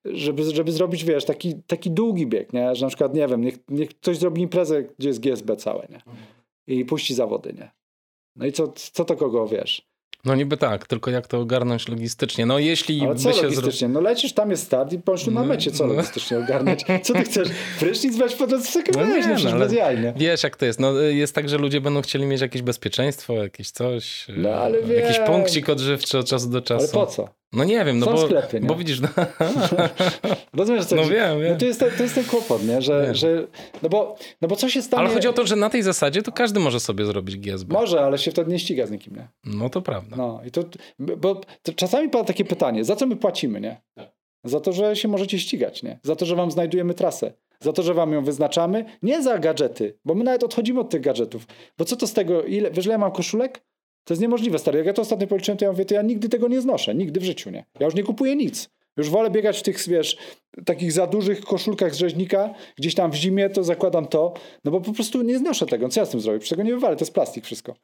żeby, 0.05 0.43
żeby 0.43 0.71
zrobić, 0.71 1.03
wiesz, 1.03 1.25
taki, 1.25 1.55
taki 1.67 1.91
długi 1.91 2.27
bieg, 2.27 2.53
nie? 2.53 2.75
Że 2.75 2.85
na 2.85 2.89
przykład, 2.89 3.13
nie 3.13 3.27
wiem, 3.27 3.41
niech, 3.41 3.57
niech 3.67 3.89
ktoś 3.89 4.17
zrobi 4.17 4.41
imprezę, 4.41 4.83
gdzie 4.99 5.07
jest 5.09 5.19
GSB 5.19 5.55
całe, 5.55 5.87
nie? 5.89 6.01
I 6.67 6.85
puści 6.85 7.13
zawody, 7.13 7.53
nie? 7.53 7.71
No 8.35 8.45
i 8.45 8.51
co, 8.51 8.67
co 8.67 9.05
to 9.05 9.15
kogo, 9.15 9.47
wiesz? 9.47 9.88
No 10.25 10.35
niby 10.35 10.57
tak, 10.57 10.87
tylko 10.87 11.11
jak 11.11 11.27
to 11.27 11.39
ogarnąć 11.39 11.87
logistycznie? 11.87 12.45
No 12.45 12.59
jeśli 12.59 13.01
Ale 13.01 13.15
co 13.15 13.33
się 13.33 13.43
logistycznie? 13.43 13.87
No 13.87 14.01
lecisz, 14.01 14.33
tam 14.33 14.51
jest 14.51 14.63
start 14.63 14.93
i 14.93 14.99
poszli 14.99 15.33
na 15.33 15.41
No, 15.41 15.47
mecie, 15.47 15.71
co 15.71 15.87
no. 15.87 15.93
logistycznie 15.93 16.37
ogarniać? 16.37 16.85
Co 17.03 17.13
ty 17.13 17.23
chcesz? 17.23 17.47
Prysznic 17.79 18.17
weź 18.17 18.35
po 18.35 18.47
to, 18.47 18.59
co 18.59 18.79
No 18.95 19.05
nie, 19.05 19.27
no 19.27 19.35
no, 19.43 19.65
ale-? 19.83 20.13
Wiesz 20.17 20.43
jak 20.43 20.55
to 20.55 20.65
jest, 20.65 20.79
no 20.79 20.99
jest 20.99 21.35
tak, 21.35 21.49
że 21.49 21.57
ludzie 21.57 21.81
będą 21.81 22.01
chcieli 22.01 22.25
mieć 22.25 22.41
jakieś 22.41 22.61
bezpieczeństwo, 22.61 23.33
jakieś 23.33 23.71
coś, 23.71 24.25
No, 24.37 24.49
ale 24.49 24.77
e, 24.77 24.93
jakiś 24.93 25.19
punkcik 25.19 25.69
odżywczy 25.69 26.17
od 26.17 26.25
czasu 26.27 26.49
do 26.49 26.61
czasu. 26.61 26.83
Ale 26.83 27.05
po 27.05 27.11
co? 27.11 27.38
No 27.53 27.63
nie 27.63 27.85
wiem, 27.85 27.99
no 27.99 28.05
Są 28.05 28.11
bo, 28.11 28.25
sklepy, 28.25 28.59
nie? 28.59 28.67
bo 28.67 28.75
widzisz, 28.75 28.99
no, 28.99 29.07
Rozumiesz, 30.53 30.85
co 30.85 30.95
no 30.95 31.01
chodzi? 31.01 31.13
wiem, 31.13 31.37
No 31.37 31.43
wiem. 31.43 31.57
to 31.57 31.65
jest, 31.65 31.79
ten- 31.79 31.91
to 31.91 32.03
jest 32.03 32.15
ten 32.15 32.23
kłopot, 32.23 32.63
nie? 32.67 32.81
Że, 32.81 33.01
Wiem. 33.05 33.15
że 33.15 33.47
no, 33.83 33.89
bo, 33.89 34.15
no 34.41 34.47
bo 34.47 34.55
co 34.55 34.69
się 34.69 34.81
stanie... 34.81 35.03
Ale 35.03 35.13
chodzi 35.13 35.27
o 35.27 35.33
to, 35.33 35.47
że 35.47 35.55
na 35.55 35.69
tej 35.69 35.83
zasadzie 35.83 36.21
to 36.21 36.31
każdy 36.31 36.59
może 36.59 36.79
sobie 36.79 37.05
zrobić 37.05 37.37
GSB. 37.37 37.73
Może, 37.73 38.01
ale 38.01 38.17
się 38.17 38.31
wtedy 38.31 38.51
nie 38.51 38.59
ściga 38.59 38.87
z 38.87 38.91
nikim, 38.91 39.15
nie? 39.15 39.27
No 39.45 39.69
to 39.69 39.81
prawda. 39.81 40.15
No 40.17 40.41
i 40.47 40.51
to, 40.51 40.63
bo 40.99 41.41
czasami 41.75 42.09
pada 42.09 42.23
takie 42.25 42.45
pytanie, 42.45 42.83
za 42.85 42.95
co 42.95 43.05
my 43.07 43.15
płacimy, 43.15 43.61
nie? 43.61 43.81
Za 44.43 44.59
to, 44.59 44.71
że 44.73 44.95
się 44.95 45.07
możecie 45.07 45.39
ścigać, 45.39 45.83
nie? 45.83 45.99
Za 46.03 46.15
to, 46.15 46.25
że 46.25 46.35
wam 46.35 46.51
znajdujemy 46.51 46.93
trasę. 46.93 47.33
Za 47.59 47.73
to, 47.73 47.83
że 47.83 47.93
wam 47.93 48.13
ją 48.13 48.23
wyznaczamy. 48.23 48.85
Nie 49.03 49.23
za 49.23 49.37
gadżety, 49.39 49.97
bo 50.05 50.15
my 50.15 50.23
nawet 50.23 50.43
odchodzimy 50.43 50.79
od 50.79 50.89
tych 50.89 51.01
gadżetów. 51.01 51.45
Bo 51.77 51.85
co 51.85 51.95
to 51.95 52.07
z 52.07 52.13
tego, 52.13 52.43
ile, 52.43 52.71
wiesz, 52.71 52.85
ile 52.85 52.91
ja 52.91 52.97
mam 52.97 53.11
koszulek? 53.11 53.61
To 54.09 54.13
jest 54.13 54.21
niemożliwe, 54.21 54.59
stary. 54.59 54.77
Jak 54.77 54.87
ja 54.87 54.93
to 54.93 55.01
ostatnio 55.01 55.27
policzyłem, 55.27 55.57
to 55.57 55.65
ja 55.65 55.71
mówię, 55.71 55.85
to 55.85 55.93
ja 55.93 56.01
nigdy 56.01 56.29
tego 56.29 56.47
nie 56.47 56.61
znoszę. 56.61 56.95
Nigdy 56.95 57.19
w 57.19 57.23
życiu, 57.23 57.49
nie? 57.49 57.65
Ja 57.79 57.85
już 57.85 57.95
nie 57.95 58.03
kupuję 58.03 58.35
nic. 58.35 58.69
Już 58.97 59.09
wolę 59.09 59.29
biegać 59.29 59.59
w 59.59 59.63
tych, 59.63 59.87
wiesz, 59.87 60.17
takich 60.65 60.91
za 60.91 61.07
dużych 61.07 61.41
koszulkach 61.41 61.95
z 61.95 61.97
rzeźnika, 61.97 62.53
gdzieś 62.77 62.95
tam 62.95 63.11
w 63.11 63.15
zimie 63.15 63.49
to 63.49 63.63
zakładam 63.63 64.07
to, 64.07 64.33
no 64.65 64.71
bo 64.71 64.81
po 64.81 64.93
prostu 64.93 65.21
nie 65.21 65.37
znoszę 65.37 65.65
tego. 65.65 65.89
Co 65.89 65.99
ja 65.99 66.05
z 66.05 66.09
tym 66.09 66.19
zrobię? 66.19 66.39
Przecież 66.39 66.49
tego 66.49 66.63
nie 66.63 66.73
wywalę, 66.73 66.95
to 66.95 67.01
jest 67.01 67.13
plastik 67.13 67.45
wszystko. 67.45 67.75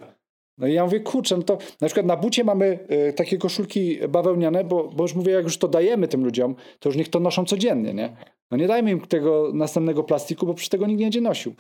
No 0.57 0.67
i 0.67 0.73
ja 0.73 0.83
mówię, 0.83 0.99
kurczę, 0.99 1.37
no 1.37 1.43
to 1.43 1.57
na 1.81 1.87
przykład 1.87 2.05
na 2.05 2.17
bucie 2.17 2.43
mamy 2.43 2.79
y, 3.09 3.13
takie 3.13 3.37
koszulki 3.37 3.99
bawełniane, 4.09 4.63
bo, 4.63 4.83
bo 4.83 5.03
już 5.03 5.15
mówię, 5.15 5.33
jak 5.33 5.43
już 5.43 5.57
to 5.57 5.67
dajemy 5.67 6.07
tym 6.07 6.23
ludziom, 6.23 6.55
to 6.79 6.89
już 6.89 6.95
niech 6.95 7.09
to 7.09 7.19
noszą 7.19 7.45
codziennie, 7.45 7.93
nie? 7.93 8.15
No 8.51 8.57
nie 8.57 8.67
dajmy 8.67 8.91
im 8.91 9.01
tego 9.01 9.51
następnego 9.53 10.03
plastiku, 10.03 10.45
bo 10.45 10.53
przecież 10.53 10.69
tego 10.69 10.87
nikt 10.87 10.99
nie 10.99 11.05
będzie 11.05 11.21
nosił. 11.21 11.55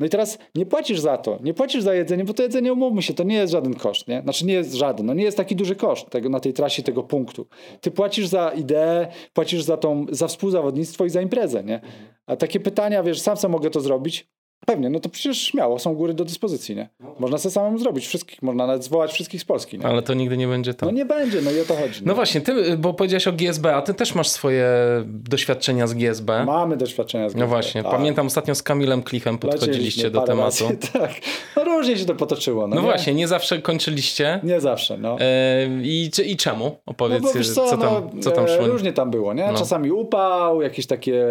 No 0.00 0.06
i 0.06 0.08
teraz 0.08 0.38
nie 0.54 0.66
płacisz 0.66 1.00
za 1.00 1.18
to, 1.18 1.38
nie 1.42 1.54
płacisz 1.54 1.82
za 1.82 1.94
jedzenie, 1.94 2.24
bo 2.24 2.34
to 2.34 2.42
jedzenie, 2.42 2.72
umówmy 2.72 3.02
się, 3.02 3.14
to 3.14 3.22
nie 3.22 3.34
jest 3.34 3.52
żaden 3.52 3.74
koszt, 3.74 4.08
nie? 4.08 4.22
Znaczy 4.22 4.46
nie 4.46 4.54
jest 4.54 4.74
żaden, 4.74 5.06
no 5.06 5.14
nie 5.14 5.24
jest 5.24 5.36
taki 5.36 5.56
duży 5.56 5.76
koszt 5.76 6.10
tego, 6.10 6.28
na 6.28 6.40
tej 6.40 6.52
trasie 6.52 6.82
tego 6.82 7.02
punktu. 7.02 7.46
Ty 7.80 7.90
płacisz 7.90 8.26
za 8.26 8.50
ideę, 8.50 9.06
płacisz 9.32 9.62
za 9.62 9.76
tą, 9.76 10.06
za 10.10 10.28
współzawodnictwo 10.28 11.04
i 11.04 11.10
za 11.10 11.20
imprezę, 11.20 11.64
nie? 11.64 11.80
A 12.26 12.36
takie 12.36 12.60
pytania, 12.60 13.02
wiesz, 13.02 13.20
sam 13.20 13.36
sam 13.36 13.52
mogę 13.52 13.70
to 13.70 13.80
zrobić, 13.80 14.28
Pewnie, 14.66 14.90
no 14.90 15.00
to 15.00 15.08
przecież 15.08 15.38
śmiało, 15.42 15.78
są 15.78 15.94
góry 15.94 16.14
do 16.14 16.24
dyspozycji, 16.24 16.76
nie? 16.76 16.88
Można 17.18 17.38
sobie 17.38 17.52
samemu 17.52 17.78
zrobić 17.78 18.06
wszystkich, 18.06 18.42
można 18.42 18.66
nawet 18.66 18.84
zwołać 18.84 19.12
wszystkich 19.12 19.40
z 19.40 19.44
Polski, 19.44 19.78
nie? 19.78 19.86
Ale 19.86 20.02
to 20.02 20.14
nigdy 20.14 20.36
nie 20.36 20.46
będzie 20.48 20.74
to. 20.74 20.86
No 20.86 20.92
nie 20.92 21.04
będzie, 21.04 21.42
no 21.42 21.50
i 21.50 21.60
o 21.60 21.64
to 21.64 21.74
chodzi. 21.76 22.00
No 22.04 22.14
właśnie, 22.14 22.40
ty, 22.40 22.76
bo 22.78 22.94
powiedziałeś 22.94 23.28
o 23.28 23.32
GSB, 23.32 23.74
a 23.76 23.82
ty 23.82 23.94
też 23.94 24.14
masz 24.14 24.28
swoje 24.28 24.66
doświadczenia 25.06 25.86
z 25.86 25.94
GSB. 25.94 26.44
Mamy 26.44 26.76
doświadczenia 26.76 27.28
z 27.28 27.34
No 27.34 27.38
GSB, 27.38 27.48
właśnie, 27.48 27.82
tak. 27.82 27.92
pamiętam 27.92 28.26
ostatnio 28.26 28.54
z 28.54 28.62
Kamilem 28.62 29.02
Klichem 29.02 29.38
podchodziliście 29.38 30.10
do 30.10 30.20
tematu. 30.20 30.64
razy, 30.64 30.78
tak, 30.92 31.10
no 31.56 31.64
różnie 31.64 31.96
się 31.96 32.04
to 32.04 32.14
potoczyło. 32.14 32.66
No, 32.66 32.74
No 32.76 32.82
nie? 32.82 32.86
właśnie, 32.88 33.14
nie 33.14 33.28
zawsze 33.28 33.58
kończyliście. 33.62 34.40
Nie 34.42 34.60
zawsze, 34.60 34.98
no. 34.98 35.16
E, 35.20 35.66
i, 35.82 36.10
I 36.26 36.36
czemu? 36.36 36.76
Opowiedz, 36.86 37.22
No 37.22 37.42
co, 37.54 37.66
co, 37.66 37.76
tam, 37.78 38.10
no, 38.14 38.22
co 38.22 38.30
tam 38.30 38.44
e, 38.44 38.48
szło. 38.56 38.66
Różnie 38.66 38.92
tam 38.92 39.10
było, 39.10 39.34
nie? 39.34 39.46
No. 39.52 39.58
Czasami 39.58 39.90
upał, 39.92 40.62
jakieś 40.62 40.86
takie 40.86 41.24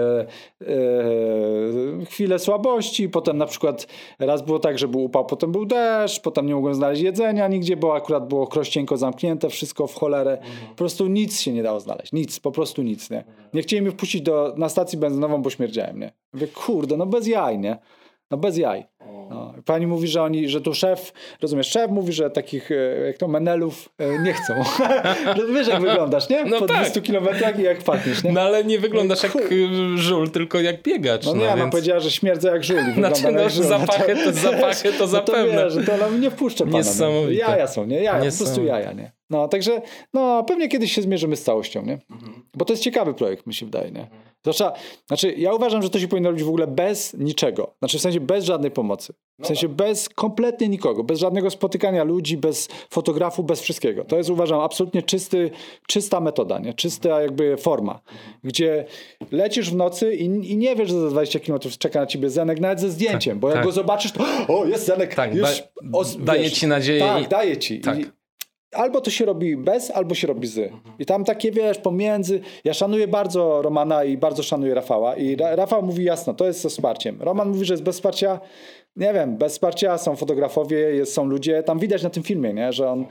e, 0.61 2.05
chwile 2.09 2.39
słabości, 2.39 3.09
potem 3.20 3.38
na 3.38 3.45
przykład 3.45 3.88
raz 4.20 4.41
było 4.41 4.59
tak, 4.59 4.80
że 4.80 4.88
był 4.88 5.03
upał, 5.03 5.26
potem 5.26 5.51
był 5.51 5.65
deszcz, 5.65 6.22
potem 6.22 6.45
nie 6.45 6.55
mogłem 6.55 6.74
znaleźć 6.74 7.01
jedzenia 7.01 7.47
nigdzie, 7.47 7.78
bo 7.78 7.95
akurat 7.95 8.28
było 8.28 8.47
krościenko 8.47 8.97
zamknięte, 8.97 9.49
wszystko 9.49 9.88
w 9.88 9.95
cholerę. 9.95 10.38
Po 10.70 10.76
prostu 10.76 11.07
nic 11.07 11.39
się 11.39 11.51
nie 11.51 11.63
dało 11.63 11.80
znaleźć, 11.80 12.13
nic, 12.13 12.39
po 12.39 12.51
prostu 12.51 12.82
nic, 12.82 13.09
nie? 13.09 13.24
Nie 13.53 13.61
chcieli 13.61 13.82
mnie 13.82 13.91
wpuścić 13.91 14.22
do, 14.22 14.53
na 14.57 14.70
stację 14.70 14.99
benzynową, 14.99 15.41
bo 15.41 15.49
śmierdziałem, 15.49 15.99
nie? 15.99 16.11
Mówię, 16.34 16.47
kurde, 16.47 16.97
no 16.97 17.05
bez 17.05 17.28
jaj, 17.28 17.59
nie? 17.59 17.78
No 18.32 18.38
bez 18.38 18.57
jaj. 18.57 18.86
No. 19.30 19.53
Pani 19.66 19.88
mówi, 19.88 20.07
że 20.07 20.22
oni, 20.24 20.49
że 20.49 20.62
tu 20.62 20.74
szef, 20.74 21.14
rozumiesz, 21.41 21.68
szef 21.68 21.91
mówi, 21.91 22.14
że 22.14 22.30
takich, 22.30 22.72
e, 22.72 22.76
jak 23.05 23.18
to, 23.18 23.28
menelów 23.28 23.89
e, 23.97 24.20
nie 24.20 24.34
chcą. 24.34 24.53
Wiesz, 25.55 25.68
jak 25.68 25.82
wyglądasz, 25.82 26.30
nie? 26.30 26.45
No 26.45 26.60
po 26.60 26.68
tak. 26.68 26.78
200 26.78 27.01
kilometrach 27.01 27.60
i 27.60 27.62
jak 27.64 27.78
pachniesz, 27.78 28.24
nie? 28.24 28.32
No 28.32 28.41
ale 28.41 28.64
nie 28.64 28.80
wyglądasz 28.80 29.24
jak 29.24 29.36
y, 29.36 29.68
żul, 29.97 30.30
tylko 30.32 30.60
jak 30.60 30.84
biegacz. 30.84 31.26
No 31.26 31.34
No, 31.34 31.41
nie, 31.41 31.47
ona 31.47 31.57
więc... 31.57 31.72
powiedziała, 31.72 31.99
że 31.99 32.12
śmierdzę 32.12 32.49
jak 32.49 32.64
żul. 32.64 32.78
Znaczy, 32.95 33.24
no, 33.24 33.39
jak 33.39 33.49
żul. 33.51 33.64
zapachy 33.64 34.16
to- 34.24 34.32
zapachy 34.34 34.93
to 34.93 34.99
no 34.99 35.07
zapewne. 35.07 35.57
To 35.57 35.64
wiesz, 35.64 35.74
że 35.74 35.84
to 35.84 35.93
ona 35.93 36.18
nie 36.18 36.32
wpuszczę 36.32 36.66
pana. 36.66 36.78
Niesamowite. 36.78 37.32
Nie. 37.32 37.38
Jaja 37.38 37.68
są, 37.68 37.86
nie? 37.86 38.03
Jaja, 38.03 38.32
po 38.32 38.38
prostu 38.38 38.64
jaja, 38.64 38.93
nie? 38.93 39.12
No, 39.30 39.47
także, 39.47 39.82
no, 40.14 40.43
pewnie 40.43 40.68
kiedyś 40.70 40.91
się 40.93 41.01
zmierzymy 41.01 41.36
z 41.36 41.43
całością, 41.43 41.86
nie? 41.86 41.99
Bo 42.57 42.66
to 42.66 42.74
jest 42.74 42.84
ciekawy 42.84 43.14
projekt, 43.14 43.47
mi 43.47 43.53
się 43.53 43.66
wydaje, 43.66 43.91
nie? 43.91 44.07
Zwłaszcza, 44.41 44.74
znaczy, 45.07 45.34
ja 45.38 45.53
uważam, 45.53 45.82
że 45.82 45.89
to 45.89 45.99
się 45.99 46.07
powinno 46.07 46.30
robić 46.30 46.43
w 46.43 46.47
ogóle 46.49 46.68
bez 46.68 47.14
niczego. 47.14 47.76
Znaczy, 47.80 47.97
w 47.97 48.01
sensie 48.01 48.20
bez 48.20 48.45
żadnej 48.45 48.72
pomocy. 48.72 48.98
W 49.41 49.47
sensie 49.47 49.69
bez 49.69 50.09
kompletnie 50.09 50.69
nikogo, 50.69 51.03
bez 51.03 51.19
żadnego 51.19 51.49
spotykania 51.49 52.03
ludzi, 52.03 52.37
bez 52.37 52.67
fotografu, 52.89 53.43
bez 53.43 53.61
wszystkiego. 53.61 54.03
To 54.05 54.17
jest, 54.17 54.29
uważam, 54.29 54.59
absolutnie 54.59 55.03
czysty, 55.03 55.51
czysta 55.87 56.19
metoda, 56.19 56.59
nie? 56.59 56.73
Czysta 56.73 57.21
jakby 57.21 57.57
forma, 57.57 57.99
gdzie 58.43 58.85
lecisz 59.31 59.71
w 59.71 59.75
nocy 59.75 60.15
i, 60.15 60.25
i 60.25 60.57
nie 60.57 60.75
wiesz, 60.75 60.89
że 60.89 61.01
za 61.01 61.09
20 61.09 61.39
km 61.39 61.59
czeka 61.79 61.99
na 61.99 62.05
ciebie 62.05 62.29
Zenek, 62.29 62.59
nawet 62.59 62.79
ze 62.79 62.89
zdjęciem, 62.89 63.39
bo 63.39 63.47
jak 63.47 63.57
tak. 63.57 63.65
go 63.65 63.71
zobaczysz, 63.71 64.11
to 64.11 64.23
o, 64.47 64.65
jest 64.65 64.85
Zenek, 64.85 65.15
Tak, 65.15 65.35
już, 65.35 65.63
da- 65.83 66.03
daje 66.19 66.43
wiesz, 66.43 66.53
ci 66.53 66.67
nadzieję 66.67 66.99
Tak, 66.99 67.23
i- 67.23 67.27
daje 67.27 67.57
ci. 67.57 67.79
Tak. 67.81 67.99
I, 67.99 68.05
albo 68.71 69.01
to 69.01 69.11
się 69.11 69.25
robi 69.25 69.57
bez, 69.57 69.91
albo 69.91 70.15
się 70.15 70.27
robi 70.27 70.47
z. 70.47 70.71
I 70.99 71.05
tam 71.05 71.23
takie, 71.23 71.51
wiesz, 71.51 71.77
pomiędzy. 71.77 72.41
Ja 72.63 72.73
szanuję 72.73 73.07
bardzo 73.07 73.61
Romana 73.61 74.03
i 74.03 74.17
bardzo 74.17 74.43
szanuję 74.43 74.73
Rafała. 74.73 75.15
I 75.15 75.35
Ra 75.35 75.55
Rafał 75.55 75.83
mówi 75.83 76.03
jasno, 76.03 76.33
to 76.33 76.45
jest 76.47 76.61
ze 76.61 76.69
wsparciem. 76.69 77.21
Roman 77.21 77.49
mówi, 77.49 77.65
że 77.65 77.73
jest 77.73 77.83
bez 77.83 77.95
wsparcia. 77.95 78.39
Nie 78.99 79.13
wiem, 79.13 79.37
bez 79.37 79.53
wsparcia 79.53 79.97
są 79.97 80.15
fotografowie, 80.15 80.77
jest, 80.77 81.13
są 81.13 81.25
ludzie. 81.25 81.63
Tam 81.63 81.79
widać 81.79 82.03
na 82.03 82.09
tym 82.09 82.23
filmie, 82.23 82.53
nie? 82.53 82.73
że 82.73 82.89
on. 82.89 83.05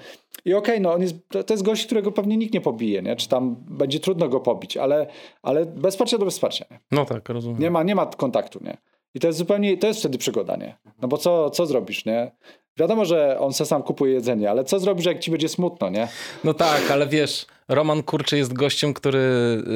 I 0.45 0.55
okej, 0.55 0.81
no 0.81 0.93
on 0.93 1.03
jest, 1.03 1.15
to 1.29 1.55
jest 1.55 1.63
gość, 1.63 1.87
którego 1.87 2.13
pewnie 2.13 2.37
nikt 2.37 2.55
nie 2.55 2.61
pobije, 2.61 3.03
nie? 3.03 3.17
czy 3.17 3.29
tam 3.29 3.57
będzie 3.69 4.01
trudno 4.01 4.29
go 4.29 4.41
pobić, 4.41 4.77
ale, 4.77 5.07
ale 5.43 5.67
bez 5.67 5.95
wsparcia 5.95 6.19
to 6.19 6.25
bez 6.25 6.35
wsparcia. 6.35 6.65
Nie? 6.71 6.81
No 6.91 7.05
tak, 7.05 7.29
rozumiem. 7.29 7.61
Nie 7.61 7.71
ma, 7.71 7.83
nie 7.83 7.95
ma 7.95 8.07
kontaktu, 8.07 8.61
nie? 8.65 8.77
I 9.15 9.21
to 9.21 9.27
jest 9.27 9.39
zupełnie, 9.39 9.77
to 9.79 9.87
jest 9.87 10.01
wtedy 10.01 10.19
przygoda, 10.19 10.57
nie? 10.57 10.77
No 11.03 11.09
bo 11.09 11.19
co, 11.19 11.51
co 11.51 11.67
zrobisz, 11.67 12.05
nie? 12.05 12.33
Wiadomo, 12.77 13.05
że 13.05 13.41
on 13.41 13.53
se 13.53 13.67
sam 13.67 13.83
kupuje 13.83 14.15
jedzenie, 14.15 14.51
ale 14.51 14.65
co 14.65 14.81
zrobisz, 14.81 15.07
jak 15.07 15.19
ci 15.19 15.31
będzie 15.31 15.49
smutno, 15.49 15.91
nie? 15.91 16.09
No 16.45 16.55
tak, 16.55 16.91
ale 16.91 17.07
wiesz, 17.07 17.47
Roman 17.69 18.03
Kurczy 18.03 18.37
jest 18.37 18.53
gościem, 18.53 18.95
który 18.95 19.23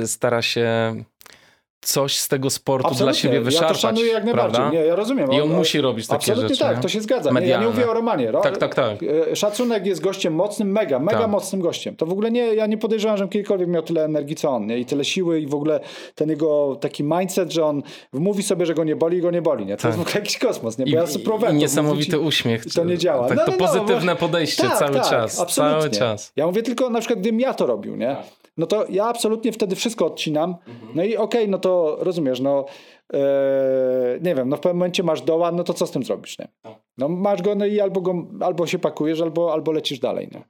stara 0.06 0.42
się 0.42 0.94
coś 1.82 2.16
z 2.18 2.28
tego 2.28 2.50
sportu 2.50 2.86
Absolutnie. 2.86 3.04
dla 3.12 3.14
siebie 3.14 3.40
wyszarpać. 3.40 3.68
Ja 3.70 3.74
to 3.74 3.80
szanuję 3.80 4.12
jak 4.12 4.24
najbardziej. 4.24 4.54
prawda? 4.60 4.78
Nie, 4.78 4.84
ja 4.86 4.94
rozumiem. 4.96 5.32
I 5.32 5.40
on 5.40 5.48
musi 5.50 5.80
robić 5.80 6.06
takie 6.06 6.16
Absolutnie 6.16 6.48
rzeczy, 6.48 6.60
tak, 6.60 6.76
nie? 6.76 6.82
to 6.82 6.88
się 6.88 7.00
zgadza. 7.00 7.30
Nie, 7.30 7.46
ja 7.46 7.60
nie 7.60 7.66
mówię 7.66 7.90
o 7.90 7.94
Romanie. 7.94 8.30
Ro- 8.30 8.40
Tak, 8.40 8.58
tak, 8.58 8.74
tak. 8.74 8.98
e, 9.32 9.36
Szacunek 9.36 9.86
jest 9.86 10.00
gościem 10.02 10.34
mocnym, 10.34 10.72
mega, 10.72 10.98
mega 10.98 11.18
Tak. 11.18 11.30
mocnym 11.30 11.60
gościem. 11.60 11.96
To 11.96 12.06
w 12.06 12.12
ogóle 12.12 12.30
nie, 12.30 12.54
ja 12.54 12.66
nie 12.66 12.78
podejrzewam, 12.78 13.16
że 13.16 13.28
kiedykolwiek 13.28 13.68
miał 13.68 13.82
tyle 13.82 14.04
energii 14.04 14.36
co 14.36 14.50
on, 14.50 14.66
nie? 14.66 14.78
I 14.78 14.84
tyle 14.86 15.04
siły 15.04 15.40
i 15.40 15.46
w 15.46 15.54
ogóle 15.54 15.80
ten 16.14 16.30
jego 16.30 16.76
taki 16.80 17.04
mindset, 17.04 17.52
że 17.52 17.64
on 17.64 17.82
mówi 18.12 18.42
sobie, 18.42 18.66
że 18.66 18.74
go 18.74 18.84
nie 18.84 18.96
boli 18.96 19.18
i 19.18 19.20
go 19.20 19.30
nie 19.30 19.42
boli, 19.42 19.66
nie? 19.66 19.76
To 19.76 19.88
jest 19.88 19.98
w 19.98 20.02
ogóle 20.02 20.14
jakiś 20.14 20.38
kosmos, 20.38 20.78
nie? 20.78 20.84
Bo 20.84 20.90
Tak. 21.06 21.10
I, 21.16 21.44
ja 21.44 21.50
i, 21.50 21.54
niesamowity 21.54 22.16
mówić 22.16 22.24
i- 22.24 22.28
uśmiech. 22.28 22.64
to 22.74 22.84
nie 22.84 22.98
działa. 22.98 23.28
Tak, 23.28 23.36
No, 23.36 23.44
to 23.44 23.50
no, 23.50 23.56
no, 23.60 23.66
pozytywne 23.66 24.12
bo- 24.12 24.18
podejście 24.18 24.62
tak, 24.62 24.78
cały 24.78 24.94
tak, 24.94 25.10
czas. 25.10 25.40
absolutnie. 25.40 25.78
Cały 25.80 25.90
czas. 25.90 26.32
Ja 26.36 26.46
mówię 26.46 26.62
tylko 26.62 26.90
na 26.90 26.98
przykład, 27.00 27.18
gdybym 27.20 27.40
ja 27.40 27.54
to 27.54 27.66
robił, 27.66 27.96
nie? 27.96 28.16
No 28.56 28.66
to 28.66 28.86
ja 28.88 29.04
absolutnie 29.04 29.52
wtedy 29.52 29.76
wszystko 29.76 30.06
odcinam. 30.06 30.56
No 30.94 31.04
i 31.04 31.16
okej, 31.16 31.48
no 31.48 31.58
to 31.58 31.96
rozumiesz, 32.00 32.40
no 32.40 32.64
e, 33.14 33.18
nie 34.22 34.34
wiem, 34.34 34.48
no 34.48 34.56
w 34.56 34.60
pewnym 34.60 34.76
momencie 34.78 35.02
masz 35.02 35.22
doła, 35.22 35.52
no 35.52 35.64
to 35.64 35.74
co 35.74 35.86
z 35.86 35.90
tym 35.90 36.02
zrobisz, 36.02 36.38
nie? 36.38 36.48
No 36.98 37.08
masz 37.08 37.42
go, 37.42 37.54
no 37.54 37.66
i 37.66 37.80
albo, 37.80 38.00
go, 38.00 38.14
albo 38.40 38.66
się 38.66 38.78
pakujesz, 38.78 39.20
albo, 39.20 39.52
albo 39.52 39.72
lecisz 39.72 39.98
dalej, 39.98 40.28
nie? 40.32 40.42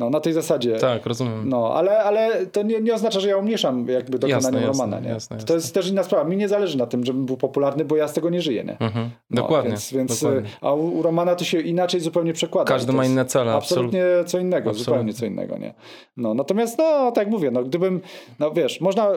No 0.00 0.10
na 0.10 0.20
tej 0.20 0.32
zasadzie. 0.32 0.76
Tak, 0.76 1.06
rozumiem. 1.06 1.48
No, 1.48 1.74
ale, 1.74 1.98
ale 2.02 2.46
to 2.46 2.62
nie, 2.62 2.80
nie 2.80 2.94
oznacza, 2.94 3.20
że 3.20 3.28
ja 3.28 3.36
umniejszam 3.36 3.88
jakby 3.88 4.18
dokonaniem 4.18 4.44
Jasne, 4.44 4.66
Romana, 4.66 4.96
jasne, 4.96 5.08
nie? 5.08 5.14
jasne, 5.14 5.36
To 5.36 5.42
jasne. 5.42 5.54
jest 5.54 5.74
też 5.74 5.88
inna 5.88 6.02
sprawa. 6.02 6.24
Mi 6.28 6.36
nie 6.36 6.48
zależy 6.48 6.78
na 6.78 6.86
tym, 6.86 7.04
żebym 7.04 7.26
był 7.26 7.36
popularny, 7.36 7.84
bo 7.84 7.96
ja 7.96 8.08
z 8.08 8.12
tego 8.12 8.30
nie 8.30 8.42
żyję, 8.42 8.64
nie? 8.64 8.78
Mhm. 8.78 9.10
No, 9.30 9.42
Dokładnie. 9.42 9.70
Więc, 9.70 9.92
więc, 9.92 10.20
dokładnie. 10.20 10.50
A 10.60 10.72
u, 10.72 10.98
u 10.98 11.02
Romana 11.02 11.34
to 11.34 11.44
się 11.44 11.60
inaczej 11.60 12.00
zupełnie 12.00 12.32
przekłada. 12.32 12.68
Każdy 12.68 12.92
To 12.92 12.96
ma 12.96 13.04
inne 13.04 13.24
cele, 13.24 13.52
Absolutnie 13.52 14.04
co 14.26 14.38
innego, 14.38 14.70
Absolutnie. 14.70 14.84
zupełnie 14.84 15.12
co 15.12 15.26
innego, 15.26 15.58
nie? 15.58 15.74
No, 16.16 16.34
natomiast, 16.34 16.78
no, 16.78 17.12
tak 17.12 17.28
mówię, 17.28 17.50
no, 17.50 17.62
gdybym, 17.64 18.00
no 18.38 18.50
wiesz, 18.50 18.80
można, 18.80 19.10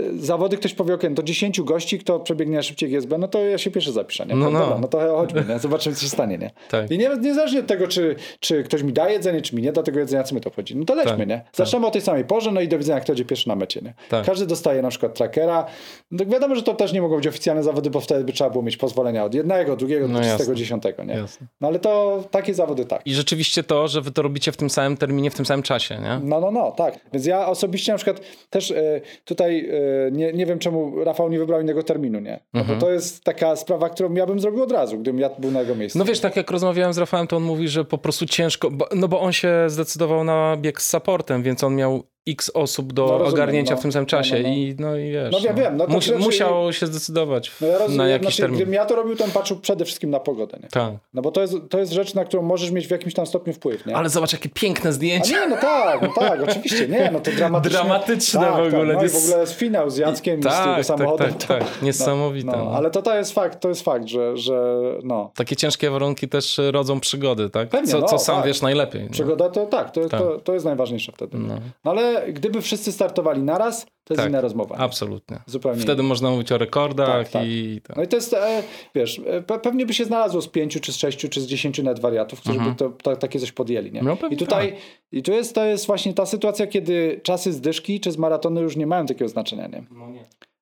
y, 0.00 0.18
zawody 0.18 0.56
ktoś 0.56 0.74
powie, 0.74 0.94
ok, 0.94 1.02
to 1.16 1.22
10 1.22 1.60
gości, 1.60 1.98
kto 1.98 2.20
przebiegnie 2.20 2.62
szybciej 2.62 2.90
GSB, 2.90 3.18
no 3.18 3.28
to 3.28 3.38
ja 3.38 3.58
się 3.58 3.70
pierwszy 3.70 3.92
zapiszę, 3.92 4.26
nie? 4.26 4.34
No, 4.36 4.50
no. 4.50 4.58
Dobra, 4.60 4.78
no 4.78 4.88
to 4.88 4.98
chodźmy, 5.16 5.44
nie? 5.48 5.58
Zobaczymy, 5.58 5.96
co 5.96 6.02
się 6.02 6.08
stanie, 6.08 6.38
nie? 6.38 6.50
Tak. 6.70 6.90
I 6.90 6.98
nie, 6.98 7.10
niezależnie 7.20 7.60
od 7.60 7.66
tego, 7.66 7.88
czy, 7.88 8.16
czy 8.40 8.62
ktoś 8.64 8.82
mi 8.82 8.92
da 8.92 9.08
jedzenie, 9.10 9.40
czy 9.42 9.56
mi 9.56 9.62
nie 9.62 9.72
da 9.72 9.82
tego 9.82 9.98
jedzenia, 9.98 10.09
co 10.24 10.34
my 10.34 10.40
to 10.40 10.50
wchodzi. 10.50 10.76
No 10.76 10.84
to 10.84 10.94
lećmy, 10.94 11.16
Tak, 11.18 11.28
nie? 11.28 11.42
Zaczynamy 11.52 11.86
o 11.86 11.90
tej 11.90 12.00
samej 12.02 12.24
porze, 12.24 12.52
no 12.52 12.60
i 12.60 12.68
do 12.68 12.78
widzenia, 12.78 13.00
kto 13.00 13.12
będzie 13.12 13.24
pierwszy 13.24 13.48
na 13.48 13.56
mecie, 13.56 13.80
nie? 13.84 13.94
Tak. 14.08 14.26
Każdy 14.26 14.46
dostaje 14.46 14.82
na 14.82 14.88
przykład 14.88 15.14
trackera. 15.14 15.66
No, 16.10 16.26
wiadomo, 16.26 16.54
że 16.54 16.62
to 16.62 16.74
też 16.74 16.92
nie 16.92 17.02
mogą 17.02 17.16
być 17.16 17.26
oficjalne 17.26 17.62
zawody, 17.62 17.90
bo 17.90 18.00
wtedy 18.00 18.24
by 18.24 18.32
trzeba 18.32 18.50
było 18.50 18.62
mieć 18.62 18.76
pozwolenia 18.76 19.24
od 19.24 19.34
jednego, 19.34 19.76
drugiego, 19.76 20.08
No 20.08 20.20
do 20.20 20.26
jasne. 20.26 20.54
30, 20.54 20.74
nie? 21.06 21.14
Jasne. 21.14 21.46
No 21.60 21.68
ale 21.68 21.78
to 21.78 22.24
takie 22.30 22.54
zawody 22.54 22.84
tak. 22.84 23.02
I 23.06 23.14
rzeczywiście 23.14 23.62
to, 23.62 23.88
że 23.88 24.00
wy 24.00 24.10
to 24.10 24.22
robicie 24.22 24.52
w 24.52 24.56
tym 24.56 24.70
samym 24.70 24.96
terminie, 24.96 25.30
w 25.30 25.34
tym 25.34 25.46
samym 25.46 25.62
czasie, 25.62 25.98
nie? 25.98 26.20
No, 26.22 26.40
no, 26.40 26.50
no, 26.50 26.72
tak. 26.72 26.98
Więc 27.12 27.26
ja 27.26 27.46
osobiście 27.48 27.92
na 27.92 27.98
przykład 27.98 28.20
też 28.50 28.70
e, 28.70 29.00
tutaj 29.24 29.70
e, 30.08 30.10
nie, 30.10 30.32
nie 30.32 30.46
wiem, 30.46 30.58
czemu 30.58 31.04
Rafał 31.04 31.28
nie 31.30 31.38
wybrał 31.38 31.60
innego 31.60 31.82
terminu, 31.82 32.20
nie? 32.20 32.40
No 32.54 32.60
Mhm. 32.60 32.78
bo 32.78 32.86
to 32.86 32.92
jest 32.92 33.24
taka 33.24 33.56
sprawa, 33.56 33.88
którą 33.88 34.14
ja 34.14 34.26
bym 34.26 34.40
zrobił 34.40 34.62
od 34.62 34.72
razu, 34.72 34.98
gdybym 34.98 35.20
ja 35.20 35.30
był 35.38 35.50
na 35.50 35.60
jego 35.60 35.74
miejscu. 35.74 35.98
No 35.98 36.04
wiesz, 36.04 36.20
tak 36.20 36.36
jak 36.36 36.50
rozmawiałem 36.50 36.92
z 36.92 36.98
Rafałem, 36.98 37.26
to 37.26 37.36
on 37.36 37.42
mówi, 37.42 37.68
że 37.68 37.84
po 37.84 37.98
prostu 37.98 38.26
ciężko, 38.26 38.70
bo, 38.70 38.88
no 38.94 39.08
bo 39.08 39.20
on 39.20 39.32
się 39.32 39.54
zdecydował 39.66 39.89
na 40.24 40.56
bieg 40.56 40.82
z 40.82 40.88
supportem, 40.88 41.42
więc 41.42 41.64
on 41.64 41.74
miał 41.76 42.02
x 42.28 42.50
osób 42.54 42.92
do 42.92 43.02
No 43.06 43.10
rozumiem, 43.12 43.34
ogarnięcia 43.34 43.74
no. 43.74 43.78
w 43.78 43.82
tym 43.82 43.92
samym 43.92 44.06
czasie 44.06 44.34
No, 44.36 44.42
no, 44.42 44.48
no. 44.48 44.54
i 44.54 44.76
no 44.78 44.96
i 44.96 45.10
wiesz. 45.12 45.32
No 45.32 45.38
ja 45.44 45.54
wiem, 45.54 45.76
no 45.76 45.86
to 45.86 45.92
Musi, 45.92 46.08
znaczy- 46.08 46.24
musiał 46.24 46.72
się 46.72 46.86
zdecydować 46.86 47.52
No 47.60 47.66
ja 47.66 47.78
rozumiem, 47.78 47.96
na 47.96 48.08
jakiś 48.08 48.26
znaczy, 48.26 48.42
termin. 48.42 48.56
gdybym 48.56 48.74
ja 48.74 48.86
to 48.86 48.96
robił, 48.96 49.16
to 49.16 49.24
bym 49.24 49.32
patrzył 49.32 49.56
przede 49.60 49.84
wszystkim 49.84 50.10
na 50.10 50.20
pogodę, 50.20 50.58
nie? 50.62 50.68
Tak. 50.68 50.92
No 51.14 51.22
bo 51.22 51.30
to 51.30 51.40
jest, 51.40 51.54
to 51.70 51.78
jest 51.78 51.92
rzecz, 51.92 52.14
na 52.14 52.24
którą 52.24 52.42
możesz 52.42 52.70
mieć 52.70 52.86
w 52.86 52.90
jakimś 52.90 53.14
tam 53.14 53.26
stopniu 53.26 53.52
wpływ, 53.52 53.86
nie? 53.86 53.96
Ale 53.96 54.08
zobacz, 54.08 54.32
jakie 54.32 54.48
piękne 54.48 54.90
A 54.90 54.92
zdjęcia. 54.92 55.40
nie, 55.40 55.48
no 55.48 55.56
tak, 55.56 56.02
no 56.02 56.08
tak, 56.18 56.40
oczywiście, 56.48 56.88
nie, 56.88 57.10
no 57.12 57.20
to 57.20 57.30
dramatyczne. 57.30 57.78
Dramatyczne 57.78 58.40
tak, 58.40 58.50
w 58.54 58.66
ogóle, 58.66 58.86
Tak, 58.86 58.94
no 58.94 59.00
i 59.00 59.02
jest- 59.02 59.20
w 59.20 59.24
ogóle 59.24 59.40
jest 59.40 59.52
finał 59.52 59.90
z 59.90 59.96
Jackiem 59.96 60.40
i 60.40 60.42
z 60.42 60.46
Tak, 60.46 60.62
tego 60.64 60.74
tak, 60.76 60.84
samochodem. 60.84 61.32
tak, 61.34 61.42
to- 61.42 61.46
tak. 61.46 61.82
Niesamowite, 61.82 62.46
No, 62.46 62.64
no. 62.64 62.70
ale 62.70 62.90
to, 62.90 63.02
to 63.02 63.16
jest 63.16 63.32
fakt, 63.32 63.60
to 63.60 63.68
jest 63.68 63.82
fakt, 63.82 64.06
że, 64.08 64.36
że 64.36 64.80
no. 65.02 65.30
Takie 65.34 65.56
ciężkie 65.56 65.90
warunki 65.90 66.28
też 66.28 66.60
rodzą 66.70 67.00
przygody, 67.00 67.50
tak? 67.50 67.68
Pewnie, 67.68 67.92
co, 67.92 67.98
no, 68.00 68.06
co 68.06 68.18
sam 68.18 68.36
tak. 68.36 68.46
wiesz 68.46 68.62
najlepiej. 68.62 69.02
No. 69.04 69.10
Przygoda 69.10 69.48
to 69.48 69.66
tak, 69.66 69.90
to, 69.90 70.08
Tak. 70.08 70.20
To, 70.20 70.38
to 70.40 70.52
jest 70.54 70.64
najważniejsze 70.64 71.12
wtedy. 71.12 71.38
No. 71.38 71.54
No. 71.84 71.92
Ale 72.18 72.32
gdyby 72.32 72.60
wszyscy 72.62 72.92
startowali 72.92 73.42
naraz, 73.42 73.86
to 74.04 74.14
jest 74.14 74.20
Tak. 74.22 74.28
inna 74.28 74.40
rozmowa. 74.40 74.76
nie? 74.76 74.82
Absolutnie. 74.82 75.40
Zupełnie 75.46 75.80
Wtedy 75.80 76.02
można 76.02 76.30
mówić 76.30 76.52
o 76.52 76.58
rekordach 76.58 77.08
Tak, 77.24 77.28
tak. 77.28 77.42
i... 77.46 77.80
No 77.96 78.02
i 78.02 78.08
to 78.08 78.16
jest, 78.16 78.34
e, 78.34 78.62
wiesz, 78.94 79.20
e, 79.26 79.40
pe- 79.40 79.58
pewnie 79.60 79.86
by 79.86 79.94
się 79.94 80.04
znalazło 80.04 80.42
z 80.42 80.48
pięciu, 80.48 80.80
czy 80.80 80.92
z 80.92 80.96
sześciu, 80.96 81.28
czy 81.28 81.40
z 81.40 81.46
dziesięciu 81.46 81.82
nawet 81.82 82.00
wariatów, 82.00 82.40
którzy 82.40 82.58
by 82.60 82.74
to, 82.74 82.90
to, 82.90 83.16
takie 83.16 83.40
coś 83.40 83.52
podjęli, 83.52 83.92
nie? 83.92 84.00
Mhm. 84.00 84.06
No 84.06 84.16
pewnie 84.16 84.34
I 84.36 84.38
tutaj, 84.38 84.76
i 85.12 85.22
tu 85.22 85.32
jest, 85.32 85.54
to 85.54 85.64
jest 85.64 85.86
właśnie 85.86 86.14
ta 86.14 86.26
sytuacja, 86.26 86.66
kiedy 86.66 87.20
czasy 87.22 87.52
z 87.52 87.60
dyszki, 87.60 88.00
czy 88.00 88.12
z 88.12 88.16
maratony 88.16 88.60
już 88.60 88.76
nie 88.76 88.86
mają 88.86 89.06
takiego 89.06 89.28
znaczenia, 89.28 89.66
nie? 89.66 89.84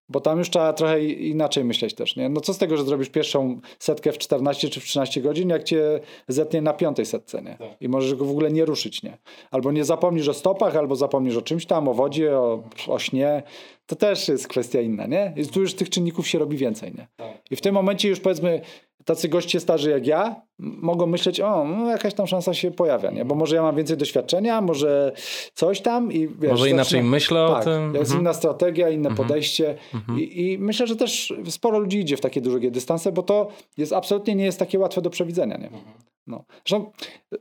Bo 0.08 0.20
tam 0.20 0.38
już 0.38 0.50
trzeba 0.50 0.72
trochę 0.72 1.04
inaczej 1.04 1.64
myśleć 1.64 1.94
też, 1.94 2.16
nie? 2.16 2.28
No 2.28 2.40
co 2.40 2.54
z 2.54 2.58
tego, 2.58 2.76
że 2.76 2.84
zrobisz 2.84 3.08
pierwszą 3.08 3.60
setkę 3.78 4.12
w 4.12 4.18
14 4.18 4.68
czy 4.68 4.80
w 4.80 4.84
13 4.84 5.20
godzin, 5.20 5.48
jak 5.48 5.64
cię 5.64 6.00
zetnie 6.28 6.62
na 6.62 6.72
piątej 6.72 7.06
setce, 7.06 7.42
nie? 7.42 7.56
Tak. 7.56 7.68
I 7.80 7.88
możesz 7.88 8.14
go 8.14 8.24
w 8.24 8.30
ogóle 8.30 8.50
nie 8.50 8.64
ruszyć, 8.64 9.02
nie? 9.02 9.18
Albo 9.50 9.72
nie 9.72 9.84
zapomnisz 9.84 10.28
o 10.28 10.34
stopach, 10.34 10.76
albo 10.76 10.96
zapomnisz 10.96 11.36
o 11.36 11.42
czymś 11.42 11.66
tam, 11.66 11.88
o 11.88 11.94
wodzie, 11.94 12.38
o, 12.38 12.62
o 12.88 12.98
śnie. 12.98 13.42
To 13.86 13.96
też 13.96 14.28
jest 14.28 14.48
kwestia 14.48 14.80
inna, 14.80 15.06
nie? 15.06 15.34
I 15.36 15.46
tu 15.46 15.60
już 15.60 15.74
tych 15.74 15.90
czynników 15.90 16.28
się 16.28 16.38
robi 16.38 16.56
więcej, 16.56 16.92
nie? 16.98 17.06
Tak. 17.16 17.42
I 17.50 17.56
w 17.56 17.60
tym 17.60 17.74
momencie 17.74 18.08
już 18.08 18.20
powiedzmy 18.20 18.60
tacy 19.08 19.28
goście 19.28 19.60
starzy 19.60 19.90
jak 19.90 20.06
ja 20.06 20.42
mogą 20.58 21.06
myśleć, 21.06 21.40
o, 21.40 21.64
no 21.64 21.90
jakaś 21.90 22.14
tam 22.14 22.26
szansa 22.26 22.54
się 22.54 22.70
pojawia, 22.70 23.10
nie? 23.10 23.24
Bo 23.24 23.34
może 23.34 23.56
ja 23.56 23.62
mam 23.62 23.76
więcej 23.76 23.96
doświadczenia, 23.96 24.60
może 24.60 25.12
coś 25.54 25.80
tam 25.80 26.12
i 26.12 26.28
wiesz, 26.28 26.50
Może 26.50 26.70
inaczej 26.70 26.84
zaczyna- 27.00 27.10
myślę 27.10 27.44
o 27.44 27.54
tak, 27.54 27.64
tym. 27.64 27.94
Jest 27.94 28.02
Mhm. 28.10 28.20
inna 28.20 28.32
strategia, 28.32 28.90
inne 28.90 29.14
podejście 29.14 29.74
I, 30.16 30.50
i 30.52 30.58
myślę, 30.58 30.86
że 30.86 30.96
też 30.96 31.32
sporo 31.48 31.78
ludzi 31.78 31.98
idzie 31.98 32.16
w 32.16 32.20
takie 32.20 32.40
długie 32.40 32.70
dystanse, 32.70 33.12
bo 33.12 33.22
to 33.22 33.48
jest 33.76 33.92
absolutnie 33.92 34.34
nie 34.34 34.44
jest 34.44 34.58
takie 34.58 34.78
łatwe 34.78 35.02
do 35.02 35.10
przewidzenia, 35.10 35.56
nie? 35.56 35.70
No. 36.26 36.44
Zresztą, 36.66 36.90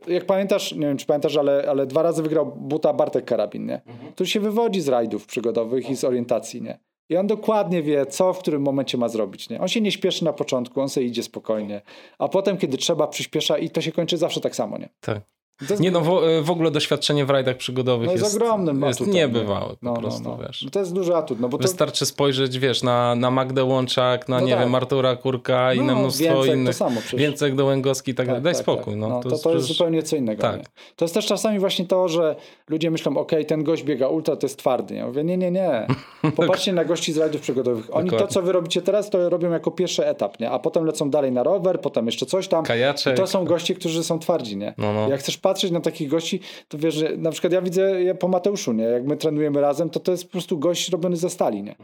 jak 0.06 0.24
pamiętasz, 0.24 0.72
nie 0.72 0.86
wiem 0.86 0.96
czy 0.96 1.06
pamiętasz, 1.06 1.36
ale, 1.36 1.64
ale 1.68 1.86
dwa 1.86 2.02
razy 2.02 2.22
wygrał 2.22 2.46
buta 2.56 2.92
Bartek 2.92 3.24
Karabin, 3.24 3.66
nie? 3.66 3.80
To 4.16 4.24
się 4.24 4.40
wywodzi 4.40 4.80
z 4.80 4.88
rajdów 4.88 5.26
przygodowych 5.26 5.90
i 5.90 5.96
z 5.96 6.04
orientacji, 6.04 6.62
nie? 6.62 6.78
I 7.08 7.16
on 7.16 7.26
dokładnie 7.26 7.82
wie, 7.82 8.06
co 8.06 8.32
w 8.32 8.38
którym 8.38 8.62
momencie 8.62 8.98
ma 8.98 9.08
zrobić. 9.08 9.48
Nie? 9.48 9.60
On 9.60 9.68
się 9.68 9.80
nie 9.80 9.92
śpieszy 9.92 10.24
na 10.24 10.32
początku, 10.32 10.80
on 10.80 10.88
sobie 10.88 11.06
idzie 11.06 11.22
spokojnie, 11.22 11.82
a 12.18 12.28
potem, 12.28 12.56
kiedy 12.56 12.76
trzeba, 12.78 13.06
przyspiesza 13.06 13.58
i 13.58 13.70
to 13.70 13.80
się 13.80 13.92
kończy 13.92 14.16
zawsze 14.16 14.40
tak 14.40 14.56
samo. 14.56 14.78
Nie, 14.78 14.88
Tak. 15.00 15.37
To 15.66 15.72
jest, 15.74 15.82
Nie 15.82 15.90
no, 15.90 16.00
w, 16.00 16.20
w 16.42 16.50
ogóle 16.50 16.70
doświadczenie 16.70 17.24
w 17.24 17.30
rajdach 17.30 17.56
przygodowych 17.56 18.06
no 18.06 18.12
jest, 18.12 18.24
jest, 18.24 18.36
ogromnym 18.36 18.82
jest 18.82 19.00
atutem. 19.00 19.14
niebywałe 19.14 19.68
po 19.68 19.76
no, 19.82 19.94
prostu, 19.94 20.22
no, 20.22 20.36
no. 20.40 20.46
wiesz. 20.46 20.62
No 20.62 20.70
to 20.70 20.78
jest 20.80 20.92
duży 20.92 21.16
atut, 21.16 21.40
no 21.40 21.48
bo 21.48 21.58
to 21.58 21.62
Wystarczy 21.62 22.06
spojrzeć, 22.06 22.58
wiesz, 22.58 22.82
na, 22.82 23.14
na 23.14 23.30
Magdę 23.30 23.64
Łączak, 23.64 24.28
na 24.28 24.40
No 24.40 24.46
nie 24.46 24.52
tak. 24.52 24.60
wiem, 24.64 24.74
Artura 24.74 25.16
Kurka 25.16 25.74
i 25.74 25.78
No, 25.78 25.84
na 25.84 25.94
mnóstwo 25.94 26.24
Więcek 26.24 26.46
to 26.46 26.54
innych. 26.54 26.74
samo 26.74 27.00
przecież. 27.00 27.20
Więcej 27.20 27.52
Dołęgowski 27.54 28.10
i 28.10 28.14
tak 28.14 28.26
dalej. 28.26 28.42
Daj 28.42 28.52
tak, 28.52 28.62
spokój. 28.62 28.92
tak. 28.92 28.96
No, 29.00 29.08
No, 29.08 29.16
to, 29.20 29.22
to, 29.22 29.28
jest 29.34 29.44
przecież- 29.44 29.62
zupełnie 29.62 30.02
co 30.02 30.16
innego. 30.16 30.42
Tak. 30.42 30.56
Nie? 30.56 30.64
To 30.96 31.04
jest 31.04 31.14
też 31.14 31.26
czasami 31.26 31.58
właśnie 31.58 31.86
to, 31.86 32.08
że 32.08 32.36
ludzie 32.68 32.90
myślą, 32.90 33.16
okej, 33.16 33.46
ten 33.46 33.64
gość 33.64 33.82
biega 33.82 34.08
ultra, 34.08 34.36
to 34.36 34.46
jest 34.46 34.58
twardy. 34.58 34.94
Ja 34.94 35.06
mówię, 35.06 35.24
nie, 35.24 35.36
nie, 35.36 35.50
nie. 35.50 35.86
Popatrzcie 36.36 36.72
na 36.72 36.84
gości 36.84 37.12
z 37.12 37.18
rajdów 37.18 37.40
przygodowych. 37.40 37.96
Oni 37.96 38.10
to, 38.10 38.16
Dokładnie. 38.16 38.34
co 38.34 38.42
wy 38.42 38.52
robicie 38.52 38.82
teraz, 38.82 39.10
to 39.10 39.28
robią 39.30 39.50
jako 39.50 39.70
pierwszy 39.70 40.06
etap, 40.06 40.40
nie? 40.40 40.50
A 40.50 40.58
potem 40.58 40.84
lecą 40.84 41.10
dalej 41.10 41.32
na 41.32 41.42
rower, 41.42 41.80
potem 41.80 42.06
jeszcze 42.06 42.26
coś 42.26 42.48
tam. 42.48 42.64
Kajaczek. 42.64 43.14
I 43.14 43.16
to 43.16 43.26
są 43.26 43.44
goście, 43.44 43.74
którzy 43.74 44.04
są 44.04 44.18
twardzi, 44.18 44.56
nie? 44.56 44.74
No, 44.78 44.92
no. 44.92 45.08
Jak 45.08 45.20
chcesz 45.20 45.38
patrzeć 45.48 45.70
na 45.70 45.80
takich 45.80 46.08
gości, 46.08 46.40
to 46.68 46.78
wiesz, 46.78 46.94
że 46.94 47.16
na 47.16 47.30
przykład 47.30 47.52
ja 47.52 47.62
widzę 47.62 48.02
je 48.02 48.14
po 48.14 48.28
Mateuszu, 48.28 48.72
nie? 48.72 48.84
Jak 48.84 49.04
my 49.04 49.16
trenujemy 49.16 49.60
razem, 49.60 49.90
to 49.90 50.00
to 50.00 50.12
jest 50.12 50.24
po 50.24 50.32
prostu 50.32 50.58
gość 50.58 50.88
robiony 50.88 51.16
ze 51.16 51.30
stali, 51.30 51.62
nie? 51.62 51.74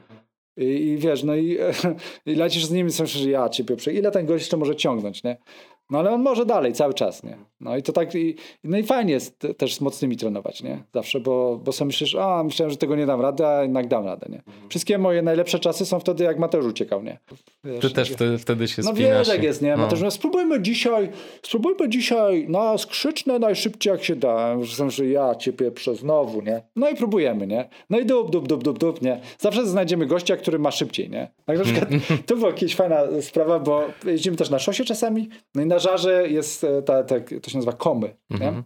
I, 0.57 0.65
I 0.65 0.97
wiesz, 0.99 1.23
no 1.23 1.37
i, 1.37 1.59
i 2.27 2.35
lecisz 2.35 2.67
z 2.67 2.71
nim 2.71 2.87
i 2.87 2.91
sobie 2.91 3.05
myślisz, 3.05 3.23
że 3.23 3.31
ja 3.31 3.49
cię 3.49 3.65
pieprze. 3.65 3.93
Ile 3.93 4.11
ten 4.11 4.27
gość 4.27 4.45
jeszcze 4.45 4.57
może 4.57 4.77
ciągnąć, 4.77 5.25
nie? 5.25 5.37
No 5.91 5.99
ale 5.99 6.11
on 6.13 6.23
może 6.23 6.47
dalej, 6.47 6.73
cały 6.73 6.95
czas, 6.95 7.23
nie? 7.23 7.37
No 7.61 7.77
i 7.77 7.83
to 7.83 7.93
tak, 7.93 8.15
i, 8.15 8.35
no 8.65 8.79
i 8.79 8.83
fajnie 8.83 9.13
jest 9.13 9.39
te- 9.39 9.55
też 9.55 9.75
z 9.75 9.81
mocnymi 9.81 10.17
trenować, 10.17 10.63
nie? 10.63 10.83
Zawsze, 10.95 11.21
bo, 11.21 11.61
bo 11.65 11.73
sobie 11.73 11.87
myślisz, 11.87 12.15
a 12.15 12.45
myślałem, 12.45 12.71
że 12.71 12.77
tego 12.77 12.97
nie 12.97 13.07
dam 13.07 13.21
rady, 13.21 13.47
a 13.47 13.63
jednak 13.63 13.89
dam 13.89 14.05
radę, 14.05 14.27
nie? 14.31 14.43
Wszystkie 14.69 14.99
moje 14.99 15.23
najlepsze 15.23 15.59
czasy 15.59 15.87
są 15.87 16.01
wtedy, 16.01 16.25
jak 16.25 16.39
Mateusz 16.39 16.67
uciekał, 16.67 17.03
nie? 17.03 17.19
Wiesz, 17.65 17.81
Ty 17.81 17.91
też 17.91 18.11
wtedy, 18.11 18.39
wtedy 18.39 18.69
się 18.69 18.83
no 18.83 18.93
spinasz. 18.93 19.19
wiesz 19.19 19.29
jak 19.29 19.43
i- 19.43 19.45
jest, 19.47 19.63
nie? 19.63 19.71
no. 19.71 19.77
Mateusz, 19.77 20.01
no. 20.03 20.11
spróbujmy 20.11 20.63
dzisiaj, 20.63 21.09
spróbujmy 21.43 21.89
dzisiaj 21.89 22.47
na 22.49 22.79
skrzyczne 22.79 23.39
najszybciej 23.39 23.91
jak 23.91 24.05
się 24.05 24.17
da. 24.17 24.57
Są, 24.67 24.91
że 24.91 25.07
ja 25.07 25.35
cię 25.35 25.53
pieprzę 25.53 25.95
znowu, 25.95 26.43
nie? 26.43 26.63
No 26.77 26.89
i 26.91 26.97
próbujemy, 26.97 27.47
nie? 27.47 27.69
No 27.91 27.99
i 27.99 28.07
dup, 28.07 28.31
dup, 28.31 28.49
dup, 28.49 28.63
dup, 28.63 28.79
dup, 28.79 29.03
nie? 29.03 29.21
Zawsze 29.39 29.67
znajdziemy 29.67 30.07
gościa, 30.07 30.37
który 30.37 30.59
ma 30.59 30.71
szybciej, 30.71 31.11
nie? 31.11 31.31
Tak 31.45 31.59
na 31.59 31.65
przykład, 31.65 31.89
to 32.27 32.37
była 32.37 32.49
jakaś 32.51 32.75
fajna 32.75 32.99
sprawa, 33.21 33.59
bo 33.59 33.83
jeździmy 34.07 34.37
też 34.37 34.51
na 34.51 34.59
szosie 34.59 34.85
czasami, 34.85 35.29
no 35.55 35.63
i 35.63 35.67
na 35.75 35.79
żarze 35.79 36.29
jest, 36.29 36.65
e, 36.65 36.83
ta, 36.83 37.05
ta, 37.05 37.15
to 37.43 37.51
się 37.51 37.59
nazywa 37.59 37.73
komy, 37.73 38.17
nie? 38.31 38.63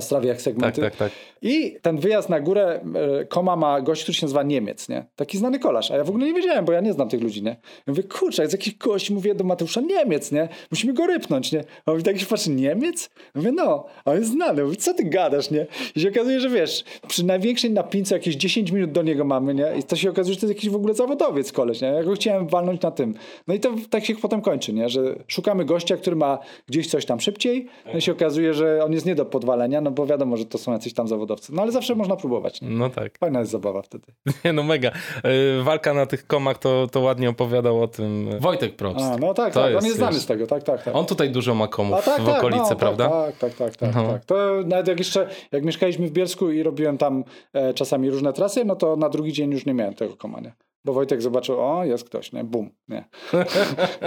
Strawie 0.00 0.28
jak 0.28 0.42
segmenty. 0.42 0.80
Tak, 0.80 0.96
tak, 0.96 1.10
tak. 1.10 1.18
I 1.42 1.76
ten 1.82 1.98
wyjazd 1.98 2.28
na 2.28 2.40
górę, 2.40 2.80
e, 3.20 3.24
Koma 3.24 3.56
ma 3.56 3.80
gość, 3.80 4.02
który 4.02 4.14
się 4.14 4.26
nazywa 4.26 4.42
Niemiec, 4.42 4.88
nie? 4.88 5.04
Taki 5.16 5.38
znany 5.38 5.58
kolarz. 5.58 5.90
A 5.90 5.96
ja 5.96 6.04
w 6.04 6.08
ogóle 6.08 6.26
nie 6.26 6.34
wiedziałem, 6.34 6.64
bo 6.64 6.72
ja 6.72 6.80
nie 6.80 6.92
znam 6.92 7.08
tych 7.08 7.20
ludzi, 7.20 7.42
nie? 7.42 7.50
Ja 7.50 7.84
mówię, 7.86 8.02
kurczę, 8.02 8.42
jest 8.42 8.54
jakiś 8.54 8.74
gość, 8.74 9.10
mówię 9.10 9.34
do 9.34 9.44
Mateusza, 9.44 9.80
Niemiec, 9.80 10.32
nie? 10.32 10.48
Musimy 10.70 10.92
go 10.92 11.06
rypnąć, 11.06 11.52
nie? 11.52 11.64
A 11.86 11.92
on 11.92 11.98
mi 11.98 12.02
tak 12.02 12.18
się 12.18 12.26
patrzy, 12.26 12.50
Niemiec? 12.50 13.10
Ja 13.16 13.40
mówię, 13.40 13.52
no, 13.52 13.86
a 14.04 14.10
on 14.10 14.16
jest 14.16 14.30
znany. 14.30 14.64
Mówię, 14.64 14.76
co 14.76 14.94
ty 14.94 15.04
gadasz, 15.04 15.50
nie? 15.50 15.66
I 15.96 16.00
się 16.00 16.08
okazuje, 16.08 16.40
że 16.40 16.48
wiesz, 16.48 16.84
przy 17.08 17.24
największej 17.24 17.70
napince 17.70 18.14
jakieś 18.14 18.36
10 18.36 18.70
minut 18.70 18.92
do 18.92 19.02
niego 19.02 19.24
mamy, 19.24 19.54
nie? 19.54 19.72
I 19.78 19.82
to 19.82 19.96
się 19.96 20.10
okazuje, 20.10 20.34
że 20.34 20.40
to 20.40 20.46
jest 20.46 20.58
jakiś 20.58 20.70
w 20.70 20.76
ogóle 20.76 20.94
zawodowiec 20.94 21.52
koleś, 21.52 21.80
nie? 21.80 21.88
Ja 21.88 22.04
go 22.04 22.12
chciałem 22.12 22.48
walnąć 22.48 22.82
na 22.82 22.90
tym. 22.90 23.14
No 23.48 23.54
i 23.54 23.60
to 23.60 23.72
tak 23.90 24.04
się 24.04 24.14
potem 24.14 24.40
kończy, 24.42 24.72
nie? 24.72 24.88
Że 24.88 25.00
szukamy 25.26 25.64
gościa, 25.64 25.96
który 25.96 26.16
ma 26.16 26.38
gdzieś 26.68 26.86
coś 26.86 27.06
tam 27.06 27.20
szybciej, 27.20 27.66
no 27.86 27.98
i 27.98 28.02
się 28.02 28.12
okazuje, 28.12 28.54
że 28.54 28.84
on 28.84 28.92
jest 28.92 29.06
nie 29.06 29.14
do 29.14 29.24
podwalenia, 29.24 29.79
no 29.80 29.90
bo 29.90 30.06
wiadomo, 30.06 30.36
że 30.36 30.44
to 30.44 30.58
są 30.58 30.72
jacyś 30.72 30.94
tam 30.94 31.08
zawodowcy. 31.08 31.54
No 31.54 31.62
ale 31.62 31.72
zawsze 31.72 31.94
można 31.94 32.16
próbować. 32.16 32.60
Nie? 32.62 32.70
No 32.70 32.90
tak. 32.90 33.18
Fajna 33.18 33.40
jest 33.40 33.52
zabawa 33.52 33.82
wtedy. 33.82 34.04
Nie, 34.44 34.52
no 34.52 34.62
mega. 34.62 34.90
Yy, 35.24 35.62
walka 35.62 35.94
na 35.94 36.06
tych 36.06 36.26
komach 36.26 36.58
to, 36.58 36.86
to 36.92 37.00
ładnie 37.00 37.30
opowiadał 37.30 37.82
o 37.82 37.88
tym 37.88 38.28
Wojtek 38.40 38.76
Probst. 38.76 39.04
A, 39.04 39.16
no 39.16 39.34
tak, 39.34 39.54
To 39.54 39.60
tak. 39.60 39.70
jest, 39.70 39.82
on 39.82 39.86
jest 39.86 39.96
znany 39.98 40.12
wiesz, 40.12 40.22
z 40.22 40.26
tego, 40.26 40.46
tak, 40.46 40.62
tak, 40.62 40.82
tak. 40.82 40.96
On 40.96 41.06
tutaj 41.06 41.30
dużo 41.30 41.54
ma 41.54 41.68
komów 41.68 41.98
A 41.98 42.02
tak, 42.02 42.22
w 42.22 42.26
tak, 42.26 42.38
okolicy, 42.38 42.70
no, 42.70 42.76
prawda? 42.76 43.08
Tak, 43.08 43.38
tak, 43.38 43.54
tak, 43.54 43.76
tak, 43.76 43.94
No. 43.94 44.08
tak. 44.12 44.24
To 44.24 44.34
nawet 44.66 44.88
jak 44.88 44.98
jeszcze, 44.98 45.28
jak 45.52 45.64
mieszkaliśmy 45.64 46.06
w 46.08 46.10
Bielsku 46.10 46.50
i 46.50 46.62
robiłem 46.62 46.98
tam 46.98 47.24
e, 47.52 47.74
czasami 47.74 48.10
różne 48.10 48.32
trasy, 48.32 48.64
no 48.64 48.76
to 48.76 48.96
na 48.96 49.08
drugi 49.08 49.32
dzień 49.32 49.50
już 49.52 49.66
nie 49.66 49.74
miałem 49.74 49.94
tego 49.94 50.16
komania. 50.16 50.52
Bo 50.84 50.92
Wojtek 50.92 51.22
zobaczył, 51.22 51.60
o, 51.60 51.84
jest 51.84 52.04
ktoś, 52.04 52.32
nie? 52.32 52.44
Bum, 52.44 52.70
nie. 52.88 53.04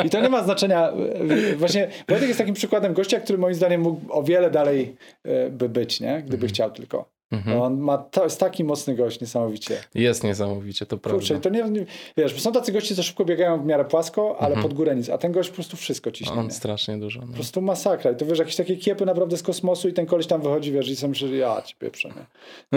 I 0.05 0.09
to 0.09 0.21
nie 0.21 0.29
ma 0.29 0.43
znaczenia. 0.43 0.93
Właśnie 1.57 1.89
Wojtek 2.09 2.27
jest 2.27 2.39
takim 2.39 2.55
przykładem 2.55 2.93
gościa, 2.93 3.19
który 3.19 3.37
moim 3.37 3.55
zdaniem 3.55 3.81
mógł 3.81 4.13
o 4.13 4.23
wiele 4.23 4.51
dalej 4.51 4.95
e, 5.23 5.49
by 5.49 5.69
być, 5.69 5.99
nie? 5.99 6.23
Gdyby 6.27 6.47
chciał 6.47 6.71
tylko. 6.71 7.13
Mhm. 7.33 7.61
On 7.61 7.79
ma, 7.79 7.97
to 7.97 8.23
jest 8.23 8.39
taki 8.39 8.63
mocny 8.63 8.95
gość, 8.95 9.21
niesamowicie. 9.21 9.77
Jest 9.95 10.23
niesamowicie, 10.23 10.85
to 10.85 10.97
prawda. 10.97 11.19
Kurczę, 11.19 11.39
to 11.39 11.49
nie, 11.49 11.63
nie, 11.63 11.85
wiesz, 12.17 12.41
są 12.41 12.51
tacy 12.51 12.71
goście, 12.71 12.95
co 12.95 13.03
szybko 13.03 13.25
biegają 13.25 13.63
w 13.63 13.65
miarę 13.65 13.85
płasko, 13.85 14.37
ale 14.39 14.55
pod 14.55 14.73
górę 14.73 14.95
nic, 14.95 15.09
a 15.09 15.17
ten 15.17 15.31
gość 15.31 15.49
po 15.49 15.55
prostu 15.55 15.77
wszystko 15.77 16.11
ciśnie. 16.11 16.31
Mhm. 16.31 16.39
On 16.39 16.47
nie? 16.47 16.53
strasznie 16.53 16.97
dużo. 16.97 17.21
No. 17.21 17.27
Po 17.27 17.33
prostu 17.33 17.61
masakra. 17.61 18.11
I 18.11 18.15
to 18.15 18.25
wiesz, 18.25 18.39
jakieś 18.39 18.55
takie 18.55 18.77
kiepy 18.77 19.05
naprawdę 19.05 19.37
z 19.37 19.43
kosmosu 19.43 19.89
i 19.89 19.93
ten 19.93 20.05
koleś 20.05 20.27
tam 20.27 20.41
wychodzi, 20.41 20.71
wiesz, 20.71 20.89
i 20.89 20.95
sobie 20.95 21.09
myślę, 21.09 21.27
że 21.27 21.37
ja 21.37 21.61
ci 21.61 21.75
pieprzę, 21.75 22.09
nie? 22.09 22.25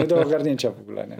Nie 0.01 0.07
do 0.07 0.21
ogarnięcia 0.25 0.71
w 0.71 0.79
ogóle, 0.79 1.07
nie? 1.07 1.17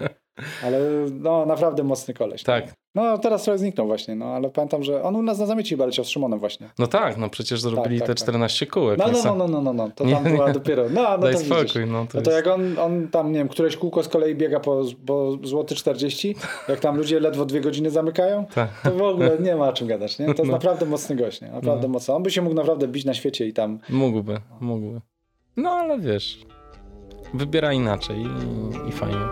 Ale 0.64 0.80
no, 1.12 1.46
naprawdę 1.46 1.84
mocny 1.84 2.14
koleś. 2.14 2.44
Tak. 2.44 2.66
Nie? 2.66 2.72
No, 2.96 3.18
teraz 3.18 3.44
trochę 3.44 3.58
zniknął 3.58 3.88
właśnie, 3.88 4.16
no, 4.16 4.26
ale 4.26 4.50
pamiętam, 4.50 4.84
że 4.84 5.04
on 5.04 5.16
u 5.16 5.22
nas 5.24 5.40
na 5.40 5.46
zamieci 5.46 5.70
chyba 5.70 5.86
leciał 5.86 6.06
z 6.06 6.10
Szymonem 6.10 6.40
właśnie. 6.40 6.70
No 6.80 6.88
tak, 6.88 7.18
no 7.18 7.30
przecież 7.30 7.62
zrobili 7.62 8.00
tak, 8.00 8.08
te 8.08 8.14
tak. 8.16 8.24
14 8.24 8.66
kółek. 8.68 9.00
No, 9.00 9.06
nie 9.06 9.12
no, 9.12 9.18
sam- 9.22 9.38
no, 9.38 9.48
no, 9.48 9.62
no, 9.62 9.74
no, 9.74 9.90
to 9.96 10.04
Nie, 10.06 10.14
tam 10.14 10.24
nie. 10.24 10.30
była 10.30 10.52
dopiero, 10.54 10.84
no, 10.90 11.02
no 11.04 11.18
Daj 11.18 11.34
to 11.34 11.40
spokój, 11.40 11.64
widzisz. 11.64 11.76
no 11.88 12.06
to 12.06 12.18
No 12.18 12.22
to 12.24 12.32
jest... 12.32 12.46
jak 12.46 12.56
on, 12.56 12.80
on 12.80 13.08
tam, 13.08 13.32
nie 13.32 13.38
wiem, 13.40 13.48
któreś 13.48 13.78
kółko 13.78 14.04
z 14.04 14.08
kolei 14.08 14.36
biega 14.36 14.60
po, 14.60 14.82
po 15.06 15.38
złoty 15.44 15.76
40, 15.76 16.36
jak 16.70 16.80
tam 16.80 16.98
ludzie 16.98 17.20
ledwo 17.20 17.46
dwie 17.46 17.62
godziny 17.62 17.90
zamykają, 17.92 18.46
Tak. 18.56 18.70
to 18.84 18.92
w 18.92 19.02
ogóle 19.02 19.38
nie 19.40 19.56
ma 19.56 19.68
o 19.70 19.74
czym 19.74 19.88
gadać, 19.88 20.20
nie? 20.20 20.26
To 20.26 20.32
jest 20.32 20.44
No. 20.46 20.52
naprawdę 20.52 20.86
mocny 20.86 21.16
gość, 21.16 21.42
nie? 21.42 21.52
Naprawdę 21.52 21.88
mocny. 21.88 22.14
On 22.14 22.24
by 22.24 22.32
się 22.32 22.42
mógł 22.42 22.56
naprawdę 22.56 22.88
bić 22.88 23.06
na 23.06 23.14
świecie 23.14 23.48
i 23.48 23.54
tam 23.54 23.80
Mógłby, 23.90 24.40
mógłby. 24.62 25.02
No 25.58 25.70
ale 25.70 26.00
wiesz, 26.00 26.40
wybiera 27.34 27.74
inaczej 27.74 28.22
i, 28.86 28.90
i 28.90 28.92
fajnie. 28.92 29.26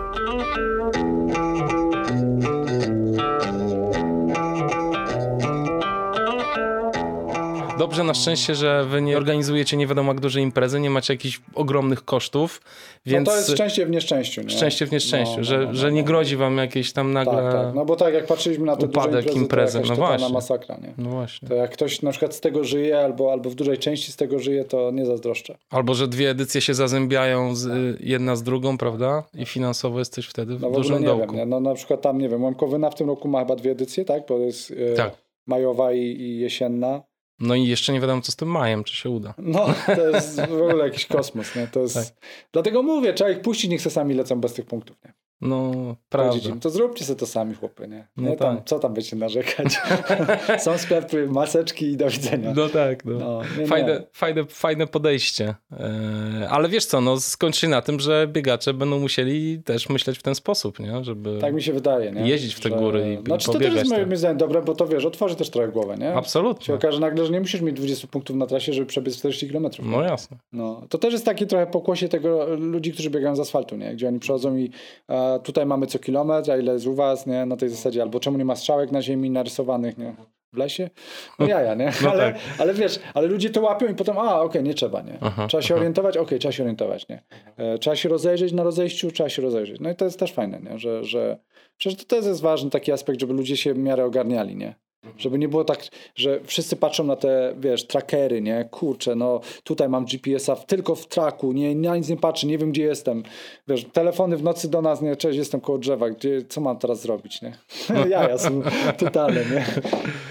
Dobrze 7.78 8.04
na 8.04 8.14
szczęście, 8.14 8.54
że 8.54 8.84
wy 8.84 9.02
nie 9.02 9.16
organizujecie 9.16 9.76
nie 9.76 9.86
wiadomo 9.86 10.12
jak 10.12 10.20
duże 10.20 10.40
imprezy, 10.40 10.80
nie 10.80 10.90
macie 10.90 11.14
jakichś 11.14 11.40
ogromnych 11.54 12.04
kosztów, 12.04 12.60
więc 13.06 13.26
No 13.26 13.32
to 13.32 13.38
jest 13.38 13.50
szczęście 13.52 13.86
w 13.86 13.90
nieszczęściu. 13.90 14.42
Nie? 14.42 14.50
szczęście 14.50 14.86
w 14.86 14.92
nieszczęściu, 14.92 15.36
No, 15.38 15.44
że, 15.44 15.58
no, 15.58 15.64
no, 15.66 15.74
że 15.74 15.86
no, 15.86 15.92
nie 15.92 16.00
no. 16.00 16.06
grozi 16.06 16.36
wam 16.36 16.56
jakieś 16.58 16.92
tam 16.92 17.12
nagle... 17.12 17.32
Tak, 17.32 17.52
tak. 17.52 17.74
No 17.74 17.84
bo 17.84 17.96
tak 17.96 18.14
jak 18.14 18.26
patrzyliśmy 18.26 18.64
na 18.66 18.76
te 18.76 18.86
duże 18.86 19.00
upadek 19.00 19.24
imprezy, 19.24 19.38
imprezy, 19.40 19.72
to 19.72 19.78
jakaś 19.84 19.98
no 19.98 20.06
właśnie. 20.06 20.28
masakra, 20.34 20.76
nie? 20.82 20.94
No 20.98 21.10
właśnie. 21.10 21.48
To 21.48 21.54
jak 21.54 21.70
ktoś 21.70 22.02
na 22.02 22.10
przykład 22.10 22.34
z 22.34 22.40
tego 22.40 22.64
żyje 22.64 22.98
albo, 22.98 23.32
albo 23.32 23.50
w 23.50 23.54
dużej 23.54 23.78
części 23.78 24.12
z 24.12 24.16
tego 24.16 24.38
żyje, 24.38 24.64
to 24.64 24.90
nie 24.90 25.06
zazdroszczę. 25.06 25.56
Albo, 25.70 25.94
że 25.94 26.08
dwie 26.08 26.30
edycje 26.30 26.60
się 26.60 26.74
zazębiają 26.74 27.54
z, 27.54 27.66
y, 27.66 27.96
jedna 28.00 28.36
z 28.36 28.42
drugą, 28.42 28.78
prawda? 28.78 29.22
I 29.34 29.46
finansowo 29.46 29.98
jesteś 29.98 30.26
wtedy 30.26 30.56
w 30.56 30.60
No 30.60 30.70
w 30.70 30.74
dużym 30.74 31.00
nie 31.00 31.06
dołku. 31.06 31.26
wiem. 31.26 31.36
Nie? 31.36 31.46
No 31.46 31.60
na 31.60 31.74
przykład 31.74 32.00
tam, 32.02 32.18
nie 32.18 32.28
wiem, 32.28 32.44
Łemkowyna 32.44 32.90
w 32.90 32.94
tym 32.94 33.06
roku 33.08 33.28
ma 33.28 33.38
chyba 33.40 33.56
dwie 33.56 33.70
edycje, 33.70 34.04
tak? 34.04 34.22
Bo 34.28 34.38
jest 34.38 34.70
e, 34.92 34.94
Tak. 34.94 35.12
majowa 35.46 35.92
i, 35.92 36.00
i 36.00 36.38
jesienna. 36.38 37.02
No 37.38 37.54
i 37.54 37.66
jeszcze 37.66 37.92
nie 37.92 38.00
wiadomo, 38.00 38.22
co 38.22 38.32
z 38.32 38.36
tym 38.36 38.48
majem, 38.48 38.84
czy 38.84 38.96
się 38.96 39.10
uda. 39.10 39.34
No, 39.38 39.74
to 39.86 40.08
jest 40.08 40.40
w 40.40 40.52
ogóle 40.52 40.84
jakiś 40.84 41.06
kosmos, 41.06 41.56
nie? 41.56 41.66
To 41.66 41.80
jest... 41.80 41.94
Tak. 41.94 42.28
Dlatego 42.52 42.82
mówię, 42.82 43.14
trzeba 43.14 43.30
ich 43.30 43.40
puścić, 43.40 43.70
niech 43.70 43.82
se 43.82 43.90
sami 43.90 44.14
lecą 44.14 44.40
bez 44.40 44.54
tych 44.54 44.66
punktów, 44.66 44.96
nie? 45.04 45.14
No, 45.40 45.96
prawda. 46.08 46.56
to 46.60 46.70
zróbcie 46.70 47.04
sobie 47.04 47.18
to 47.18 47.26
sami, 47.26 47.54
chłopy, 47.54 47.88
nie? 47.88 48.08
No 48.16 48.30
nie 48.30 48.36
tam, 48.36 48.56
tak. 48.56 48.66
co 48.66 48.78
tam 48.78 48.94
będziecie 48.94 49.16
narzekać? 49.16 49.80
Są 50.64 50.78
sklepy, 50.78 51.26
maseczki 51.26 51.86
i 51.86 51.96
do 51.96 52.10
widzenia. 52.10 52.52
No 52.56 52.68
tak, 52.68 53.04
no. 53.04 53.18
No, 53.18 53.42
nie, 53.56 53.62
nie. 53.62 53.66
Fajne, 53.66 54.06
fajne, 54.12 54.44
fajne 54.44 54.86
podejście. 54.86 55.54
E, 55.72 56.48
ale 56.50 56.68
wiesz 56.68 56.84
co, 56.84 57.00
no 57.00 57.20
skończy 57.20 57.60
się 57.60 57.68
na 57.68 57.82
tym, 57.82 58.00
że 58.00 58.28
biegacze 58.32 58.74
będą 58.74 59.00
musieli 59.00 59.62
też 59.62 59.88
myśleć 59.88 60.18
w 60.18 60.22
ten 60.22 60.34
sposób, 60.34 60.80
nie? 60.80 61.04
Żeby... 61.04 61.38
Tak 61.40 61.54
mi 61.54 61.62
się 61.62 61.72
wydaje, 61.72 62.12
nie? 62.12 62.28
Jeździć 62.28 62.54
w 62.54 62.60
te 62.60 62.70
góry 62.70 63.18
i 63.22 63.26
Znaczy 63.26 63.46
to 63.46 63.58
też 63.58 63.74
jest 63.74 63.90
moim 63.90 64.08
tam. 64.08 64.16
zdaniem 64.16 64.38
dobre, 64.38 64.62
bo 64.62 64.74
to 64.74 64.86
wiesz, 64.86 65.04
otworzy 65.04 65.36
też 65.36 65.50
trochę 65.50 65.68
głowę, 65.68 65.94
nie? 65.98 66.06
Się 66.06 66.14
Absolutnie. 66.14 66.74
okaże 66.74 67.00
nagle, 67.00 67.26
że 67.26 67.32
nie 67.32 67.40
musisz 67.40 67.60
mieć 67.60 67.76
20 67.76 68.06
punktów 68.08 68.36
na 68.36 68.46
trasie, 68.46 68.72
żeby 68.72 68.86
przebiec 68.86 69.16
40 69.16 69.48
km. 69.50 69.66
No 69.82 70.02
jasne. 70.02 70.36
No, 70.52 70.82
to 70.88 70.98
też 70.98 71.12
jest 71.12 71.24
takie 71.24 71.46
trochę 71.46 71.66
pokłosie 71.66 72.08
tego 72.08 72.56
ludzi, 72.56 72.92
którzy 72.92 73.10
biegają 73.10 73.36
z 73.36 73.40
asfaltu, 73.40 73.76
nie? 73.76 73.94
Gdzie 73.94 74.08
oni 74.08 74.18
przychodzą 74.18 74.56
i 74.56 74.70
e, 75.08 75.25
tutaj 75.44 75.66
mamy 75.66 75.86
co 75.86 75.98
kilometr, 75.98 76.50
a 76.50 76.56
ile 76.56 76.72
jest 76.72 76.86
u 76.86 76.94
was, 76.94 77.26
nie? 77.26 77.46
Na 77.46 77.56
tej 77.56 77.68
zasadzie, 77.68 78.02
albo 78.02 78.20
czemu 78.20 78.38
nie 78.38 78.44
ma 78.44 78.56
strzałek 78.56 78.92
na 78.92 79.02
ziemi 79.02 79.30
narysowanych, 79.30 79.98
nie? 79.98 80.14
W 80.52 80.56
lesie? 80.56 80.90
No 81.38 81.46
jaja, 81.46 81.74
nie? 81.74 81.92
No 82.02 82.10
ale, 82.10 82.32
tak. 82.32 82.42
ale 82.58 82.74
wiesz, 82.74 83.00
ale 83.14 83.26
ludzie 83.26 83.50
to 83.50 83.60
łapią 83.60 83.86
i 83.86 83.94
potem, 83.94 84.18
a 84.18 84.40
okej, 84.40 84.62
nie 84.62 84.74
trzeba, 84.74 85.02
nie? 85.02 85.18
Aha, 85.20 85.46
trzeba 85.48 85.62
się 85.62 85.74
orientować, 85.74 86.16
okej, 86.16 86.38
trzeba 86.38 86.52
się 86.52 86.62
orientować, 86.62 87.08
nie? 87.08 87.22
E, 87.56 87.78
trzeba 87.78 87.96
się 87.96 88.08
rozejrzeć 88.08 88.52
na 88.52 88.62
rozejściu, 88.62 89.10
trzeba 89.10 89.28
się 89.28 89.42
rozejrzeć. 89.42 89.80
No 89.80 89.90
i 89.90 89.94
to 89.96 90.04
jest 90.04 90.18
też 90.18 90.32
fajne, 90.32 90.60
nie? 90.60 90.78
Że, 90.78 91.04
że 91.04 91.38
przecież 91.78 91.98
to 91.98 92.16
też 92.16 92.26
jest 92.26 92.40
ważny 92.40 92.70
taki 92.70 92.92
aspekt, 92.92 93.20
żeby 93.20 93.32
ludzie 93.32 93.56
się 93.56 93.74
w 93.74 93.78
miarę 93.78 94.04
ogarniali, 94.04 94.56
nie? 94.56 94.74
Żeby 95.18 95.38
nie 95.38 95.48
było 95.48 95.64
tak, 95.64 95.84
że 96.14 96.40
wszyscy 96.44 96.76
patrzą 96.76 97.04
na 97.04 97.16
te, 97.16 97.54
wiesz, 97.58 97.86
trackery, 97.86 98.42
nie? 98.42 98.68
Kurczę, 98.70 99.14
no 99.14 99.40
tutaj 99.64 99.88
mam 99.88 100.04
GPS-a 100.04 100.56
tylko 100.56 100.94
w 100.94 101.06
traku, 101.06 101.52
nie, 101.52 101.74
na 101.74 101.96
nic 101.96 102.08
nie 102.08 102.16
patrzę, 102.16 102.46
nie 102.46 102.58
wiem 102.58 102.70
gdzie 102.70 102.82
jestem. 102.82 103.22
Wiesz, 103.68 103.84
telefony 103.92 104.36
w 104.36 104.42
nocy 104.42 104.70
do 104.70 104.82
nas, 104.82 105.02
nie, 105.02 105.16
cześć, 105.16 105.38
jestem 105.38 105.60
koło 105.60 105.78
drzewa, 105.78 106.10
gdzie, 106.10 106.42
co 106.48 106.60
mam 106.60 106.78
teraz 106.78 107.00
zrobić, 107.02 107.42
nie? 107.42 107.52
Jaja 108.10 108.38
są 108.38 108.62
totalne, 108.98 109.40
nie? 109.40 109.66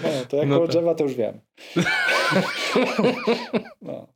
No, 0.02 0.08
to 0.28 0.36
jak 0.36 0.48
No 0.48 0.54
koło 0.54 0.66
tak. 0.66 0.72
drzewa, 0.76 0.94
to 0.94 1.04
już 1.04 1.14
wiem. 1.14 1.40
No. 3.82 4.15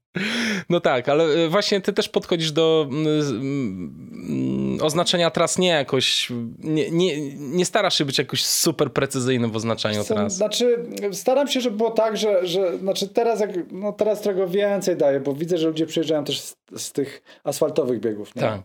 No 0.68 0.80
tak, 0.80 1.08
ale 1.08 1.24
y, 1.36 1.48
właśnie 1.48 1.80
ty 1.80 1.92
też 1.92 2.08
podchodzisz 2.08 2.52
do 2.52 2.88
mm, 2.90 3.22
z- 3.22 3.30
mm, 3.30 4.78
oznaczenia 4.82 5.30
tras 5.30 5.58
nie 5.58 5.68
jakoś, 5.68 6.28
nie, 6.58 6.90
nie, 6.90 7.30
nie 7.36 7.64
starasz 7.64 7.98
się 7.98 8.04
być 8.04 8.18
jakoś 8.18 8.44
super 8.44 8.92
precyzyjny 8.92 9.48
w 9.48 9.56
oznaczaniu 9.56 10.04
tras. 10.04 10.34
Znaczy, 10.36 10.84
staram 11.12 11.48
się, 11.48 11.60
żeby 11.60 11.76
było 11.76 11.90
tak, 11.90 12.16
że, 12.16 12.46
że 12.46 12.78
znaczy 12.78 13.08
teraz, 13.08 13.40
jak, 13.40 13.50
no 13.72 13.92
teraz 13.92 14.20
trochę 14.20 14.46
więcej 14.46 14.96
daję, 14.96 15.20
bo 15.20 15.34
widzę, 15.34 15.58
że 15.58 15.68
ludzie 15.68 15.86
przyjeżdżają 15.86 16.24
też 16.24 16.40
z, 16.40 16.56
z 16.76 16.92
tych 16.92 17.22
asfaltowych 17.44 18.00
biegów. 18.00 18.34
Nie? 18.34 18.42
Tak. 18.42 18.60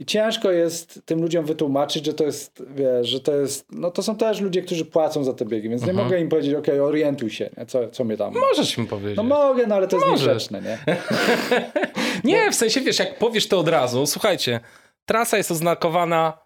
I 0.00 0.06
ciężko 0.06 0.50
jest 0.50 1.02
tym 1.04 1.22
ludziom 1.22 1.44
wytłumaczyć, 1.44 2.06
że 2.06 2.14
to 2.14 2.24
jest, 2.24 2.62
wiesz, 2.74 3.08
że 3.08 3.20
to 3.20 3.36
jest, 3.36 3.66
no 3.72 3.90
to 3.90 4.02
są 4.02 4.16
też 4.16 4.40
ludzie, 4.40 4.62
którzy 4.62 4.84
płacą 4.84 5.24
za 5.24 5.32
te 5.32 5.44
biegi, 5.44 5.68
więc 5.68 5.86
nie 5.86 5.92
mogę 5.92 6.20
im 6.20 6.28
powiedzieć, 6.28 6.54
okej, 6.54 6.80
orientuj 6.80 7.30
się, 7.30 7.50
nie? 7.58 7.66
Co, 7.66 7.88
co 7.88 8.04
mnie 8.04 8.16
tam... 8.16 8.34
Możesz 8.34 8.78
mi 8.78 8.86
powiedzieć. 8.86 9.16
No 9.16 9.22
mogę, 9.22 9.66
no 9.66 9.74
ale 9.74 9.88
to 9.88 9.96
jest 9.96 10.08
Możesz. 10.08 10.26
niegrzeczne, 10.26 10.62
nie? 10.62 10.78
Nie, 12.24 12.50
w 12.50 12.54
sensie 12.54 12.80
wiesz, 12.80 12.98
jak 12.98 13.18
powiesz 13.18 13.48
to 13.48 13.58
od 13.58 13.68
razu, 13.68 14.06
słuchajcie, 14.06 14.60
trasa 15.04 15.36
jest 15.36 15.50
oznakowana 15.50 16.38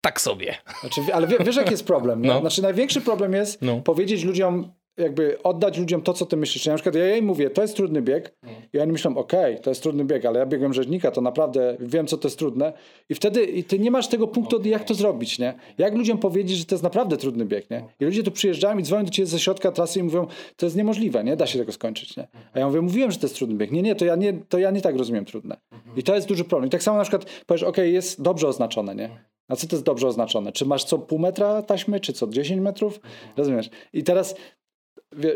tak 0.00 0.20
sobie. 0.20 0.54
Znaczy, 0.80 1.00
ale 1.12 1.26
wie, 1.26 1.38
wiesz, 1.44 1.56
jaki 1.56 1.70
jest 1.70 1.86
problem? 1.86 2.22
No. 2.26 2.40
Znaczy, 2.40 2.62
największy 2.62 3.00
problem 3.00 3.32
jest 3.32 3.62
No. 3.62 3.80
powiedzieć 3.80 4.24
ludziom, 4.24 4.72
jakby 5.00 5.42
oddać 5.42 5.78
ludziom 5.78 6.02
to, 6.02 6.12
co 6.12 6.26
ty 6.26 6.36
myślisz. 6.36 6.62
Czyli 6.62 6.70
na 6.70 6.76
przykład 6.76 6.94
ja 6.94 7.16
im 7.16 7.24
mówię, 7.24 7.50
to 7.50 7.62
jest 7.62 7.76
trudny 7.76 8.02
bieg 8.02 8.34
i 8.72 8.78
oni 8.78 8.92
myślą, 8.92 9.16
okej, 9.16 9.60
to 9.60 9.70
jest 9.70 9.82
trudny 9.82 10.04
bieg, 10.04 10.24
ale 10.24 10.38
ja 10.38 10.46
biegłem 10.46 10.74
rzeźnika, 10.74 11.10
to 11.10 11.20
naprawdę 11.20 11.76
wiem, 11.80 12.06
co 12.06 12.16
to 12.16 12.28
jest 12.28 12.38
trudne 12.38 12.72
i 13.08 13.14
wtedy 13.14 13.44
i 13.44 13.64
ty 13.64 13.78
nie 13.78 13.90
masz 13.90 14.08
tego 14.08 14.26
punktu, 14.26 14.60
jak 14.64 14.84
to 14.84 14.94
zrobić, 14.94 15.38
nie? 15.38 15.54
Jak 15.78 15.94
ludziom 15.94 16.18
powiedzieć, 16.18 16.58
że 16.58 16.64
to 16.64 16.74
jest 16.74 16.82
naprawdę 16.82 17.16
trudny 17.16 17.44
bieg, 17.44 17.70
nie? 17.70 17.84
I 18.00 18.04
ludzie 18.04 18.22
tu 18.22 18.30
przyjeżdżają 18.30 18.78
i 18.78 18.82
dzwonią 18.82 19.04
do 19.04 19.10
ciebie 19.10 19.26
ze 19.26 19.38
środka 19.40 19.72
trasy 19.72 20.00
i 20.00 20.02
mówią, 20.02 20.26
to 20.56 20.66
jest 20.66 20.76
niemożliwe, 20.76 21.24
nie? 21.24 21.36
Da 21.36 21.46
się 21.46 21.58
tego 21.58 21.72
skończyć, 21.72 22.16
nie? 22.16 22.28
A 22.52 22.58
ja 22.58 22.66
mówię, 22.66 22.80
mówiłem, 22.80 23.10
że 23.10 23.18
to 23.18 23.26
jest 23.26 23.36
trudny 23.36 23.56
bieg. 23.56 23.72
Nie, 23.72 23.82
nie, 23.82 23.94
to 23.94 24.04
ja 24.04 24.16
nie, 24.16 24.32
to 24.48 24.58
ja 24.58 24.70
nie 24.70 24.80
tak 24.80 24.96
rozumiem 24.96 25.24
trudne. 25.24 25.56
I 25.96 26.02
to 26.02 26.14
jest 26.14 26.28
duży 26.28 26.44
problem. 26.44 26.68
I 26.68 26.70
tak 26.70 26.82
samo 26.82 26.98
na 26.98 27.04
przykład 27.04 27.24
powiesz, 27.46 27.62
okej, 27.62 27.94
jest 27.94 28.22
dobrze 28.22 28.48
oznaczone, 28.48 28.94
nie? 28.94 29.10
A 29.48 29.56
co 29.56 29.66
to 29.66 29.76
jest 29.76 29.86
dobrze 29.86 30.06
oznaczone? 30.08 30.52
Czy 30.52 30.66
masz 30.66 30.84
co 30.84 30.98
pół 30.98 31.18
metra 31.18 31.62
taśmy, 31.62 32.00
czy 32.00 32.12
co 32.12 32.26
10 32.26 32.60
metrów? 32.60 33.00
Rozumiesz? 33.36 33.70
I 33.92 34.04
teraz 34.04 34.34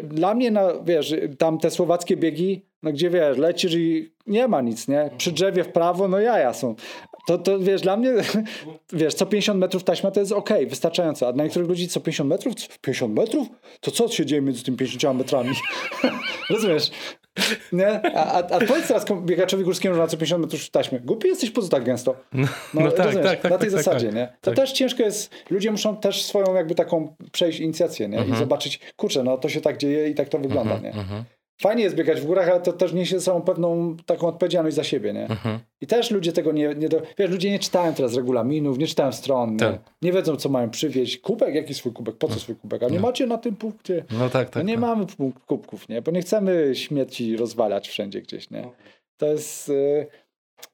dla 0.03 0.35
mnie, 0.35 0.53
wiesz, 0.85 1.15
tam 1.39 1.59
te 1.59 1.71
słowackie 1.71 2.17
biegi, 2.17 2.67
no 2.83 2.93
gdzie 2.93 3.11
wiesz, 3.11 3.39
lecisz 3.39 3.75
i 3.75 4.15
nie 4.27 4.49
ma 4.49 4.61
nic, 4.61 4.89
nie? 4.89 5.11
Przy 5.19 5.33
drzewie 5.33 5.65
w 5.65 5.69
prawo, 5.69 6.09
no 6.09 6.21
jaja 6.21 6.53
są. 6.53 6.75
To, 7.27 7.39
to 7.39 7.59
wiesz, 7.59 7.81
dla 7.81 7.97
mnie, 7.97 8.13
wiesz, 8.93 9.15
co 9.15 9.27
50 9.27 9.61
metrów 9.61 9.85
taśma 9.85 10.11
to 10.11 10.21
jest 10.21 10.33
ok, 10.33 10.51
wystarczająco. 10.69 11.29
A 11.29 11.33
dla 11.33 11.45
niektórych 11.45 11.69
ludzi 11.69 11.89
co 11.89 12.01
50 12.01 12.31
metrów? 12.31 12.55
50 12.81 13.15
metrów? 13.15 13.49
To 13.81 13.91
co 13.91 14.09
się 14.09 14.27
dzieje 14.27 14.43
między 14.43 14.65
tymi 14.65 14.77
50 14.77 15.19
metrami? 15.19 15.51
Rozumiesz? 16.51 16.91
Nie? 17.73 18.17
A, 18.17 18.33
a, 18.33 18.39
a 18.39 18.61
powiedz 18.61 18.89
teraz 18.89 19.05
biegaczowi 19.23 19.65
górskiemu, 19.65 19.95
że 19.95 20.01
na 20.01 20.07
co 20.07 20.17
50 20.17 20.43
metrów 20.43 20.71
taśmy. 20.71 21.01
Głupi 21.01 21.29
jesteś 21.29 21.51
po 21.51 21.63
co 21.63 21.69
tak 21.69 21.85
gęsto? 21.85 22.17
No, 22.33 22.47
no 22.75 22.93
tak, 22.93 23.15
tak, 23.15 23.41
tak, 23.41 23.51
Na 23.51 23.59
tej 23.59 23.59
tak, 23.59 23.71
zasadzie, 23.71 24.07
tak, 24.07 24.17
nie? 24.17 24.27
To 24.41 24.51
tak. 24.51 24.57
też 24.57 24.73
ciężko 24.73 25.03
jest, 25.03 25.31
ludzie 25.51 25.71
muszą 25.71 25.97
też 25.97 26.23
swoją 26.23 26.55
jakby 26.55 26.75
taką 26.75 27.17
przejść 27.33 27.61
inicjację, 27.61 28.09
nie? 28.09 28.19
Mhm. 28.19 28.37
I 28.37 28.39
zobaczyć, 28.39 28.81
kurczę, 28.97 29.23
no 29.23 29.39
to 29.39 29.49
się 29.49 29.61
tak 29.61 29.77
dzieje 29.77 30.09
i 30.09 30.15
tak 30.15 30.29
to 30.29 30.39
wygląda, 30.39 30.79
nie? 30.79 30.93
Mhm. 30.93 31.25
Fajnie 31.65 31.83
jest 31.83 31.97
biegać 31.97 32.21
w 32.21 32.27
górach, 32.27 32.49
ale 32.49 32.61
to 32.61 32.73
też 32.73 32.93
niesie 32.93 33.19
ze 33.19 33.25
sobą 33.25 33.43
pewną 33.43 33.97
taką 34.07 34.27
odpowiedzialność 34.27 34.77
za 34.77 34.85
siebie, 34.85 35.13
nie? 35.13 35.27
Mhm. 35.27 35.59
I 35.81 35.87
też 35.87 36.11
ludzie 36.11 36.33
tego 36.33 36.53
nie, 36.53 36.75
nie 36.75 36.89
do... 36.89 37.03
Wiesz, 37.19 37.31
ludzie 37.31 37.51
nie 37.51 37.59
czytają 37.59 37.95
teraz 37.95 38.15
regulaminów, 38.15 38.79
nie 38.79 38.87
czytają 38.87 39.13
stron, 39.13 39.53
nie, 39.53 39.59
Tak. 39.59 39.81
nie 40.03 40.13
wiedzą, 40.13 40.37
co 40.37 40.49
mają 40.49 40.71
przywieźć. 40.71 41.19
Kubek? 41.19 41.55
Jaki 41.55 41.75
swój 41.75 41.93
kubek? 41.93 42.17
Po 42.17 42.29
co 42.29 42.41
swój 42.41 42.57
kubek? 42.57 42.83
A 42.83 42.89
nie 42.89 43.01
macie 43.01 43.27
na 43.27 43.39
tym 43.39 43.57
punkcie? 43.57 44.05
No 44.11 44.31
tak, 44.31 44.51
tak. 44.51 44.57
No 44.57 44.63
nie 44.63 44.75
tak. 44.75 44.81
mamy 44.81 45.07
kubków, 45.47 45.89
nie? 45.89 46.03
Bo 46.03 46.11
nie 46.11 46.21
chcemy 46.21 46.71
śmieci 46.75 47.37
rozwalać 47.37 47.89
wszędzie 47.89 48.23
gdzieś, 48.23 48.51
nie? 48.51 48.69
To 49.17 49.27
jest... 49.27 49.69
y, 49.69 50.07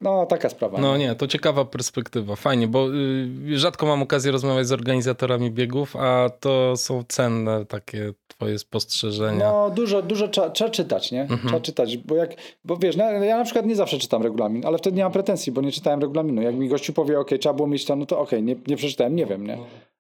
No, 0.01 0.27
taka 0.27 0.49
sprawa. 0.49 0.79
No 0.79 0.97
nie, 0.97 1.15
to 1.15 1.27
ciekawa 1.27 1.65
perspektywa. 1.65 2.37
Fajnie, 2.37 2.69
bo 2.69 2.89
y, 2.95 3.59
rzadko 3.59 3.87
mam 3.87 4.03
okazję 4.03 4.33
rozmawiać 4.33 4.67
z 4.67 4.73
organizatorami 4.73 5.51
biegów, 5.51 5.97
a 5.97 6.31
to 6.41 6.77
są 6.77 7.05
cenne 7.09 7.67
takie 7.67 8.13
twoje 8.29 8.59
spostrzeżenia. 8.59 9.53
No, 9.53 9.71
dużo, 9.71 10.03
dużo 10.03 10.29
trzeba, 10.29 10.51
trzeba 10.51 10.71
czytać, 10.71 11.13
nie? 11.13 11.23
Mhm. 11.23 11.41
Trzeba 11.41 11.61
czytać, 11.61 11.97
bo 11.97 12.17
jak, 12.17 12.35
bo 12.65 12.77
wiesz, 12.77 12.97
no, 12.97 13.05
ja 13.05 13.39
na 13.39 13.45
przykład 13.45 13.67
nie 13.67 13.77
zawsze 13.77 13.99
czytam 13.99 14.23
regulamin, 14.23 14.67
ale 14.67 14.79
wtedy 14.79 14.97
nie 14.97 15.03
mam 15.03 15.13
pretensji, 15.13 15.53
bo 15.53 15.61
nie 15.61 15.73
czytałem 15.73 16.01
regulaminu. 16.01 16.43
Jak 16.43 16.55
mi 16.55 16.69
gościu 16.69 16.93
powie, 16.93 17.19
ok, 17.19 17.31
trzeba 17.41 17.55
było 17.55 17.69
mieć 17.69 17.85
to, 17.85 17.97
no 17.97 18.07
to 18.07 18.21
okej, 18.21 18.43
nie, 18.43 18.57
nie 18.67 18.77
przeczytałem, 18.77 19.17
nie 19.17 19.27
wiem, 19.27 19.47
nie? 19.47 19.59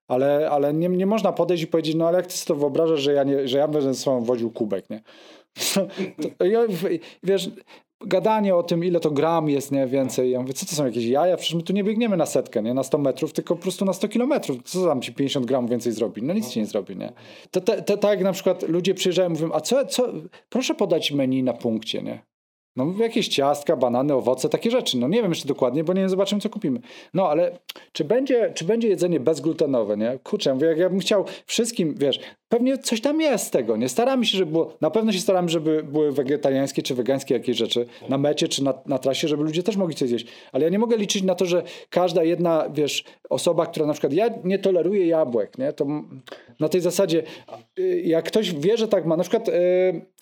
Ale, 0.09 0.51
ale 0.51 0.74
nie, 0.74 0.88
nie 0.88 1.07
można 1.07 1.32
podejść 1.32 1.62
i 1.62 1.66
powiedzieć, 1.66 1.95
no 1.95 2.09
ale 2.09 2.16
jak 2.16 2.26
ty 2.26 2.32
sobie 2.32 2.49
to 2.49 2.61
wyobrażasz, 2.61 3.01
że 3.01 3.12
ja, 3.12 3.24
nie, 3.24 3.49
że 3.49 3.59
ja 3.59 3.68
będę 3.68 3.95
ze 3.95 4.01
sobą 4.01 4.24
woził 4.24 4.51
kubek, 4.51 4.91
nie? 4.91 5.03
To, 6.38 6.45
ja, 6.45 6.61
wiesz, 7.22 7.51
gadanie 8.07 8.55
o 8.55 8.63
tym, 8.63 8.85
ile 8.85 9.01
to 9.01 9.11
gram 9.11 9.49
jest, 9.49 9.73
nie, 9.73 9.87
więcej. 9.87 10.31
Ja 10.31 10.41
mówię, 10.41 10.53
co 10.53 10.67
to 10.67 10.75
są 10.75 10.87
jakieś 10.87 11.05
jaja? 11.05 11.37
Przecież 11.37 11.55
my 11.55 11.63
tu 11.63 11.73
nie 11.73 11.85
biegniemy 11.85 12.17
na 12.17 12.27
setkę, 12.27 12.63
nie, 12.63 12.75
na 12.75 12.83
100 12.83 12.99
metrów, 12.99 13.33
tylko 13.33 13.57
po 13.57 13.63
prostu 13.63 13.85
na 13.85 13.93
100 13.93 14.09
kilometrów. 14.09 14.63
Co 14.65 14.87
tam 14.87 15.03
ci 15.03 15.13
50 15.13 15.47
gramów 15.47 15.71
więcej 15.71 15.93
zrobi? 15.93 16.23
No 16.23 16.35
nic 16.35 16.49
ci 16.49 16.61
nie 16.61 16.67
zrobi, 16.67 16.97
nie? 16.97 17.13
To, 17.51 17.61
to, 17.61 17.83
to 17.83 17.97
tak 17.97 18.11
jak 18.11 18.25
na 18.25 18.33
przykład 18.33 18.69
ludzie 18.69 18.95
przyjeżdżają 18.95 19.31
mówią, 19.31 19.51
a 19.53 19.61
co, 19.61 19.87
co, 19.87 20.13
proszę 20.49 20.75
podać 20.75 21.13
menu 21.13 21.43
na 21.43 21.53
punkcie, 21.53 22.03
nie? 22.03 22.30
No 22.77 22.87
jakieś 22.99 23.29
ciastka, 23.29 23.77
banany, 23.77 24.14
owoce, 24.14 24.49
takie 24.49 24.71
rzeczy. 24.71 24.99
No 24.99 25.09
nie 25.09 25.23
wiem 25.23 25.31
jeszcze 25.31 25.49
dokładnie, 25.49 25.85
bo 25.85 25.93
nie 25.93 26.09
zobaczymy, 26.09 26.41
co 26.41 26.51
kupimy. 26.51 26.81
No 27.14 27.29
ale 27.29 27.59
czy 27.93 28.05
będzie, 28.05 28.53
czy 28.55 28.64
będzie 28.64 28.89
jedzenie 28.89 29.21
bezglutenowe, 29.21 29.97
nie? 29.97 30.18
Kurczę, 30.25 30.55
mówię, 30.55 30.66
jak 30.66 30.79
ja 30.79 30.91
bym 30.91 30.99
chciał 30.99 31.25
wszystkim, 31.47 31.95
wiesz, 31.95 32.21
pewnie 32.49 32.79
coś 32.79 33.01
tam 33.01 33.21
jest 33.21 33.47
z 33.47 33.51
tego, 33.51 33.77
nie? 33.77 33.89
Staramy 33.89 34.27
się, 34.27 34.39
żeby 34.39 34.53
było, 34.53 34.77
na 34.81 34.91
pewno 34.91 35.12
się 35.12 35.18
staramy, 35.18 35.49
żeby 35.49 35.83
były 35.83 36.12
wegetariańskie 36.12 36.83
czy 36.83 36.95
wegańskie 36.95 37.35
jakieś 37.35 37.57
rzeczy 37.57 37.87
na 38.09 38.18
mecie 38.18 38.49
czy 38.49 38.64
na, 38.64 38.75
na 38.87 38.99
trasie, 38.99 39.29
żeby 39.29 39.43
ludzie 39.43 39.62
też 39.62 39.77
mogli 39.77 39.95
coś 39.95 40.09
zjeść. 40.09 40.27
Ale 40.53 40.64
ja 40.64 40.71
nie 40.71 40.79
mogę 40.79 40.97
liczyć 40.97 41.23
na 41.23 41.35
to, 41.35 41.47
że 41.47 41.62
każda 41.91 42.23
jedna, 42.23 42.68
wiesz, 42.75 43.05
osoba, 43.31 43.66
która 43.66 43.87
na 43.87 43.93
przykład, 43.93 44.12
ja 44.12 44.29
nie 44.45 44.59
toleruję 44.59 45.07
jabłek, 45.07 45.59
nie? 45.59 45.73
To 45.73 45.87
na 46.61 46.68
tej 46.68 46.81
zasadzie, 46.81 47.23
y, 47.79 48.03
jak 48.05 48.25
ktoś 48.25 48.55
wie, 48.55 48.77
że 48.77 48.89
tak 48.89 49.07
ma, 49.07 49.16
na 49.16 49.23
przykład, 49.23 49.49
y, 49.49 49.53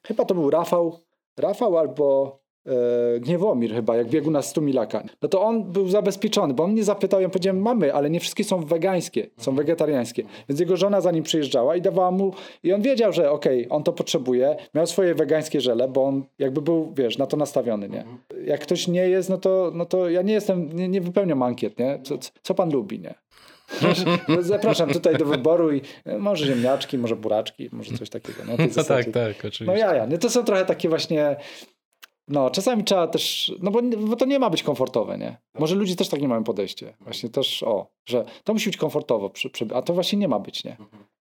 chyba 0.07 0.25
to 0.25 0.35
był 0.35 0.51
Rafał, 0.51 1.08
Rafał 1.39 1.79
albo 1.79 2.39
e, 2.67 3.21
Gniewomir 3.21 3.75
chyba, 3.75 3.97
jak 3.97 4.09
biegł 4.09 4.31
na 4.31 4.43
100 4.43 4.61
milaka, 4.61 5.03
no 5.23 5.29
to 5.29 5.43
on 5.43 5.73
był 5.73 5.89
zabezpieczony, 5.89 6.55
bo 6.55 6.65
on 6.65 6.73
mnie 6.73 6.85
zapytał, 6.85 7.21
ja 7.21 7.29
powiedziałem, 7.29 7.63
mamy, 7.63 7.95
ale 7.95 8.11
nie 8.11 8.21
wszystkie 8.21 8.45
są 8.45 8.65
wegańskie, 8.65 9.31
są 9.37 9.55
wegetariańskie. 9.55 10.23
Więc 10.49 10.61
jego 10.61 10.77
żona 10.77 11.01
za 11.01 11.11
nim 11.11 11.23
przyjeżdżała 11.23 11.77
i 11.77 11.83
dawała 11.83 12.11
mu, 12.11 12.33
i 12.63 12.73
on 12.73 12.83
wiedział, 12.83 13.13
że 13.13 13.31
okej, 13.31 13.67
on 13.71 13.83
to 13.83 13.93
potrzebuje, 13.93 14.57
miał 14.75 14.87
swoje 14.87 15.15
wegańskie 15.15 15.61
żele, 15.61 15.89
bo 15.89 16.05
on 16.05 16.25
jakby 16.39 16.63
był, 16.63 16.93
wiesz, 16.97 17.19
na 17.19 17.27
to 17.27 17.37
nastawiony, 17.37 17.89
nie? 17.89 18.05
Jak 18.45 18.61
ktoś 18.61 18.89
nie 18.89 19.09
jest, 19.09 19.31
no 19.31 19.39
to, 19.39 19.71
no 19.75 19.85
to 19.87 20.11
ja 20.11 20.23
nie 20.23 20.33
jestem, 20.35 20.73
nie, 20.73 20.89
nie 20.89 21.01
wypełniam 21.01 21.43
ankiet, 21.43 21.79
nie? 21.79 22.01
Co, 22.03 22.19
co 22.43 22.55
pan 22.55 22.73
lubi, 22.73 23.01
nie? 23.01 23.15
No, 24.29 24.43
Zapraszam 24.43 24.91
tutaj 24.91 25.17
do 25.17 25.25
wyboru 25.25 25.73
i 25.73 25.81
e, 26.05 26.19
może 26.19 26.47
ziemniaczki, 26.47 26.99
może 26.99 27.17
buraczki, 27.17 27.69
może 27.73 27.99
coś 27.99 28.11
takiego. 28.11 28.43
No 28.49 28.57
zasadzie. 28.71 29.13
tak, 29.13 29.35
tak, 29.35 29.45
oczywiście. 29.45 29.65
No 29.65 29.77
jaja, 29.77 30.07
nie? 30.07 30.19
To 30.19 30.31
są 30.31 30.45
trochę 30.45 30.65
takie 30.65 30.89
właśnie... 30.89 31.37
No, 32.29 32.51
czasami 32.51 32.85
trzeba 32.85 33.07
też, 33.07 33.53
no 33.63 33.71
bo, 33.71 33.83
bo 33.83 34.17
to 34.17 34.25
nie 34.25 34.39
ma 34.39 34.51
być 34.51 34.63
komfortowe, 34.63 35.19
nie? 35.19 35.37
Może 35.59 35.75
ludzie 35.75 35.97
też 35.97 36.09
tak 36.09 36.21
nie 36.21 36.29
mają 36.29 36.45
podejście. 36.45 36.95
Właśnie 37.01 37.29
też, 37.29 37.63
o, 37.63 37.87
że 38.07 38.25
to 38.45 38.53
musi 38.53 38.71
być 38.71 38.77
komfortowo, 38.77 39.31
przy, 39.31 39.51
przy, 39.51 39.67
a 39.75 39.83
to 39.83 39.95
właśnie 39.95 40.19
nie 40.19 40.29
ma 40.29 40.39
być, 40.39 40.65
nie? 40.65 40.77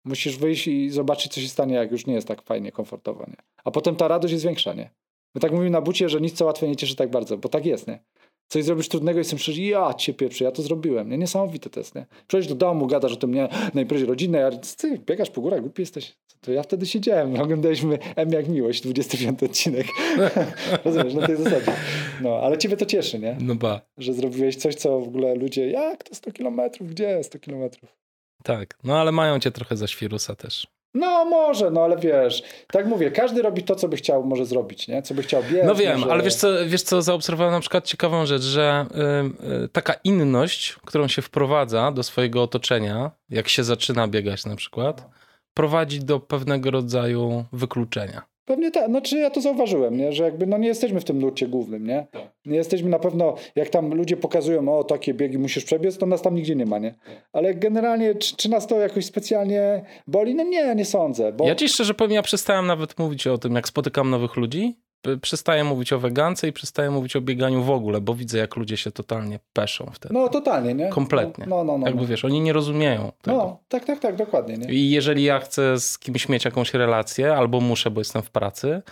Musisz 0.04 0.36
wyjść 0.36 0.68
i 0.68 0.90
zobaczyć, 0.90 1.32
co 1.32 1.40
się 1.40 1.48
stanie, 1.48 1.74
jak 1.74 1.92
już 1.92 2.06
nie 2.06 2.14
jest 2.14 2.28
tak 2.28 2.42
fajnie, 2.42 2.72
komfortowo, 2.72 3.24
nie? 3.28 3.36
A 3.64 3.70
potem 3.70 3.96
ta 3.96 4.08
radość 4.08 4.32
jest 4.32 4.44
większa, 4.44 4.72
nie? 4.72 4.90
My 5.34 5.40
tak 5.40 5.52
mówimy 5.52 5.70
na 5.70 5.80
bucie, 5.80 6.08
że 6.08 6.20
nic 6.20 6.34
co 6.34 6.44
łatwe 6.44 6.68
nie 6.68 6.76
cieszy 6.76 6.96
tak 6.96 7.10
bardzo, 7.10 7.38
bo 7.38 7.48
tak 7.48 7.66
jest, 7.66 7.88
nie? 7.88 8.04
Coś 8.52 8.64
zrobisz 8.64 8.88
trudnego 8.88 9.20
i 9.20 9.24
sobie 9.24 9.34
myślisz, 9.34 9.58
ja 9.58 9.94
cię 9.94 10.14
pieprzę, 10.14 10.44
ja 10.44 10.52
to 10.52 10.62
zrobiłem, 10.62 11.10
nie? 11.10 11.18
Niesamowite 11.18 11.70
to 11.70 11.80
jest, 11.80 11.94
nie? 11.94 12.06
Przychodzisz 12.28 12.48
do 12.48 12.54
domu, 12.54 12.86
gadasz 12.86 13.12
o 13.12 13.16
tym, 13.16 13.34
nie? 13.34 13.48
Na 13.74 13.80
imprezie 13.80 14.06
rodzinnej, 14.06 14.42
a 14.42 14.50
ty 14.50 14.98
biegasz 15.06 15.30
po 15.30 15.40
górach, 15.40 15.60
głupi 15.60 15.82
jesteś. 15.82 16.16
To 16.40 16.52
ja 16.52 16.62
wtedy 16.62 16.86
siedziałem, 16.86 17.36
oglądaliśmy 17.40 17.98
M 18.16 18.32
jak 18.32 18.48
miłość, 18.48 18.82
25 18.82 19.42
odcinek. 19.42 19.86
Rozumiesz, 20.84 21.14
na 21.14 21.26
tej 21.26 21.36
zasadzie. 21.36 21.72
No, 22.20 22.40
ale 22.42 22.58
ciebie 22.58 22.76
to 22.76 22.86
cieszy, 22.86 23.18
nie? 23.18 23.36
No 23.40 23.54
ba, 23.54 23.80
Że 23.98 24.14
zrobiłeś 24.14 24.56
coś, 24.56 24.74
co 24.74 25.00
w 25.00 25.08
ogóle 25.08 25.34
ludzie, 25.34 25.70
jak 25.70 26.04
to 26.04 26.14
100 26.14 26.32
kilometrów, 26.32 26.90
gdzie 26.90 27.24
100 27.24 27.38
kilometrów? 27.38 27.96
tak. 28.44 28.78
No 28.84 29.00
ale 29.00 29.12
mają 29.12 29.38
cię 29.38 29.50
trochę 29.50 29.76
za 29.76 29.86
świrusa 29.86 30.34
też. 30.34 30.66
No 30.94 31.24
może, 31.24 31.70
no 31.70 31.84
ale 31.84 31.96
wiesz, 31.96 32.42
tak 32.72 32.86
mówię, 32.86 33.10
każdy 33.10 33.42
robi 33.42 33.62
to, 33.62 33.74
co 33.74 33.88
by 33.88 33.96
chciał 33.96 34.24
może 34.24 34.46
zrobić, 34.46 34.88
nie? 34.88 35.02
Co 35.02 35.14
by 35.14 35.22
chciał 35.22 35.42
biec. 35.42 35.66
No 35.66 35.74
wiem, 35.74 35.98
może... 35.98 36.12
ale 36.12 36.22
wiesz 36.22 36.34
co, 36.34 36.48
wiesz 36.66 36.82
co, 36.82 37.02
zaobserwowałem 37.02 37.54
na 37.54 37.60
przykład 37.60 37.84
ciekawą 37.86 38.26
rzecz, 38.26 38.42
że 38.42 38.86
y, 39.42 39.64
y, 39.64 39.68
taka 39.68 39.94
inność, 40.04 40.76
którą 40.86 41.08
się 41.08 41.22
wprowadza 41.22 41.92
do 41.92 42.02
swojego 42.02 42.42
otoczenia, 42.42 43.10
jak 43.30 43.48
się 43.48 43.64
zaczyna 43.64 44.08
biegać 44.08 44.46
na 44.46 44.56
przykład, 44.56 45.08
prowadzi 45.54 46.00
do 46.00 46.20
pewnego 46.20 46.70
rodzaju 46.70 47.44
wykluczenia. 47.52 48.31
Pewnie 48.52 48.70
tak, 48.70 48.86
znaczy 48.86 49.18
ja 49.18 49.30
to 49.30 49.40
zauważyłem, 49.40 49.96
nie? 49.96 50.12
że 50.12 50.24
jakby 50.24 50.46
no 50.46 50.58
nie 50.58 50.68
jesteśmy 50.68 51.00
w 51.00 51.04
tym 51.04 51.18
nurcie 51.18 51.48
głównym, 51.48 51.86
nie? 51.86 52.06
Nie 52.46 52.56
jesteśmy 52.56 52.90
na 52.90 52.98
pewno, 52.98 53.34
jak 53.56 53.68
tam 53.68 53.94
ludzie 53.94 54.16
pokazują, 54.16 54.78
o 54.78 54.84
takie 54.84 55.14
biegi 55.14 55.38
musisz 55.38 55.64
przebiec, 55.64 55.98
to 55.98 56.06
nas 56.06 56.22
tam 56.22 56.34
nigdzie 56.34 56.56
nie 56.56 56.66
ma, 56.66 56.78
nie? 56.78 56.94
Ale 57.32 57.54
generalnie, 57.54 58.14
czy, 58.14 58.36
czy 58.36 58.50
nas 58.50 58.66
to 58.66 58.80
jakoś 58.80 59.04
specjalnie 59.04 59.84
boli? 60.06 60.34
No 60.34 60.44
nie, 60.44 60.74
nie 60.74 60.84
sądzę, 60.84 61.32
bo... 61.32 61.46
Ja 61.46 61.54
ci 61.54 61.68
szczerze 61.68 61.94
powiem, 61.94 62.12
ja 62.12 62.22
przestałem 62.22 62.66
nawet 62.66 62.98
mówić 62.98 63.26
o 63.26 63.38
tym, 63.38 63.54
jak 63.54 63.68
spotykam 63.68 64.10
nowych 64.10 64.36
ludzi. 64.36 64.76
Przestaję 65.22 65.64
mówić 65.64 65.92
o 65.92 65.98
wegance 65.98 66.48
i 66.48 66.52
przestaję 66.52 66.90
mówić 66.90 67.16
o 67.16 67.20
bieganiu 67.20 67.62
w 67.62 67.70
ogóle, 67.70 68.00
bo 68.00 68.14
widzę, 68.14 68.38
jak 68.38 68.56
ludzie 68.56 68.76
się 68.76 68.90
totalnie 68.90 69.38
peszą 69.52 69.90
wtedy. 69.94 70.14
No 70.14 70.28
totalnie, 70.28 70.74
nie? 70.74 70.88
Kompletnie. 70.88 71.46
No, 71.48 71.64
no, 71.64 71.78
no. 71.78 71.86
Jakby 71.86 72.02
no. 72.02 72.08
wiesz, 72.08 72.24
oni 72.24 72.40
nie 72.40 72.52
rozumieją 72.52 73.12
tego. 73.22 73.36
no 73.36 73.58
tak, 73.68 73.84
tak, 73.84 73.98
tak, 73.98 74.16
dokładnie, 74.16 74.56
nie? 74.56 74.74
I 74.74 74.90
jeżeli 74.90 75.24
ja 75.24 75.38
chcę 75.38 75.80
z 75.80 75.98
kimś 75.98 76.28
mieć 76.28 76.44
jakąś 76.44 76.74
relację, 76.74 77.34
albo 77.34 77.60
muszę, 77.60 77.90
bo 77.90 78.00
jestem 78.00 78.22
w 78.22 78.30
pracy, 78.30 78.82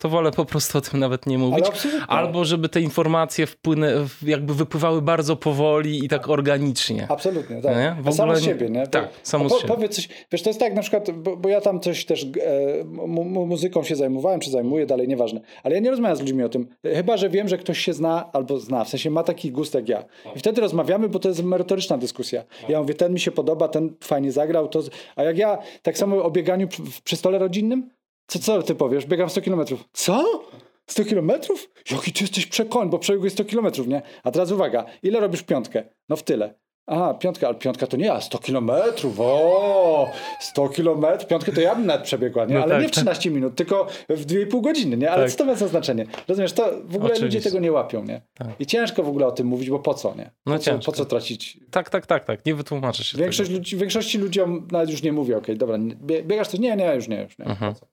to 0.00 0.08
wolę 0.08 0.30
po 0.30 0.44
prostu 0.44 0.78
o 0.78 0.80
tym 0.80 1.00
nawet 1.00 1.26
nie 1.26 1.38
mówić. 1.38 1.64
Albo 2.08 2.44
żeby 2.44 2.68
te 2.68 2.80
informacje 2.80 3.46
wpłynę, 3.46 3.92
jakby 4.22 4.54
wypływały 4.54 5.02
bardzo 5.02 5.36
powoli 5.36 6.04
i 6.04 6.08
tak 6.08 6.28
organicznie. 6.28 7.06
Absolutnie, 7.08 7.62
tak. 7.62 7.76
Nie? 7.76 7.96
W 8.02 8.08
A 8.08 8.12
samo 8.12 8.32
ogóle 8.32 8.40
z 8.40 8.44
siebie, 8.44 8.70
nie? 8.70 8.86
Tak, 8.86 9.08
samo 9.22 9.48
z 9.48 9.52
siebie. 9.52 9.68
Powiedz 9.68 9.96
coś, 9.96 10.08
wiesz, 10.32 10.42
to 10.42 10.50
jest 10.50 10.60
tak 10.60 10.74
na 10.74 10.82
przykład, 10.82 11.10
bo, 11.10 11.36
bo 11.36 11.48
ja 11.48 11.60
tam 11.60 11.80
coś 11.80 12.04
też 12.04 12.24
e, 12.24 12.84
mu, 12.84 13.24
mu, 13.24 13.46
muzyką 13.46 13.82
się 13.82 13.96
zajmowałem, 13.96 14.40
czy 14.40 14.50
zajmuję 14.50 14.86
dalej, 14.86 15.08
nieważne. 15.08 15.40
Ale 15.62 15.74
ja 15.74 15.80
nie 15.80 15.90
rozmawiam 15.90 16.16
z 16.16 16.20
ludźmi 16.20 16.42
o 16.42 16.48
tym, 16.48 16.68
chyba, 16.82 17.16
że 17.16 17.30
wiem, 17.30 17.48
że 17.48 17.58
ktoś 17.58 17.78
się 17.78 17.92
zna, 17.92 18.32
albo 18.32 18.58
zna, 18.58 18.84
w 18.84 18.88
sensie 18.88 19.10
ma 19.10 19.22
taki 19.22 19.52
gust 19.52 19.74
jak 19.74 19.88
ja. 19.88 20.04
I 20.36 20.38
wtedy 20.38 20.60
rozmawiamy, 20.60 21.08
bo 21.08 21.18
to 21.18 21.28
jest 21.28 21.42
merytoryczna 21.42 21.98
dyskusja. 21.98 22.44
Ja 22.68 22.80
mówię, 22.80 22.94
ten 22.94 23.12
mi 23.12 23.20
się 23.20 23.30
podoba, 23.30 23.68
ten 23.68 23.94
fajnie 24.04 24.32
zagrał, 24.32 24.68
to... 24.68 24.80
a 25.16 25.22
jak 25.22 25.38
ja 25.38 25.58
tak 25.82 25.98
samo 25.98 26.22
o 26.22 26.30
bieganiu 26.30 26.68
przy, 26.68 26.82
przy 27.04 27.16
stole 27.16 27.38
rodzinnym, 27.38 27.90
co, 28.30 28.38
co 28.38 28.62
ty 28.62 28.74
powiesz? 28.74 29.06
Biegam 29.06 29.30
100 29.30 29.40
kilometrów. 29.40 29.84
Co? 29.92 30.42
100 30.86 31.04
kilometrów? 31.04 31.70
Jaki 31.90 32.12
ty 32.12 32.24
jesteś 32.24 32.46
przekoń, 32.46 32.90
bo 32.90 32.98
przebiegłeś 32.98 33.32
100 33.32 33.44
kilometrów, 33.44 33.86
nie? 33.88 34.02
A 34.24 34.30
teraz 34.30 34.50
uwaga, 34.52 34.84
ile 35.02 35.20
robisz 35.20 35.42
piątkę? 35.42 35.82
No 36.08 36.16
w 36.16 36.22
tyle. 36.22 36.54
Aha, 36.86 37.14
piątka, 37.14 37.46
ale 37.48 37.56
piątka 37.56 37.86
to 37.86 37.96
nie 37.96 38.04
ja, 38.06 38.20
100 38.20 38.38
kilometrów, 38.38 39.20
o, 39.20 40.10
100 40.40 40.68
kilometrów, 40.68 41.28
piątkę 41.28 41.52
to 41.52 41.60
ja 41.60 41.74
bym 41.74 41.86
nawet 41.86 42.02
przebiegła, 42.04 42.44
nie? 42.44 42.54
No 42.54 42.62
ale 42.62 42.74
tak, 42.74 42.82
nie 42.82 42.88
w 42.88 42.90
13 42.90 43.30
minut, 43.30 43.54
tylko 43.54 43.86
w 44.08 44.26
2,5 44.26 44.60
godziny, 44.60 44.96
nie? 44.96 45.10
Ale 45.10 45.22
Tak. 45.22 45.32
co 45.32 45.38
to 45.38 45.44
ma 45.44 45.54
za 45.54 45.68
znaczenie? 45.68 46.06
Rozumiesz, 46.28 46.52
to 46.52 46.64
w 46.84 46.96
ogóle 46.96 47.08
ludzie 47.12 47.26
Oczywiście. 47.26 47.50
tego 47.50 47.60
nie 47.60 47.72
łapią, 47.72 48.04
nie? 48.04 48.20
Tak. 48.34 48.48
I 48.58 48.66
ciężko 48.66 49.02
w 49.02 49.08
ogóle 49.08 49.26
o 49.26 49.32
tym 49.32 49.46
mówić, 49.46 49.70
bo 49.70 49.78
po 49.78 49.94
co, 49.94 50.14
nie? 50.14 50.30
Po, 50.44 50.50
No 50.50 50.58
co, 50.58 50.64
ciężko. 50.64 50.92
po 50.92 50.96
co 50.96 51.04
tracić? 51.04 51.58
Tak, 51.70 51.90
tak, 51.90 52.06
tak, 52.06 52.24
tak. 52.24 52.46
Nie 52.46 52.54
wytłumaczysz 52.54 53.12
się 53.12 53.18
Większość 53.18 53.50
ludzi, 53.50 53.76
większości 53.76 54.18
ludziom 54.18 54.68
nawet 54.72 54.90
już 54.90 55.02
nie 55.02 55.12
mówię, 55.12 55.36
okej, 55.38 55.56
dobra, 55.56 55.76
nie- 55.76 55.96
bie- 55.96 56.22
biegasz 56.22 56.48
coś? 56.48 56.60
Nie, 56.60 56.76
nie, 56.76 56.94
już 56.94 57.08
nie, 57.08 57.22
już 57.22 57.38
nie. 57.38 57.44
Mhm. 57.44 57.74
Po 57.74 57.80
co? 57.80 57.86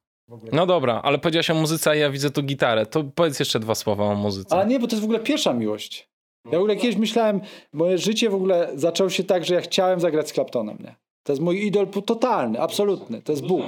No 0.52 0.66
dobra, 0.66 1.02
ale 1.04 1.18
powiedziałeś 1.18 1.50
o 1.50 1.54
muzyce, 1.54 1.90
a 1.90 1.96
ja 1.96 2.10
widzę 2.10 2.30
tu 2.30 2.44
gitarę. 2.44 2.86
To 2.86 3.04
powiedz 3.16 3.40
jeszcze 3.40 3.60
dwa 3.60 3.76
słowa 3.76 4.04
o 4.06 4.16
muzyce. 4.16 4.60
A 4.60 4.64
nie, 4.64 4.80
bo 4.80 4.88
to 4.88 4.96
jest 4.96 5.02
w 5.02 5.06
ogóle 5.06 5.20
pierwsza 5.20 5.54
miłość. 5.54 6.10
Ja 6.46 6.52
w 6.52 6.56
ogóle 6.56 6.76
kiedyś 6.76 6.98
myślałem, 6.98 7.42
moje 7.74 7.98
życie 7.98 8.30
w 8.30 8.36
ogóle 8.36 8.70
zaczęło 8.76 9.10
się 9.10 9.24
tak, 9.24 9.46
że 9.46 9.56
ja 9.56 9.62
chciałem 9.62 10.00
zagrać 10.00 10.30
z 10.30 10.34
Claptonem, 10.34 10.78
nie? 10.84 10.96
To 11.24 11.34
jest 11.34 11.42
mój 11.42 11.66
idol 11.66 11.88
totalny, 11.88 12.62
absolutny. 12.62 13.22
To 13.22 13.32
jest 13.32 13.46
Bóg. 13.46 13.64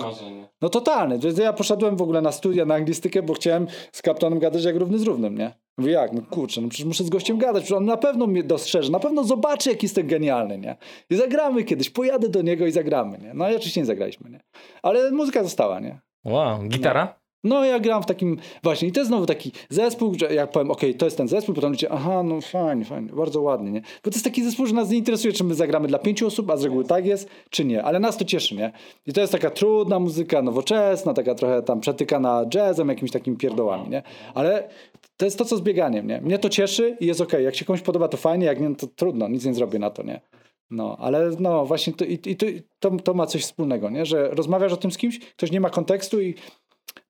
No 0.62 0.70
totalny. 0.70 1.20
Więc 1.20 1.38
ja 1.38 1.54
poszedłem 1.54 1.98
w 1.98 2.02
ogóle 2.02 2.22
na 2.22 2.32
studia, 2.32 2.66
na 2.66 2.76
anglistykę, 2.76 3.24
bo 3.24 3.34
chciałem 3.34 3.68
z 3.92 4.02
Claptonem 4.02 4.40
gadać 4.40 4.64
jak 4.64 4.76
równy 4.76 5.00
z 5.00 5.04
równym, 5.04 5.38
nie? 5.38 5.54
Mówię, 5.78 5.92
jak? 5.92 6.14
No 6.14 6.22
kurczę, 6.30 6.62
no 6.62 6.70
przecież 6.70 6.86
muszę 6.86 7.04
z 7.04 7.10
gościem 7.10 7.38
gadać, 7.38 7.64
przecież 7.64 7.78
on 7.78 7.86
na 7.86 7.98
pewno 7.98 8.28
mnie 8.28 8.44
dostrzeże, 8.44 8.92
na 8.92 9.00
pewno 9.00 9.24
zobaczy, 9.24 9.70
jak 9.70 9.84
jestem 9.84 10.08
genialny, 10.08 10.58
nie? 10.58 10.78
I 11.10 11.16
zagramy 11.16 11.64
kiedyś, 11.64 11.90
pojadę 11.90 12.30
do 12.30 12.42
niego 12.42 12.66
i 12.68 12.72
zagramy, 12.72 13.18
nie? 13.18 13.34
No 13.34 13.52
i 13.52 13.56
oczywiście 13.56 13.82
nie 13.82 13.86
zagraliśmy, 13.86 14.30
nie? 14.30 14.40
Ale 14.84 15.12
muzyka 15.12 15.44
została, 15.44 15.80
nie? 15.80 16.00
Wow, 16.26 16.60
gitara? 16.68 17.20
No 17.44 17.66
ja 17.66 17.80
gram 17.80 18.04
w 18.04 18.06
takim, 18.06 18.38
właśnie 18.64 18.88
i 18.88 18.92
to 18.92 19.00
jest 19.00 19.08
znowu 19.08 19.26
taki 19.26 19.52
zespół, 19.70 20.16
że 20.20 20.34
jak 20.34 20.52
powiem, 20.52 20.72
okej, 20.72 20.96
to 20.96 21.06
jest 21.06 21.18
ten 21.18 21.28
zespół, 21.28 21.56
potem 21.56 21.72
ludzie, 21.72 21.92
aha, 21.92 22.24
no 22.24 22.42
fajnie, 22.42 22.86
fajnie, 22.86 23.10
bardzo 23.14 23.42
ładnie, 23.42 23.72
nie? 23.72 23.82
Bo 23.82 24.12
to 24.12 24.16
jest 24.16 24.24
taki 24.24 24.44
zespół, 24.44 24.66
że 24.66 24.74
nas 24.74 24.90
nie 24.90 24.98
interesuje, 24.98 25.34
czy 25.34 25.44
my 25.44 25.56
zagramy 25.56 25.88
dla 25.88 26.00
pięciu 26.00 26.28
osób, 26.28 26.50
a 26.50 26.58
z 26.58 26.64
reguły 26.64 26.84
tak 26.84 27.06
jest, 27.06 27.30
czy 27.50 27.66
nie, 27.66 27.84
ale 27.84 28.00
nas 28.00 28.18
to 28.18 28.26
cieszy, 28.26 28.56
nie? 28.56 28.72
I 29.06 29.14
to 29.14 29.22
jest 29.22 29.34
taka 29.34 29.50
trudna 29.50 30.00
muzyka, 30.00 30.42
nowoczesna, 30.42 31.14
taka 31.14 31.36
trochę 31.36 31.62
tam 31.62 31.80
przetykana 31.80 32.46
jazzem, 32.54 32.90
jakimiś 32.90 33.12
takimi 33.12 33.38
pierdołami, 33.38 33.90
nie? 33.90 34.04
Ale 34.34 34.70
to 35.18 35.26
jest 35.26 35.38
to, 35.38 35.46
co 35.46 35.58
z 35.58 35.62
bieganiem, 35.62 36.08
nie? 36.08 36.22
Mnie 36.22 36.40
to 36.40 36.50
cieszy 36.50 36.98
i 37.00 37.06
jest 37.06 37.22
okej, 37.22 37.46
jak 37.46 37.56
się 37.56 37.66
komuś 37.66 37.82
podoba, 37.82 38.08
to 38.08 38.18
fajnie, 38.18 38.46
jak 38.46 38.60
nie, 38.60 38.76
to 38.76 38.88
trudno, 38.88 39.28
nic 39.28 39.46
nie 39.46 39.54
zrobię 39.54 39.80
na 39.80 39.90
to, 39.90 40.04
nie? 40.04 40.22
No, 40.70 40.98
ale 41.00 41.32
no 41.40 41.66
właśnie 41.66 41.94
to, 41.94 42.06
i, 42.06 42.20
i 42.26 42.36
to, 42.80 42.92
to, 43.04 43.14
ma 43.14 43.26
coś 43.26 43.44
wspólnego, 43.44 43.90
nie? 43.90 44.06
Że 44.06 44.30
rozmawiasz 44.30 44.74
o 44.74 44.78
tym 44.78 44.92
z 44.92 44.98
kimś, 44.98 45.20
ktoś 45.20 45.52
nie 45.52 45.60
ma 45.60 45.70
kontekstu 45.70 46.22
i 46.22 46.36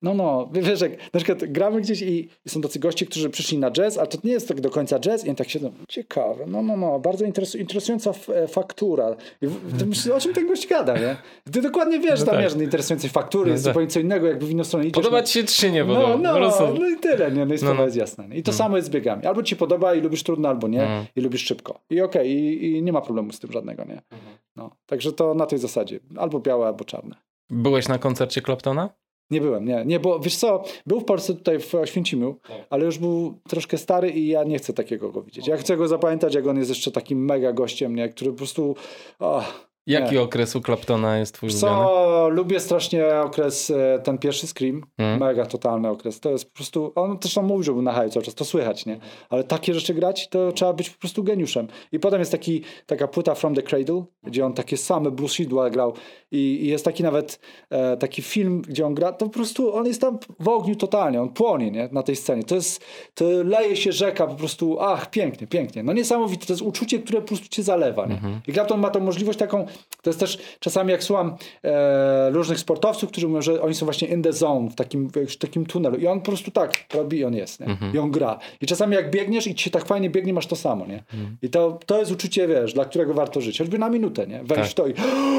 no, 0.02 0.14
no, 0.14 0.50
wiesz, 0.52 0.82
jak 0.82 1.14
na 1.14 1.20
przykład 1.20 1.46
gramy 1.46 1.82
gdzieś 1.82 2.02
i 2.02 2.30
są 2.48 2.62
tacy 2.62 2.80
goście, 2.80 3.06
którzy 3.06 3.30
przyszli 3.30 3.58
na 3.58 3.72
jazz, 3.72 3.98
ale 3.98 4.08
to 4.08 4.18
nie 4.24 4.32
jest 4.32 4.48
tak 4.48 4.62
do 4.62 4.70
końca 4.70 5.00
jazz 5.00 5.26
i 5.26 5.28
oni 5.28 5.36
tak 5.36 5.50
siedzą, 5.50 5.72
ciekawe, 5.90 6.46
no, 6.48 6.62
no, 6.62 6.78
no, 6.78 7.00
bardzo 7.00 7.26
interesująca 7.58 8.12
e, 8.36 8.48
faktura. 8.48 9.16
I 9.42 9.48
myślisz, 9.86 10.08
o 10.08 10.20
czym 10.20 10.34
ten 10.34 10.48
gość 10.48 10.68
gada, 10.68 10.98
nie? 10.98 11.16
Ty 11.52 11.62
dokładnie 11.62 12.00
wiesz, 12.00 12.20
no 12.20 12.26
tam 12.26 12.36
tak. 12.36 12.62
interesującej 12.62 13.10
faktury, 13.10 13.46
no 13.46 13.52
jest 13.52 13.64
tak. 13.64 13.74
zupełnie 13.74 13.90
co 13.90 14.00
innego, 14.00 14.28
jakby 14.28 14.46
w 14.46 14.52
inną 14.52 14.64
stronę 14.64 14.86
idziesz. 14.86 15.04
Podoba 15.04 15.24
ci 15.24 15.34
się 15.34 15.44
czy 15.44 15.72
nie 15.72 15.86
podoba? 15.86 16.18
No, 16.18 16.40
no, 16.40 16.74
no 16.80 16.90
i 16.90 16.98
tyle, 16.98 17.32
nie? 17.32 17.46
No 17.46 17.54
i 17.54 17.58
sprawa 17.58 17.74
no, 17.74 17.80
no. 17.80 17.86
jest 17.86 17.98
jasna. 17.98 18.28
Nie? 18.28 18.38
I 18.38 18.44
to 18.44 18.52
no. 18.52 18.58
samo 18.58 18.76
jest 18.76 18.88
z 18.88 18.92
biegami. 18.92 19.26
Albo 19.26 19.44
ci 19.44 19.56
podoba 19.56 19.96
i 19.96 20.02
lubisz 20.02 20.24
trudno, 20.24 20.50
albo 20.50 20.68
nie 20.68 20.84
mm. 20.84 21.06
i 21.16 21.22
lubisz 21.22 21.46
szybko. 21.46 21.80
I 21.90 22.02
okej, 22.02 22.22
okay, 22.22 22.28
i, 22.28 22.78
i, 22.78 22.84
nie 22.84 22.94
ma 22.94 23.02
problemu 23.02 23.32
z 23.32 23.40
tym 23.40 23.52
żadnego, 23.52 23.84
nie? 23.84 24.02
Mhm. 24.12 24.38
No, 24.56 24.76
także 24.86 25.14
to 25.14 25.34
na 25.34 25.46
tej 25.46 25.60
zasadzie. 25.60 26.00
Albo 26.18 26.40
białe, 26.40 26.68
albo 26.68 26.86
czarne. 26.86 27.16
Byłeś 27.50 27.88
na 27.88 27.98
koncercie 27.98 28.42
Claptona? 28.42 28.90
Nie 29.32 29.42
byłem, 29.42 29.66
nie, 29.66 29.84
nie, 29.86 30.00
bo 30.00 30.20
wiesz 30.20 30.36
co, 30.36 30.64
był 30.86 31.00
w 31.00 31.06
Polsce 31.06 31.34
tutaj 31.34 31.60
w 31.60 31.76
Oświęcimiu, 31.76 32.36
tak. 32.48 32.58
ale 32.70 32.86
już 32.86 32.98
był 32.98 33.40
troszkę 33.48 33.78
stary 33.78 34.10
i 34.10 34.28
ja 34.28 34.44
nie 34.44 34.58
chcę 34.58 34.74
takiego 34.74 35.12
go 35.12 35.22
widzieć. 35.22 35.48
Ja 35.48 35.58
chcę 35.58 35.78
go 35.78 35.88
zapamiętać, 35.88 36.36
jak 36.36 36.48
on 36.48 36.58
jest 36.58 36.70
jeszcze 36.70 36.92
takim 36.92 37.26
mega 37.26 37.54
gościem, 37.54 37.96
nie, 37.96 38.10
który 38.10 38.32
po 38.32 38.38
prostu... 38.38 38.76
Oh, 39.20 39.69
Jaki 39.90 40.16
nie. 40.16 40.22
okres 40.22 40.56
u 40.56 40.62
Claptona 40.62 41.18
jest 41.18 41.34
twój 41.34 41.50
Co, 41.50 41.68
ulubiony? 41.68 42.36
lubię 42.36 42.60
strasznie 42.60 43.16
okres, 43.22 43.72
e, 43.72 44.00
ten 44.04 44.18
pierwszy 44.18 44.48
Scream, 44.48 44.84
hmm. 44.98 45.20
mega 45.20 45.46
totalny 45.46 45.90
okres. 45.90 46.20
To 46.20 46.30
jest 46.30 46.46
po 46.46 46.56
prostu, 46.56 46.92
on 46.96 47.20
też 47.20 47.34
tam 47.34 47.46
mówił, 47.46 47.64
że 47.64 47.74
był 47.74 47.82
na 47.82 47.94
haju 47.94 48.10
cały 48.10 48.26
czas, 48.26 48.36
to 48.36 48.46
słychać, 48.46 48.86
nie? 48.86 49.00
Ale 49.30 49.44
takie 49.44 49.74
rzeczy 49.74 49.94
grać, 49.94 50.28
to 50.30 50.52
trzeba 50.52 50.74
być 50.74 50.90
po 50.90 51.00
prostu 51.00 51.24
geniuszem. 51.24 51.68
I 51.92 52.00
potem 52.00 52.20
jest 52.20 52.32
taki, 52.32 52.62
taka 52.86 53.08
płyta 53.08 53.36
From 53.36 53.56
the 53.56 53.64
Cradle, 53.64 54.04
gdzie 54.24 54.46
on 54.46 54.54
takie 54.54 54.78
same 54.78 55.12
bluesidła 55.12 55.70
grał 55.70 55.94
i, 56.32 56.38
i 56.38 56.68
jest 56.68 56.86
taki 56.86 57.04
nawet 57.04 57.40
e, 57.70 57.98
taki 57.98 58.22
film, 58.22 58.62
gdzie 58.62 58.86
on 58.86 58.94
gra, 58.94 59.12
to 59.12 59.26
po 59.26 59.32
prostu 59.32 59.76
on 59.76 59.86
jest 59.86 60.02
tam 60.02 60.20
w 60.40 60.48
ogniu 60.48 60.76
totalnie, 60.76 61.22
on 61.22 61.30
płonie, 61.30 61.72
nie? 61.72 61.90
Na 61.92 62.04
tej 62.04 62.16
scenie. 62.16 62.44
To 62.44 62.56
jest, 62.56 62.86
to 63.14 63.26
leje 63.44 63.76
się 63.76 63.92
rzeka 63.92 64.28
po 64.28 64.36
prostu, 64.36 64.80
ach, 64.80 65.10
pięknie, 65.10 65.48
pięknie. 65.48 65.84
No 65.84 65.94
niesamowite, 65.94 66.46
to 66.46 66.54
jest 66.54 66.64
uczucie, 66.64 67.00
które 67.00 67.22
po 67.22 67.28
prostu 67.28 67.48
cię 67.48 67.64
zalewa, 67.64 68.06
nie? 68.06 68.18
Hmm. 68.18 68.42
I 68.48 68.54
Clapton 68.54 68.80
ma 68.80 68.90
tą 68.90 69.00
możliwość 69.00 69.40
taką, 69.40 69.66
to 70.02 70.10
jest 70.10 70.20
też 70.20 70.40
czasami 70.60 70.92
jak 70.92 71.04
słucham 71.04 71.36
e, 71.64 72.30
różnych 72.30 72.60
sportowców, 72.60 73.12
którzy 73.12 73.28
mówią, 73.28 73.42
że 73.42 73.62
oni 73.62 73.76
są 73.76 73.86
właśnie 73.86 74.08
in 74.08 74.24
the 74.24 74.34
zone, 74.34 74.70
w 74.70 74.76
takim, 74.76 75.10
w 75.30 75.38
takim 75.38 75.66
tunelu 75.66 75.98
i 75.98 76.08
on 76.08 76.20
po 76.20 76.26
prostu 76.26 76.52
tak 76.52 76.74
robi 76.94 77.18
i 77.18 77.26
on 77.26 77.36
jest, 77.36 77.60
nie? 77.60 77.66
Mhm. 77.66 77.94
I 77.94 77.98
on 77.98 78.12
gra. 78.12 78.40
I 78.62 78.68
czasami 78.68 78.96
jak 78.96 79.12
biegniesz 79.12 79.48
i 79.48 79.56
ci 79.56 79.64
się 79.64 79.70
tak 79.70 79.86
fajnie 79.86 80.10
biegnie, 80.10 80.34
masz 80.34 80.48
to 80.48 80.56
samo, 80.56 80.86
nie? 80.86 81.04
Mhm. 81.14 81.38
I 81.42 81.50
to, 81.50 81.80
to 81.86 82.00
jest 82.00 82.12
uczucie, 82.12 82.48
wiesz, 82.48 82.74
dla 82.74 82.86
którego 82.86 83.14
warto 83.14 83.42
żyć. 83.42 83.58
Choćby 83.58 83.80
na 83.80 83.90
minutę, 83.90 84.28
nie? 84.28 84.44
Wejść 84.44 84.74
tak. 84.74 84.86
to 84.86 84.88
i 84.88 84.94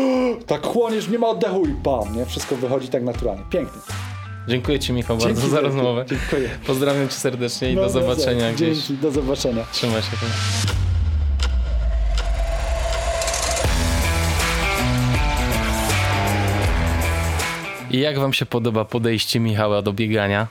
tak 0.47 0.67
chłoniesz, 0.67 1.09
nie 1.09 1.19
ma 1.19 1.29
oddechu 1.29 1.67
i 1.67 1.75
pam, 1.85 2.17
nie? 2.17 2.27
Wszystko 2.27 2.57
wychodzi 2.57 2.89
tak 2.89 3.03
naturalnie. 3.03 3.45
Pięknie. 3.51 3.81
Dziękuję 4.49 4.79
Ci, 4.79 4.93
Michał, 4.93 5.17
bardzo 5.17 5.35
Dzięki 5.35 5.51
za 5.51 5.61
rozmowę. 5.61 6.05
Dziękuję. 6.09 6.51
Pozdrawiam 6.67 7.09
Cię 7.09 7.15
serdecznie 7.15 7.73
i 7.73 7.75
no, 7.75 7.83
do 7.83 7.91
zobaczenia 7.91 8.53
gdzieś. 8.53 8.79
Dzięki, 8.79 9.03
do 9.03 9.11
zobaczenia. 9.11 9.65
Trzymaj 9.73 10.03
się. 10.03 10.09
I 17.91 18.01
jak 18.01 18.19
wam 18.19 18.33
się 18.33 18.47
podoba 18.47 18.85
podejście 18.85 19.41
Michała 19.41 19.83
do 19.83 19.93
biegania? 19.93 20.47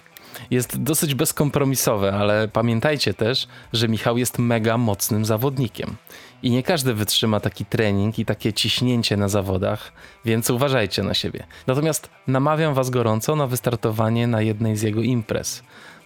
Jest 0.51 0.83
dosyć 0.83 1.15
bezkompromisowe, 1.15 2.13
ale 2.13 2.47
pamiętajcie 2.47 3.13
też, 3.13 3.47
że 3.73 3.87
Michał 3.87 4.17
jest 4.17 4.39
mega 4.39 4.77
mocnym 4.77 5.25
zawodnikiem. 5.25 5.95
I 6.43 6.51
nie 6.51 6.63
każdy 6.63 6.93
wytrzyma 6.93 7.39
taki 7.39 7.65
trening 7.65 8.19
i 8.19 8.25
takie 8.25 8.53
ciśnięcie 8.53 9.17
na 9.17 9.29
zawodach, 9.29 9.91
więc 10.25 10.49
uważajcie 10.49 11.03
na 11.03 11.13
siebie. 11.13 11.43
Natomiast 11.67 12.09
namawiam 12.27 12.73
was 12.73 12.89
gorąco 12.89 13.35
na 13.35 13.47
wystartowanie 13.47 14.27
na 14.27 14.41
jednej 14.41 14.77
z 14.77 14.81
jego 14.81 15.01
imprez. 15.01 15.63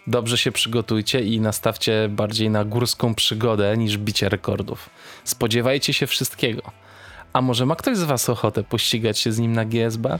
Dobrze 0.07 0.37
się 0.37 0.51
przygotujcie 0.51 1.19
i 1.19 1.41
nastawcie 1.41 2.09
bardziej 2.09 2.49
na 2.49 2.65
górską 2.65 3.15
przygodę 3.15 3.77
niż 3.77 3.97
bicie 3.97 4.29
rekordów. 4.29 4.89
Spodziewajcie 5.23 5.93
się 5.93 6.07
wszystkiego. 6.07 6.61
A 7.33 7.41
może 7.41 7.65
ma 7.65 7.75
ktoś 7.75 7.97
z 7.97 8.03
was 8.03 8.29
ochotę 8.29 8.63
pościgać 8.63 9.19
się 9.19 9.31
z 9.31 9.39
nim 9.39 9.53
na 9.53 9.65
GSB? 9.65 10.19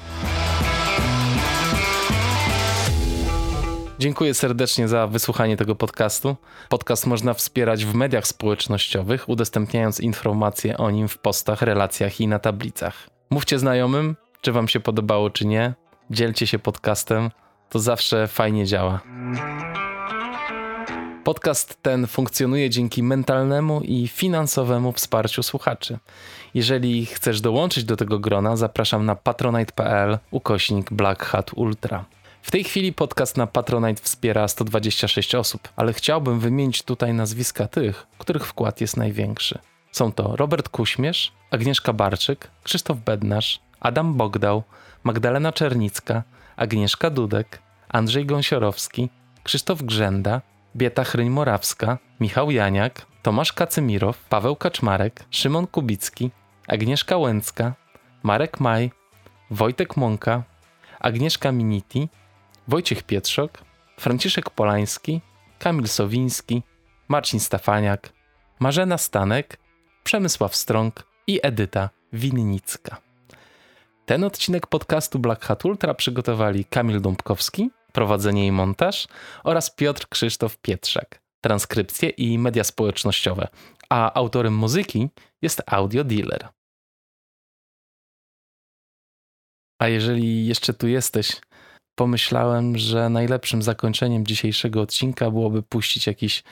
Dziękuję 4.00 4.34
serdecznie 4.34 4.88
za 4.88 5.08
wysłuchanie 5.08 5.58
tego 5.58 5.76
podcastu. 5.76 6.36
Podcast 6.70 7.08
można 7.08 7.34
wspierać 7.34 7.86
w 7.86 7.94
mediach 7.94 8.28
społecznościowych, 8.28 9.30
udostępniając 9.30 10.00
informacje 10.00 10.78
o 10.78 10.92
nim 10.92 11.08
w 11.08 11.18
postach, 11.18 11.62
relacjach 11.62 12.22
i 12.22 12.28
na 12.28 12.40
tablicach. 12.40 13.10
Mówcie 13.30 13.60
znajomym, 13.60 14.16
czy 14.42 14.52
Wam 14.52 14.68
się 14.68 14.80
podobało, 14.80 15.30
czy 15.30 15.46
nie. 15.46 15.74
Dzielcie 16.10 16.48
się 16.48 16.60
podcastem, 16.60 17.32
to 17.70 17.80
zawsze 17.80 18.28
fajnie 18.28 18.66
działa. 18.66 19.02
Podcast 21.24 21.78
ten 21.82 22.08
funkcjonuje 22.08 22.70
dzięki 22.70 23.04
mentalnemu 23.04 23.82
i 23.82 24.08
finansowemu 24.08 24.92
wsparciu 24.92 25.44
słuchaczy. 25.44 25.98
Jeżeli 26.54 27.06
chcesz 27.06 27.42
dołączyć 27.42 27.84
do 27.84 27.96
tego 27.96 28.20
grona, 28.20 28.56
zapraszam 28.58 29.06
na 29.06 29.16
patronite.pl 29.16 30.18
ukośnik 30.32 30.94
Black 30.94 31.26
Hat 31.26 31.52
Ultra. 31.56 32.06
W 32.44 32.52
tej 32.52 32.64
chwili 32.64 32.94
podcast 32.94 33.38
na 33.38 33.48
Patronite 33.48 34.02
wspiera 34.02 34.48
126 34.48 35.36
osób, 35.36 35.70
ale 35.76 35.94
chciałbym 35.94 36.40
wymienić 36.40 36.84
tutaj 36.84 37.14
nazwiska 37.14 37.68
tych, 37.68 38.08
których 38.18 38.48
wkład 38.48 38.82
jest 38.82 38.98
największy. 38.98 39.60
Są 39.92 40.12
to 40.12 40.36
Robert 40.36 40.70
Kuśmierz, 40.70 41.32
Agnieszka 41.52 41.94
Barczyk, 41.94 42.52
Krzysztof 42.64 42.98
Bednarz, 42.98 43.60
Adam 43.80 44.14
Bogdał, 44.14 44.64
Magdalena 45.04 45.52
Czernicka, 45.52 46.24
Agnieszka 46.56 47.10
Dudek, 47.10 47.60
Andrzej 47.90 48.26
Gąsiorowski, 48.26 49.10
Krzysztof 49.44 49.84
Grzenda, 49.84 50.42
Bieta 50.76 51.04
Chryń-Morawska, 51.04 51.98
Michał 52.20 52.52
Janiak, 52.52 53.06
Tomasz 53.22 53.54
Kacymirow, 53.54 54.18
Paweł 54.30 54.56
Kaczmarek, 54.56 55.26
Szymon 55.30 55.68
Kubicki, 55.68 56.32
Agnieszka 56.68 57.18
Łęcka, 57.18 57.74
Marek 58.24 58.60
Maj, 58.60 58.92
Wojtek 59.52 59.98
Mąka, 59.98 60.44
Agnieszka 61.00 61.52
Miniti, 61.52 62.10
Wojciech 62.68 63.04
Pietrzok, 63.04 63.64
Franciszek 64.00 64.50
Polański, 64.50 65.22
Kamil 65.60 65.88
Sowiński, 65.88 66.64
Marcin 67.08 67.40
Stafaniak, 67.40 68.14
Marzena 68.60 68.98
Stanek, 68.98 69.58
Przemysław 70.04 70.56
Strąg 70.56 71.08
i 71.28 71.40
Edyta 71.44 71.90
Winnicka. 72.14 73.02
Ten 74.06 74.24
odcinek 74.24 74.68
podcastu 74.68 75.20
Black 75.20 75.46
Hat 75.46 75.66
Ultra 75.66 75.94
przygotowali 75.94 76.66
Kamil 76.66 77.02
Dąbkowski, 77.02 77.70
prowadzenie 77.92 78.48
i 78.48 78.52
montaż 78.52 79.08
oraz 79.44 79.76
Piotr 79.76 80.08
Krzysztof 80.10 80.58
Pietrzak, 80.58 81.22
transkrypcje 81.42 82.10
i 82.10 82.40
media 82.40 82.64
społecznościowe, 82.64 83.48
a 83.90 84.14
autorem 84.14 84.56
muzyki 84.56 85.10
jest 85.42 85.62
Audio 85.66 86.04
Dealer. 86.04 86.50
A 89.80 89.88
jeżeli 89.88 90.48
jeszcze 90.48 90.74
tu 90.74 90.88
jesteś, 90.88 91.42
pomyślałem, 91.96 92.78
że 92.78 93.10
najlepszym 93.10 93.62
zakończeniem 93.62 94.26
dzisiejszego 94.26 94.82
odcinka 94.82 95.32
byłoby 95.32 95.64
puścić 95.64 96.08
jakiś 96.08 96.44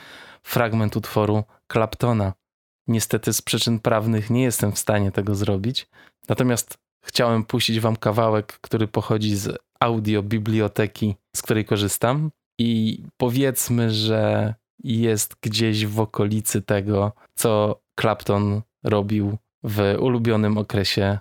fragment 0.43 0.95
utworu 0.95 1.43
Claptona. 1.71 2.33
Niestety 2.87 3.33
z 3.33 3.41
przyczyn 3.41 3.79
prawnych 3.79 4.29
nie 4.29 4.43
jestem 4.43 4.71
w 4.71 4.79
stanie 4.79 5.11
tego 5.11 5.35
zrobić, 5.35 5.87
natomiast 6.29 6.77
chciałem 7.05 7.45
puścić 7.45 7.79
wam 7.79 7.95
kawałek, 7.95 8.59
który 8.61 8.87
pochodzi 8.87 9.35
z 9.35 9.57
audiobiblioteki, 9.79 11.15
z 11.35 11.41
której 11.41 11.65
korzystam 11.65 12.31
i 12.59 13.03
powiedzmy, 13.17 13.91
że 13.91 14.53
jest 14.83 15.35
gdzieś 15.41 15.85
w 15.85 15.99
okolicy 15.99 16.61
tego, 16.61 17.11
co 17.35 17.81
Clapton 17.99 18.61
robił 18.83 19.37
w 19.63 19.95
ulubionym 19.99 20.57
okresie 20.57 21.19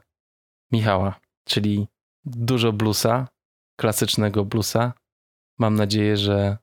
Michała, 0.72 1.20
czyli 1.44 1.86
dużo 2.24 2.72
bluesa, 2.72 3.28
klasycznego 3.80 4.44
bluesa. 4.44 4.92
Mam 5.58 5.74
nadzieję, 5.74 6.16
że 6.16 6.58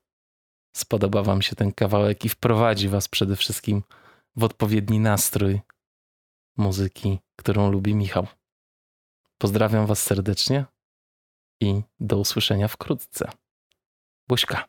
spodoba 0.76 1.22
Wam 1.22 1.42
się 1.42 1.56
ten 1.56 1.72
kawałek 1.72 2.24
i 2.24 2.28
wprowadzi 2.28 2.88
Was 2.88 3.08
przede 3.08 3.36
wszystkim 3.36 3.82
w 4.36 4.44
odpowiedni 4.44 5.00
nastrój 5.00 5.60
muzyki, 6.56 7.18
którą 7.36 7.70
lubi 7.70 7.94
Michał. 7.94 8.26
Pozdrawiam 9.38 9.86
Was 9.86 10.02
serdecznie 10.02 10.64
i 11.60 11.82
do 12.00 12.18
usłyszenia 12.18 12.68
wkrótce. 12.68 13.30
Buźka. 14.28 14.64